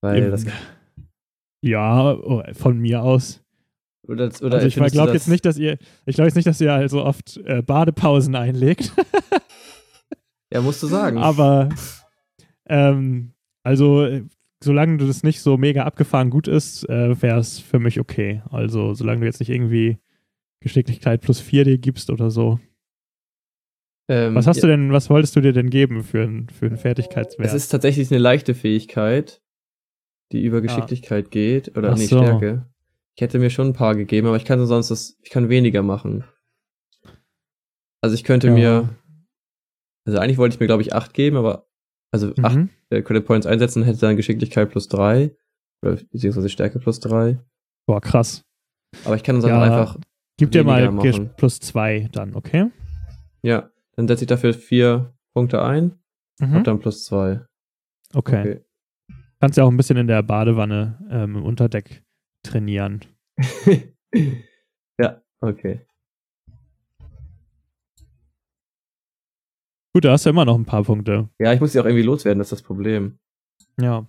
Weil 0.00 0.24
Im- 0.24 0.30
das 0.30 0.44
ja, 1.62 2.14
oh, 2.14 2.42
von 2.52 2.78
mir 2.78 3.02
aus. 3.02 3.42
oder, 4.06 4.30
oder 4.42 4.58
Also 4.58 4.66
ich 4.66 4.92
glaube 4.92 5.12
jetzt 5.12 5.28
nicht, 5.28 5.44
dass 5.44 5.58
ihr, 5.58 5.78
ich 6.06 6.14
glaube 6.14 6.28
jetzt 6.28 6.36
nicht, 6.36 6.46
dass 6.46 6.60
ihr 6.60 6.72
also 6.72 7.02
oft 7.04 7.38
äh, 7.38 7.62
Badepausen 7.62 8.34
einlegt. 8.34 8.92
Ja, 10.50 10.62
musst 10.62 10.82
du 10.82 10.86
sagen. 10.86 11.18
Aber 11.18 11.68
ähm, 12.70 13.34
also 13.68 14.08
solange 14.64 14.96
du 14.96 15.06
das 15.06 15.22
nicht 15.22 15.42
so 15.42 15.58
mega 15.58 15.84
abgefahren 15.84 16.30
gut 16.30 16.48
ist, 16.48 16.88
äh, 16.88 17.20
wäre 17.20 17.38
es 17.38 17.58
für 17.58 17.78
mich 17.78 18.00
okay. 18.00 18.42
Also 18.50 18.94
solange 18.94 19.20
du 19.20 19.26
jetzt 19.26 19.40
nicht 19.40 19.50
irgendwie 19.50 19.98
Geschicklichkeit 20.60 21.20
plus 21.20 21.38
4 21.40 21.64
dir 21.64 21.76
gibst 21.76 22.08
oder 22.08 22.30
so. 22.30 22.58
Ähm, 24.08 24.34
Was 24.34 24.46
hast 24.46 24.56
ja, 24.56 24.62
du 24.62 24.68
denn, 24.68 24.90
was 24.90 25.10
wolltest 25.10 25.36
du 25.36 25.42
dir 25.42 25.52
denn 25.52 25.68
geben 25.68 26.02
für, 26.02 26.22
ein, 26.22 26.48
für 26.48 26.64
einen 26.64 26.78
Fertigkeitswert? 26.78 27.46
Es 27.46 27.52
ist 27.52 27.68
tatsächlich 27.68 28.10
eine 28.10 28.18
leichte 28.18 28.54
Fähigkeit, 28.54 29.42
die 30.32 30.42
über 30.42 30.62
Geschicklichkeit 30.62 31.30
geht. 31.30 31.76
Oder 31.76 31.92
Ach 31.92 31.98
nee, 31.98 32.06
so. 32.06 32.18
Stärke. 32.18 32.66
Ich 33.16 33.20
hätte 33.20 33.38
mir 33.38 33.50
schon 33.50 33.68
ein 33.68 33.72
paar 33.74 33.94
gegeben, 33.96 34.28
aber 34.28 34.36
ich 34.38 34.46
kann 34.46 34.64
sonst 34.64 34.90
das, 34.90 35.18
ich 35.22 35.28
kann 35.28 35.50
weniger 35.50 35.82
machen. 35.82 36.24
Also 38.00 38.14
ich 38.14 38.24
könnte 38.24 38.46
Ja. 38.46 38.54
mir, 38.54 38.96
also 40.06 40.18
eigentlich 40.20 40.38
wollte 40.38 40.54
ich 40.54 40.60
mir, 40.60 40.66
glaube 40.66 40.82
ich, 40.82 40.94
acht 40.94 41.12
geben, 41.12 41.36
aber, 41.36 41.68
also 42.12 42.32
acht 42.42 42.56
mhm. 42.56 42.70
Äh, 42.90 43.02
Credit 43.02 43.24
Points 43.26 43.46
einsetzen, 43.46 43.82
hätte 43.82 44.00
dann 44.00 44.16
Geschicklichkeit 44.16 44.70
plus 44.70 44.88
drei. 44.88 45.34
Oder 45.82 45.96
beziehungsweise 46.10 46.48
Stärke 46.48 46.78
plus 46.78 47.00
drei. 47.00 47.38
Boah, 47.86 48.00
krass. 48.00 48.42
Aber 49.04 49.14
ich 49.16 49.22
kann 49.22 49.40
dann 49.40 49.50
Ja, 49.50 49.62
einfach, 49.62 49.98
Gib 50.38 50.50
dir 50.52 50.64
mal 50.64 50.90
machen. 50.92 51.30
plus 51.36 51.58
2 51.60 52.08
dann, 52.12 52.34
okay? 52.34 52.70
ja, 53.42 53.70
dann 53.96 54.06
setze 54.08 54.24
ich 54.24 54.28
dafür 54.28 54.54
vier 54.54 55.14
Punkte 55.34 55.62
ein, 55.62 55.98
Mhm. 56.40 56.54
hab 56.54 56.64
dann 56.64 56.78
plus 56.78 57.04
zwei. 57.04 57.40
Okay. 58.14 58.64
Kannst 59.40 59.58
ja 59.58 59.64
auch 59.64 59.70
ein 59.70 59.76
bisschen 59.76 59.96
in 59.96 60.06
der 60.06 60.22
Badewanne 60.22 60.98
ähm, 61.10 61.36
im 61.36 61.42
Unterdeck 61.44 62.04
trainieren. 62.44 63.00
Okay. 63.38 63.94
ja, 65.00 65.20
okay. 65.40 65.86
Gut, 69.98 70.04
da 70.04 70.12
hast 70.12 70.26
du 70.26 70.30
immer 70.30 70.44
noch 70.44 70.54
ein 70.54 70.64
paar 70.64 70.84
Punkte. 70.84 71.28
Ja, 71.40 71.52
ich 71.52 71.58
muss 71.60 71.72
sie 71.72 71.80
auch 71.80 71.84
irgendwie 71.84 72.04
loswerden, 72.04 72.38
das 72.38 72.52
ist 72.52 72.60
das 72.60 72.62
Problem. 72.62 73.18
Ja. 73.80 74.06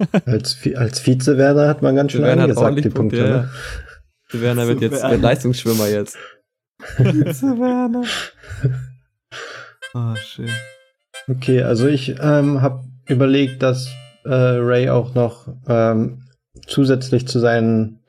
Als, 0.26 0.58
als 0.74 1.06
Vizewerder 1.06 1.68
hat 1.68 1.82
man 1.82 1.94
ganz 1.94 2.10
schön 2.10 2.22
Werner 2.22 2.42
hat 2.42 2.50
angesagt, 2.50 2.84
die 2.84 2.88
Punkte. 2.88 2.98
Punkte, 2.98 3.16
ja, 3.18 3.42
ne? 3.42 3.50
Der 4.32 4.40
Werner 4.40 4.66
wird 4.66 4.80
jetzt 4.80 5.08
wird 5.08 5.22
Leistungsschwimmer 5.22 5.86
jetzt. 5.86 6.18
Zu 6.98 7.60
Werner. 7.60 8.02
Oh, 9.94 10.16
schön. 10.20 10.50
Okay, 11.28 11.62
also 11.62 11.86
ich 11.86 12.16
ähm, 12.20 12.60
habe 12.60 12.82
überlegt, 13.06 13.62
dass 13.62 13.86
äh, 14.24 14.34
Ray 14.34 14.90
auch 14.90 15.14
noch 15.14 15.46
ähm, 15.68 16.24
zusätzlich 16.66 17.28
zu 17.28 17.38
seinen 17.38 18.00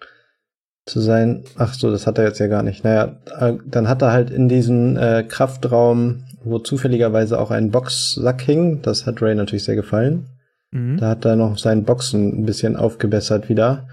zu 0.86 1.00
sein, 1.00 1.44
ach 1.56 1.76
so, 1.76 1.91
das 1.91 2.08
hat 2.08 2.18
er 2.18 2.26
jetzt 2.26 2.40
ja 2.40 2.48
gar 2.48 2.64
nicht. 2.64 2.84
Naja, 2.84 3.16
äh, 3.40 3.54
dann 3.66 3.88
hat 3.88 4.02
er 4.02 4.12
halt 4.12 4.32
in 4.32 4.50
diesem 4.50 4.98
äh, 4.98 5.24
Kraftraum, 5.24 6.24
wo 6.44 6.60
zufälligerweise 6.60 7.40
auch 7.40 7.52
ein 7.52 7.72
Boxsack 7.72 8.41
hing, 8.41 8.82
das 8.82 9.06
hat 9.06 9.22
Ray 9.22 9.36
natürlich 9.36 9.64
sehr 9.64 9.76
gefallen. 9.76 10.28
Mhm. 10.72 10.98
Da 10.98 11.10
hat 11.10 11.26
er 11.26 11.36
noch 11.36 11.57
seinen 11.57 11.84
Boxen 11.86 12.40
ein 12.41 12.45
bisschen 12.45 12.76
aufgebessert 12.76 13.49
wieder, 13.49 13.88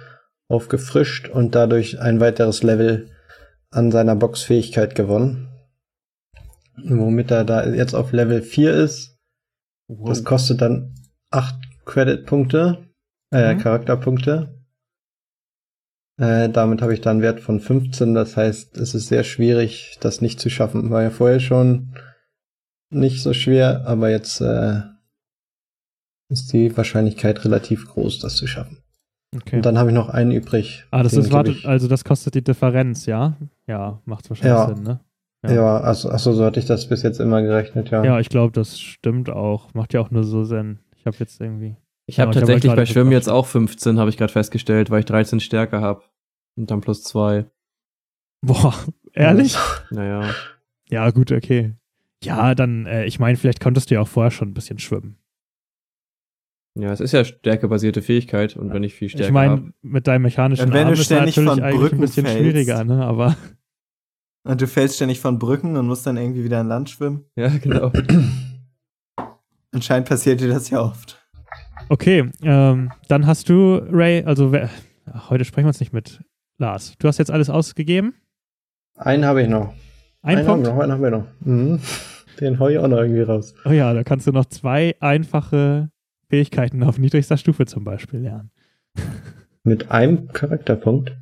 aufgefrischt 0.48 1.28
und 1.28 1.55
dadurch 1.55 2.01
ein 2.01 2.20
weiteres 2.20 2.62
Level 2.62 3.09
an 3.70 3.90
seiner 3.93 4.16
Boxfähigkeit 4.16 4.94
gewonnen. 4.94 5.47
womit 6.82 7.31
er 7.31 7.44
da 7.44 7.66
jetzt 7.66 7.93
auf 7.94 8.12
Level 8.12 8.40
4 8.40 8.72
ist. 8.72 9.18
Das 9.89 10.24
kostet 10.24 10.62
dann 10.62 10.94
8 11.31 11.55
Credit-Punkte, 11.85 12.86
äh, 13.32 13.55
Mhm. 13.55 13.59
Charakterpunkte. 13.59 14.64
Äh, 16.18 16.48
damit 16.48 16.81
habe 16.81 16.94
ich 16.94 17.02
dann 17.02 17.16
einen 17.16 17.22
Wert 17.22 17.40
von 17.40 17.60
15, 17.60 18.14
das 18.14 18.36
heißt, 18.36 18.78
es 18.78 18.94
ist 18.94 19.09
sehr 19.09 19.24
schwierig, 19.24 19.98
das 20.01 20.22
nicht 20.22 20.40
zu 20.40 20.48
schaffen. 20.48 20.90
War 20.90 21.02
ja 21.02 21.10
vorher 21.10 21.40
schon 21.40 21.93
nicht 22.90 23.22
so 23.22 23.32
schwer, 23.32 23.84
aber 23.86 24.10
jetzt 24.10 24.40
äh, 24.40 24.80
ist 26.28 26.52
die 26.52 26.76
Wahrscheinlichkeit 26.76 27.44
relativ 27.44 27.88
groß, 27.88 28.18
das 28.20 28.36
zu 28.36 28.46
schaffen. 28.46 28.78
Okay. 29.34 29.56
Und 29.56 29.66
dann 29.66 29.78
habe 29.78 29.90
ich 29.90 29.94
noch 29.94 30.08
einen 30.08 30.32
übrig. 30.32 30.84
ah, 30.90 31.02
das 31.02 31.12
Den 31.12 31.20
ist, 31.22 31.32
warte, 31.32 31.52
ich- 31.52 31.66
also 31.66 31.86
das 31.88 32.04
kostet 32.04 32.34
die 32.34 32.42
Differenz, 32.42 33.06
ja? 33.06 33.36
Ja, 33.66 34.00
macht 34.04 34.28
wahrscheinlich 34.28 34.58
Ja. 34.58 34.66
Sinn, 34.74 34.82
ne? 34.82 35.00
Ja, 35.44 35.52
Ja. 35.52 35.80
also, 35.80 36.10
achso, 36.10 36.32
so 36.32 36.44
hatte 36.44 36.58
ich 36.60 36.66
das 36.66 36.88
bis 36.88 37.02
jetzt 37.02 37.20
immer 37.20 37.40
gerechnet, 37.42 37.90
ja. 37.90 38.04
Ja, 38.04 38.20
ich 38.20 38.28
glaube, 38.28 38.52
das 38.52 38.78
stimmt 38.78 39.30
auch. 39.30 39.72
Macht 39.74 39.94
ja 39.94 40.00
auch 40.00 40.10
nur 40.10 40.24
so 40.24 40.44
Sinn. 40.44 40.80
Ich 40.96 41.06
habe 41.06 41.16
jetzt 41.20 41.40
irgendwie. 41.40 41.76
Ich 42.06 42.18
habe 42.18 42.26
Ja, 42.28 42.30
ich 42.32 42.36
hab 42.36 42.40
tatsächlich 42.40 42.70
halt 42.70 42.76
bei 42.76 42.86
Schwimmen 42.86 43.12
jetzt 43.12 43.28
auch 43.28 43.46
15, 43.46 43.98
habe 43.98 44.10
ich 44.10 44.16
gerade 44.16 44.32
festgestellt, 44.32 44.90
weil 44.90 45.00
ich 45.00 45.06
13 45.06 45.38
Stärke 45.40 45.80
habe. 45.80 46.02
Und 46.56 46.70
dann 46.70 46.80
plus 46.80 47.04
2. 47.04 47.46
Boah, 48.44 48.74
ehrlich? 49.12 49.56
Naja. 49.90 50.34
Ja, 50.90 51.10
gut, 51.10 51.30
okay. 51.30 51.74
Ja, 52.22 52.55
dann, 52.55 52.86
äh, 52.86 53.05
ich 53.06 53.18
meine, 53.18 53.36
vielleicht 53.36 53.60
konntest 53.60 53.90
du 53.90 53.94
ja 53.94 54.01
auch 54.01 54.09
vorher 54.09 54.30
schon 54.30 54.48
ein 54.48 54.55
bisschen 54.55 54.78
schwimmen. 54.78 55.16
Ja, 56.78 56.92
es 56.92 57.01
ist 57.01 57.12
ja 57.12 57.24
stärkebasierte 57.24 58.01
Fähigkeit 58.01 58.56
und 58.56 58.72
wenn 58.72 58.84
ich 58.84 58.94
viel 58.94 59.09
Stärke 59.09 59.26
ich 59.26 59.32
meine, 59.32 59.72
mit 59.82 60.06
deinem 60.06 60.22
mechanischen 60.22 60.66
Und 60.66 60.72
wenn 60.72 60.86
Arm 60.86 60.94
du 60.94 61.01
ist 61.01 61.10
natürlich 61.10 61.34
von 61.34 61.48
eigentlich 61.48 61.64
ein 61.64 61.76
Brücken 61.80 62.01
bisschen 62.01 62.26
fällst. 62.26 62.38
schwieriger, 62.40 62.84
ne? 62.84 63.05
Aber 63.05 63.36
Und 64.44 64.60
du 64.60 64.66
fällst 64.66 64.97
ständig 64.97 65.20
von 65.20 65.38
Brücken 65.38 65.76
und 65.76 65.86
musst 65.86 66.06
dann 66.06 66.16
irgendwie 66.16 66.44
wieder 66.44 66.60
an 66.60 66.68
Land 66.68 66.88
schwimmen. 66.90 67.24
Ja, 67.36 67.48
genau. 67.48 67.92
Anscheinend 69.72 70.09
passiert 70.09 70.40
dir 70.40 70.48
das 70.48 70.70
ja 70.70 70.80
oft. 70.80 71.20
okay, 71.88 72.30
ähm, 72.42 72.90
dann 73.09 73.26
hast 73.26 73.48
du, 73.48 73.76
Ray, 73.90 74.24
also 74.24 74.52
wer, 74.52 74.70
ach, 75.12 75.30
heute 75.30 75.44
sprechen 75.44 75.66
wir 75.66 75.70
uns 75.70 75.80
nicht 75.80 75.92
mit 75.92 76.24
Lars. 76.59 76.94
Du 76.98 77.06
hast 77.09 77.18
jetzt 77.18 77.30
alles 77.30 77.51
ausgegeben? 77.51 78.14
Einen 78.97 79.24
habe 79.24 79.42
ich 79.42 79.48
noch. 79.48 79.74
Ein 80.22 80.38
einen 80.38 80.47
Punkt? 80.47 80.66
Haben 80.66 80.78
wir 80.78 80.86
noch, 80.86 80.92
einen 80.92 80.92
haben 80.92 81.02
wir 81.02 81.10
noch. 81.10 81.26
Mhm. 81.40 81.80
Den 82.40 82.58
hau 82.58 82.68
ich 82.68 82.78
auch 82.78 82.88
noch 82.88 82.98
irgendwie 82.98 83.22
raus. 83.22 83.54
Oh 83.64 83.70
ja, 83.70 83.92
da 83.92 84.02
kannst 84.02 84.26
du 84.26 84.32
noch 84.32 84.46
zwei 84.46 84.96
einfache 85.00 85.90
Fähigkeiten 86.28 86.82
auf 86.82 86.98
niedrigster 86.98 87.36
Stufe 87.36 87.66
zum 87.66 87.84
Beispiel 87.84 88.20
lernen. 88.20 88.50
Mit 89.64 89.90
einem 89.90 90.28
Charakterpunkt. 90.28 91.16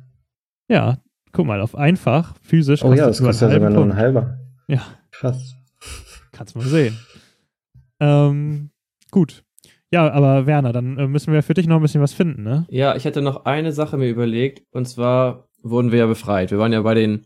Ja, 0.69 0.99
guck 1.31 1.45
mal, 1.45 1.61
auf 1.61 1.75
einfach, 1.75 2.35
physisch, 2.41 2.83
Oh 2.83 2.93
ja, 2.93 3.07
das 3.07 3.17
du 3.17 3.25
kostet 3.25 3.49
ja 3.49 3.55
sogar 3.55 3.69
nur 3.69 3.83
ein 3.83 3.95
halber. 3.95 4.39
Ja. 4.67 4.81
Krass. 5.11 5.55
Kannst 6.31 6.55
mal 6.55 6.65
sehen. 6.65 6.97
Ähm, 7.99 8.69
gut. 9.11 9.43
Ja, 9.91 10.09
aber 10.11 10.45
Werner, 10.45 10.71
dann 10.71 10.97
äh, 10.97 11.07
müssen 11.07 11.33
wir 11.33 11.41
für 11.41 11.55
dich 11.55 11.67
noch 11.67 11.77
ein 11.77 11.81
bisschen 11.81 12.01
was 12.01 12.13
finden, 12.13 12.43
ne? 12.43 12.65
Ja, 12.69 12.95
ich 12.95 13.05
hätte 13.05 13.21
noch 13.21 13.45
eine 13.45 13.71
Sache 13.71 13.97
mir 13.97 14.07
überlegt, 14.07 14.63
und 14.71 14.87
zwar 14.87 15.49
wurden 15.63 15.91
wir 15.91 15.99
ja 15.99 16.05
befreit. 16.05 16.51
Wir 16.51 16.59
waren 16.59 16.71
ja 16.71 16.81
bei 16.81 16.93
den, 16.93 17.25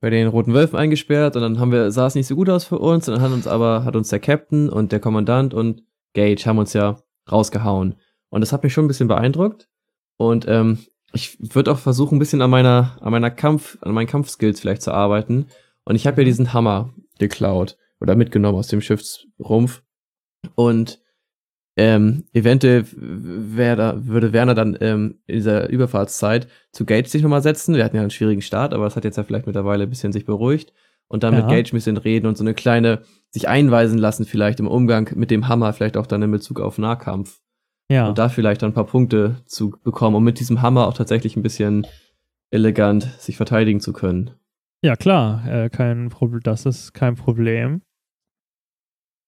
bei 0.00 0.10
den 0.10 0.28
Roten 0.28 0.54
Wölfen 0.54 0.78
eingesperrt 0.78 1.36
und 1.36 1.42
dann 1.42 1.60
haben 1.60 1.72
wir, 1.72 1.90
sah 1.90 2.06
es 2.06 2.14
nicht 2.14 2.26
so 2.26 2.34
gut 2.34 2.48
aus 2.48 2.64
für 2.64 2.78
uns, 2.78 3.08
und 3.08 3.14
dann 3.14 3.22
hat 3.22 3.32
uns 3.32 3.46
aber, 3.46 3.84
hat 3.84 3.96
uns 3.96 4.08
der 4.08 4.20
Captain 4.20 4.68
und 4.68 4.92
der 4.92 5.00
Kommandant 5.00 5.54
und 5.54 5.82
Gage 6.14 6.44
haben 6.46 6.58
uns 6.58 6.72
ja 6.72 6.96
rausgehauen. 7.30 7.96
Und 8.30 8.40
das 8.40 8.52
hat 8.52 8.62
mich 8.62 8.72
schon 8.72 8.84
ein 8.84 8.88
bisschen 8.88 9.08
beeindruckt. 9.08 9.68
Und 10.16 10.46
ähm, 10.48 10.78
ich 11.12 11.36
würde 11.40 11.72
auch 11.72 11.78
versuchen, 11.78 12.16
ein 12.16 12.18
bisschen 12.18 12.42
an 12.42 12.50
meiner, 12.50 12.96
an 13.00 13.12
meiner 13.12 13.30
Kampf, 13.30 13.78
an 13.82 13.92
meinen 13.92 14.06
Kampfskills 14.06 14.60
vielleicht 14.60 14.82
zu 14.82 14.92
arbeiten. 14.92 15.46
Und 15.84 15.96
ich 15.96 16.06
habe 16.06 16.22
ja 16.22 16.24
diesen 16.24 16.52
Hammer 16.52 16.94
geklaut 17.18 17.76
oder 18.00 18.16
mitgenommen 18.16 18.58
aus 18.58 18.68
dem 18.68 18.80
Schiffsrumpf. 18.80 19.82
Und 20.54 21.00
ähm, 21.76 22.24
eventuell 22.32 22.84
wär 22.96 23.76
da, 23.76 24.06
würde 24.06 24.32
Werner 24.32 24.54
dann 24.54 24.76
ähm, 24.80 25.20
in 25.26 25.36
dieser 25.36 25.68
Überfahrtszeit 25.68 26.48
zu 26.72 26.84
Gage 26.84 27.08
sich 27.08 27.22
nochmal 27.22 27.42
setzen. 27.42 27.74
Wir 27.74 27.84
hatten 27.84 27.96
ja 27.96 28.02
einen 28.02 28.10
schwierigen 28.10 28.42
Start, 28.42 28.74
aber 28.74 28.84
das 28.84 28.96
hat 28.96 29.04
jetzt 29.04 29.16
ja 29.16 29.22
vielleicht 29.24 29.46
mittlerweile 29.46 29.84
ein 29.84 29.90
bisschen 29.90 30.12
sich 30.12 30.24
beruhigt. 30.24 30.72
Und 31.08 31.22
dann 31.24 31.34
Ja. 31.34 31.40
mit 31.40 31.48
Gage 31.48 31.70
ein 31.72 31.76
bisschen 31.76 31.96
reden 31.96 32.26
und 32.26 32.36
so 32.38 32.44
eine 32.44 32.54
kleine, 32.54 33.00
sich 33.30 33.48
einweisen 33.48 33.98
lassen 33.98 34.24
vielleicht 34.24 34.60
im 34.60 34.68
Umgang 34.68 35.10
mit 35.16 35.30
dem 35.30 35.48
Hammer, 35.48 35.72
vielleicht 35.72 35.96
auch 35.96 36.06
dann 36.06 36.22
in 36.22 36.30
Bezug 36.30 36.60
auf 36.60 36.78
Nahkampf. 36.78 37.40
Ja. 37.90 38.08
Und 38.08 38.18
da 38.18 38.28
vielleicht 38.28 38.62
dann 38.62 38.70
ein 38.70 38.74
paar 38.74 38.86
Punkte 38.86 39.36
zu 39.46 39.70
bekommen, 39.82 40.14
um 40.14 40.22
mit 40.22 40.38
diesem 40.38 40.62
Hammer 40.62 40.86
auch 40.86 40.94
tatsächlich 40.94 41.36
ein 41.36 41.42
bisschen 41.42 41.86
elegant 42.52 43.04
sich 43.18 43.36
verteidigen 43.36 43.80
zu 43.80 43.92
können. 43.92 44.30
Ja, 44.82 44.96
klar, 44.96 45.44
äh, 45.46 45.68
kein 45.68 46.08
Problem, 46.08 46.40
das 46.42 46.66
ist 46.66 46.92
kein 46.94 47.14
Problem. 47.16 47.82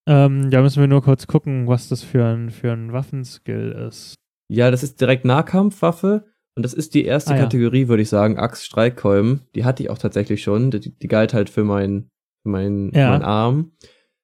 Ähm, 0.06 0.50
da 0.50 0.62
müssen 0.62 0.80
wir 0.80 0.88
nur 0.88 1.02
kurz 1.02 1.26
gucken, 1.26 1.68
was 1.68 1.88
das 1.88 2.02
für 2.02 2.24
ein, 2.24 2.50
für 2.50 2.72
ein 2.72 2.92
Waffenskill 2.92 3.86
ist. 3.88 4.14
Ja, 4.48 4.70
das 4.70 4.82
ist 4.82 5.00
direkt 5.00 5.24
Nahkampfwaffe 5.24 6.24
und 6.56 6.64
das 6.64 6.74
ist 6.74 6.94
die 6.94 7.04
erste 7.04 7.32
Ah, 7.32 7.36
ja. 7.36 7.42
Kategorie, 7.44 7.88
würde 7.88 8.02
ich 8.02 8.08
sagen, 8.08 8.38
Axt, 8.38 8.64
Streitkolben. 8.64 9.42
Die 9.54 9.64
hatte 9.64 9.82
ich 9.82 9.90
auch 9.90 9.98
tatsächlich 9.98 10.42
schon. 10.42 10.70
Die, 10.70 10.80
die 10.98 11.08
galt 11.08 11.32
halt 11.34 11.48
für 11.50 11.64
meinen 11.64 12.08
für 12.42 12.48
mein, 12.50 12.90
Ja. 12.92 13.10
meinen 13.10 13.22
Arm. 13.22 13.72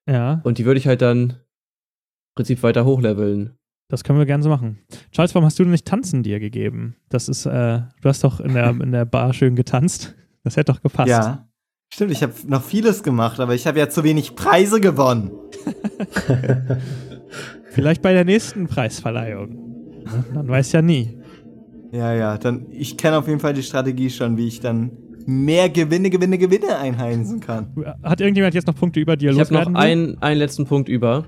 Ja, 0.07 0.41
Und 0.43 0.57
die 0.57 0.65
würde 0.65 0.79
ich 0.79 0.87
halt 0.87 1.01
dann 1.01 1.19
im 1.29 1.35
Prinzip 2.35 2.61
weiter 2.63 2.83
hochleveln. 2.83 3.55
das 3.89 4.03
können 4.03 4.19
wir 4.19 4.25
gerne 4.25 4.43
so 4.43 4.49
machen. 4.49 4.79
Charles, 5.11 5.33
warum 5.33 5.45
hast 5.45 5.57
du 5.59 5.63
denn 5.63 5.71
nicht 5.71 5.85
Tanzen 5.87 6.21
dir 6.23 6.39
gegeben? 6.39 6.95
Das 7.09 7.29
ist, 7.29 7.45
äh, 7.45 7.81
du 8.01 8.09
hast 8.09 8.23
doch 8.23 8.39
in 8.39 8.53
der, 8.53 8.69
in 8.81 8.91
der 8.91 9.05
Bar 9.05 9.33
schön 9.33 9.55
getanzt. 9.55 10.15
Das 10.43 10.57
hätte 10.57 10.71
doch 10.73 10.81
gepasst. 10.81 11.09
Ja. 11.09 11.47
Stimmt, 11.91 12.11
ich 12.11 12.21
habe 12.21 12.33
noch 12.45 12.61
vieles 12.63 13.01
gemacht, 13.01 13.39
aber 13.39 13.55
ich 13.55 13.65
habe 13.65 13.79
ja 13.79 13.89
zu 13.89 14.03
wenig 14.03 14.35
Preise 14.35 14.79
gewonnen. 14.79 15.31
Vielleicht 17.69 18.01
bei 18.01 18.13
der 18.13 18.25
nächsten 18.25 18.67
Preisverleihung. 18.67 20.03
Man 20.33 20.47
weiß 20.47 20.71
ja 20.71 20.81
nie. 20.81 21.17
Ja, 21.91 22.13
ja, 22.13 22.37
dann 22.37 22.67
ich 22.71 22.97
kenne 22.97 23.17
auf 23.17 23.27
jeden 23.27 23.39
Fall 23.39 23.53
die 23.53 23.63
Strategie 23.63 24.09
schon, 24.09 24.37
wie 24.37 24.47
ich 24.47 24.59
dann 24.59 24.91
mehr 25.25 25.69
Gewinne, 25.69 26.09
Gewinne, 26.09 26.37
Gewinne 26.37 26.77
einheimsen 26.77 27.39
kann. 27.39 27.73
Hat 28.03 28.21
irgendjemand 28.21 28.55
jetzt 28.55 28.67
noch 28.67 28.75
Punkte 28.75 28.99
über 28.99 29.15
dir 29.15 29.31
Ich 29.31 29.39
habe 29.39 29.53
noch 29.53 29.67
will? 29.67 29.75
einen, 29.75 30.21
einen 30.21 30.39
letzten 30.39 30.65
Punkt 30.65 30.89
über. 30.89 31.25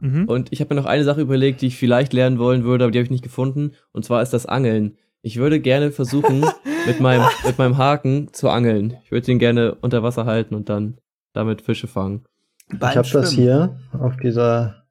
Mhm. 0.00 0.26
Und 0.26 0.52
ich 0.52 0.60
habe 0.60 0.74
mir 0.74 0.80
noch 0.80 0.86
eine 0.86 1.04
Sache 1.04 1.20
überlegt, 1.20 1.62
die 1.62 1.66
ich 1.66 1.76
vielleicht 1.76 2.12
lernen 2.12 2.38
wollen 2.38 2.64
würde, 2.64 2.84
aber 2.84 2.90
die 2.90 2.98
habe 2.98 3.04
ich 3.04 3.10
nicht 3.10 3.24
gefunden. 3.24 3.72
Und 3.92 4.04
zwar 4.04 4.22
ist 4.22 4.32
das 4.32 4.46
Angeln. 4.46 4.96
Ich 5.22 5.36
würde 5.36 5.60
gerne 5.60 5.90
versuchen, 5.90 6.44
mit, 6.86 7.00
meinem, 7.00 7.24
mit 7.44 7.58
meinem 7.58 7.76
Haken 7.76 8.28
zu 8.32 8.48
angeln. 8.48 8.96
Ich 9.04 9.10
würde 9.10 9.26
den 9.26 9.38
gerne 9.38 9.74
unter 9.74 10.02
Wasser 10.02 10.24
halten 10.24 10.54
und 10.54 10.68
dann 10.68 10.98
damit 11.32 11.62
Fische 11.62 11.88
fangen. 11.88 12.24
Ich 12.72 12.80
habe 12.82 13.08
das 13.10 13.32
hier 13.32 13.78
auf 13.92 14.16
dieser, 14.16 14.86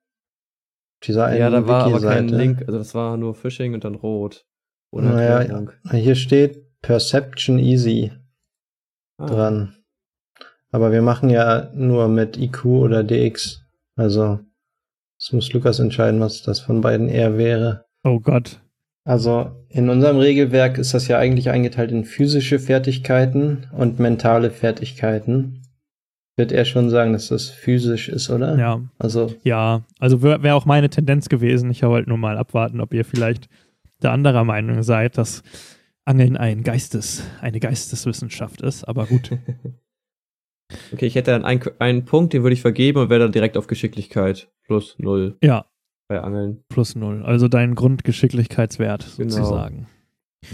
dieser 1.03 1.25
einen 1.25 1.39
ja, 1.39 1.49
da 1.49 1.67
war 1.67 1.85
aber 1.85 2.01
kein. 2.01 2.27
Link. 2.29 2.63
Also 2.65 2.77
das 2.77 2.95
war 2.95 3.17
nur 3.17 3.35
Fishing 3.35 3.73
und 3.73 3.83
dann 3.83 3.95
rot. 3.95 4.45
Ohne 4.91 5.09
Naja, 5.09 5.39
Erklärung. 5.39 5.71
Hier 5.91 6.15
steht 6.15 6.65
Perception 6.81 7.59
Easy 7.59 8.11
Ah. 9.19 9.25
dran. 9.25 9.73
Aber 10.71 10.91
wir 10.91 11.01
machen 11.01 11.29
ja 11.29 11.71
nur 11.73 12.07
mit 12.07 12.37
IQ 12.37 12.65
oder 12.65 13.03
DX. 13.03 13.63
Also, 13.95 14.39
es 15.19 15.31
muss 15.33 15.51
Lukas 15.53 15.79
entscheiden, 15.79 16.19
was 16.19 16.43
das 16.43 16.59
von 16.59 16.81
beiden 16.81 17.09
eher 17.09 17.37
wäre. 17.37 17.85
Oh 18.03 18.19
Gott. 18.19 18.59
Also, 19.05 19.65
in 19.69 19.89
unserem 19.89 20.17
Regelwerk 20.17 20.77
ist 20.77 20.93
das 20.93 21.07
ja 21.07 21.17
eigentlich 21.17 21.49
eingeteilt 21.49 21.91
in 21.91 22.03
physische 22.05 22.59
Fertigkeiten 22.59 23.67
und 23.71 23.99
mentale 23.99 24.51
Fertigkeiten. 24.51 25.63
Wird 26.37 26.51
er 26.51 26.65
schon 26.65 26.89
sagen, 26.91 27.13
dass 27.13 27.29
das 27.29 27.49
physisch 27.49 28.09
ist, 28.09 28.29
oder? 28.29 28.57
Ja, 28.57 28.81
Also, 28.99 29.33
ja. 29.43 29.81
Also 29.99 30.21
wäre 30.21 30.43
wär 30.43 30.55
auch 30.55 30.65
meine 30.65 30.89
Tendenz 30.89 31.29
gewesen. 31.29 31.69
Ich 31.71 31.81
wollte 31.83 32.09
nur 32.09 32.17
mal 32.19 32.37
abwarten, 32.37 32.79
ob 32.79 32.93
ihr 32.93 33.03
vielleicht 33.05 33.49
der 34.03 34.11
anderer 34.11 34.43
Meinung 34.43 34.83
seid, 34.83 35.17
dass 35.17 35.41
Angeln 36.05 36.37
ein 36.37 36.61
Geistes, 36.63 37.23
eine 37.41 37.59
Geisteswissenschaft 37.59 38.61
ist. 38.61 38.83
Aber 38.83 39.05
gut. 39.07 39.31
Okay, 40.91 41.05
ich 41.05 41.15
hätte 41.15 41.31
dann 41.31 41.45
einen, 41.45 41.61
einen 41.79 42.03
Punkt, 42.03 42.33
den 42.33 42.43
würde 42.43 42.53
ich 42.53 42.61
vergeben 42.61 42.99
und 42.99 43.09
wäre 43.09 43.21
dann 43.21 43.31
direkt 43.31 43.55
auf 43.55 43.67
Geschicklichkeit. 43.67 44.49
Plus 44.65 44.95
null 44.99 45.37
ja, 45.41 45.65
bei 46.09 46.19
Angeln. 46.19 46.61
plus 46.67 46.93
null. 46.95 47.23
Also 47.23 47.47
dein 47.47 47.73
Grundgeschicklichkeitswert 47.73 49.15
Genau. 49.17 49.29
sozusagen. 49.29 49.87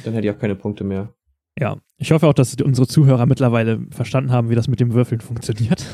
Dann 0.06 0.14
hätte 0.14 0.28
ich 0.28 0.34
auch 0.36 0.40
keine 0.40 0.54
Punkte 0.56 0.84
mehr. 0.84 1.12
Ja, 1.60 1.78
ich 1.98 2.12
hoffe 2.12 2.28
auch, 2.28 2.34
dass 2.34 2.56
unsere 2.62 2.88
Zuhörer 2.88 3.26
mittlerweile 3.26 3.80
verstanden 3.92 4.32
haben, 4.32 4.50
wie 4.50 4.56
das 4.56 4.68
mit 4.68 4.80
dem 4.80 4.94
Würfeln 4.94 5.22
funktioniert. 5.22 5.86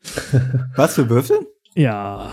Was 0.76 0.94
für 0.94 1.08
Würfel? 1.10 1.38
ja, 1.74 2.30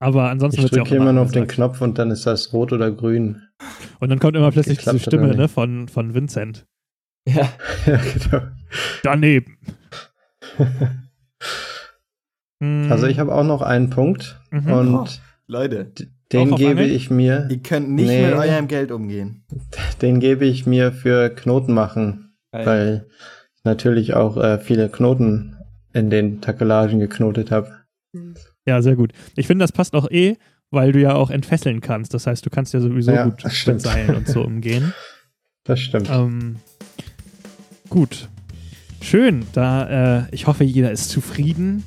aber 0.00 0.28
ansonsten 0.30 0.58
ich 0.60 0.64
wird 0.64 0.76
ja 0.76 0.82
auch 0.82 0.86
drücke 0.86 0.96
immer 0.96 1.04
immer 1.10 1.12
nur 1.14 1.22
auf 1.24 1.32
den. 1.32 1.46
Knopf 1.46 1.80
und 1.80 1.98
dann 1.98 2.10
ist 2.10 2.26
das 2.26 2.52
rot 2.52 2.72
oder 2.72 2.90
grün. 2.90 3.42
Und 4.00 4.08
dann 4.10 4.18
kommt 4.18 4.36
immer 4.36 4.50
plötzlich 4.50 4.78
diese 4.78 4.92
Geklappt 4.92 5.14
oder 5.14 5.24
Stimme 5.26 5.36
ne, 5.36 5.48
von, 5.48 5.88
von 5.88 6.12
Vincent. 6.14 6.66
Ja. 7.26 7.48
ja, 7.86 7.96
genau. 7.98 8.42
Daneben. 9.02 9.56
Hm, 12.60 12.88
Also, 12.90 13.06
ich 13.06 13.18
habe 13.18 13.34
auch 13.34 13.44
noch 13.44 13.62
einen 13.62 13.90
Punkt 13.90 14.40
Mhm. 14.50 14.72
und 14.72 14.94
Oh. 14.94 15.06
Leute, 15.46 15.92
den 16.34 16.54
gebe 16.56 16.84
ich 16.84 17.10
mir, 17.10 17.48
ihr 17.50 17.58
könnt 17.62 17.90
nicht 17.90 18.06
Nee. 18.08 18.26
mit 18.26 18.34
eurem 18.34 18.68
Geld 18.68 18.90
umgehen. 18.90 19.44
den 20.02 20.20
gebe 20.20 20.44
ich 20.44 20.66
mir 20.66 20.92
für 20.92 21.30
Knoten 21.30 21.72
machen. 21.72 22.20
Geil. 22.52 22.66
weil 22.66 23.06
ich 23.56 23.64
natürlich 23.64 24.14
auch 24.14 24.36
äh, 24.36 24.58
viele 24.60 24.88
Knoten 24.88 25.56
in 25.92 26.08
den 26.10 26.40
Takelagen 26.40 27.00
geknotet 27.00 27.50
habe. 27.50 27.68
Ja, 28.66 28.80
sehr 28.80 28.94
gut. 28.94 29.12
Ich 29.36 29.46
finde, 29.48 29.64
das 29.64 29.72
passt 29.72 29.94
auch 29.94 30.08
eh, 30.10 30.36
weil 30.70 30.92
du 30.92 31.00
ja 31.00 31.14
auch 31.14 31.30
entfesseln 31.30 31.80
kannst. 31.80 32.14
Das 32.14 32.26
heißt, 32.28 32.46
du 32.46 32.50
kannst 32.50 32.72
ja 32.74 32.80
sowieso 32.80 33.10
Ja, 33.12 33.24
gut. 33.24 33.42
Seilen 33.80 34.14
und 34.14 34.28
so 34.28 34.42
umgehen. 34.42 34.92
Das 35.66 35.80
stimmt. 35.80 36.10
Ähm, 36.10 36.56
gut. 37.88 38.28
Schön. 39.00 39.46
Da, 39.54 40.18
äh, 40.18 40.22
ich 40.30 40.46
hoffe, 40.46 40.62
jeder 40.62 40.92
ist 40.92 41.08
zufrieden 41.08 41.84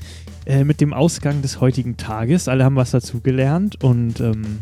äh, 0.48 0.64
mit 0.64 0.80
dem 0.80 0.94
Ausgang 0.94 1.42
des 1.42 1.60
heutigen 1.60 1.98
Tages. 1.98 2.48
Alle 2.48 2.64
haben 2.64 2.78
was 2.78 2.92
dazugelernt 2.92 3.84
und 3.84 4.22
ähm, 4.22 4.60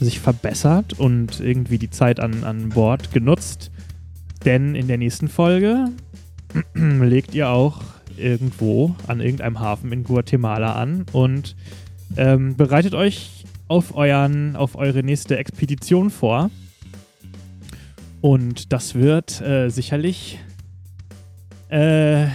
sich 0.00 0.18
verbessert 0.18 0.98
und 0.98 1.38
irgendwie 1.38 1.78
die 1.78 1.90
Zeit 1.90 2.18
an, 2.18 2.42
an 2.42 2.70
Bord 2.70 3.12
genutzt. 3.12 3.70
Denn 4.44 4.74
in 4.74 4.88
der 4.88 4.98
nächsten 4.98 5.28
Folge 5.28 5.90
legt 6.74 7.36
ihr 7.36 7.50
auch 7.50 7.82
irgendwo 8.16 8.96
an 9.06 9.20
irgendeinem 9.20 9.60
Hafen 9.60 9.92
in 9.92 10.02
Guatemala 10.02 10.72
an 10.72 11.06
und 11.12 11.54
ähm, 12.16 12.56
bereitet 12.56 12.94
euch 12.94 13.44
auf, 13.68 13.94
euren, 13.94 14.56
auf 14.56 14.74
eure 14.74 15.04
nächste 15.04 15.36
Expedition 15.36 16.10
vor. 16.10 16.50
Und 18.20 18.72
das 18.72 18.96
wird 18.96 19.40
äh, 19.40 19.68
sicherlich 19.68 20.40
äh, 21.68 22.26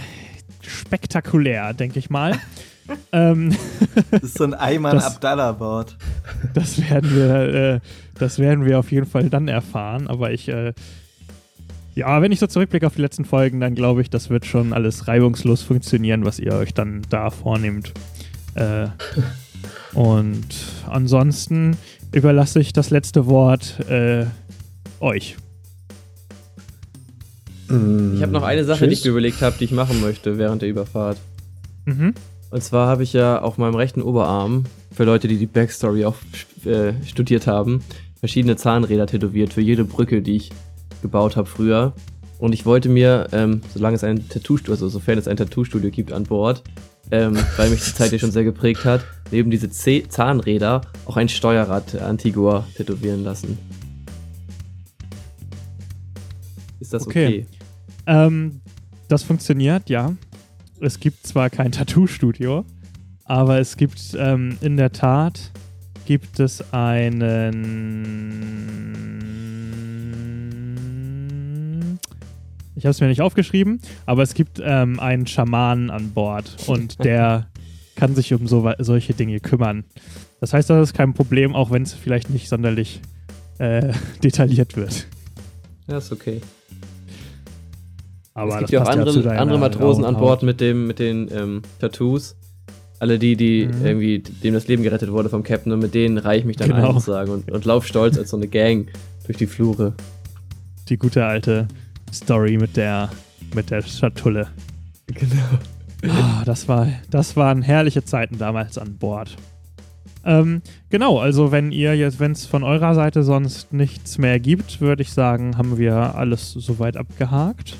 spektakulär, 0.62 1.74
denke 1.74 1.98
ich 1.98 2.08
mal. 2.08 2.32
ähm, 3.12 3.54
Das 4.10 4.22
ist 4.22 4.38
so 4.38 4.44
ein 4.44 4.50
Das- 4.82 5.04
Abdallah-Board. 5.06 5.96
das 6.54 6.78
werden 6.90 7.14
wir, 7.14 7.34
äh, 7.74 7.80
das 8.18 8.38
werden 8.38 8.64
wir 8.64 8.78
auf 8.78 8.90
jeden 8.92 9.06
Fall 9.06 9.28
dann 9.30 9.48
erfahren. 9.48 10.06
Aber 10.08 10.32
ich, 10.32 10.48
äh, 10.48 10.72
ja, 11.94 12.22
wenn 12.22 12.30
ich 12.32 12.38
so 12.40 12.46
zurückblicke 12.46 12.86
auf 12.86 12.94
die 12.94 13.02
letzten 13.02 13.24
Folgen, 13.24 13.60
dann 13.60 13.74
glaube 13.74 14.02
ich, 14.02 14.10
das 14.10 14.30
wird 14.30 14.46
schon 14.46 14.72
alles 14.72 15.08
reibungslos 15.08 15.62
funktionieren, 15.62 16.24
was 16.24 16.38
ihr 16.38 16.52
euch 16.54 16.74
dann 16.74 17.02
da 17.10 17.30
vornehmt. 17.30 17.92
Äh, 18.54 18.86
und 19.94 20.46
ansonsten 20.86 21.76
überlasse 22.12 22.60
ich 22.60 22.72
das 22.72 22.90
letzte 22.90 23.26
Wort 23.26 23.80
äh, 23.88 24.26
euch. 25.00 25.36
Ich 27.66 28.22
habe 28.22 28.32
noch 28.32 28.44
eine 28.44 28.64
Sache, 28.64 28.84
die 28.84 28.90
Tschüss. 28.90 29.00
ich 29.00 29.04
mir 29.04 29.10
überlegt 29.10 29.42
habe, 29.42 29.56
die 29.58 29.64
ich 29.64 29.72
machen 29.72 30.00
möchte 30.00 30.38
während 30.38 30.62
der 30.62 30.70
Überfahrt. 30.70 31.18
Mhm. 31.84 32.14
Und 32.50 32.62
zwar 32.62 32.88
habe 32.88 33.02
ich 33.02 33.12
ja 33.12 33.42
auf 33.42 33.58
meinem 33.58 33.74
rechten 33.74 34.02
Oberarm, 34.02 34.64
für 34.92 35.04
Leute, 35.04 35.28
die 35.28 35.36
die 35.36 35.46
Backstory 35.46 36.04
auch 36.06 36.16
äh, 36.64 36.92
studiert 37.04 37.46
haben, 37.46 37.82
verschiedene 38.18 38.56
Zahnräder 38.56 39.06
tätowiert 39.06 39.52
für 39.52 39.60
jede 39.60 39.84
Brücke, 39.84 40.22
die 40.22 40.36
ich 40.36 40.50
gebaut 41.02 41.36
habe 41.36 41.46
früher. 41.46 41.92
Und 42.38 42.52
ich 42.52 42.64
wollte 42.64 42.88
mir, 42.88 43.28
ähm, 43.32 43.60
solange 43.74 43.96
es 43.96 44.04
ein 44.04 44.28
Tattoo-Studio, 44.28 44.72
also 44.72 44.88
sofern 44.88 45.18
es 45.18 45.28
ein 45.28 45.36
Tattoo-Studio 45.36 45.90
gibt 45.90 46.12
an 46.12 46.24
Bord, 46.24 46.62
ähm, 47.10 47.36
weil 47.56 47.70
mich 47.70 47.84
die 47.84 47.94
Zeit 47.94 48.12
ja 48.12 48.18
schon 48.18 48.30
sehr 48.30 48.44
geprägt 48.44 48.84
hat, 48.84 49.04
neben 49.30 49.50
diese 49.50 49.70
C 49.70 50.06
Zahnräder 50.08 50.80
auch 51.04 51.16
ein 51.16 51.28
Steuerrad 51.28 52.00
Antigua 52.00 52.66
tätowieren 52.76 53.24
lassen. 53.24 53.58
Ist 56.80 56.94
das 56.94 57.06
Okay. 57.06 57.26
okay? 57.26 57.46
Ähm, 58.06 58.60
das 59.08 59.22
funktioniert, 59.22 59.90
ja. 59.90 60.14
Es 60.80 61.00
gibt 61.00 61.26
zwar 61.26 61.50
kein 61.50 61.72
Tattoo-Studio, 61.72 62.64
aber 63.24 63.58
es 63.58 63.76
gibt 63.76 64.16
ähm, 64.16 64.56
in 64.60 64.76
der 64.76 64.92
Tat 64.92 65.50
gibt 66.06 66.38
es 66.40 66.72
einen. 66.72 67.98
Ich 72.76 72.84
habe 72.84 72.92
es 72.92 73.00
mir 73.00 73.08
nicht 73.08 73.22
aufgeschrieben, 73.22 73.80
aber 74.06 74.22
es 74.22 74.34
gibt 74.34 74.62
ähm, 74.64 75.00
einen 75.00 75.26
Schamanen 75.26 75.90
an 75.90 76.12
Bord 76.12 76.56
und 76.68 77.04
der 77.04 77.48
kann 77.96 78.14
sich 78.14 78.32
um 78.32 78.46
so, 78.46 78.72
solche 78.78 79.14
Dinge 79.14 79.40
kümmern. 79.40 79.84
Das 80.40 80.52
heißt, 80.54 80.70
das 80.70 80.90
ist 80.90 80.94
kein 80.94 81.12
Problem, 81.12 81.56
auch 81.56 81.72
wenn 81.72 81.82
es 81.82 81.92
vielleicht 81.92 82.30
nicht 82.30 82.48
sonderlich 82.48 83.00
äh, 83.58 83.92
detailliert 84.22 84.76
wird. 84.76 85.08
Ja, 85.88 85.98
ist 85.98 86.12
okay. 86.12 86.40
Aber 88.38 88.52
es 88.54 88.58
gibt 88.58 88.70
ja 88.70 88.82
auch 88.82 88.88
andere, 88.88 89.22
deiner 89.22 89.40
andere 89.40 89.58
Matrosen 89.58 90.04
an 90.04 90.16
Bord 90.16 90.42
mit, 90.42 90.60
dem, 90.60 90.86
mit 90.86 90.98
den 90.98 91.28
ähm, 91.32 91.62
Tattoos. 91.80 92.36
Alle 93.00 93.18
die, 93.18 93.36
die 93.36 93.66
Mhm. 93.66 93.86
irgendwie, 93.86 94.18
dem 94.20 94.54
das 94.54 94.66
Leben 94.68 94.82
gerettet 94.82 95.12
wurde 95.12 95.28
vom 95.28 95.42
Captain 95.44 95.72
und 95.72 95.78
mit 95.80 95.94
denen 95.94 96.18
reiche 96.18 96.40
ich 96.40 96.46
mich 96.46 96.56
dann 96.56 96.68
Genau. 96.70 96.88
ein 96.88 96.94
sozusagen 96.94 97.30
und, 97.30 97.50
und 97.50 97.64
lauf 97.64 97.86
stolz 97.86 98.18
als 98.18 98.30
so 98.30 98.36
eine 98.36 98.48
Gang 98.48 98.88
durch 99.26 99.38
die 99.38 99.46
Flure. 99.46 99.94
Die 100.88 100.96
gute 100.96 101.24
alte 101.24 101.68
Story 102.12 102.56
mit 102.58 102.76
der, 102.76 103.10
mit 103.54 103.70
der 103.70 103.82
Schatulle. 103.82 104.48
Genau. 105.06 106.12
Ah, 106.14 106.42
das, 106.44 106.68
war, 106.68 106.86
das 107.10 107.36
waren 107.36 107.62
herrliche 107.62 108.04
Zeiten 108.04 108.38
damals 108.38 108.78
an 108.78 108.96
Bord. 108.98 109.36
Ähm, 110.24 110.62
genau, 110.90 111.18
also 111.18 111.52
wenn 111.52 111.70
ihr 111.72 111.96
jetzt, 111.96 112.20
wenn 112.20 112.32
es 112.32 112.46
von 112.46 112.62
eurer 112.62 112.94
Seite 112.94 113.22
sonst 113.22 113.72
nichts 113.72 114.18
mehr 114.18 114.38
gibt, 114.40 114.80
würde 114.80 115.02
ich 115.02 115.12
sagen, 115.12 115.56
haben 115.56 115.78
wir 115.78 116.14
alles 116.16 116.52
soweit 116.52 116.96
abgehakt. 116.96 117.76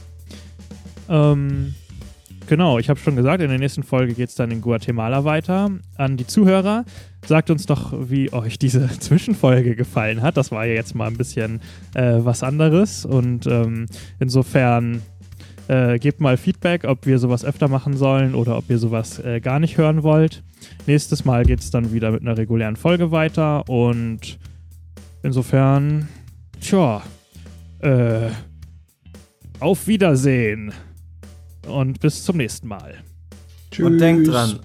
Ähm, 1.09 1.75
genau, 2.47 2.79
ich 2.79 2.89
habe 2.89 3.01
schon 3.01 3.17
gesagt, 3.17 3.43
in 3.43 3.49
der 3.49 3.59
nächsten 3.59 3.83
Folge 3.83 4.15
geht 4.15 4.29
es 4.29 4.35
dann 4.35 4.51
in 4.51 4.61
Guatemala 4.61 5.25
weiter. 5.25 5.71
An 5.97 6.17
die 6.17 6.27
Zuhörer, 6.27 6.85
sagt 7.27 7.51
uns 7.51 7.67
doch, 7.67 7.93
wie 8.09 8.33
euch 8.33 8.59
diese 8.59 8.89
Zwischenfolge 9.01 9.77
gefallen 9.77 10.23
hat. 10.23 10.37
Das 10.37 10.51
war 10.51 10.65
ja 10.65 10.75
jetzt 10.75 10.95
mal 10.95 11.09
ein 11.09 11.17
bisschen 11.17 11.61
äh, 11.95 12.17
was 12.19 12.43
anderes 12.43 13.05
und 13.05 13.47
ähm, 13.47 13.87
insofern 14.19 15.03
äh, 15.69 15.99
gebt 15.99 16.21
mal 16.21 16.37
Feedback, 16.37 16.85
ob 16.85 17.07
wir 17.07 17.19
sowas 17.19 17.45
öfter 17.45 17.69
machen 17.69 17.97
sollen 17.97 18.35
oder 18.35 18.57
ob 18.57 18.69
ihr 18.71 18.79
sowas 18.79 19.19
äh, 19.19 19.41
gar 19.41 19.61
nicht 19.61 19.77
hören 19.77 20.03
wollt. 20.03 20.43
Nächstes 20.87 21.25
Mal 21.25 21.45
geht 21.45 21.61
es 21.61 21.71
dann 21.71 21.93
wieder 21.93 22.11
mit 22.11 22.23
einer 22.23 22.37
regulären 22.37 22.77
Folge 22.77 23.11
weiter 23.11 23.69
und 23.69 24.39
insofern, 25.23 26.09
tja, 26.61 27.03
äh, 27.81 28.31
auf 29.61 29.87
Wiedersehen 29.87 30.73
und 31.67 32.01
bis 32.01 32.25
zum 32.25 32.37
nächsten 32.37 32.69
Mal. 32.69 32.95
Und 33.79 33.99
denkt 33.99 34.25
Tschüss. 34.25 34.35
dran, 34.35 34.61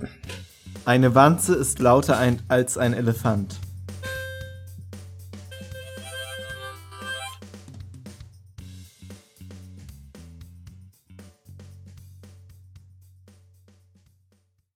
eine 0.86 1.16
Wanze 1.16 1.56
ist 1.56 1.80
lauter 1.80 2.18
ein, 2.18 2.42
als 2.48 2.78
ein 2.78 2.94
Elefant. 2.94 3.56